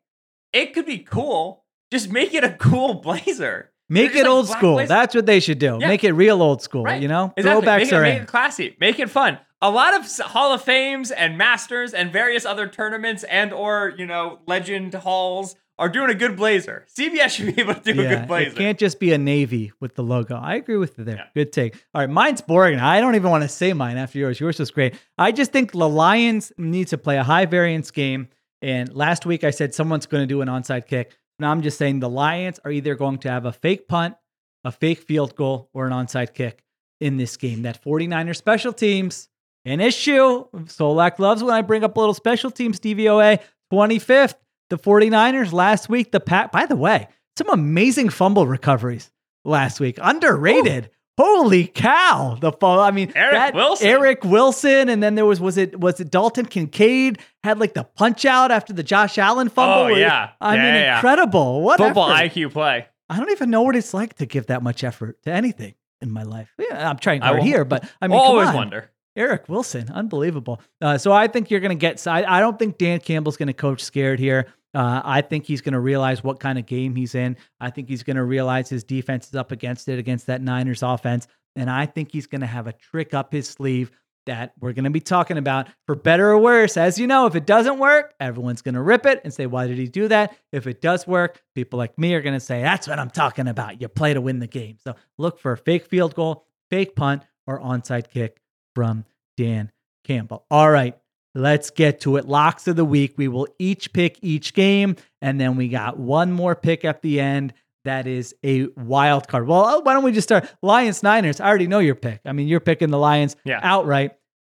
It 0.53 0.73
could 0.73 0.87
be 0.87 0.97
cool. 0.97 1.65
Just 1.91 2.11
make 2.11 2.33
it 2.33 2.43
a 2.43 2.49
cool 2.59 2.95
blazer. 2.95 3.71
Make 3.89 4.15
it 4.15 4.23
like 4.23 4.25
old 4.25 4.47
school. 4.47 4.73
blazer. 4.73 4.87
That's 4.87 5.13
what 5.13 5.27
they 5.27 5.39
should 5.39 5.59
do. 5.59 5.77
Yeah. 5.79 5.87
Make 5.87 6.03
it 6.03 6.13
real 6.13 6.41
old 6.41 6.63
school. 6.63 6.83
Right. 6.83 6.99
You 6.99 7.09
know, 7.09 7.31
Exactly. 7.37 7.67
throwbacks 7.67 7.77
make 7.77 7.87
it, 7.91 7.93
are 7.93 8.01
make 8.01 8.15
in. 8.17 8.23
it 8.23 8.27
classy. 8.27 8.75
Make 8.79 8.97
it 8.99 9.09
fun. 9.11 9.37
A 9.61 9.71
lot 9.71 9.93
of 9.95 10.05
Hall 10.27 10.53
of 10.53 10.61
Fames 10.61 11.09
and 11.11 11.37
Masters 11.37 11.93
and 11.93 12.11
various 12.13 12.45
other 12.45 12.67
tournaments 12.67 13.23
and 13.23 13.51
or 13.51 13.93
you 13.97 14.05
know 14.05 14.39
legend 14.45 14.93
halls 14.93 15.55
are 15.79 15.89
doing 15.89 16.09
a 16.09 16.15
good 16.15 16.35
blazer. 16.35 16.85
CBS 16.95 17.29
should 17.29 17.55
be 17.55 17.61
able 17.61 17.75
to 17.75 17.93
do 17.93 17.99
a 17.99 18.03
Yeah, 18.03 18.15
good 18.19 18.27
blazer. 18.27 18.49
it 18.51 18.55
can't 18.57 18.79
just 18.79 18.99
be 18.99 19.13
a 19.13 19.17
navy 19.17 19.71
with 19.79 19.95
the 19.95 20.03
logo. 20.03 20.35
I 20.35 20.55
agree 20.55 20.77
with 20.77 20.97
you 20.97 21.03
there. 21.03 21.15
Yeah. 21.17 21.25
Good 21.35 21.51
take. 21.53 21.75
All 21.93 22.01
right, 22.01 22.09
mine's 22.09 22.41
boring. 22.41 22.79
I 22.79 22.99
don't 22.99 23.15
even 23.15 23.29
want 23.31 23.43
to 23.43 23.47
say 23.49 23.73
mine 23.73 23.97
after 23.97 24.17
yours. 24.19 24.39
Yours 24.39 24.59
was 24.59 24.71
great. 24.71 24.95
I 25.17 25.31
just 25.31 25.51
think 25.51 25.71
the 25.71 25.87
Lions 25.89 26.51
need 26.57 26.87
to 26.89 26.97
play 26.97 27.17
a 27.17 27.23
high 27.23 27.45
variance 27.45 27.91
game. 27.91 28.27
And 28.61 28.91
last 28.95 29.25
week 29.25 29.43
I 29.43 29.51
said 29.51 29.73
someone's 29.75 30.07
going 30.07 30.23
to 30.23 30.27
do 30.27 30.41
an 30.41 30.47
onside 30.47 30.87
kick. 30.87 31.15
Now 31.39 31.51
I'm 31.51 31.61
just 31.61 31.77
saying 31.77 31.99
the 31.99 32.09
Lions 32.09 32.59
are 32.65 32.71
either 32.71 32.95
going 32.95 33.19
to 33.19 33.29
have 33.29 33.45
a 33.45 33.51
fake 33.53 33.87
punt, 33.87 34.15
a 34.63 34.71
fake 34.71 35.01
field 35.01 35.35
goal, 35.35 35.69
or 35.73 35.85
an 35.85 35.93
onside 35.93 36.33
kick 36.33 36.63
in 36.99 37.17
this 37.17 37.37
game. 37.37 37.61
That 37.61 37.83
49er 37.83 38.35
special 38.35 38.73
teams, 38.73 39.29
an 39.67 39.81
issue. 39.81 40.45
Solak 40.65 41.19
loves 41.19 41.43
when 41.43 41.53
I 41.53 41.61
bring 41.61 41.83
up 41.83 41.95
a 41.95 41.99
little 41.99 42.13
special 42.13 42.49
teams 42.51 42.79
DVOA. 42.79 43.39
25th, 43.71 44.35
the 44.69 44.77
49ers 44.77 45.51
last 45.51 45.89
week. 45.89 46.11
The 46.11 46.19
pack, 46.19 46.51
by 46.51 46.65
the 46.65 46.75
way, 46.75 47.07
some 47.37 47.49
amazing 47.49 48.09
fumble 48.09 48.47
recoveries 48.47 49.11
last 49.45 49.79
week. 49.79 49.99
Underrated. 50.01 50.89
Holy 51.19 51.65
cow! 51.65 52.37
The 52.39 52.51
fall. 52.51 52.79
I 52.79 52.91
mean, 52.91 53.11
Eric 53.15 53.55
Wilson. 53.55 53.87
Eric 53.87 54.23
Wilson, 54.23 54.87
and 54.87 55.01
then 55.01 55.15
there 55.15 55.25
was 55.25 55.41
was 55.41 55.57
it 55.57 55.79
was 55.79 55.99
it 55.99 56.11
Dalton 56.11 56.45
Kincaid 56.45 57.17
had 57.43 57.59
like 57.59 57.73
the 57.73 57.83
punch 57.85 58.23
out 58.23 58.51
after 58.51 58.71
the 58.71 58.83
Josh 58.83 59.17
Allen 59.17 59.49
fumble. 59.49 59.85
Oh, 59.85 59.87
yeah. 59.97 60.29
I 60.39 60.55
Yeah, 60.55 60.61
mean, 60.63 60.73
yeah, 60.75 60.95
incredible. 60.97 61.61
What 61.63 61.79
Football 61.79 62.11
effort. 62.11 62.33
IQ 62.35 62.51
play. 62.53 62.85
I 63.09 63.17
don't 63.17 63.31
even 63.31 63.49
know 63.49 63.63
what 63.63 63.75
it's 63.75 63.95
like 63.95 64.13
to 64.17 64.27
give 64.27 64.45
that 64.47 64.61
much 64.61 64.83
effort 64.83 65.19
to 65.23 65.31
anything 65.31 65.73
in 66.01 66.11
my 66.11 66.21
life. 66.21 66.53
Yeah, 66.59 66.87
I'm 66.87 66.97
trying 66.99 67.21
hard 67.21 67.41
here, 67.41 67.65
but 67.65 67.83
I 67.99 68.07
mean, 68.07 68.15
come 68.19 68.27
always 68.27 68.49
on. 68.49 68.55
wonder. 68.55 68.91
Eric 69.17 69.49
Wilson, 69.49 69.89
unbelievable. 69.91 70.61
Uh, 70.79 70.97
so 70.97 71.11
I 71.11 71.27
think 71.27 71.49
you're 71.49 71.59
going 71.59 71.77
to 71.77 71.81
get. 71.81 72.05
I, 72.05 72.23
I 72.23 72.39
don't 72.39 72.57
think 72.57 72.77
Dan 72.77 72.99
Campbell's 72.99 73.35
going 73.35 73.47
to 73.47 73.53
coach 73.53 73.83
scared 73.83 74.19
here. 74.19 74.45
Uh, 74.75 75.01
I 75.03 75.21
think 75.21 75.45
he's 75.45 75.61
going 75.61 75.73
to 75.73 75.79
realize 75.79 76.23
what 76.23 76.39
kind 76.39 76.59
of 76.59 76.67
game 76.67 76.95
he's 76.95 77.15
in. 77.15 77.35
I 77.59 77.71
think 77.71 77.89
he's 77.89 78.03
going 78.03 78.17
to 78.17 78.23
realize 78.23 78.69
his 78.69 78.83
defense 78.83 79.27
is 79.27 79.35
up 79.35 79.51
against 79.51 79.87
it 79.87 79.97
against 79.97 80.27
that 80.27 80.41
Niners 80.41 80.83
offense, 80.83 81.27
and 81.55 81.67
I 81.67 81.87
think 81.87 82.11
he's 82.11 82.27
going 82.27 82.41
to 82.41 82.47
have 82.47 82.67
a 82.67 82.73
trick 82.73 83.15
up 83.15 83.33
his 83.33 83.49
sleeve 83.49 83.89
that 84.27 84.53
we're 84.59 84.73
going 84.73 84.83
to 84.83 84.91
be 84.91 84.99
talking 84.99 85.37
about 85.37 85.67
for 85.87 85.95
better 85.95 86.29
or 86.29 86.37
worse. 86.37 86.77
As 86.77 86.99
you 86.99 87.07
know, 87.07 87.25
if 87.25 87.35
it 87.35 87.45
doesn't 87.45 87.79
work, 87.79 88.13
everyone's 88.19 88.61
going 88.61 88.75
to 88.75 88.81
rip 88.81 89.07
it 89.07 89.21
and 89.23 89.33
say, 89.33 89.47
"Why 89.47 89.65
did 89.65 89.79
he 89.79 89.87
do 89.87 90.09
that?" 90.09 90.37
If 90.51 90.67
it 90.67 90.79
does 90.79 91.07
work, 91.07 91.41
people 91.55 91.79
like 91.79 91.97
me 91.97 92.13
are 92.13 92.21
going 92.21 92.35
to 92.35 92.39
say, 92.39 92.61
"That's 92.61 92.87
what 92.87 92.99
I'm 92.99 93.09
talking 93.09 93.47
about. 93.47 93.81
You 93.81 93.87
play 93.87 94.13
to 94.13 94.21
win 94.21 94.37
the 94.37 94.47
game." 94.47 94.77
So 94.83 94.95
look 95.17 95.39
for 95.39 95.53
a 95.53 95.57
fake 95.57 95.87
field 95.87 96.13
goal, 96.13 96.45
fake 96.69 96.95
punt, 96.95 97.23
or 97.47 97.59
onside 97.59 98.11
kick 98.11 98.41
from 98.77 99.05
Dan 99.37 99.71
Campbell. 100.03 100.45
All 100.51 100.69
right, 100.69 100.95
let's 101.33 101.71
get 101.71 102.01
to 102.01 102.17
it. 102.17 102.27
Locks 102.27 102.67
of 102.67 102.75
the 102.75 102.85
week. 102.85 103.15
We 103.17 103.27
will 103.27 103.47
each 103.57 103.91
pick 103.91 104.19
each 104.21 104.53
game, 104.53 104.97
and 105.19 105.41
then 105.41 105.55
we 105.55 105.67
got 105.67 105.97
one 105.97 106.31
more 106.31 106.53
pick 106.55 106.85
at 106.85 107.01
the 107.01 107.19
end. 107.19 107.53
That 107.85 108.05
is 108.05 108.35
a 108.45 108.67
wild 108.77 109.27
card. 109.27 109.47
Well, 109.47 109.65
uh, 109.65 109.81
why 109.81 109.93
don't 109.93 110.03
we 110.03 110.11
just 110.11 110.27
start 110.27 110.47
Lions 110.61 111.01
Niners? 111.01 111.41
I 111.41 111.47
already 111.47 111.65
know 111.65 111.79
your 111.79 111.95
pick. 111.95 112.21
I 112.23 112.33
mean, 112.33 112.47
you're 112.47 112.59
picking 112.59 112.91
the 112.91 112.99
Lions 112.99 113.35
Yeah. 113.45 113.59
outright. 113.63 114.11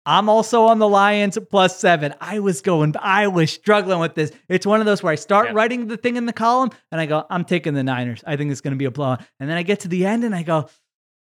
I'm 0.05 0.29
also 0.29 0.65
on 0.65 0.79
the 0.81 0.89
Lions 0.89 1.39
plus 1.51 1.79
seven. 1.79 2.13
I 2.21 2.41
was 2.41 2.61
going, 2.61 2.95
I 3.01 3.29
was 3.29 3.51
struggling 3.51 4.01
with 4.01 4.15
this. 4.15 4.33
It's 4.51 4.67
one 4.67 4.81
of 4.81 4.87
those 4.87 5.03
where 5.03 5.13
I 5.13 5.17
start 5.17 5.47
Yeah. 5.49 5.53
writing 5.55 5.87
the 5.87 5.97
thing 5.97 6.17
in 6.17 6.27
the 6.27 6.33
column 6.35 6.71
and 6.93 7.01
I 7.01 7.07
go, 7.07 7.25
I'm 7.31 7.45
taking 7.45 7.73
the 7.73 7.85
Niners. 7.85 8.23
I 8.27 8.37
think 8.37 8.51
it's 8.53 8.61
going 8.61 8.73
to 8.73 8.79
be 8.79 8.85
a 8.87 8.91
blowout. 8.91 9.23
And 9.39 9.49
then 9.49 9.57
I 9.57 9.63
get 9.63 9.81
to 9.81 9.89
the 9.89 10.05
end 10.05 10.25
and 10.25 10.35
I 10.35 10.43
go, 10.43 10.69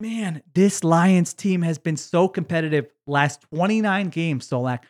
man, 0.00 0.42
this 0.54 0.84
Lions 0.84 1.34
team 1.34 1.62
has 1.62 1.78
been 1.78 1.96
so 1.96 2.28
competitive 2.28 2.86
last 3.06 3.42
29 3.52 4.08
games, 4.08 4.48
Solak, 4.48 4.80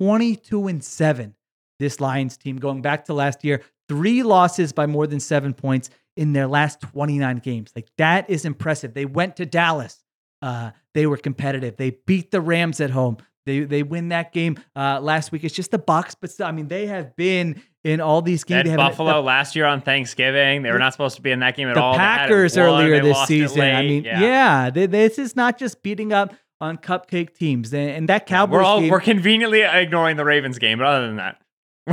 22 0.00 0.68
and 0.68 0.84
7. 0.84 1.34
This 1.78 2.00
Lions 2.00 2.36
team 2.36 2.56
going 2.56 2.82
back 2.82 3.04
to 3.06 3.14
last 3.14 3.44
year, 3.44 3.62
three 3.88 4.22
losses 4.22 4.72
by 4.72 4.86
more 4.86 5.06
than 5.06 5.20
7 5.20 5.54
points 5.54 5.90
in 6.16 6.32
their 6.32 6.46
last 6.46 6.80
29 6.80 7.36
games. 7.38 7.72
Like 7.76 7.88
that 7.98 8.28
is 8.28 8.44
impressive. 8.44 8.94
They 8.94 9.06
went 9.06 9.36
to 9.36 9.46
Dallas. 9.46 10.02
Uh, 10.42 10.72
they 10.94 11.06
were 11.06 11.16
competitive. 11.16 11.76
They 11.76 11.90
beat 12.06 12.30
the 12.30 12.40
Rams 12.40 12.80
at 12.80 12.90
home. 12.90 13.18
They 13.48 13.60
they 13.60 13.82
win 13.82 14.10
that 14.10 14.32
game 14.32 14.58
uh, 14.76 15.00
last 15.00 15.32
week. 15.32 15.42
It's 15.42 15.54
just 15.54 15.70
the 15.70 15.78
Bucks, 15.78 16.14
but 16.14 16.30
still, 16.30 16.46
I 16.46 16.52
mean, 16.52 16.68
they 16.68 16.86
have 16.86 17.16
been 17.16 17.60
in 17.82 18.00
all 18.00 18.20
these 18.20 18.44
games. 18.44 18.60
At 18.60 18.64
They 18.64 18.70
haven't- 18.72 18.86
Buffalo 18.90 19.22
last 19.22 19.56
year 19.56 19.64
on 19.64 19.80
Thanksgiving, 19.80 20.62
they 20.62 20.70
were 20.70 20.78
not 20.78 20.92
supposed 20.92 21.16
to 21.16 21.22
be 21.22 21.30
in 21.30 21.40
that 21.40 21.56
game 21.56 21.68
at 21.68 21.74
the 21.74 21.80
all. 21.82 21.94
It 21.94 21.98
Packers 21.98 22.56
earlier 22.58 23.02
this 23.02 23.26
season. 23.26 23.62
I 23.62 23.82
mean, 23.82 24.04
yeah, 24.04 24.70
they- 24.70 24.86
this 24.86 25.18
is 25.18 25.34
not 25.34 25.58
just 25.58 25.82
beating 25.82 26.12
up 26.12 26.34
on 26.60 26.76
cupcake 26.76 27.34
teams. 27.34 27.72
And, 27.72 27.90
and 27.90 28.08
that 28.08 28.26
Cowboys 28.26 28.52
we're 28.54 28.62
all 28.62 28.80
game, 28.80 28.90
we're 28.90 29.00
conveniently 29.00 29.62
ignoring 29.62 30.16
the 30.16 30.24
Ravens 30.24 30.58
game, 30.58 30.78
but 30.78 30.86
other 30.86 31.06
than 31.06 31.16
that, 31.16 31.40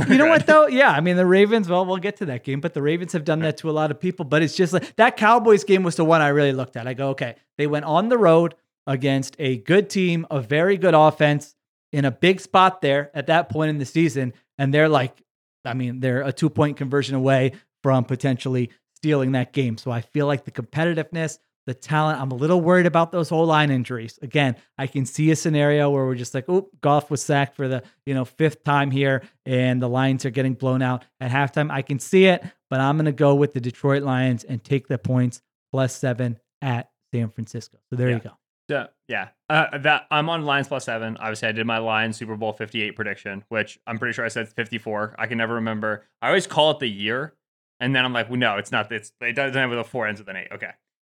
you 0.08 0.18
know 0.18 0.26
what 0.26 0.46
though? 0.46 0.66
Yeah, 0.66 0.90
I 0.90 1.00
mean 1.00 1.16
the 1.16 1.24
Ravens. 1.24 1.68
Well, 1.70 1.86
we'll 1.86 1.96
get 1.96 2.16
to 2.16 2.26
that 2.26 2.44
game, 2.44 2.60
but 2.60 2.74
the 2.74 2.82
Ravens 2.82 3.12
have 3.14 3.24
done 3.24 3.38
that 3.40 3.56
to 3.58 3.70
a 3.70 3.72
lot 3.72 3.90
of 3.90 3.98
people. 3.98 4.26
But 4.26 4.42
it's 4.42 4.54
just 4.54 4.74
like 4.74 4.94
that 4.96 5.16
Cowboys 5.16 5.64
game 5.64 5.82
was 5.84 5.96
the 5.96 6.04
one 6.04 6.20
I 6.20 6.28
really 6.28 6.52
looked 6.52 6.76
at. 6.76 6.86
I 6.86 6.92
go, 6.92 7.10
okay, 7.10 7.36
they 7.56 7.66
went 7.66 7.86
on 7.86 8.10
the 8.10 8.18
road 8.18 8.54
against 8.86 9.36
a 9.38 9.58
good 9.58 9.90
team, 9.90 10.26
a 10.30 10.40
very 10.40 10.76
good 10.76 10.94
offense 10.94 11.54
in 11.92 12.04
a 12.04 12.10
big 12.10 12.40
spot 12.40 12.80
there 12.80 13.10
at 13.14 13.26
that 13.28 13.48
point 13.48 13.70
in 13.70 13.78
the 13.78 13.86
season, 13.86 14.32
and 14.58 14.72
they're 14.72 14.88
like, 14.88 15.22
I 15.64 15.74
mean, 15.74 16.00
they're 16.00 16.22
a 16.22 16.32
two 16.32 16.50
point 16.50 16.76
conversion 16.76 17.14
away 17.16 17.52
from 17.82 18.04
potentially 18.04 18.70
stealing 18.94 19.32
that 19.32 19.52
game. 19.52 19.76
So 19.78 19.90
I 19.90 20.00
feel 20.00 20.26
like 20.26 20.44
the 20.44 20.50
competitiveness. 20.52 21.38
The 21.66 21.74
talent, 21.74 22.20
I'm 22.20 22.30
a 22.30 22.36
little 22.36 22.60
worried 22.60 22.86
about 22.86 23.10
those 23.10 23.28
whole 23.28 23.44
line 23.44 23.72
injuries. 23.72 24.20
Again, 24.22 24.54
I 24.78 24.86
can 24.86 25.04
see 25.04 25.32
a 25.32 25.36
scenario 25.36 25.90
where 25.90 26.04
we're 26.06 26.14
just 26.14 26.32
like, 26.32 26.44
oh, 26.46 26.68
Goff 26.80 27.10
was 27.10 27.20
sacked 27.24 27.56
for 27.56 27.66
the 27.66 27.82
you 28.04 28.14
know 28.14 28.24
fifth 28.24 28.62
time 28.62 28.92
here, 28.92 29.24
and 29.44 29.82
the 29.82 29.88
Lions 29.88 30.24
are 30.24 30.30
getting 30.30 30.54
blown 30.54 30.80
out 30.80 31.04
at 31.18 31.32
halftime. 31.32 31.72
I 31.72 31.82
can 31.82 31.98
see 31.98 32.26
it, 32.26 32.40
but 32.70 32.78
I'm 32.78 32.94
going 32.96 33.06
to 33.06 33.10
go 33.12 33.34
with 33.34 33.52
the 33.52 33.60
Detroit 33.60 34.04
Lions 34.04 34.44
and 34.44 34.62
take 34.62 34.86
the 34.86 34.96
points 34.96 35.42
plus 35.72 35.92
seven 35.92 36.38
at 36.62 36.88
San 37.12 37.30
Francisco. 37.30 37.78
So 37.90 37.96
there 37.96 38.10
Yeah. 38.10 38.14
you 38.14 38.20
go. 38.20 38.30
Yeah, 38.68 38.86
yeah. 39.08 39.28
Uh, 39.48 39.78
that 39.78 40.06
I'm 40.10 40.28
on 40.28 40.42
Lions 40.44 40.68
plus 40.68 40.84
seven. 40.84 41.16
Obviously, 41.18 41.48
I 41.48 41.52
did 41.52 41.66
my 41.66 41.78
Lions 41.78 42.16
Super 42.16 42.36
Bowl 42.36 42.52
58 42.52 42.96
prediction, 42.96 43.44
which 43.48 43.78
I'm 43.86 43.98
pretty 43.98 44.12
sure 44.12 44.24
I 44.24 44.28
said 44.28 44.48
54. 44.48 45.14
I 45.18 45.26
can 45.26 45.38
never 45.38 45.54
remember. 45.54 46.04
I 46.20 46.28
always 46.28 46.46
call 46.46 46.72
it 46.72 46.80
the 46.80 46.88
year, 46.88 47.34
and 47.78 47.94
then 47.94 48.04
I'm 48.04 48.12
like, 48.12 48.28
well, 48.28 48.38
no, 48.38 48.56
it's 48.56 48.72
not. 48.72 48.90
It's 48.90 49.12
it 49.20 49.34
doesn't 49.34 49.54
have 49.54 49.70
a 49.70 49.84
four 49.84 50.06
ends 50.08 50.20
with 50.20 50.28
an 50.28 50.36
eight. 50.36 50.48
Okay. 50.52 50.70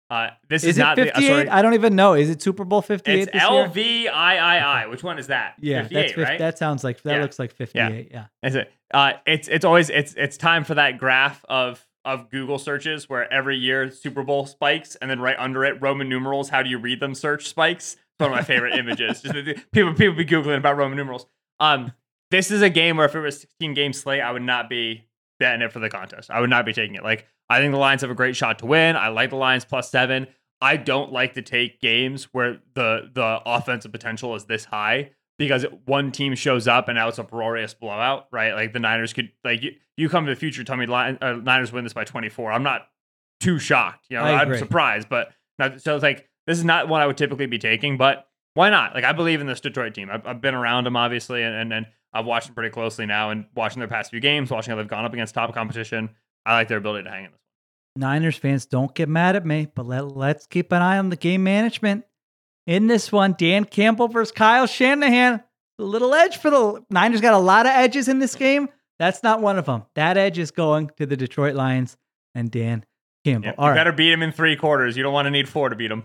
Uh, 0.09 0.28
this 0.49 0.62
is, 0.62 0.70
Is 0.70 0.78
not 0.78 0.97
the. 0.97 1.07
58? 1.07 1.24
uh, 1.24 1.28
sorry, 1.34 1.49
I 1.49 1.62
don't 1.62 1.74
even 1.74 1.97
know. 1.97 2.14
Is 2.14 2.30
it 2.30 2.40
Super 2.40 2.64
Bowl 2.64 2.80
58 2.82 3.28
it's? 3.32 3.36
LVIII. 3.36 4.90
Which 4.90 5.03
one 5.03 5.18
is 5.18 5.28
that? 5.28 5.55
Yeah, 5.61 5.82
58, 5.82 6.01
that's 6.03 6.16
right. 6.16 6.38
that 6.38 6.59
sounds 6.59 6.84
like 6.84 7.03
that 7.03 7.16
Yeah. 7.16 7.22
looks 7.22 7.38
like 7.38 7.53
58. 7.53 8.09
Yeah. 8.11 8.26
Is 8.42 8.55
it? 8.55 8.72
Uh, 8.92 9.12
it's 9.26 9.49
it's 9.49 9.64
always 9.64 9.90
it's 9.90 10.14
it's 10.16 10.36
time 10.36 10.64
for 10.64 10.74
that 10.74 10.99
graph 10.99 11.44
of 11.49 11.84
of 12.07 12.30
Google 12.30 12.59
searches 12.59 13.09
where 13.09 13.30
every 13.32 13.59
year 13.59 13.90
Super 13.90 14.22
Bowl 14.22 14.46
spikes 14.46 14.94
and 14.96 15.11
then 15.11 15.20
right 15.20 15.36
under 15.38 15.64
it 15.64 15.82
Roman 15.82 16.09
numerals. 16.09 16.48
How 16.48 16.62
do 16.62 16.70
you 16.70 16.78
read 16.78 17.00
them? 17.00 17.14
Search 17.14 17.48
spikes. 17.48 17.94
It's 17.94 18.20
one 18.20 18.30
of 18.30 18.36
my 18.36 18.44
favorite 18.44 18.74
images. 18.78 19.20
Just 19.20 19.34
people 19.72 19.92
people 19.92 20.14
be 20.14 20.24
googling 20.24 20.57
about 20.57 20.76
Roman 20.78 20.96
numerals. 20.96 21.26
Um, 21.61 21.92
this 22.30 22.50
is 22.50 22.62
a 22.62 22.70
game 22.70 22.96
where 22.96 23.07
if 23.07 23.14
it 23.14 23.20
was 23.20 23.40
16 23.40 23.74
game 23.74 23.92
slate, 23.92 24.22
I 24.22 24.30
would 24.30 24.42
not 24.42 24.70
be 24.70 25.09
betting 25.39 25.62
it 25.62 25.72
for 25.72 25.81
the 25.81 25.90
contest. 25.90 26.31
I 26.31 26.40
would 26.40 26.48
not 26.48 26.64
be 26.64 26.72
taking 26.72 26.94
it. 26.94 27.02
Like 27.02 27.26
I 27.51 27.59
think 27.59 27.72
the 27.72 27.78
Lions 27.78 28.02
have 28.02 28.10
a 28.10 28.14
great 28.14 28.36
shot 28.36 28.60
to 28.60 28.66
win. 28.66 28.97
I 28.97 29.09
like 29.09 29.31
the 29.31 29.36
Lions 29.36 29.64
plus 29.64 29.90
seven. 29.90 30.28
I 30.60 30.76
don't 30.76 31.12
like 31.12 31.35
to 31.35 31.43
take 31.43 31.81
games 31.81 32.28
where 32.32 32.60
the 32.74 33.10
the 33.12 33.40
offensive 33.44 33.90
potential 33.90 34.36
is 34.36 34.44
this 34.44 34.64
high 34.64 35.10
because 35.38 35.66
one 35.84 36.12
team 36.12 36.34
shows 36.34 36.66
up 36.66 36.88
and 36.88 36.96
now 36.96 37.08
it's 37.08 37.18
a 37.18 37.22
uproarious 37.22 37.74
blowout, 37.74 38.26
right? 38.32 38.54
Like 38.54 38.72
the 38.72 38.80
Niners 38.80 39.12
could 39.12 39.30
like 39.44 39.62
you, 39.62 39.72
you 39.96 40.08
come 40.08 40.26
to 40.26 40.32
the 40.32 40.38
future, 40.38 40.64
tell 40.64 40.76
me 40.76 40.86
Lion, 40.86 41.18
uh, 41.20 41.32
Niners 41.34 41.72
win 41.72 41.84
this 41.84 41.92
by 41.92 42.04
24. 42.04 42.52
I'm 42.52 42.62
not 42.62 42.88
too 43.40 43.58
shocked. 43.58 44.06
You 44.08 44.16
know, 44.16 44.24
I'm 44.24 44.56
surprised, 44.58 45.08
but 45.08 45.32
not, 45.58 45.80
so 45.80 45.94
it's 45.94 46.02
like 46.02 46.28
this 46.46 46.58
is 46.58 46.64
not 46.64 46.88
one 46.88 47.02
I 47.02 47.06
would 47.06 47.16
typically 47.16 47.46
be 47.46 47.58
taking, 47.58 47.96
but 47.96 48.26
why 48.54 48.70
not? 48.70 48.94
Like 48.94 49.04
I 49.04 49.12
believe 49.12 49.40
in 49.40 49.46
this 49.46 49.60
Detroit 49.60 49.94
team. 49.94 50.08
I've, 50.10 50.26
I've 50.26 50.40
been 50.40 50.54
around 50.54 50.84
them 50.84 50.96
obviously, 50.96 51.42
and, 51.42 51.54
and 51.54 51.72
and 51.72 51.86
I've 52.14 52.24
watched 52.24 52.46
them 52.46 52.54
pretty 52.54 52.70
closely 52.70 53.04
now, 53.04 53.30
and 53.30 53.44
watching 53.54 53.80
their 53.80 53.88
past 53.88 54.10
few 54.10 54.20
games, 54.20 54.50
watching 54.50 54.70
how 54.70 54.76
they've 54.76 54.88
gone 54.88 55.04
up 55.04 55.12
against 55.12 55.34
top 55.34 55.52
competition. 55.52 56.10
I 56.46 56.54
like 56.54 56.68
their 56.68 56.78
ability 56.78 57.04
to 57.04 57.10
hang 57.10 57.24
in 57.26 57.30
this. 57.32 57.40
One. 57.94 58.10
Niners 58.10 58.36
fans, 58.36 58.64
don't 58.64 58.94
get 58.94 59.08
mad 59.08 59.36
at 59.36 59.44
me, 59.44 59.68
but 59.74 59.84
let, 59.84 60.16
let's 60.16 60.46
keep 60.46 60.72
an 60.72 60.80
eye 60.80 60.96
on 60.96 61.10
the 61.10 61.16
game 61.16 61.42
management. 61.44 62.06
In 62.66 62.88
this 62.88 63.12
one, 63.12 63.34
Dan 63.38 63.64
Campbell 63.64 64.09
versus 64.09 64.32
Kyle 64.32 64.66
Shanahan. 64.66 65.43
A 65.78 65.82
little 65.82 66.14
edge 66.14 66.38
for 66.38 66.51
the 66.51 66.84
Niners 66.90 67.20
got 67.20 67.34
a 67.34 67.38
lot 67.38 67.66
of 67.66 67.72
edges 67.72 68.09
in 68.09 68.18
this 68.18 68.34
game. 68.34 68.68
That's 68.98 69.22
not 69.22 69.40
one 69.40 69.59
of 69.59 69.66
them. 69.66 69.84
That 69.94 70.16
edge 70.16 70.38
is 70.38 70.51
going 70.51 70.90
to 70.97 71.06
the 71.06 71.16
Detroit 71.16 71.55
Lions 71.55 71.97
and 72.34 72.51
Dan 72.51 72.84
Campbell. 73.24 73.52
All 73.59 73.66
you 73.66 73.70
right. 73.70 73.76
better 73.76 73.93
beat 73.93 74.10
them 74.10 74.22
in 74.22 74.32
three 74.32 74.56
quarters. 74.56 74.97
You 74.97 75.02
don't 75.02 75.12
want 75.12 75.26
to 75.26 75.30
need 75.30 75.48
four 75.48 75.68
to 75.68 75.76
beat 75.76 75.88
them. 75.88 76.05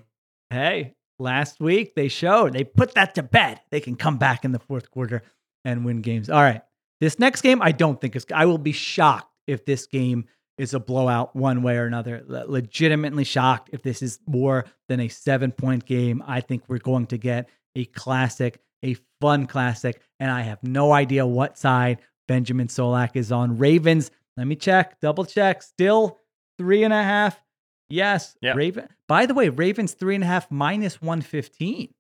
Hey, 0.50 0.96
last 1.20 1.60
week 1.62 1.96
they 1.96 2.10
showed 2.10 2.54
they 2.54 2.66
put 2.66 2.96
that 2.96 3.16
to 3.16 3.24
bed. 3.24 3.62
They 3.72 3.80
can 3.80 3.96
come 3.96 4.18
back 4.18 4.44
in 4.44 4.52
the 4.52 4.60
fourth 4.60 4.92
quarter 4.92 5.24
and 5.64 5.86
win 5.86 6.02
games. 6.02 6.30
All 6.30 6.42
right. 6.42 6.62
This 7.00 7.18
next 7.18 7.42
game, 7.42 7.62
I 7.62 7.72
don't 7.72 8.00
think 8.00 8.16
is, 8.16 8.26
I 8.34 8.46
will 8.46 8.58
be 8.58 8.74
shocked 8.74 9.34
if 9.48 9.66
this 9.66 9.88
game 9.88 10.26
is 10.62 10.74
a 10.76 10.80
blowout 10.80 11.36
one 11.36 11.64
way 11.64 11.76
or 11.78 11.86
another. 11.86 12.24
Le- 12.28 12.46
legitimately 12.48 13.24
shocked 13.24 13.70
if 13.74 13.82
this 13.82 14.02
is 14.02 14.20
more 14.28 14.66
than 14.88 15.00
a 15.00 15.08
seven 15.08 15.52
point 15.52 15.86
game. 15.86 16.24
I 16.28 16.40
think 16.42 16.64
we're 16.68 16.78
going 16.78 17.08
to 17.08 17.18
get 17.18 17.50
a 17.76 17.86
classic, 17.86 18.62
a 18.84 18.96
fun 19.20 19.48
classic, 19.48 20.02
and 20.20 20.30
I 20.30 20.42
have 20.42 20.62
no 20.64 20.92
idea 20.94 21.26
what 21.26 21.58
side 21.58 22.00
Benjamin 22.28 22.68
Solak 22.68 23.16
is 23.16 23.32
on. 23.32 23.58
Ravens, 23.58 24.12
let 24.38 24.46
me 24.48 24.56
check, 24.56 25.00
double 25.00 25.26
check. 25.26 25.64
Still 25.64 26.20
three 26.58 26.84
and 26.84 26.94
a 26.94 27.02
half. 27.04 27.42
Yes. 27.90 28.38
Yep. 28.42 28.56
Raven. 28.56 28.88
By 29.08 29.26
the 29.26 29.34
way, 29.34 29.50
Ravens 29.50 29.94
three 29.94 30.16
and 30.16 30.24
a 30.24 30.28
half 30.28 30.50
minus 30.52 31.02
115 31.02 31.94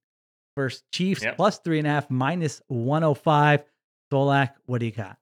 versus 0.55 0.83
Chiefs 0.91 1.23
Yep. 1.23 1.35
plus 1.35 1.57
three 1.59 1.79
and 1.79 1.87
a 1.87 1.91
half 1.91 2.09
minus 2.09 2.61
105. 2.67 3.63
Solak, 4.13 4.51
what 4.65 4.79
do 4.79 4.85
you 4.85 4.91
got? 4.91 5.17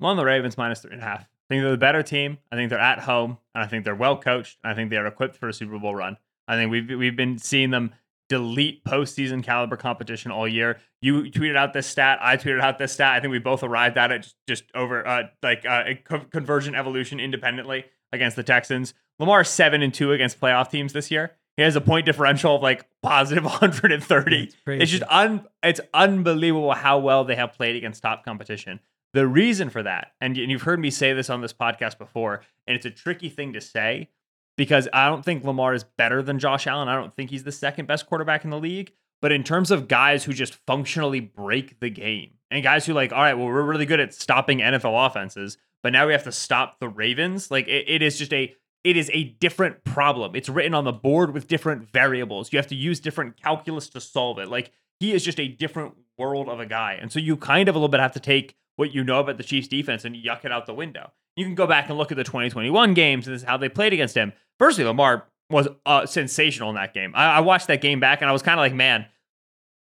I'm 0.00 0.06
on 0.06 0.16
the 0.16 0.24
Ravens 0.24 0.58
minus 0.58 0.80
three 0.80 0.92
and 0.92 1.00
a 1.02 1.04
half. 1.04 1.26
I 1.54 1.56
think 1.56 1.62
they're 1.62 1.70
the 1.72 1.78
better 1.78 2.02
team. 2.02 2.38
I 2.50 2.56
think 2.56 2.70
they're 2.70 2.78
at 2.78 3.00
home, 3.00 3.38
and 3.54 3.62
I 3.62 3.66
think 3.66 3.84
they're 3.84 3.94
well 3.94 4.16
coached. 4.16 4.58
And 4.64 4.72
I 4.72 4.74
think 4.74 4.90
they're 4.90 5.06
equipped 5.06 5.36
for 5.36 5.48
a 5.48 5.52
Super 5.52 5.78
Bowl 5.78 5.94
run. 5.94 6.16
I 6.48 6.56
think 6.56 6.70
we've 6.70 6.88
we've 6.90 7.16
been 7.16 7.38
seeing 7.38 7.70
them 7.70 7.94
delete 8.28 8.84
postseason 8.84 9.42
caliber 9.42 9.76
competition 9.76 10.30
all 10.30 10.48
year. 10.48 10.80
You 11.00 11.24
tweeted 11.24 11.56
out 11.56 11.72
this 11.72 11.86
stat. 11.86 12.18
I 12.20 12.36
tweeted 12.36 12.60
out 12.60 12.78
this 12.78 12.92
stat. 12.92 13.12
I 13.14 13.20
think 13.20 13.30
we 13.30 13.38
both 13.38 13.62
arrived 13.62 13.98
at 13.98 14.10
it 14.10 14.22
just, 14.22 14.36
just 14.48 14.64
over 14.74 15.06
uh, 15.06 15.24
like 15.42 15.64
uh, 15.66 15.84
a 15.86 15.94
co- 15.94 16.24
conversion 16.30 16.74
evolution 16.74 17.20
independently 17.20 17.84
against 18.12 18.36
the 18.36 18.42
Texans. 18.42 18.94
Lamar 19.18 19.42
is 19.42 19.48
seven 19.48 19.82
and 19.82 19.94
two 19.94 20.12
against 20.12 20.40
playoff 20.40 20.70
teams 20.70 20.92
this 20.92 21.10
year. 21.10 21.36
He 21.56 21.62
has 21.62 21.76
a 21.76 21.80
point 21.80 22.06
differential 22.06 22.56
of 22.56 22.62
like 22.62 22.84
positive 23.02 23.44
130. 23.44 24.42
It's. 24.42 24.56
It's 24.82 24.90
just 24.90 25.04
un 25.08 25.46
it's 25.62 25.80
unbelievable 25.92 26.72
how 26.72 26.98
well 26.98 27.24
they 27.24 27.36
have 27.36 27.52
played 27.52 27.76
against 27.76 28.02
top 28.02 28.24
competition. 28.24 28.80
The 29.14 29.28
reason 29.28 29.70
for 29.70 29.82
that, 29.82 30.12
and 30.20 30.36
you've 30.36 30.62
heard 30.62 30.80
me 30.80 30.90
say 30.90 31.12
this 31.12 31.30
on 31.30 31.40
this 31.40 31.52
podcast 31.52 31.98
before, 31.98 32.42
and 32.66 32.76
it's 32.76 32.84
a 32.84 32.90
tricky 32.90 33.28
thing 33.28 33.52
to 33.52 33.60
say 33.60 34.08
because 34.56 34.88
I 34.92 35.08
don't 35.08 35.24
think 35.24 35.44
Lamar 35.44 35.72
is 35.72 35.84
better 35.84 36.20
than 36.20 36.40
Josh 36.40 36.66
Allen. 36.66 36.88
I 36.88 36.96
don't 36.96 37.14
think 37.14 37.30
he's 37.30 37.44
the 37.44 37.52
second 37.52 37.86
best 37.86 38.06
quarterback 38.06 38.44
in 38.44 38.50
the 38.50 38.58
league. 38.58 38.92
But 39.22 39.30
in 39.30 39.44
terms 39.44 39.70
of 39.70 39.88
guys 39.88 40.24
who 40.24 40.32
just 40.32 40.54
functionally 40.66 41.20
break 41.20 41.78
the 41.80 41.90
game 41.90 42.32
and 42.50 42.62
guys 42.62 42.84
who 42.84 42.92
like, 42.92 43.12
all 43.12 43.22
right, 43.22 43.34
well, 43.34 43.46
we're 43.46 43.62
really 43.62 43.86
good 43.86 44.00
at 44.00 44.12
stopping 44.12 44.58
NFL 44.58 45.06
offenses, 45.06 45.58
but 45.82 45.92
now 45.92 46.06
we 46.06 46.12
have 46.12 46.24
to 46.24 46.32
stop 46.32 46.80
the 46.80 46.88
Ravens. 46.88 47.50
Like 47.50 47.68
it, 47.68 47.88
it 47.88 48.02
is 48.02 48.18
just 48.18 48.32
a 48.32 48.54
it 48.82 48.96
is 48.96 49.10
a 49.14 49.24
different 49.24 49.84
problem. 49.84 50.34
It's 50.34 50.48
written 50.48 50.74
on 50.74 50.84
the 50.84 50.92
board 50.92 51.32
with 51.32 51.48
different 51.48 51.90
variables. 51.90 52.52
You 52.52 52.58
have 52.58 52.66
to 52.66 52.74
use 52.74 53.00
different 53.00 53.40
calculus 53.40 53.88
to 53.90 54.00
solve 54.00 54.38
it. 54.40 54.48
Like 54.48 54.72
he 54.98 55.12
is 55.12 55.24
just 55.24 55.40
a 55.40 55.48
different 55.48 55.94
world 56.18 56.48
of 56.48 56.60
a 56.60 56.66
guy. 56.66 56.98
And 57.00 57.10
so 57.10 57.18
you 57.18 57.36
kind 57.36 57.68
of 57.68 57.76
a 57.76 57.78
little 57.78 57.88
bit 57.88 58.00
have 58.00 58.12
to 58.12 58.20
take 58.20 58.56
what 58.76 58.94
you 58.94 59.04
know 59.04 59.20
about 59.20 59.36
the 59.36 59.44
Chiefs 59.44 59.68
defense 59.68 60.04
and 60.04 60.16
yuck 60.16 60.44
it 60.44 60.52
out 60.52 60.66
the 60.66 60.74
window. 60.74 61.12
You 61.36 61.44
can 61.44 61.54
go 61.54 61.66
back 61.66 61.88
and 61.88 61.98
look 61.98 62.10
at 62.12 62.16
the 62.16 62.24
2021 62.24 62.94
games 62.94 63.26
and 63.26 63.34
this 63.34 63.42
is 63.42 63.48
how 63.48 63.56
they 63.56 63.68
played 63.68 63.92
against 63.92 64.16
him. 64.16 64.32
Firstly, 64.58 64.84
Lamar 64.84 65.26
was 65.50 65.68
uh, 65.84 66.06
sensational 66.06 66.70
in 66.70 66.76
that 66.76 66.94
game. 66.94 67.12
I, 67.14 67.36
I 67.36 67.40
watched 67.40 67.66
that 67.68 67.80
game 67.80 68.00
back 68.00 68.20
and 68.20 68.28
I 68.28 68.32
was 68.32 68.42
kind 68.42 68.58
of 68.58 68.62
like, 68.62 68.74
man, 68.74 69.06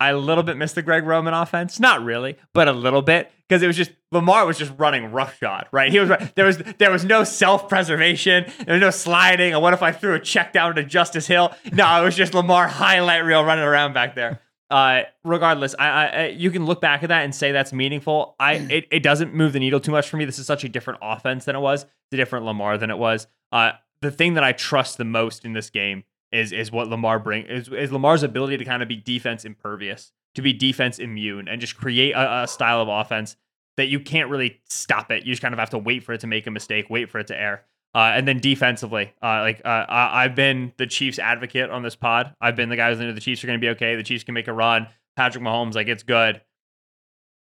I 0.01 0.11
a 0.11 0.19
little 0.19 0.43
bit 0.43 0.57
missed 0.57 0.75
the 0.75 0.83
Greg 0.83 1.05
Roman 1.05 1.35
offense. 1.35 1.79
Not 1.79 2.05
really, 2.05 2.37
but 2.53 2.69
a 2.69 2.73
little 2.73 3.03
bit 3.03 3.31
because 3.49 3.63
it 3.63 3.67
was 3.67 3.77
just 3.77 3.93
Lamar 4.11 4.45
was 4.45 4.59
just 4.59 4.73
running 4.77 5.13
roughshod, 5.13 5.67
right? 5.73 5.91
He 5.91 6.01
was 6.01 6.11
there 6.35 6.45
was 6.45 6.59
there 6.79 6.91
was 6.91 7.05
no 7.05 7.25
self 7.25 7.69
preservation, 7.69 8.45
there 8.67 8.75
was 8.75 8.81
no 8.81 8.91
sliding. 8.91 9.53
And 9.53 9.63
what 9.63 9.73
if 9.73 9.83
I 9.83 9.93
threw 9.93 10.15
a 10.15 10.21
check 10.21 10.53
down 10.53 10.75
to 10.75 10.85
Justice 10.85 11.27
Hill? 11.27 11.55
No, 11.73 12.01
it 12.01 12.05
was 12.05 12.17
just 12.17 12.35
Lamar 12.35 12.67
highlight 12.67 13.25
reel 13.25 13.45
running 13.45 13.65
around 13.65 13.93
back 13.93 14.15
there. 14.15 14.41
Uh, 14.75 15.05
regardless, 15.23 15.73
I, 15.79 15.89
I, 15.89 16.27
you 16.31 16.51
can 16.51 16.67
look 16.67 16.81
back 16.81 17.05
at 17.05 17.09
that 17.11 17.23
and 17.23 17.33
say 17.33 17.53
that's 17.53 17.73
meaningful. 17.73 18.35
I 18.41 18.55
it, 18.55 18.89
it 18.91 19.05
doesn't 19.05 19.33
move 19.33 19.53
the 19.53 19.61
needle 19.61 19.79
too 19.79 19.93
much 19.93 20.09
for 20.09 20.17
me. 20.17 20.25
This 20.25 20.41
is 20.41 20.47
such 20.47 20.65
a 20.65 20.69
different 20.69 20.99
offense 21.01 21.45
than 21.45 21.55
it 21.55 21.61
was, 21.61 21.87
the 22.11 22.17
different 22.17 22.45
Lamar 22.45 22.77
than 22.77 22.91
it 22.91 22.99
was. 22.99 23.29
Uh, 23.53 23.71
the 24.01 24.11
thing 24.11 24.35
that 24.35 24.43
I 24.43 24.51
trust 24.51 24.99
the 24.99 25.05
most 25.05 25.45
in 25.45 25.53
this 25.53 25.71
game 25.71 26.03
is 26.33 26.51
is 26.51 26.73
what 26.73 26.89
Lamar 26.89 27.21
bring 27.21 27.47
is, 27.47 27.69
is 27.69 27.93
Lamar's 27.93 28.25
ability 28.25 28.57
to 28.57 28.65
kind 28.65 28.83
of 28.83 28.89
be 28.89 28.97
defense 28.97 29.45
impervious, 29.45 30.11
to 30.35 30.43
be 30.43 30.53
defense 30.53 30.99
immune, 30.99 31.47
and 31.47 31.61
just 31.61 31.77
create 31.77 32.11
a, 32.11 32.43
a 32.43 32.49
style 32.49 32.81
of 32.83 32.89
offense 32.89 33.37
that 33.77 33.87
you 33.87 34.01
can't 34.01 34.29
really 34.29 34.61
stop 34.69 35.13
it. 35.13 35.25
You 35.25 35.33
just 35.33 35.41
kind 35.41 35.55
of 35.55 35.61
have 35.61 35.71
to 35.71 35.79
wait 35.79 36.03
for 36.03 36.15
it 36.15 36.21
to 36.23 36.27
make 36.27 36.49
a 36.49 36.51
mistake, 36.51 36.91
wait 36.91 37.09
for 37.09 37.21
it 37.21 37.29
to 37.29 37.41
err. 37.41 37.63
Uh, 37.95 38.13
and 38.17 38.27
then 38.27 38.41
defensively, 38.41 39.13
uh, 39.23 39.41
like 39.43 39.61
uh, 39.65 39.69
I, 39.89 40.25
I've 40.25 40.35
been 40.35 40.73
the 40.79 40.87
Chiefs 40.87 41.21
advocate 41.21 41.71
on 41.71 41.83
this 41.85 41.95
pod. 41.95 42.35
I've 42.41 42.57
been 42.57 42.69
the 42.69 42.77
guy 42.77 42.91
who's 42.91 42.99
into 42.99 43.13
the 43.13 43.21
Chiefs 43.21 43.45
are 43.45 43.47
going 43.47 43.61
to 43.61 43.65
be 43.65 43.69
okay. 43.71 43.95
The 43.95 44.03
Chiefs 44.03 44.25
can 44.25 44.35
make 44.35 44.49
a 44.49 44.53
run. 44.53 44.89
Patrick 45.17 45.45
Mahomes, 45.45 45.75
like 45.75 45.87
it's 45.87 46.03
good. 46.03 46.41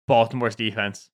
Baltimore's 0.06 0.54
defense. 0.56 1.10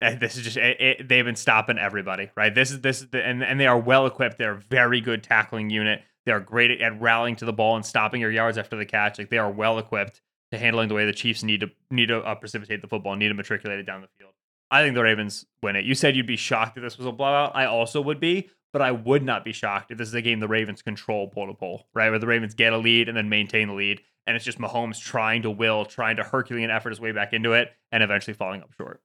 eh, 0.00 0.14
This 0.14 0.36
is 0.36 0.44
just 0.44 0.56
it, 0.56 0.80
it, 0.80 1.08
they've 1.08 1.24
been 1.24 1.36
stopping 1.36 1.78
everybody, 1.78 2.30
right? 2.36 2.54
This 2.54 2.70
is 2.70 2.80
this 2.80 3.02
is 3.02 3.08
the, 3.10 3.24
and 3.24 3.42
and 3.42 3.58
they 3.60 3.66
are 3.66 3.78
well 3.78 4.06
equipped. 4.06 4.38
They're 4.38 4.52
a 4.52 4.60
very 4.60 5.00
good 5.00 5.22
tackling 5.22 5.68
unit. 5.70 6.02
They 6.24 6.32
are 6.32 6.40
great 6.40 6.70
at, 6.70 6.80
at 6.80 7.00
rallying 7.00 7.36
to 7.36 7.44
the 7.44 7.52
ball 7.52 7.76
and 7.76 7.84
stopping 7.84 8.20
your 8.20 8.30
yards 8.30 8.58
after 8.58 8.76
the 8.76 8.86
catch. 8.86 9.18
Like 9.18 9.30
they 9.30 9.38
are 9.38 9.50
well 9.50 9.78
equipped 9.78 10.22
to 10.52 10.58
handling 10.58 10.88
the 10.88 10.94
way 10.94 11.04
the 11.04 11.12
Chiefs 11.12 11.42
need 11.42 11.60
to 11.60 11.70
need 11.90 12.06
to 12.06 12.20
uh, 12.20 12.34
precipitate 12.36 12.80
the 12.80 12.88
football, 12.88 13.16
need 13.16 13.28
to 13.28 13.34
matriculate 13.34 13.80
it 13.80 13.84
down 13.86 14.00
the 14.02 14.08
field. 14.18 14.32
I 14.70 14.82
think 14.82 14.94
the 14.94 15.02
Ravens 15.02 15.46
win 15.62 15.76
it. 15.76 15.84
You 15.84 15.94
said 15.94 16.16
you'd 16.16 16.26
be 16.26 16.36
shocked 16.36 16.76
if 16.76 16.82
this 16.82 16.98
was 16.98 17.06
a 17.06 17.12
blowout. 17.12 17.52
I 17.54 17.66
also 17.66 18.00
would 18.00 18.18
be, 18.20 18.50
but 18.72 18.82
I 18.82 18.90
would 18.92 19.22
not 19.22 19.44
be 19.44 19.52
shocked 19.52 19.90
if 19.90 19.98
this 19.98 20.08
is 20.08 20.14
a 20.14 20.22
game 20.22 20.40
the 20.40 20.48
Ravens 20.48 20.82
control 20.82 21.28
pole 21.28 21.46
to 21.46 21.54
pole, 21.54 21.86
right? 21.94 22.10
Where 22.10 22.18
the 22.18 22.26
Ravens 22.26 22.54
get 22.54 22.72
a 22.72 22.78
lead 22.78 23.08
and 23.08 23.16
then 23.16 23.28
maintain 23.28 23.68
the 23.68 23.74
lead. 23.74 24.00
And 24.26 24.34
it's 24.34 24.44
just 24.44 24.58
Mahomes 24.58 25.00
trying 25.00 25.42
to 25.42 25.50
will, 25.50 25.84
trying 25.84 26.16
to 26.16 26.24
Herculean 26.24 26.68
effort 26.70 26.90
his 26.90 27.00
way 27.00 27.12
back 27.12 27.32
into 27.32 27.52
it 27.52 27.70
and 27.92 28.02
eventually 28.02 28.34
falling 28.34 28.60
up 28.62 28.72
short. 28.72 29.00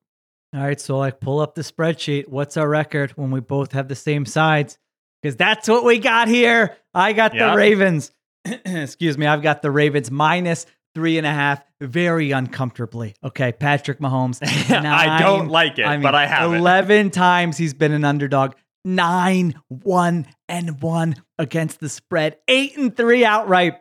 All 0.54 0.62
right, 0.64 0.82
so 0.82 0.98
like 0.98 1.20
pull 1.20 1.40
up 1.40 1.54
the 1.56 1.62
spreadsheet. 1.62 2.28
What's 2.28 2.58
our 2.58 2.68
record 2.68 3.12
when 3.12 3.30
we 3.32 3.40
both 3.40 3.72
have 3.74 3.88
the 3.88 3.96
same 3.96 4.26
sides? 4.26 4.78
Because 5.22 5.36
that's 5.36 5.68
what 5.70 5.86
we 5.86 6.00
got 6.00 6.28
here. 6.28 6.76
I 6.94 7.14
got 7.14 7.36
Yeah. 7.36 7.52
the 7.52 7.56
Ravens. 7.58 8.12
Excuse 8.66 9.18
me. 9.20 9.28
I've 9.28 9.44
got 9.44 9.62
the 9.62 9.70
Ravens 9.70 10.10
minus 10.10 10.66
three 10.96 11.18
and 11.18 11.26
a 11.28 11.32
half, 11.32 11.64
very 11.80 12.32
uncomfortably. 12.32 13.16
Okay, 13.24 13.52
Patrick 13.52 14.00
Mahomes. 14.00 14.40
I 14.72 15.20
don't 15.20 15.48
like 15.48 15.80
it, 15.80 15.88
mean, 15.88 16.02
but 16.02 16.16
I 16.16 16.26
have 16.28 16.52
it. 16.52 16.58
Eleven 16.58 17.10
times 17.10 17.58
he's 17.58 17.74
been 17.74 17.92
an 17.92 18.04
underdog. 18.04 18.54
Nine, 18.84 19.56
one, 19.68 20.26
and 20.50 20.82
one 20.82 21.16
against 21.38 21.80
the 21.80 21.90
spread. 21.90 22.38
Eight 22.48 22.78
and 22.78 22.96
three 22.96 23.24
outright 23.24 23.78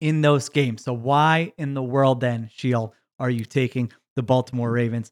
in 0.00 0.20
those 0.20 0.48
games. 0.48 0.84
So 0.84 0.92
why 0.92 1.52
in 1.56 1.74
the 1.74 1.82
world 1.82 2.20
then, 2.20 2.50
Sheil, 2.54 2.94
are 3.18 3.30
you 3.30 3.44
taking 3.44 3.92
the 4.16 4.22
Baltimore 4.22 4.70
Ravens? 4.70 5.10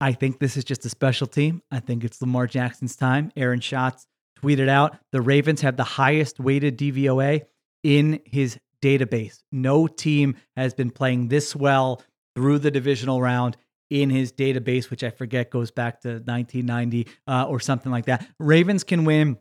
I 0.00 0.12
think 0.12 0.38
this 0.38 0.56
is 0.56 0.64
just 0.64 0.84
a 0.84 0.88
special 0.88 1.26
team. 1.26 1.62
I 1.70 1.80
think 1.80 2.04
it's 2.04 2.20
Lamar 2.20 2.46
Jackson's 2.46 2.96
time. 2.96 3.30
Aaron 3.36 3.60
Schatz 3.60 4.06
tweeted 4.42 4.68
out 4.68 4.98
the 5.12 5.22
Ravens 5.22 5.60
have 5.62 5.76
the 5.76 5.84
highest 5.84 6.38
weighted 6.40 6.76
DVOA 6.76 7.42
in 7.82 8.20
his 8.24 8.58
database. 8.84 9.42
No 9.50 9.86
team 9.86 10.36
has 10.56 10.74
been 10.74 10.90
playing 10.90 11.28
this 11.28 11.56
well 11.56 12.02
through 12.36 12.58
the 12.58 12.70
divisional 12.70 13.22
round 13.22 13.56
in 13.90 14.10
his 14.10 14.32
database, 14.32 14.90
which 14.90 15.02
I 15.02 15.10
forget 15.10 15.50
goes 15.50 15.70
back 15.70 16.00
to 16.02 16.08
1990 16.08 17.08
uh, 17.26 17.46
or 17.48 17.60
something 17.60 17.90
like 17.90 18.06
that. 18.06 18.26
Ravens 18.38 18.84
can 18.84 19.04
win 19.04 19.38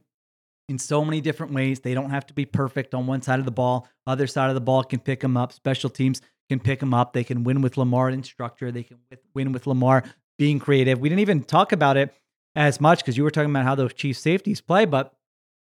in 0.70 0.78
so 0.80 1.03
many 1.03 1.20
different 1.20 1.53
ways. 1.53 1.82
They 1.82 1.94
don't 1.94 2.11
have 2.11 2.26
to 2.28 2.34
be 2.34 2.45
perfect 2.45 2.94
on 2.94 3.07
one 3.07 3.22
side 3.22 3.40
of 3.40 3.45
the 3.45 3.52
ball. 3.52 3.88
Other 4.07 4.28
side 4.28 4.49
of 4.49 4.56
the 4.56 4.61
ball 4.61 4.84
can 4.84 4.99
pick 4.99 5.20
them 5.20 5.36
up. 5.36 5.52
Special 5.52 5.90
teams 5.90 6.22
can 6.49 6.60
pick 6.60 6.80
them 6.80 6.94
up. 6.94 7.14
They 7.14 7.24
can 7.24 7.44
win 7.44 7.61
with 7.61 7.78
Lamar 7.78 8.10
in 8.10 8.24
structure. 8.24 8.72
They 8.72 8.84
can 8.84 8.98
win 9.34 9.52
with 9.52 9.68
Lamar 9.68 10.03
being 10.38 10.60
creative. 10.60 10.99
We 10.99 11.10
didn't 11.10 11.22
even 11.22 11.44
talk 11.44 11.72
about 11.72 11.98
it 11.98 12.14
as 12.56 12.80
much 12.80 12.99
because 12.99 13.18
you 13.18 13.24
were 13.24 13.32
talking 13.32 13.49
about 13.49 13.65
how 13.65 13.76
those 13.76 13.94
Chiefs 13.94 14.20
safeties 14.20 14.61
play, 14.61 14.86
but 14.86 15.14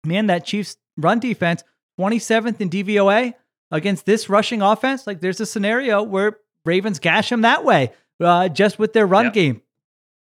man, 0.06 0.28
that 0.28 0.46
Chiefs 0.46 0.78
run 0.98 1.20
defense, 1.20 1.64
27th 2.00 2.62
in 2.62 2.70
DVOA 2.70 3.34
against 3.72 4.06
this 4.06 4.30
rushing 4.30 4.62
offense. 4.62 5.06
Like 5.08 5.22
there's 5.22 5.40
a 5.40 5.46
scenario 5.46 6.02
where 6.04 6.38
Ravens 6.66 7.00
gash 7.00 7.30
them 7.30 7.41
that 7.41 7.64
way 7.64 7.94
uh, 8.20 8.50
just 8.50 8.80
with 8.80 8.94
their 8.94 9.08
run 9.08 9.26
Yep. 9.26 9.34
game 9.34 9.62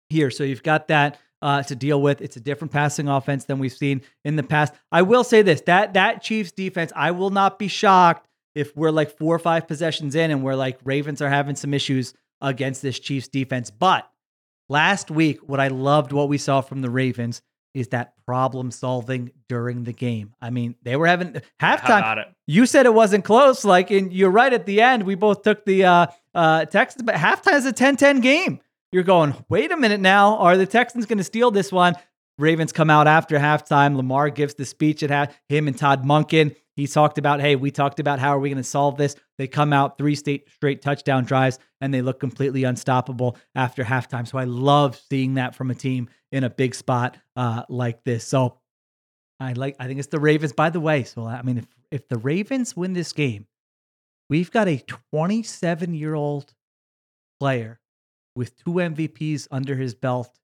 here. 0.08 0.30
So 0.30 0.44
you've 0.44 0.62
got 0.62 0.88
that 0.88 1.18
uh, 1.40 1.62
to 1.64 1.74
deal 1.74 2.00
with. 2.00 2.20
It's 2.20 2.36
a 2.36 2.40
different 2.40 2.72
passing 2.72 3.08
offense 3.08 3.44
than 3.44 3.58
we've 3.58 3.72
seen 3.72 4.02
in 4.24 4.36
the 4.36 4.42
past. 4.42 4.72
I 4.90 5.02
will 5.02 5.24
say 5.24 5.42
this: 5.42 5.60
that 5.62 5.94
that 5.94 6.22
Chiefs 6.22 6.52
defense, 6.52 6.92
I 6.94 7.10
will 7.10 7.30
not 7.30 7.58
be 7.58 7.68
shocked 7.68 8.28
if 8.54 8.76
we're 8.76 8.90
like 8.90 9.16
four 9.18 9.34
or 9.34 9.38
five 9.38 9.66
possessions 9.66 10.14
in 10.14 10.30
and 10.30 10.42
we're 10.44 10.54
like 10.54 10.78
Ravens 10.84 11.20
are 11.22 11.30
having 11.30 11.56
some 11.56 11.74
issues 11.74 12.14
against 12.40 12.82
this 12.82 12.98
Chiefs 12.98 13.28
defense. 13.28 13.70
But 13.70 14.08
last 14.68 15.10
week, 15.10 15.40
what 15.48 15.58
I 15.60 15.68
loved 15.68 16.12
what 16.12 16.28
we 16.28 16.38
saw 16.38 16.60
from 16.60 16.80
the 16.82 16.90
Ravens 16.90 17.42
is 17.74 17.88
that 17.88 18.14
problem 18.26 18.70
solving 18.70 19.30
during 19.48 19.84
the 19.84 19.92
game. 19.92 20.34
I 20.40 20.50
mean, 20.50 20.74
they 20.82 20.96
were 20.96 21.06
having 21.06 21.40
halftime. 21.60 22.24
You 22.46 22.66
said 22.66 22.86
it 22.86 22.94
wasn't 22.94 23.24
close. 23.24 23.64
Like, 23.64 23.90
and 23.90 24.12
you're 24.12 24.30
right 24.30 24.52
at 24.52 24.66
the 24.66 24.80
end. 24.80 25.04
We 25.04 25.14
both 25.14 25.42
took 25.42 25.64
the 25.64 25.84
uh, 25.84 26.06
uh, 26.34 26.64
Texans, 26.66 27.02
but 27.02 27.14
halftime 27.14 27.54
is 27.54 27.66
a 27.66 27.72
10 27.72 27.96
10 27.96 28.20
game. 28.20 28.60
You're 28.92 29.04
going, 29.04 29.34
wait 29.48 29.72
a 29.72 29.76
minute 29.76 30.00
now. 30.00 30.36
Are 30.36 30.56
the 30.56 30.66
Texans 30.66 31.06
going 31.06 31.18
to 31.18 31.24
steal 31.24 31.50
this 31.50 31.72
one? 31.72 31.94
Ravens 32.38 32.72
come 32.72 32.90
out 32.90 33.06
after 33.06 33.38
halftime. 33.38 33.96
Lamar 33.96 34.28
gives 34.28 34.54
the 34.54 34.64
speech 34.64 35.02
at 35.02 35.10
half. 35.10 35.34
Him 35.48 35.68
and 35.68 35.76
Todd 35.76 36.04
Monken 36.04 36.54
He 36.74 36.86
talked 36.86 37.18
about, 37.18 37.40
hey, 37.40 37.54
we 37.54 37.70
talked 37.70 38.00
about 38.00 38.18
how 38.18 38.30
are 38.30 38.38
we 38.38 38.48
going 38.48 38.56
to 38.56 38.64
solve 38.64 38.96
this. 38.96 39.14
They 39.36 39.46
come 39.46 39.72
out 39.72 39.98
three 39.98 40.14
state 40.14 40.48
straight 40.50 40.80
touchdown 40.80 41.24
drives 41.24 41.58
and 41.80 41.92
they 41.92 42.00
look 42.00 42.18
completely 42.18 42.64
unstoppable 42.64 43.36
after 43.54 43.84
halftime. 43.84 44.26
So 44.26 44.38
I 44.38 44.44
love 44.44 45.00
seeing 45.10 45.34
that 45.34 45.54
from 45.54 45.70
a 45.70 45.74
team 45.74 46.08
in 46.30 46.44
a 46.44 46.50
big 46.50 46.74
spot 46.74 47.18
uh, 47.36 47.64
like 47.68 48.04
this. 48.04 48.26
So 48.26 48.58
I 49.38 49.52
like. 49.52 49.76
I 49.78 49.86
think 49.86 49.98
it's 49.98 50.08
the 50.08 50.20
Ravens. 50.20 50.52
By 50.52 50.70
the 50.70 50.80
way, 50.80 51.04
so 51.04 51.26
I 51.26 51.42
mean, 51.42 51.58
if 51.58 51.66
if 51.90 52.08
the 52.08 52.18
Ravens 52.18 52.76
win 52.76 52.92
this 52.92 53.12
game, 53.12 53.46
we've 54.30 54.50
got 54.50 54.68
a 54.68 54.78
27 55.10 55.94
year 55.94 56.14
old 56.14 56.54
player 57.40 57.80
with 58.34 58.56
two 58.64 58.72
MVPs 58.72 59.48
under 59.50 59.74
his 59.74 59.94
belt 59.94 60.38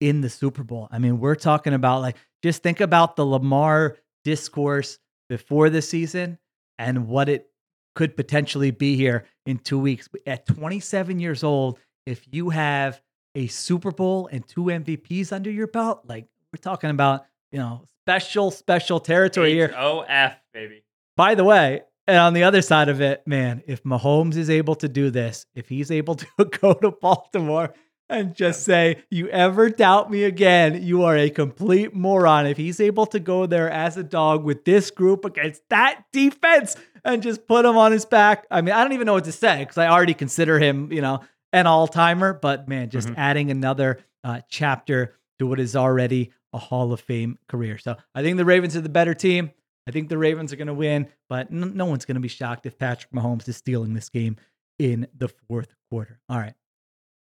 in 0.00 0.20
the 0.20 0.30
Super 0.30 0.62
Bowl. 0.62 0.88
I 0.90 0.98
mean, 0.98 1.18
we're 1.18 1.34
talking 1.34 1.74
about 1.74 2.00
like 2.00 2.16
just 2.42 2.62
think 2.62 2.80
about 2.80 3.16
the 3.16 3.26
Lamar 3.26 3.96
discourse 4.22 4.98
before 5.28 5.70
the 5.70 5.82
season 5.82 6.38
and 6.78 7.08
what 7.08 7.28
it 7.28 7.48
could 7.94 8.16
potentially 8.16 8.70
be 8.70 8.96
here 8.96 9.26
in 9.46 9.58
two 9.58 9.78
weeks. 9.78 10.08
At 10.26 10.46
27 10.46 11.20
years 11.20 11.44
old, 11.44 11.78
if 12.06 12.26
you 12.30 12.50
have 12.50 13.00
a 13.34 13.46
Super 13.46 13.90
Bowl 13.90 14.28
and 14.30 14.46
two 14.46 14.64
MVPs 14.64 15.32
under 15.32 15.50
your 15.50 15.66
belt, 15.66 16.02
like 16.06 16.26
we're 16.52 16.60
talking 16.60 16.90
about, 16.90 17.26
you 17.52 17.58
know, 17.58 17.84
special, 18.02 18.50
special 18.50 19.00
territory 19.00 19.52
here. 19.52 19.74
O 19.76 20.00
F, 20.00 20.36
baby. 20.52 20.84
By 21.16 21.34
the 21.34 21.44
way, 21.44 21.82
and 22.06 22.18
on 22.18 22.34
the 22.34 22.42
other 22.42 22.60
side 22.60 22.88
of 22.88 23.00
it, 23.00 23.26
man, 23.26 23.62
if 23.66 23.82
Mahomes 23.84 24.36
is 24.36 24.50
able 24.50 24.74
to 24.76 24.88
do 24.88 25.10
this, 25.10 25.46
if 25.54 25.68
he's 25.68 25.90
able 25.90 26.14
to 26.38 26.44
go 26.60 26.74
to 26.74 26.90
Baltimore 26.90 27.72
and 28.08 28.34
just 28.34 28.64
say, 28.64 29.02
You 29.10 29.28
ever 29.28 29.70
doubt 29.70 30.10
me 30.10 30.24
again, 30.24 30.82
you 30.82 31.02
are 31.04 31.16
a 31.16 31.30
complete 31.30 31.94
moron. 31.94 32.46
If 32.46 32.56
he's 32.56 32.80
able 32.80 33.06
to 33.06 33.20
go 33.20 33.46
there 33.46 33.70
as 33.70 33.96
a 33.96 34.02
dog 34.02 34.44
with 34.44 34.64
this 34.64 34.90
group 34.90 35.24
against 35.24 35.62
that 35.70 36.04
defense 36.12 36.76
and 37.04 37.22
just 37.22 37.46
put 37.46 37.64
him 37.64 37.76
on 37.76 37.92
his 37.92 38.04
back, 38.04 38.46
I 38.50 38.60
mean, 38.60 38.74
I 38.74 38.82
don't 38.82 38.92
even 38.92 39.06
know 39.06 39.14
what 39.14 39.24
to 39.24 39.32
say 39.32 39.60
because 39.60 39.78
I 39.78 39.88
already 39.88 40.14
consider 40.14 40.58
him, 40.58 40.92
you 40.92 41.00
know, 41.00 41.20
an 41.52 41.66
all 41.66 41.86
timer. 41.86 42.32
But 42.32 42.68
man, 42.68 42.90
just 42.90 43.08
mm-hmm. 43.08 43.18
adding 43.18 43.50
another 43.50 44.00
uh, 44.22 44.40
chapter 44.48 45.14
to 45.38 45.46
what 45.46 45.60
is 45.60 45.76
already 45.76 46.32
a 46.52 46.58
Hall 46.58 46.92
of 46.92 47.00
Fame 47.00 47.38
career. 47.48 47.78
So 47.78 47.96
I 48.14 48.22
think 48.22 48.36
the 48.36 48.44
Ravens 48.44 48.76
are 48.76 48.80
the 48.80 48.88
better 48.88 49.14
team. 49.14 49.50
I 49.86 49.90
think 49.90 50.08
the 50.08 50.16
Ravens 50.16 50.52
are 50.52 50.56
going 50.56 50.68
to 50.68 50.74
win, 50.74 51.08
but 51.28 51.50
no, 51.50 51.66
no 51.66 51.84
one's 51.84 52.06
going 52.06 52.14
to 52.14 52.20
be 52.20 52.28
shocked 52.28 52.64
if 52.64 52.78
Patrick 52.78 53.12
Mahomes 53.12 53.46
is 53.48 53.56
stealing 53.56 53.92
this 53.92 54.08
game 54.08 54.36
in 54.78 55.06
the 55.14 55.28
fourth 55.28 55.74
quarter. 55.90 56.20
All 56.28 56.38
right. 56.38 56.54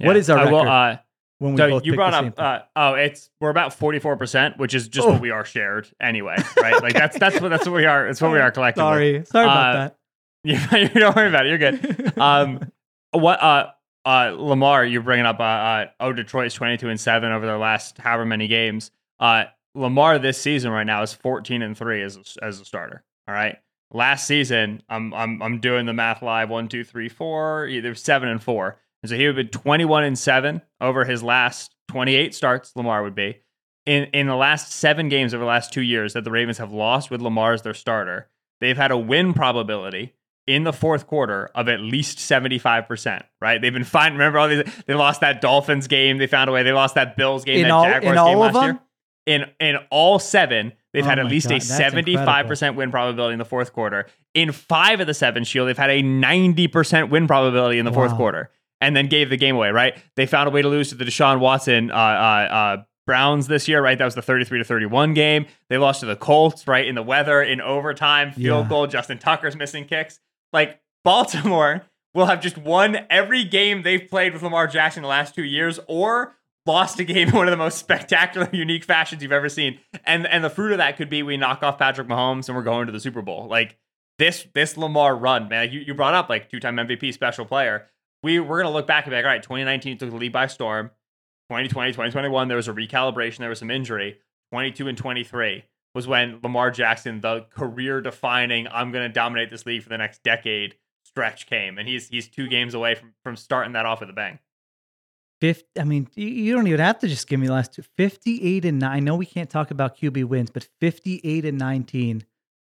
Yeah, 0.02 0.08
what 0.08 0.18
is 0.18 0.30
our 0.30 0.38
record? 0.38 0.52
Will, 0.52 0.68
uh, 0.68 0.98
when 1.40 1.54
we 1.54 1.58
so 1.58 1.82
you 1.84 1.96
brought 1.96 2.14
up, 2.14 2.34
uh, 2.38 2.60
oh, 2.76 2.94
it's 2.94 3.30
we're 3.40 3.50
about 3.50 3.74
forty 3.74 4.00
four 4.00 4.16
percent, 4.16 4.58
which 4.58 4.76
is 4.76 4.88
just 4.88 5.08
oh. 5.08 5.14
what 5.14 5.22
we 5.22 5.32
are 5.32 5.46
shared 5.46 5.90
anyway, 6.00 6.38
right? 6.62 6.82
like 6.84 6.94
that's 6.94 7.18
that's 7.18 7.42
what 7.42 7.50
that's 7.50 7.66
what 7.66 7.76
we 7.76 7.86
are. 7.86 8.08
It's 8.08 8.22
what 8.22 8.32
we 8.32 8.40
are 8.40 8.52
collectively. 8.52 8.84
Sorry, 8.84 9.26
sorry 9.26 9.46
about 9.46 9.76
uh, 9.76 9.80
that. 9.80 9.98
Yeah, 10.44 10.76
you 10.76 10.90
don't 10.90 11.16
worry 11.16 11.30
about 11.30 11.46
it. 11.46 11.50
You're 11.50 11.58
good. 11.58 12.14
Um, 12.22 12.72
what 13.12 13.42
uh 13.42 13.72
uh 14.06 14.34
Lamar, 14.36 14.86
you're 14.86 15.02
bringing 15.02 15.26
up 15.26 15.40
uh, 15.40 15.44
uh 15.44 15.86
oh 16.00 16.14
Detroit's 16.14 16.56
twenty 16.56 16.78
two 16.78 16.90
and 16.90 17.00
seven 17.00 17.32
over 17.32 17.46
their 17.46 17.58
last 17.58 17.98
however 17.98 18.26
many 18.26 18.48
games. 18.48 18.92
Uh, 19.20 19.46
Lamar 19.76 20.20
this 20.20 20.40
season 20.40 20.72
right 20.72 20.84
now 20.84 21.02
is 21.02 21.14
14 21.14 21.62
and 21.62 21.78
three 21.78 22.02
as 22.04 22.18
a, 22.18 22.44
as 22.44 22.60
a 22.60 22.66
starter. 22.66 23.04
All 23.28 23.34
right. 23.34 23.58
Last 23.94 24.26
season, 24.26 24.84
I'm 24.90 25.14
I'm 25.14 25.42
I'm 25.42 25.60
doing 25.60 25.86
the 25.86 25.94
math 25.94 26.22
live. 26.22 26.50
One, 26.50 26.70
two, 26.70 26.84
three, 26.84 27.10
four. 27.10 27.68
Either 27.68 27.94
seven 27.94 28.30
and 28.30 28.42
four. 28.42 28.80
And 29.04 29.10
so 29.10 29.16
he 29.16 29.28
would 29.28 29.36
be 29.36 29.46
21 29.46 30.04
and 30.04 30.18
seven 30.18 30.62
over 30.80 31.06
his 31.06 31.24
last 31.24 31.76
28 31.90 32.34
starts. 32.36 32.72
Lamar 32.76 33.04
would 33.04 33.16
be 33.16 33.42
in 33.86 34.06
in 34.14 34.28
the 34.28 34.36
last 34.36 34.72
seven 34.72 35.10
games 35.10 35.34
over 35.34 35.42
the 35.42 35.48
last 35.48 35.74
two 35.74 35.82
years 35.82 36.14
that 36.14 36.24
the 36.24 36.32
Ravens 36.32 36.58
have 36.60 36.72
lost 36.72 37.10
with 37.10 37.22
Lamar 37.22 37.54
as 37.54 37.64
their 37.64 37.74
starter. 37.74 38.30
They've 38.60 38.78
had 38.78 38.92
a 38.92 38.98
win 38.98 39.34
probability 39.34 40.14
in 40.48 40.64
the 40.64 40.74
fourth 40.74 41.08
quarter 41.08 41.50
of 41.56 41.68
at 41.68 41.80
least 41.80 42.18
75%, 42.18 43.24
right? 43.40 43.62
They've 43.62 43.74
been 43.74 43.84
fine. 43.84 44.14
Remember 44.14 44.40
all 44.40 44.48
these 44.48 44.64
they 44.86 44.94
lost 44.94 45.22
that 45.22 45.42
Dolphins 45.42 45.88
game, 45.88 46.18
they 46.18 46.28
found 46.28 46.50
a 46.50 46.54
way. 46.54 46.64
They 46.64 46.72
lost 46.72 46.96
that 46.96 47.18
Bills 47.18 47.44
game, 47.44 47.58
in 47.58 47.64
that 47.64 47.72
all, 47.72 47.84
Jaguars 47.86 48.16
game 48.16 48.38
last 48.38 48.64
year 48.64 48.80
in 49.26 49.46
in 49.60 49.78
all 49.90 50.20
seven, 50.20 50.74
they've 50.94 51.04
oh 51.06 51.08
had 51.08 51.20
at 51.20 51.26
least 51.26 51.50
God, 51.50 51.58
a 51.58 51.62
seventy 51.62 52.16
five 52.16 52.48
percent 52.48 52.76
win 52.76 52.92
probability 52.92 53.34
in 53.34 53.40
the 53.40 53.46
fourth 53.46 53.74
quarter. 53.74 54.08
In 54.34 54.52
five 54.52 55.00
of 55.00 55.08
the 55.08 55.14
seven, 55.14 55.44
Sheil, 55.44 55.66
they've 55.66 55.78
had 55.78 55.90
a 55.90 56.02
ninety 56.02 56.68
percent 56.68 57.10
win 57.10 57.28
probability 57.28 57.80
in 57.80 57.86
the 57.86 57.92
wow. 57.92 57.96
fourth 57.96 58.16
quarter, 58.16 58.50
and 58.82 58.96
then 58.96 59.08
gave 59.08 59.30
the 59.30 59.38
game 59.38 59.56
away. 59.56 59.70
Right? 59.70 59.98
They 60.16 60.26
found 60.26 60.48
a 60.48 60.52
way 60.52 60.62
to 60.62 60.68
lose 60.68 60.90
to 60.90 60.96
the 60.96 61.06
Deshaun 61.06 61.40
Watson. 61.40 61.92
Uh, 61.92 61.96
uh, 61.96 61.98
uh, 61.98 62.84
Browns 63.08 63.48
this 63.48 63.68
year, 63.68 63.82
right? 63.82 63.98
That 63.98 64.06
was 64.06 64.16
the 64.16 64.22
33 64.22 64.60
to 64.60 64.64
31 64.64 65.14
game. 65.14 65.48
They 65.70 65.78
lost 65.78 66.02
to 66.02 66.06
the 66.06 66.16
Colts, 66.16 66.68
right? 66.68 66.86
In 66.86 66.96
the 66.96 67.02
weather, 67.04 67.42
in 67.42 67.60
overtime, 67.60 68.32
field 68.32 68.66
yeah. 68.66 68.70
goal. 68.70 68.88
Justin 68.88 69.18
Tucker's 69.18 69.56
missing 69.56 69.86
kicks. 69.86 70.20
Like 70.54 70.80
Baltimore 71.04 71.84
will 72.14 72.28
have 72.28 72.42
just 72.42 72.58
won 72.58 73.00
every 73.10 73.44
game 73.44 73.82
they've 73.82 74.08
played 74.08 74.34
with 74.34 74.44
Lamar 74.44 74.68
Jackson 74.68 75.02
the 75.02 75.10
last 75.10 75.34
two 75.34 75.44
years, 75.44 75.80
or 75.88 76.36
lost 76.66 77.00
a 77.00 77.04
game 77.04 77.30
in 77.30 77.36
one 77.36 77.48
of 77.48 77.52
the 77.52 77.58
most 77.58 77.78
spectacular, 77.80 78.48
unique 78.52 78.84
fashions 78.84 79.24
you've 79.24 79.32
ever 79.32 79.50
seen. 79.50 79.80
And 80.06 80.28
and 80.28 80.44
the 80.44 80.50
fruit 80.50 80.72
of 80.72 80.78
that 80.78 80.98
could 80.98 81.10
be 81.10 81.24
we 81.24 81.38
knock 81.38 81.64
off 81.64 81.80
Patrick 81.80 82.08
Mahomes 82.08 82.48
and 82.48 82.56
we're 82.56 82.64
going 82.64 82.86
to 82.86 82.92
the 82.92 83.00
Super 83.00 83.22
Bowl. 83.22 83.48
Like 83.48 83.78
this 84.20 84.46
this 84.54 84.78
Lamar 84.78 85.16
run, 85.16 85.50
man. 85.50 85.72
You, 85.72 85.80
you 85.80 85.94
brought 85.94 86.14
up 86.14 86.30
like 86.30 86.50
two 86.50 86.60
time 86.60 86.76
MVP 86.76 87.14
special 87.14 87.46
player. 87.46 87.88
We 88.24 88.40
we're 88.40 88.62
gonna 88.62 88.74
look 88.74 88.88
back 88.88 89.06
and 89.06 89.12
be 89.12 89.16
like, 89.16 89.26
all 89.26 89.32
right, 89.32 89.44
2019 89.44 89.98
took 89.98 90.10
the 90.10 90.16
lead 90.16 90.32
by 90.32 90.48
storm. 90.48 90.92
2020, 91.50 91.92
2021, 91.92 92.48
there 92.48 92.56
was 92.56 92.68
a 92.70 92.74
recalibration, 92.74 93.40
there 93.40 93.50
was 93.50 93.60
some 93.60 93.72
injury. 93.72 94.20
22 94.52 94.88
and 94.88 94.98
23 94.98 95.64
was 95.94 96.08
when 96.08 96.40
Lamar 96.44 96.72
Jackson, 96.72 97.20
the 97.22 97.46
career 97.50 98.02
defining, 98.02 98.68
I'm 98.68 98.92
gonna 98.92 99.10
dominate 99.10 99.50
this 99.50 99.66
league 99.66 99.84
for 99.84 99.90
the 99.90 99.98
next 99.98 100.24
decade 100.24 100.76
stretch 101.04 101.48
came. 101.48 101.78
And 101.78 101.88
he's 101.88 102.08
he's 102.08 102.28
two 102.28 102.48
games 102.48 102.74
away 102.74 102.96
from 102.96 103.14
from 103.24 103.36
starting 103.36 103.74
that 103.74 103.86
off 103.86 104.00
with 104.00 104.10
a 104.10 104.14
bang. 104.14 104.40
50, 105.42 105.80
I 105.80 105.84
mean, 105.86 106.08
you 106.14 106.54
don't 106.54 106.68
even 106.68 106.80
have 106.80 107.00
to 107.00 107.08
just 107.08 107.28
give 107.28 107.40
me 107.40 107.48
the 107.48 107.54
last 107.54 107.74
two. 107.74 107.82
58 107.98 108.64
and 108.64 108.78
9. 108.78 108.92
I 108.92 109.00
know 109.00 109.16
we 109.16 109.26
can't 109.26 109.50
talk 109.50 109.72
about 109.72 109.98
QB 109.98 110.26
wins, 110.26 110.52
but 110.52 110.68
58 110.80 111.46
and 111.46 111.58
19 111.58 112.24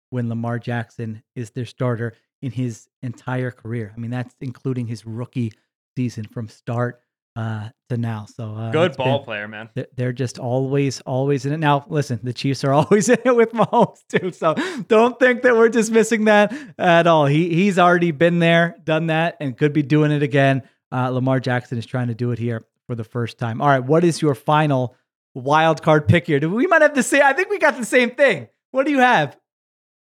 when 0.10 0.30
Lamar 0.30 0.58
Jackson 0.58 1.22
is 1.36 1.52
their 1.52 1.66
starter 1.66 2.14
in 2.42 2.52
his 2.52 2.88
entire 3.02 3.52
career. 3.52 3.94
I 3.96 4.00
mean, 4.00 4.12
that's 4.12 4.36
including 4.42 4.88
his 4.88 5.06
rookie 5.06 5.54
season 5.96 6.26
from 6.26 6.48
start 6.48 7.02
uh, 7.36 7.70
to 7.90 7.98
now. 7.98 8.26
So 8.26 8.56
uh, 8.56 8.72
good 8.72 8.98
ball 8.98 9.20
been, 9.20 9.26
player, 9.26 9.48
man. 9.48 9.70
They're 9.96 10.14
just 10.14 10.40
always, 10.40 11.02
always 11.02 11.46
in 11.46 11.54
it. 11.54 11.58
Now, 11.58 11.86
listen, 11.88 12.20
the 12.24 12.34
Chiefs 12.34 12.64
are 12.64 12.74
always 12.74 13.10
in 13.10 13.20
it 13.24 13.36
with 13.36 13.52
Mahomes 13.52 14.00
too. 14.10 14.32
So 14.32 14.56
don't 14.88 15.18
think 15.20 15.44
that 15.44 15.56
we're 15.56 15.70
dismissing 15.70 16.26
that 16.26 16.54
at 16.78 17.08
all. 17.08 17.26
He 17.26 17.54
he's 17.54 17.80
already 17.80 18.12
been 18.12 18.40
there, 18.40 18.76
done 18.84 19.08
that, 19.08 19.38
and 19.40 19.58
could 19.58 19.74
be 19.74 19.84
doing 19.84 20.12
it 20.12 20.24
again. 20.24 20.64
Uh, 20.92 21.10
Lamar 21.10 21.40
Jackson 21.40 21.78
is 21.78 21.86
trying 21.86 22.08
to 22.08 22.16
do 22.16 22.32
it 22.32 22.40
here 22.40 22.66
for 22.88 22.96
the 22.96 23.04
first 23.04 23.38
time. 23.38 23.62
All 23.62 23.70
right, 23.70 23.84
what 23.84 24.04
is 24.04 24.22
your 24.22 24.36
final 24.36 24.96
wild 25.34 25.82
card 25.82 26.08
pick 26.08 26.28
here? 26.28 26.40
We 26.50 26.68
might 26.68 26.82
have 26.82 26.96
the 26.96 27.04
same. 27.04 27.22
I 27.24 27.34
think 27.34 27.50
we 27.50 27.60
got 27.60 27.78
the 27.78 27.86
same 27.86 28.12
thing. 28.12 28.50
What 28.72 28.86
do 28.86 28.92
you 28.92 29.00
have? 29.00 29.38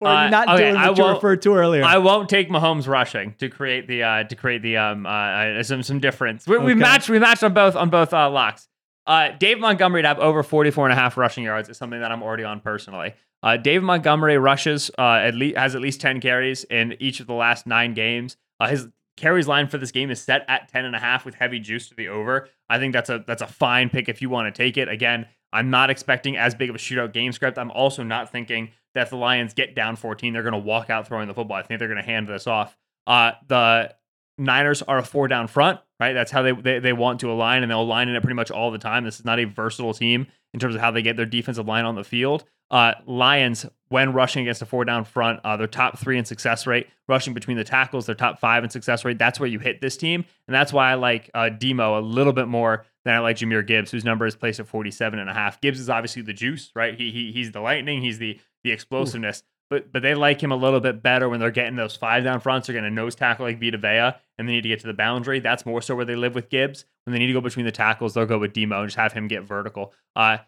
Or 0.02 0.08
uh, 0.08 0.28
not 0.28 0.48
okay, 0.48 0.70
doing 0.70 0.74
what 0.74 0.98
I 0.98 1.02
you 1.02 1.14
referred 1.14 1.42
to 1.42 1.54
earlier? 1.54 1.84
I 1.84 1.98
won't 1.98 2.28
take 2.28 2.48
Mahomes 2.48 2.88
rushing 2.88 3.34
to 3.38 3.48
create 3.48 3.86
the 3.86 4.02
uh, 4.02 4.24
to 4.24 4.34
create 4.34 4.62
the 4.62 4.76
um 4.76 5.06
uh, 5.06 5.10
uh 5.10 5.62
some 5.62 5.82
some 5.82 6.00
difference. 6.00 6.46
We, 6.46 6.56
okay. 6.56 6.64
we 6.64 6.74
matched 6.74 7.08
we 7.08 7.20
matched 7.20 7.44
on 7.44 7.54
both 7.54 7.76
on 7.76 7.88
both 7.88 8.12
uh, 8.12 8.28
locks. 8.28 8.68
Uh, 9.06 9.30
Dave 9.30 9.58
Montgomery 9.58 10.02
to 10.02 10.08
have 10.08 10.18
over 10.18 10.42
44 10.42 10.86
and 10.86 10.92
a 10.92 10.96
half 10.96 11.16
rushing 11.16 11.44
yards 11.44 11.68
is 11.68 11.76
something 11.76 12.00
that 12.00 12.12
I'm 12.12 12.22
already 12.22 12.44
on 12.44 12.60
personally. 12.60 13.14
Uh, 13.42 13.56
Dave 13.56 13.82
Montgomery 13.82 14.38
rushes 14.38 14.90
uh, 14.98 15.14
at 15.14 15.34
least 15.34 15.56
has 15.56 15.74
at 15.74 15.80
least 15.80 16.00
10 16.00 16.20
carries 16.20 16.64
in 16.64 16.96
each 17.00 17.20
of 17.20 17.26
the 17.26 17.34
last 17.34 17.66
nine 17.66 17.94
games. 17.94 18.36
Uh, 18.60 18.68
his 18.68 18.88
carries 19.16 19.48
line 19.48 19.66
for 19.66 19.78
this 19.78 19.90
game 19.90 20.10
is 20.10 20.20
set 20.20 20.44
at 20.48 20.68
10 20.68 20.84
and 20.84 20.94
a 20.94 20.98
half 20.98 21.24
with 21.24 21.34
heavy 21.34 21.58
juice 21.58 21.88
to 21.88 21.94
the 21.94 22.08
over. 22.08 22.48
I 22.68 22.78
think 22.78 22.92
that's 22.92 23.10
a 23.10 23.24
that's 23.26 23.42
a 23.42 23.46
fine 23.46 23.90
pick 23.90 24.08
if 24.08 24.22
you 24.22 24.30
want 24.30 24.52
to 24.52 24.56
take 24.56 24.76
it. 24.76 24.88
Again, 24.88 25.26
I'm 25.52 25.70
not 25.70 25.90
expecting 25.90 26.36
as 26.36 26.54
big 26.54 26.70
of 26.70 26.76
a 26.76 26.78
shootout 26.78 27.12
game 27.12 27.32
script. 27.32 27.58
I'm 27.58 27.70
also 27.72 28.02
not 28.02 28.30
thinking 28.30 28.70
that 28.94 29.10
the 29.10 29.16
Lions 29.16 29.54
get 29.54 29.74
down 29.74 29.96
14, 29.96 30.32
they're 30.32 30.42
going 30.42 30.52
to 30.52 30.58
walk 30.58 30.90
out 30.90 31.06
throwing 31.06 31.28
the 31.28 31.34
football. 31.34 31.56
I 31.56 31.62
think 31.62 31.78
they're 31.78 31.88
going 31.88 32.00
to 32.00 32.04
hand 32.04 32.28
this 32.28 32.46
off. 32.46 32.76
Uh, 33.06 33.32
the 33.48 33.94
Niners 34.38 34.82
are 34.82 34.98
a 34.98 35.02
four 35.02 35.28
down 35.28 35.46
front, 35.46 35.80
right? 36.00 36.12
That's 36.12 36.30
how 36.30 36.42
they, 36.42 36.52
they 36.52 36.78
they 36.78 36.92
want 36.92 37.20
to 37.20 37.30
align, 37.30 37.62
and 37.62 37.70
they'll 37.70 37.82
align 37.82 38.08
in 38.08 38.16
it 38.16 38.20
pretty 38.22 38.34
much 38.34 38.50
all 38.50 38.70
the 38.70 38.78
time. 38.78 39.04
This 39.04 39.18
is 39.18 39.24
not 39.24 39.38
a 39.38 39.44
versatile 39.44 39.94
team 39.94 40.26
in 40.54 40.60
terms 40.60 40.74
of 40.74 40.80
how 40.80 40.90
they 40.90 41.02
get 41.02 41.16
their 41.16 41.26
defensive 41.26 41.66
line 41.66 41.84
on 41.84 41.94
the 41.94 42.04
field. 42.04 42.44
Uh, 42.70 42.94
Lions, 43.06 43.66
when 43.88 44.14
rushing 44.14 44.42
against 44.42 44.62
a 44.62 44.66
four 44.66 44.84
down 44.86 45.04
front, 45.04 45.40
uh, 45.44 45.58
they're 45.58 45.66
top 45.66 45.98
three 45.98 46.16
in 46.16 46.24
success 46.24 46.66
rate. 46.66 46.88
Rushing 47.06 47.34
between 47.34 47.58
the 47.58 47.64
tackles, 47.64 48.06
they're 48.06 48.14
top 48.14 48.38
five 48.40 48.64
in 48.64 48.70
success 48.70 49.04
rate. 49.04 49.18
That's 49.18 49.38
where 49.38 49.48
you 49.48 49.58
hit 49.58 49.82
this 49.82 49.98
team. 49.98 50.24
And 50.48 50.54
that's 50.54 50.72
why 50.72 50.90
I 50.90 50.94
like 50.94 51.30
uh, 51.34 51.50
Demo 51.50 51.98
a 51.98 52.00
little 52.00 52.32
bit 52.32 52.48
more 52.48 52.86
than 53.04 53.14
I 53.14 53.18
like 53.18 53.36
Jahmyr 53.36 53.66
Gibbs, 53.66 53.90
whose 53.90 54.04
number 54.04 54.26
is 54.26 54.36
placed 54.36 54.60
at 54.60 54.66
47 54.66 55.18
and 55.18 55.28
a 55.28 55.34
half. 55.34 55.60
Gibbs 55.60 55.80
is 55.80 55.90
obviously 55.90 56.22
the 56.22 56.32
juice, 56.32 56.70
right? 56.74 56.94
He, 56.94 57.10
he 57.10 57.32
He's 57.32 57.52
the 57.52 57.60
lightning, 57.60 58.02
he's 58.02 58.18
the, 58.18 58.38
the 58.64 58.70
explosiveness. 58.70 59.42
But, 59.70 59.90
but 59.90 60.02
they 60.02 60.14
like 60.14 60.42
him 60.42 60.52
a 60.52 60.56
little 60.56 60.80
bit 60.80 61.02
better 61.02 61.30
when 61.30 61.40
they're 61.40 61.50
getting 61.50 61.76
those 61.76 61.96
five 61.96 62.24
down 62.24 62.40
fronts. 62.40 62.66
They're 62.66 62.74
going 62.74 62.84
to 62.84 62.90
nose 62.90 63.14
tackle 63.14 63.46
like 63.46 63.58
Vita 63.58 63.78
Vea, 63.78 64.18
and 64.36 64.46
they 64.46 64.52
need 64.52 64.62
to 64.62 64.68
get 64.68 64.80
to 64.80 64.86
the 64.86 64.92
boundary. 64.92 65.40
That's 65.40 65.64
more 65.64 65.80
so 65.80 65.96
where 65.96 66.04
they 66.04 66.14
live 66.14 66.34
with 66.34 66.50
Gibbs. 66.50 66.84
When 67.04 67.12
they 67.12 67.18
need 67.18 67.28
to 67.28 67.32
go 67.32 67.40
between 67.40 67.64
the 67.64 67.72
tackles, 67.72 68.12
they'll 68.12 68.26
go 68.26 68.38
with 68.38 68.52
Demo 68.52 68.80
and 68.80 68.88
just 68.88 68.98
have 68.98 69.14
him 69.14 69.28
get 69.28 69.44
vertical. 69.44 69.94
Uh, 70.14 70.38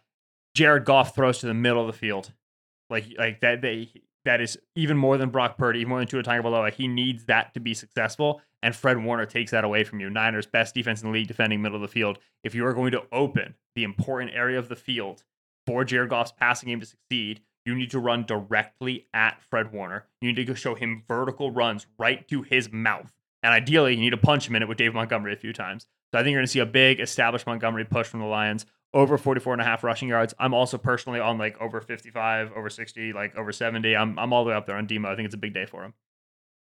Jared 0.54 0.84
Goff 0.84 1.14
throws 1.14 1.38
to 1.38 1.46
the 1.46 1.54
middle 1.54 1.80
of 1.80 1.86
the 1.86 1.98
field 1.98 2.32
like 2.90 3.06
like 3.18 3.40
that 3.40 3.60
they 3.60 3.90
that 4.24 4.40
is 4.40 4.58
even 4.74 4.96
more 4.96 5.18
than 5.18 5.30
Brock 5.30 5.58
Purdy, 5.58 5.80
even 5.80 5.90
more 5.90 5.98
than 5.98 6.08
Tua 6.08 6.22
Tagovailoa. 6.22 6.72
He 6.72 6.88
needs 6.88 7.24
that 7.26 7.54
to 7.54 7.60
be 7.60 7.74
successful, 7.74 8.40
and 8.62 8.74
Fred 8.74 9.02
Warner 9.02 9.26
takes 9.26 9.50
that 9.50 9.64
away 9.64 9.84
from 9.84 10.00
you. 10.00 10.10
Niners 10.10 10.46
best 10.46 10.74
defense 10.74 11.02
in 11.02 11.08
the 11.08 11.12
league, 11.12 11.28
defending 11.28 11.60
middle 11.62 11.76
of 11.76 11.82
the 11.82 11.88
field. 11.88 12.18
If 12.42 12.54
you 12.54 12.66
are 12.66 12.74
going 12.74 12.92
to 12.92 13.02
open 13.12 13.54
the 13.74 13.84
important 13.84 14.32
area 14.34 14.58
of 14.58 14.68
the 14.68 14.76
field 14.76 15.24
for 15.66 15.84
Jared 15.84 16.10
Goff's 16.10 16.32
passing 16.32 16.68
game 16.68 16.80
to 16.80 16.86
succeed, 16.86 17.40
you 17.64 17.74
need 17.74 17.90
to 17.90 17.98
run 17.98 18.24
directly 18.24 19.06
at 19.14 19.42
Fred 19.42 19.72
Warner. 19.72 20.06
You 20.20 20.32
need 20.32 20.46
to 20.46 20.54
show 20.54 20.74
him 20.74 21.02
vertical 21.08 21.50
runs 21.50 21.86
right 21.98 22.26
to 22.28 22.42
his 22.42 22.70
mouth. 22.72 23.12
And 23.42 23.52
ideally, 23.52 23.94
you 23.94 24.00
need 24.00 24.10
to 24.10 24.16
punch 24.16 24.48
him 24.48 24.56
in 24.56 24.62
it 24.62 24.68
with 24.68 24.78
Dave 24.78 24.94
Montgomery 24.94 25.32
a 25.32 25.36
few 25.36 25.52
times. 25.52 25.86
So 26.12 26.18
I 26.18 26.22
think 26.22 26.32
you're 26.32 26.40
going 26.40 26.46
to 26.46 26.52
see 26.52 26.60
a 26.60 26.66
big 26.66 27.00
established 27.00 27.46
Montgomery 27.46 27.84
push 27.84 28.06
from 28.06 28.20
the 28.20 28.26
Lions 28.26 28.66
over 28.94 29.18
44 29.18 29.52
and 29.52 29.60
a 29.60 29.64
half 29.64 29.84
rushing 29.84 30.08
yards. 30.08 30.32
I'm 30.38 30.54
also 30.54 30.78
personally 30.78 31.20
on 31.20 31.36
like 31.36 31.60
over 31.60 31.80
55, 31.82 32.52
over 32.56 32.70
60, 32.70 33.12
like 33.12 33.36
over 33.36 33.52
70. 33.52 33.94
I'm, 33.94 34.18
I'm 34.18 34.32
all 34.32 34.44
the 34.44 34.50
way 34.50 34.56
up 34.56 34.66
there 34.66 34.76
on 34.76 34.86
Demo. 34.86 35.10
I 35.12 35.16
think 35.16 35.26
it's 35.26 35.34
a 35.34 35.38
big 35.38 35.52
day 35.52 35.66
for 35.66 35.84
him. 35.84 35.92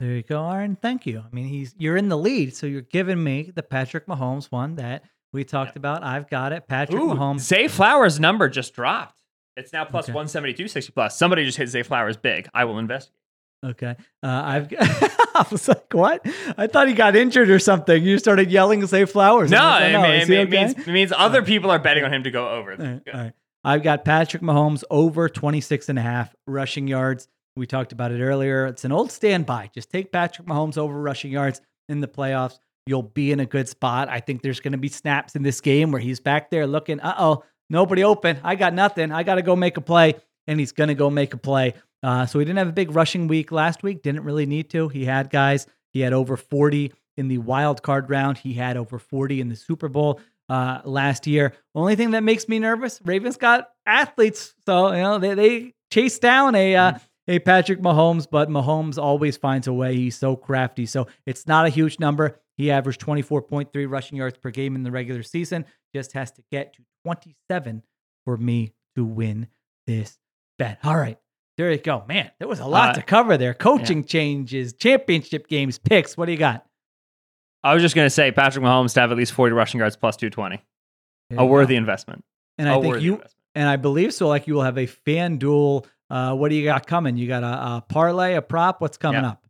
There 0.00 0.10
you 0.12 0.22
go, 0.22 0.48
Aaron. 0.50 0.76
Thank 0.80 1.06
you. 1.06 1.20
I 1.20 1.34
mean, 1.34 1.46
he's 1.46 1.74
you're 1.78 1.96
in 1.96 2.08
the 2.08 2.18
lead, 2.18 2.54
so 2.54 2.66
you're 2.66 2.82
giving 2.82 3.22
me 3.22 3.50
the 3.54 3.62
Patrick 3.64 4.06
Mahomes 4.06 4.46
one 4.52 4.76
that 4.76 5.02
we 5.32 5.42
talked 5.44 5.76
about. 5.76 6.04
I've 6.04 6.28
got 6.28 6.52
it. 6.52 6.68
Patrick 6.68 7.00
Ooh, 7.00 7.08
Mahomes. 7.14 7.40
Zay 7.40 7.66
Flowers' 7.66 8.20
number 8.20 8.48
just 8.48 8.74
dropped. 8.74 9.20
It's 9.56 9.72
now 9.72 9.84
plus 9.84 10.04
Okay. 10.04 10.12
172, 10.12 10.68
60 10.68 10.92
plus. 10.92 11.18
Somebody 11.18 11.44
just 11.44 11.58
hit 11.58 11.68
Zay 11.68 11.82
Flowers 11.82 12.16
big. 12.16 12.48
I 12.54 12.64
will 12.64 12.78
investigate. 12.78 13.17
Okay. 13.64 13.96
Uh, 14.22 14.26
I've 14.26 14.72
I 14.80 15.46
was 15.50 15.68
like, 15.68 15.92
what? 15.92 16.26
I 16.56 16.66
thought 16.66 16.88
he 16.88 16.94
got 16.94 17.16
injured 17.16 17.50
or 17.50 17.58
something. 17.58 18.02
You 18.02 18.18
started 18.18 18.50
yelling 18.50 18.80
and 18.80 18.88
Zay 18.88 19.04
Flowers. 19.04 19.50
No, 19.50 19.58
it, 19.58 19.92
like, 19.92 19.94
"Oh, 19.94 20.02
it, 20.04 20.28
he 20.28 20.34
it 20.34 20.48
okay?" 20.48 20.64
means, 20.64 20.72
it 20.72 20.92
means 20.92 21.12
other 21.16 21.42
people 21.42 21.70
are 21.70 21.78
betting 21.78 22.04
on 22.04 22.12
him 22.12 22.24
to 22.24 22.30
go 22.30 22.48
over. 22.48 22.72
All 22.72 22.78
right, 22.78 23.00
all 23.12 23.20
right. 23.20 23.32
I've 23.64 23.82
got 23.82 24.04
Patrick 24.04 24.42
Mahomes 24.42 24.84
over 24.90 25.28
26 25.28 25.88
and 25.88 25.98
a 25.98 26.02
half 26.02 26.34
rushing 26.46 26.88
yards. 26.88 27.28
We 27.56 27.66
talked 27.66 27.92
about 27.92 28.12
it 28.12 28.22
earlier. 28.22 28.66
It's 28.66 28.84
an 28.84 28.92
old 28.92 29.10
standby. 29.10 29.70
Just 29.74 29.90
take 29.90 30.12
Patrick 30.12 30.46
Mahomes 30.46 30.78
over 30.78 30.98
rushing 31.00 31.32
yards 31.32 31.60
in 31.88 32.00
the 32.00 32.06
playoffs. 32.08 32.58
You'll 32.86 33.02
be 33.02 33.32
in 33.32 33.40
a 33.40 33.46
good 33.46 33.68
spot. 33.68 34.08
I 34.08 34.20
think 34.20 34.42
there's 34.42 34.60
going 34.60 34.72
to 34.72 34.78
be 34.78 34.88
snaps 34.88 35.34
in 35.34 35.42
this 35.42 35.60
game 35.60 35.90
where 35.90 36.00
he's 36.00 36.20
back 36.20 36.50
there 36.50 36.66
looking, 36.66 37.00
uh 37.00 37.16
oh, 37.18 37.44
nobody 37.68 38.04
open. 38.04 38.38
I 38.44 38.54
got 38.54 38.74
nothing. 38.74 39.12
I 39.12 39.24
got 39.24 39.34
to 39.34 39.42
go 39.42 39.56
make 39.56 39.76
a 39.76 39.80
play. 39.82 40.14
And 40.46 40.58
he's 40.58 40.72
going 40.72 40.88
to 40.88 40.94
go 40.94 41.10
make 41.10 41.34
a 41.34 41.36
play. 41.36 41.74
Uh, 42.02 42.26
so 42.26 42.38
he 42.38 42.44
didn't 42.44 42.58
have 42.58 42.68
a 42.68 42.72
big 42.72 42.94
rushing 42.94 43.28
week 43.28 43.50
last 43.50 43.82
week. 43.82 44.02
Didn't 44.02 44.24
really 44.24 44.46
need 44.46 44.70
to. 44.70 44.88
He 44.88 45.04
had 45.04 45.30
guys. 45.30 45.66
He 45.92 46.00
had 46.00 46.12
over 46.12 46.36
40 46.36 46.92
in 47.16 47.28
the 47.28 47.38
wild 47.38 47.82
card 47.82 48.08
round. 48.08 48.38
He 48.38 48.54
had 48.54 48.76
over 48.76 48.98
40 48.98 49.40
in 49.40 49.48
the 49.48 49.56
Super 49.56 49.88
Bowl 49.88 50.20
uh, 50.48 50.80
last 50.84 51.26
year. 51.26 51.54
Only 51.74 51.96
thing 51.96 52.12
that 52.12 52.22
makes 52.22 52.48
me 52.48 52.58
nervous, 52.58 53.00
Ravens 53.04 53.36
got 53.36 53.68
athletes, 53.86 54.54
so 54.66 54.92
you 54.92 55.02
know 55.02 55.18
they 55.18 55.34
they 55.34 55.74
chase 55.90 56.18
down 56.18 56.54
a 56.54 56.76
uh, 56.76 56.92
a 57.26 57.38
Patrick 57.40 57.80
Mahomes, 57.80 58.26
but 58.30 58.48
Mahomes 58.48 58.98
always 58.98 59.36
finds 59.36 59.66
a 59.66 59.72
way. 59.72 59.94
He's 59.94 60.16
so 60.16 60.36
crafty. 60.36 60.86
So 60.86 61.06
it's 61.26 61.46
not 61.46 61.66
a 61.66 61.68
huge 61.68 62.00
number. 62.00 62.40
He 62.56 62.70
averaged 62.70 63.00
24.3 63.00 63.88
rushing 63.88 64.18
yards 64.18 64.38
per 64.38 64.50
game 64.50 64.74
in 64.74 64.82
the 64.82 64.90
regular 64.90 65.22
season. 65.22 65.66
Just 65.94 66.12
has 66.12 66.32
to 66.32 66.42
get 66.50 66.74
to 66.74 66.82
27 67.04 67.82
for 68.24 68.36
me 68.36 68.72
to 68.96 69.04
win 69.04 69.48
this 69.86 70.18
bet. 70.58 70.78
All 70.82 70.96
right. 70.96 71.18
There 71.58 71.70
you 71.70 71.76
go. 71.78 72.04
Man, 72.08 72.30
there 72.38 72.48
was 72.48 72.60
a 72.60 72.66
lot 72.66 72.90
Uh, 72.90 72.92
to 72.94 73.02
cover 73.02 73.36
there. 73.36 73.52
Coaching 73.52 74.04
changes, 74.04 74.72
championship 74.72 75.46
games, 75.48 75.76
picks. 75.78 76.16
What 76.16 76.26
do 76.26 76.32
you 76.32 76.38
got? 76.38 76.64
I 77.64 77.74
was 77.74 77.82
just 77.82 77.94
going 77.94 78.06
to 78.06 78.10
say 78.10 78.30
Patrick 78.32 78.64
Mahomes 78.64 78.94
to 78.94 79.00
have 79.00 79.10
at 79.10 79.18
least 79.18 79.32
40 79.32 79.52
rushing 79.52 79.80
yards 79.80 79.96
plus 79.96 80.16
220. 80.16 80.56
There 81.28 81.38
A 81.38 81.42
you 81.42 81.46
go. 81.48 81.52
worthy 81.52 81.74
investment. 81.76 82.24
And 82.56 82.68
A 82.68 82.72
I 82.74 82.80
think 82.80 83.00
you 83.00 83.14
investment. 83.14 83.34
and 83.56 83.68
I 83.68 83.76
believe 83.76 84.14
so. 84.14 84.28
Like 84.28 84.46
you 84.46 84.54
will 84.54 84.62
have 84.62 84.78
a 84.78 84.86
fan 84.86 85.36
duel. 85.38 85.84
Uh, 86.08 86.34
what 86.34 86.48
do 86.48 86.54
you 86.54 86.64
got 86.64 86.86
coming? 86.86 87.16
You 87.16 87.26
got 87.28 87.42
a, 87.42 87.46
a 87.46 87.84
parlay, 87.88 88.34
a 88.34 88.40
prop. 88.42 88.80
What's 88.80 88.96
coming 88.96 89.22
Yeah. 89.22 89.30
up? 89.30 89.44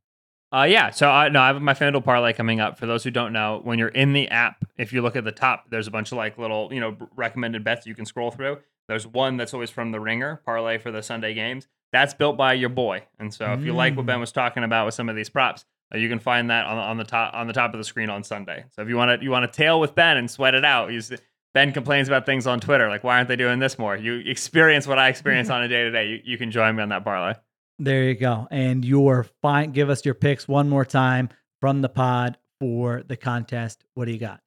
Uh, 0.51 0.63
yeah. 0.65 0.89
So 0.89 1.11
I 1.11 1.29
no, 1.29 1.41
I 1.43 1.49
have 1.49 1.61
my 1.61 1.75
FanDuel 1.75 2.03
parlay 2.03 2.33
coming 2.33 2.59
up. 2.59 2.79
For 2.79 2.87
those 2.87 3.05
who 3.05 3.11
don't 3.11 3.35
know, 3.35 3.61
when 3.63 3.79
you're 3.79 3.89
in 3.89 4.15
the 4.15 4.29
app, 4.29 4.65
if 4.79 4.95
you 4.95 5.03
look 5.03 5.15
at 5.15 5.25
the 5.25 5.31
top, 5.33 5.67
there's 5.69 5.87
a 5.87 5.91
bunch 5.91 6.11
of 6.11 6.17
like 6.17 6.39
little, 6.39 6.73
you 6.73 6.81
know, 6.81 6.97
recommended 7.17 7.63
bets 7.65 7.87
you 7.87 7.95
can 7.95 8.07
scroll 8.07 8.31
through. 8.31 8.57
There's 8.89 9.07
one 9.07 9.37
that's 9.37 9.53
always 9.53 9.69
from 9.69 9.93
the 9.93 10.01
Ringer 10.01 10.41
parlay 10.47 10.79
for 10.79 10.91
the 10.91 11.03
Sunday 11.03 11.35
games. 11.35 11.69
That's 11.93 12.15
built 12.15 12.37
by 12.37 12.53
your 12.55 12.69
boy. 12.69 13.05
And 13.19 13.33
so 13.33 13.53
if 13.55 13.65
you 13.65 13.73
like 13.73 13.97
what 13.97 14.05
Mm. 14.05 14.09
Ben 14.09 14.21
was 14.21 14.33
talking 14.33 14.63
about 14.65 14.85
with 14.87 14.95
some 14.95 15.09
of 15.09 15.17
these 15.17 15.31
props, 15.31 15.65
uh, 15.95 15.99
you 15.99 16.09
can 16.09 16.19
find 16.19 16.51
that 16.51 16.67
on, 16.67 16.77
on 16.77 16.97
the 16.99 17.05
top 17.05 17.33
on 17.35 17.47
the 17.47 17.53
top 17.55 17.73
of 17.73 17.79
the 17.79 17.85
screen 17.85 18.11
on 18.11 18.23
Sunday. 18.23 18.65
So 18.73 18.83
if 18.83 18.89
you 18.89 18.97
want 18.97 19.19
to 19.21 19.25
you 19.25 19.31
want 19.31 19.51
to 19.51 19.57
tail 19.57 19.81
with 19.81 19.95
Ben 19.95 20.17
and 20.19 20.31
sweat 20.31 20.55
it 20.55 20.65
out, 20.65 20.91
he's, 20.91 21.11
Ben 21.55 21.73
complains 21.73 22.09
about 22.09 22.27
things 22.27 22.47
on 22.47 22.61
Twitter 22.61 22.89
like 22.91 23.03
why 23.05 23.17
aren't 23.17 23.29
they 23.29 23.37
doing 23.37 23.59
this 23.59 23.79
more? 23.79 23.97
You 23.97 24.17
experience 24.27 24.87
what 24.87 24.99
I 24.99 25.09
experience 25.09 25.49
on 25.49 25.63
a 25.63 25.69
day 25.69 25.85
to 25.85 25.91
day. 25.91 26.09
You 26.09 26.21
you 26.25 26.39
can 26.39 26.51
join 26.51 26.77
me 26.77 26.83
on 26.83 26.91
that 26.91 27.05
parlay. 27.05 27.35
There 27.79 28.03
you 28.05 28.15
go. 28.17 28.47
And 28.51 28.85
your 28.85 29.25
fine. 29.41 29.71
Give 29.71 29.89
us 29.89 30.05
your 30.05 30.15
picks 30.15 30.47
one 30.47 30.69
more 30.69 30.85
time 30.85 31.31
from 31.61 31.81
the 31.81 31.89
pod 31.89 32.37
for 32.61 33.03
the 33.07 33.17
contest. 33.17 33.85
What 33.95 34.05
do 34.07 34.13
you 34.13 34.19
got? 34.19 34.41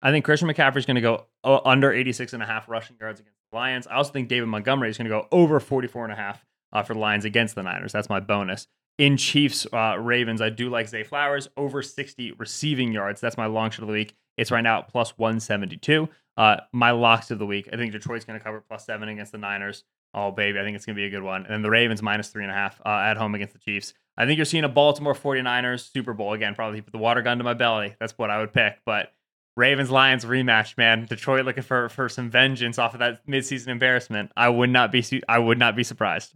I 0.00 0.10
think 0.12 0.24
Christian 0.24 0.48
McCaffrey 0.48 0.76
is 0.78 0.86
going 0.86 0.96
to 0.96 1.00
go 1.00 1.26
under 1.44 1.92
86 1.92 2.32
and 2.32 2.42
a 2.42 2.46
half 2.46 2.68
rushing 2.68 2.96
yards 3.00 3.20
against 3.20 3.38
the 3.50 3.56
Lions. 3.56 3.86
I 3.86 3.94
also 3.96 4.12
think 4.12 4.28
David 4.28 4.46
Montgomery 4.48 4.90
is 4.90 4.98
going 4.98 5.06
to 5.06 5.10
go 5.10 5.26
over 5.32 5.58
44 5.60 6.04
and 6.04 6.12
a 6.12 6.16
half 6.16 6.44
uh, 6.74 6.82
for 6.82 6.94
the 6.94 7.00
Lions 7.00 7.24
against 7.24 7.54
the 7.54 7.62
Niners. 7.62 7.92
That's 7.92 8.08
my 8.08 8.20
bonus. 8.20 8.66
In 8.98 9.16
Chiefs 9.16 9.66
uh, 9.72 9.96
Ravens, 9.98 10.40
I 10.40 10.50
do 10.50 10.68
like 10.68 10.88
Zay 10.88 11.02
Flowers 11.02 11.48
over 11.56 11.82
60 11.82 12.32
receiving 12.32 12.92
yards. 12.92 13.20
That's 13.20 13.36
my 13.36 13.46
long 13.46 13.70
shot 13.70 13.82
of 13.82 13.88
the 13.88 13.92
week. 13.92 14.14
It's 14.36 14.50
right 14.50 14.60
now 14.60 14.80
at 14.80 14.88
plus 14.88 15.16
172. 15.16 16.08
Uh, 16.36 16.56
my 16.72 16.90
locks 16.90 17.30
of 17.30 17.38
the 17.38 17.46
week. 17.46 17.68
I 17.72 17.76
think 17.76 17.92
Detroit's 17.92 18.24
going 18.24 18.38
to 18.38 18.44
cover 18.44 18.60
plus 18.60 18.84
seven 18.84 19.08
against 19.08 19.32
the 19.32 19.38
Niners. 19.38 19.84
Oh, 20.12 20.30
baby. 20.30 20.60
I 20.60 20.62
think 20.62 20.76
it's 20.76 20.86
going 20.86 20.94
to 20.94 21.00
be 21.00 21.06
a 21.06 21.10
good 21.10 21.22
one. 21.22 21.42
And 21.42 21.50
then 21.50 21.62
the 21.62 21.70
Ravens 21.70 22.02
minus 22.02 22.28
three 22.28 22.44
and 22.44 22.50
a 22.50 22.54
half 22.54 22.80
uh, 22.84 22.88
at 22.88 23.16
home 23.16 23.34
against 23.34 23.54
the 23.54 23.60
Chiefs. 23.60 23.94
I 24.16 24.26
think 24.26 24.36
you're 24.36 24.44
seeing 24.44 24.64
a 24.64 24.68
Baltimore 24.68 25.14
49ers 25.14 25.90
Super 25.92 26.12
Bowl 26.12 26.32
again. 26.32 26.54
Probably 26.54 26.80
put 26.80 26.92
the 26.92 26.98
water 26.98 27.22
gun 27.22 27.38
to 27.38 27.44
my 27.44 27.54
belly. 27.54 27.96
That's 27.98 28.16
what 28.16 28.30
I 28.30 28.38
would 28.38 28.52
pick. 28.52 28.78
But 28.86 29.12
Ravens 29.56 29.90
Lions 29.90 30.24
rematch, 30.24 30.76
man. 30.76 31.06
Detroit 31.06 31.44
looking 31.44 31.62
for 31.62 31.88
for 31.88 32.08
some 32.08 32.30
vengeance 32.30 32.78
off 32.78 32.94
of 32.94 33.00
that 33.00 33.26
midseason 33.26 33.68
embarrassment. 33.68 34.32
I 34.36 34.48
would 34.48 34.70
not 34.70 34.92
be 34.92 35.04
I 35.28 35.38
would 35.38 35.58
not 35.58 35.76
be 35.76 35.84
surprised. 35.84 36.34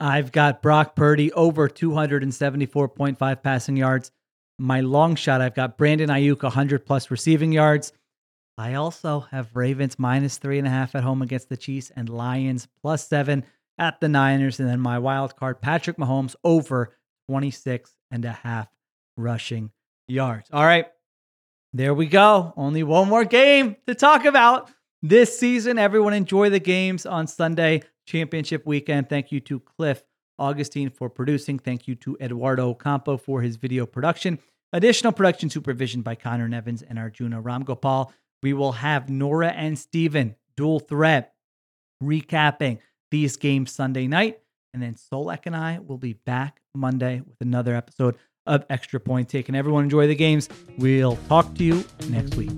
I've 0.00 0.32
got 0.32 0.62
Brock 0.62 0.96
Purdy 0.96 1.32
over 1.32 1.68
274.5 1.68 3.42
passing 3.42 3.76
yards. 3.76 4.10
My 4.58 4.80
long 4.80 5.14
shot, 5.14 5.40
I've 5.40 5.54
got 5.54 5.76
Brandon 5.78 6.08
Aiyuk 6.08 6.42
100 6.42 6.86
plus 6.86 7.10
receiving 7.10 7.52
yards. 7.52 7.92
I 8.56 8.74
also 8.74 9.20
have 9.30 9.54
Ravens 9.54 9.98
minus 9.98 10.38
three 10.38 10.58
and 10.58 10.66
a 10.66 10.70
half 10.70 10.94
at 10.94 11.02
home 11.02 11.22
against 11.22 11.48
the 11.48 11.56
Chiefs 11.56 11.90
and 11.94 12.08
Lions 12.08 12.68
plus 12.82 13.06
seven 13.06 13.44
at 13.78 14.00
the 14.00 14.08
Niners. 14.08 14.60
And 14.60 14.68
then 14.68 14.80
my 14.80 14.98
wild 14.98 15.36
card, 15.36 15.60
Patrick 15.60 15.96
Mahomes 15.96 16.34
over 16.44 16.94
26 17.28 17.94
and 18.10 18.24
a 18.24 18.32
half 18.32 18.68
rushing 19.16 19.70
yards. 20.08 20.48
All 20.52 20.64
right. 20.64 20.86
There 21.72 21.94
we 21.94 22.06
go. 22.06 22.52
Only 22.56 22.82
one 22.82 23.08
more 23.08 23.24
game 23.24 23.76
to 23.86 23.94
talk 23.94 24.24
about 24.24 24.70
this 25.02 25.38
season. 25.38 25.78
Everyone 25.78 26.12
enjoy 26.12 26.50
the 26.50 26.58
games 26.58 27.06
on 27.06 27.26
Sunday, 27.28 27.82
championship 28.10 28.66
weekend. 28.66 29.08
Thank 29.08 29.32
you 29.32 29.40
to 29.40 29.60
Cliff 29.60 30.02
Augustin 30.38 30.90
for 30.90 31.08
producing. 31.08 31.58
Thank 31.58 31.86
you 31.86 31.94
to 31.96 32.16
Eduardo 32.20 32.70
Ocampo 32.70 33.16
for 33.16 33.40
his 33.42 33.56
video 33.56 33.86
production. 33.86 34.38
Additional 34.72 35.12
production 35.12 35.50
supervision 35.50 36.02
by 36.02 36.14
Conor 36.14 36.48
Nevins 36.48 36.82
and 36.82 36.98
Arjuna 36.98 37.42
Ramgopal. 37.42 38.10
We 38.42 38.52
will 38.52 38.72
have 38.72 39.08
Nora 39.08 39.48
and 39.48 39.78
Steven 39.78 40.34
dual 40.56 40.80
threat 40.80 41.34
recapping 42.02 42.78
these 43.10 43.36
games 43.36 43.72
Sunday 43.72 44.06
night. 44.06 44.40
And 44.72 44.82
then 44.82 44.94
Solak 44.94 45.46
and 45.46 45.56
I 45.56 45.78
will 45.78 45.98
be 45.98 46.12
back 46.12 46.60
Monday 46.74 47.20
with 47.20 47.40
another 47.40 47.74
episode 47.74 48.16
of 48.46 48.64
Extra 48.70 49.00
Point 49.00 49.28
Taken. 49.28 49.54
Everyone 49.54 49.84
enjoy 49.84 50.06
the 50.06 50.14
games. 50.14 50.48
We'll 50.78 51.16
talk 51.28 51.54
to 51.56 51.64
you 51.64 51.84
next 52.08 52.36
week. 52.36 52.50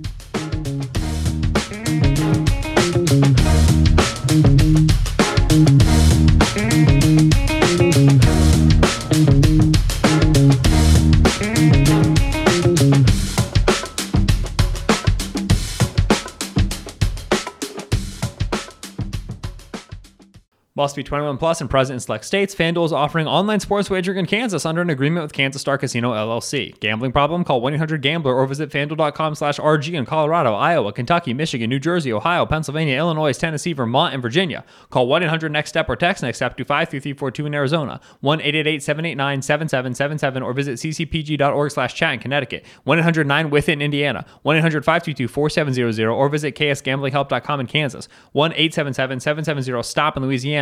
Must 20.75 20.97
be 20.97 21.03
21 21.03 21.37
plus 21.37 21.61
and 21.61 21.69
present 21.69 21.97
in 21.97 22.01
select 22.01 22.25
states. 22.25 22.55
FanDuel 22.55 22.87
is 22.87 22.95
offering 22.95 23.27
online 23.27 23.61
sports 23.61 23.91
wagering 23.91 24.17
in 24.17 24.25
Kansas 24.25 24.65
under 24.65 24.81
an 24.81 24.89
agreement 24.89 25.23
with 25.23 25.35
Kansas 25.35 25.61
Star 25.61 25.77
Casino 25.77 26.15
LLC. 26.15 26.81
Gambling 26.81 27.13
problem? 27.13 27.45
Call 27.45 27.61
1-800-GAMBLER 27.61 28.35
or 28.35 28.47
visit 28.47 28.71
FanDuel.com 28.71 29.35
slash 29.35 29.59
RG 29.59 29.93
in 29.93 30.07
Colorado, 30.07 30.55
Iowa, 30.55 30.95
Kentucky, 30.95 31.35
Michigan, 31.35 31.69
New 31.69 31.79
Jersey, 31.79 32.11
Ohio, 32.11 32.47
Pennsylvania, 32.47 32.97
Illinois, 32.97 33.37
Tennessee, 33.37 33.75
Vermont, 33.75 34.15
and 34.15 34.23
Virginia. 34.23 34.65
Call 34.89 35.07
1-800-NEXT-STEP 35.09 35.91
or 35.91 35.97
text 35.97 36.23
NEXT 36.23 36.39
STEP 36.39 36.57
to 36.57 36.65
53342 36.65 37.47
in 37.47 37.55
Arizona, 37.55 38.01
1-888-789-7777 38.25 40.43
or 40.43 40.55
visit 40.55 40.79
ccpg.org 40.79 41.71
slash 41.71 41.95
chat 41.95 42.15
in 42.15 42.21
Connecticut, 42.21 42.65
1-800-9-WITH 42.87 43.69
in 43.69 43.83
Indiana, 43.83 44.25
1-800-522-4700 44.47 46.17
or 46.17 46.31
visit 46.31 46.55
ksgamblinghelp.com 46.55 47.61
in 47.61 47.67
Kansas, 47.67 48.09
1-877-770-STOP 48.35 50.17
in 50.17 50.23
Louisiana, 50.23 50.62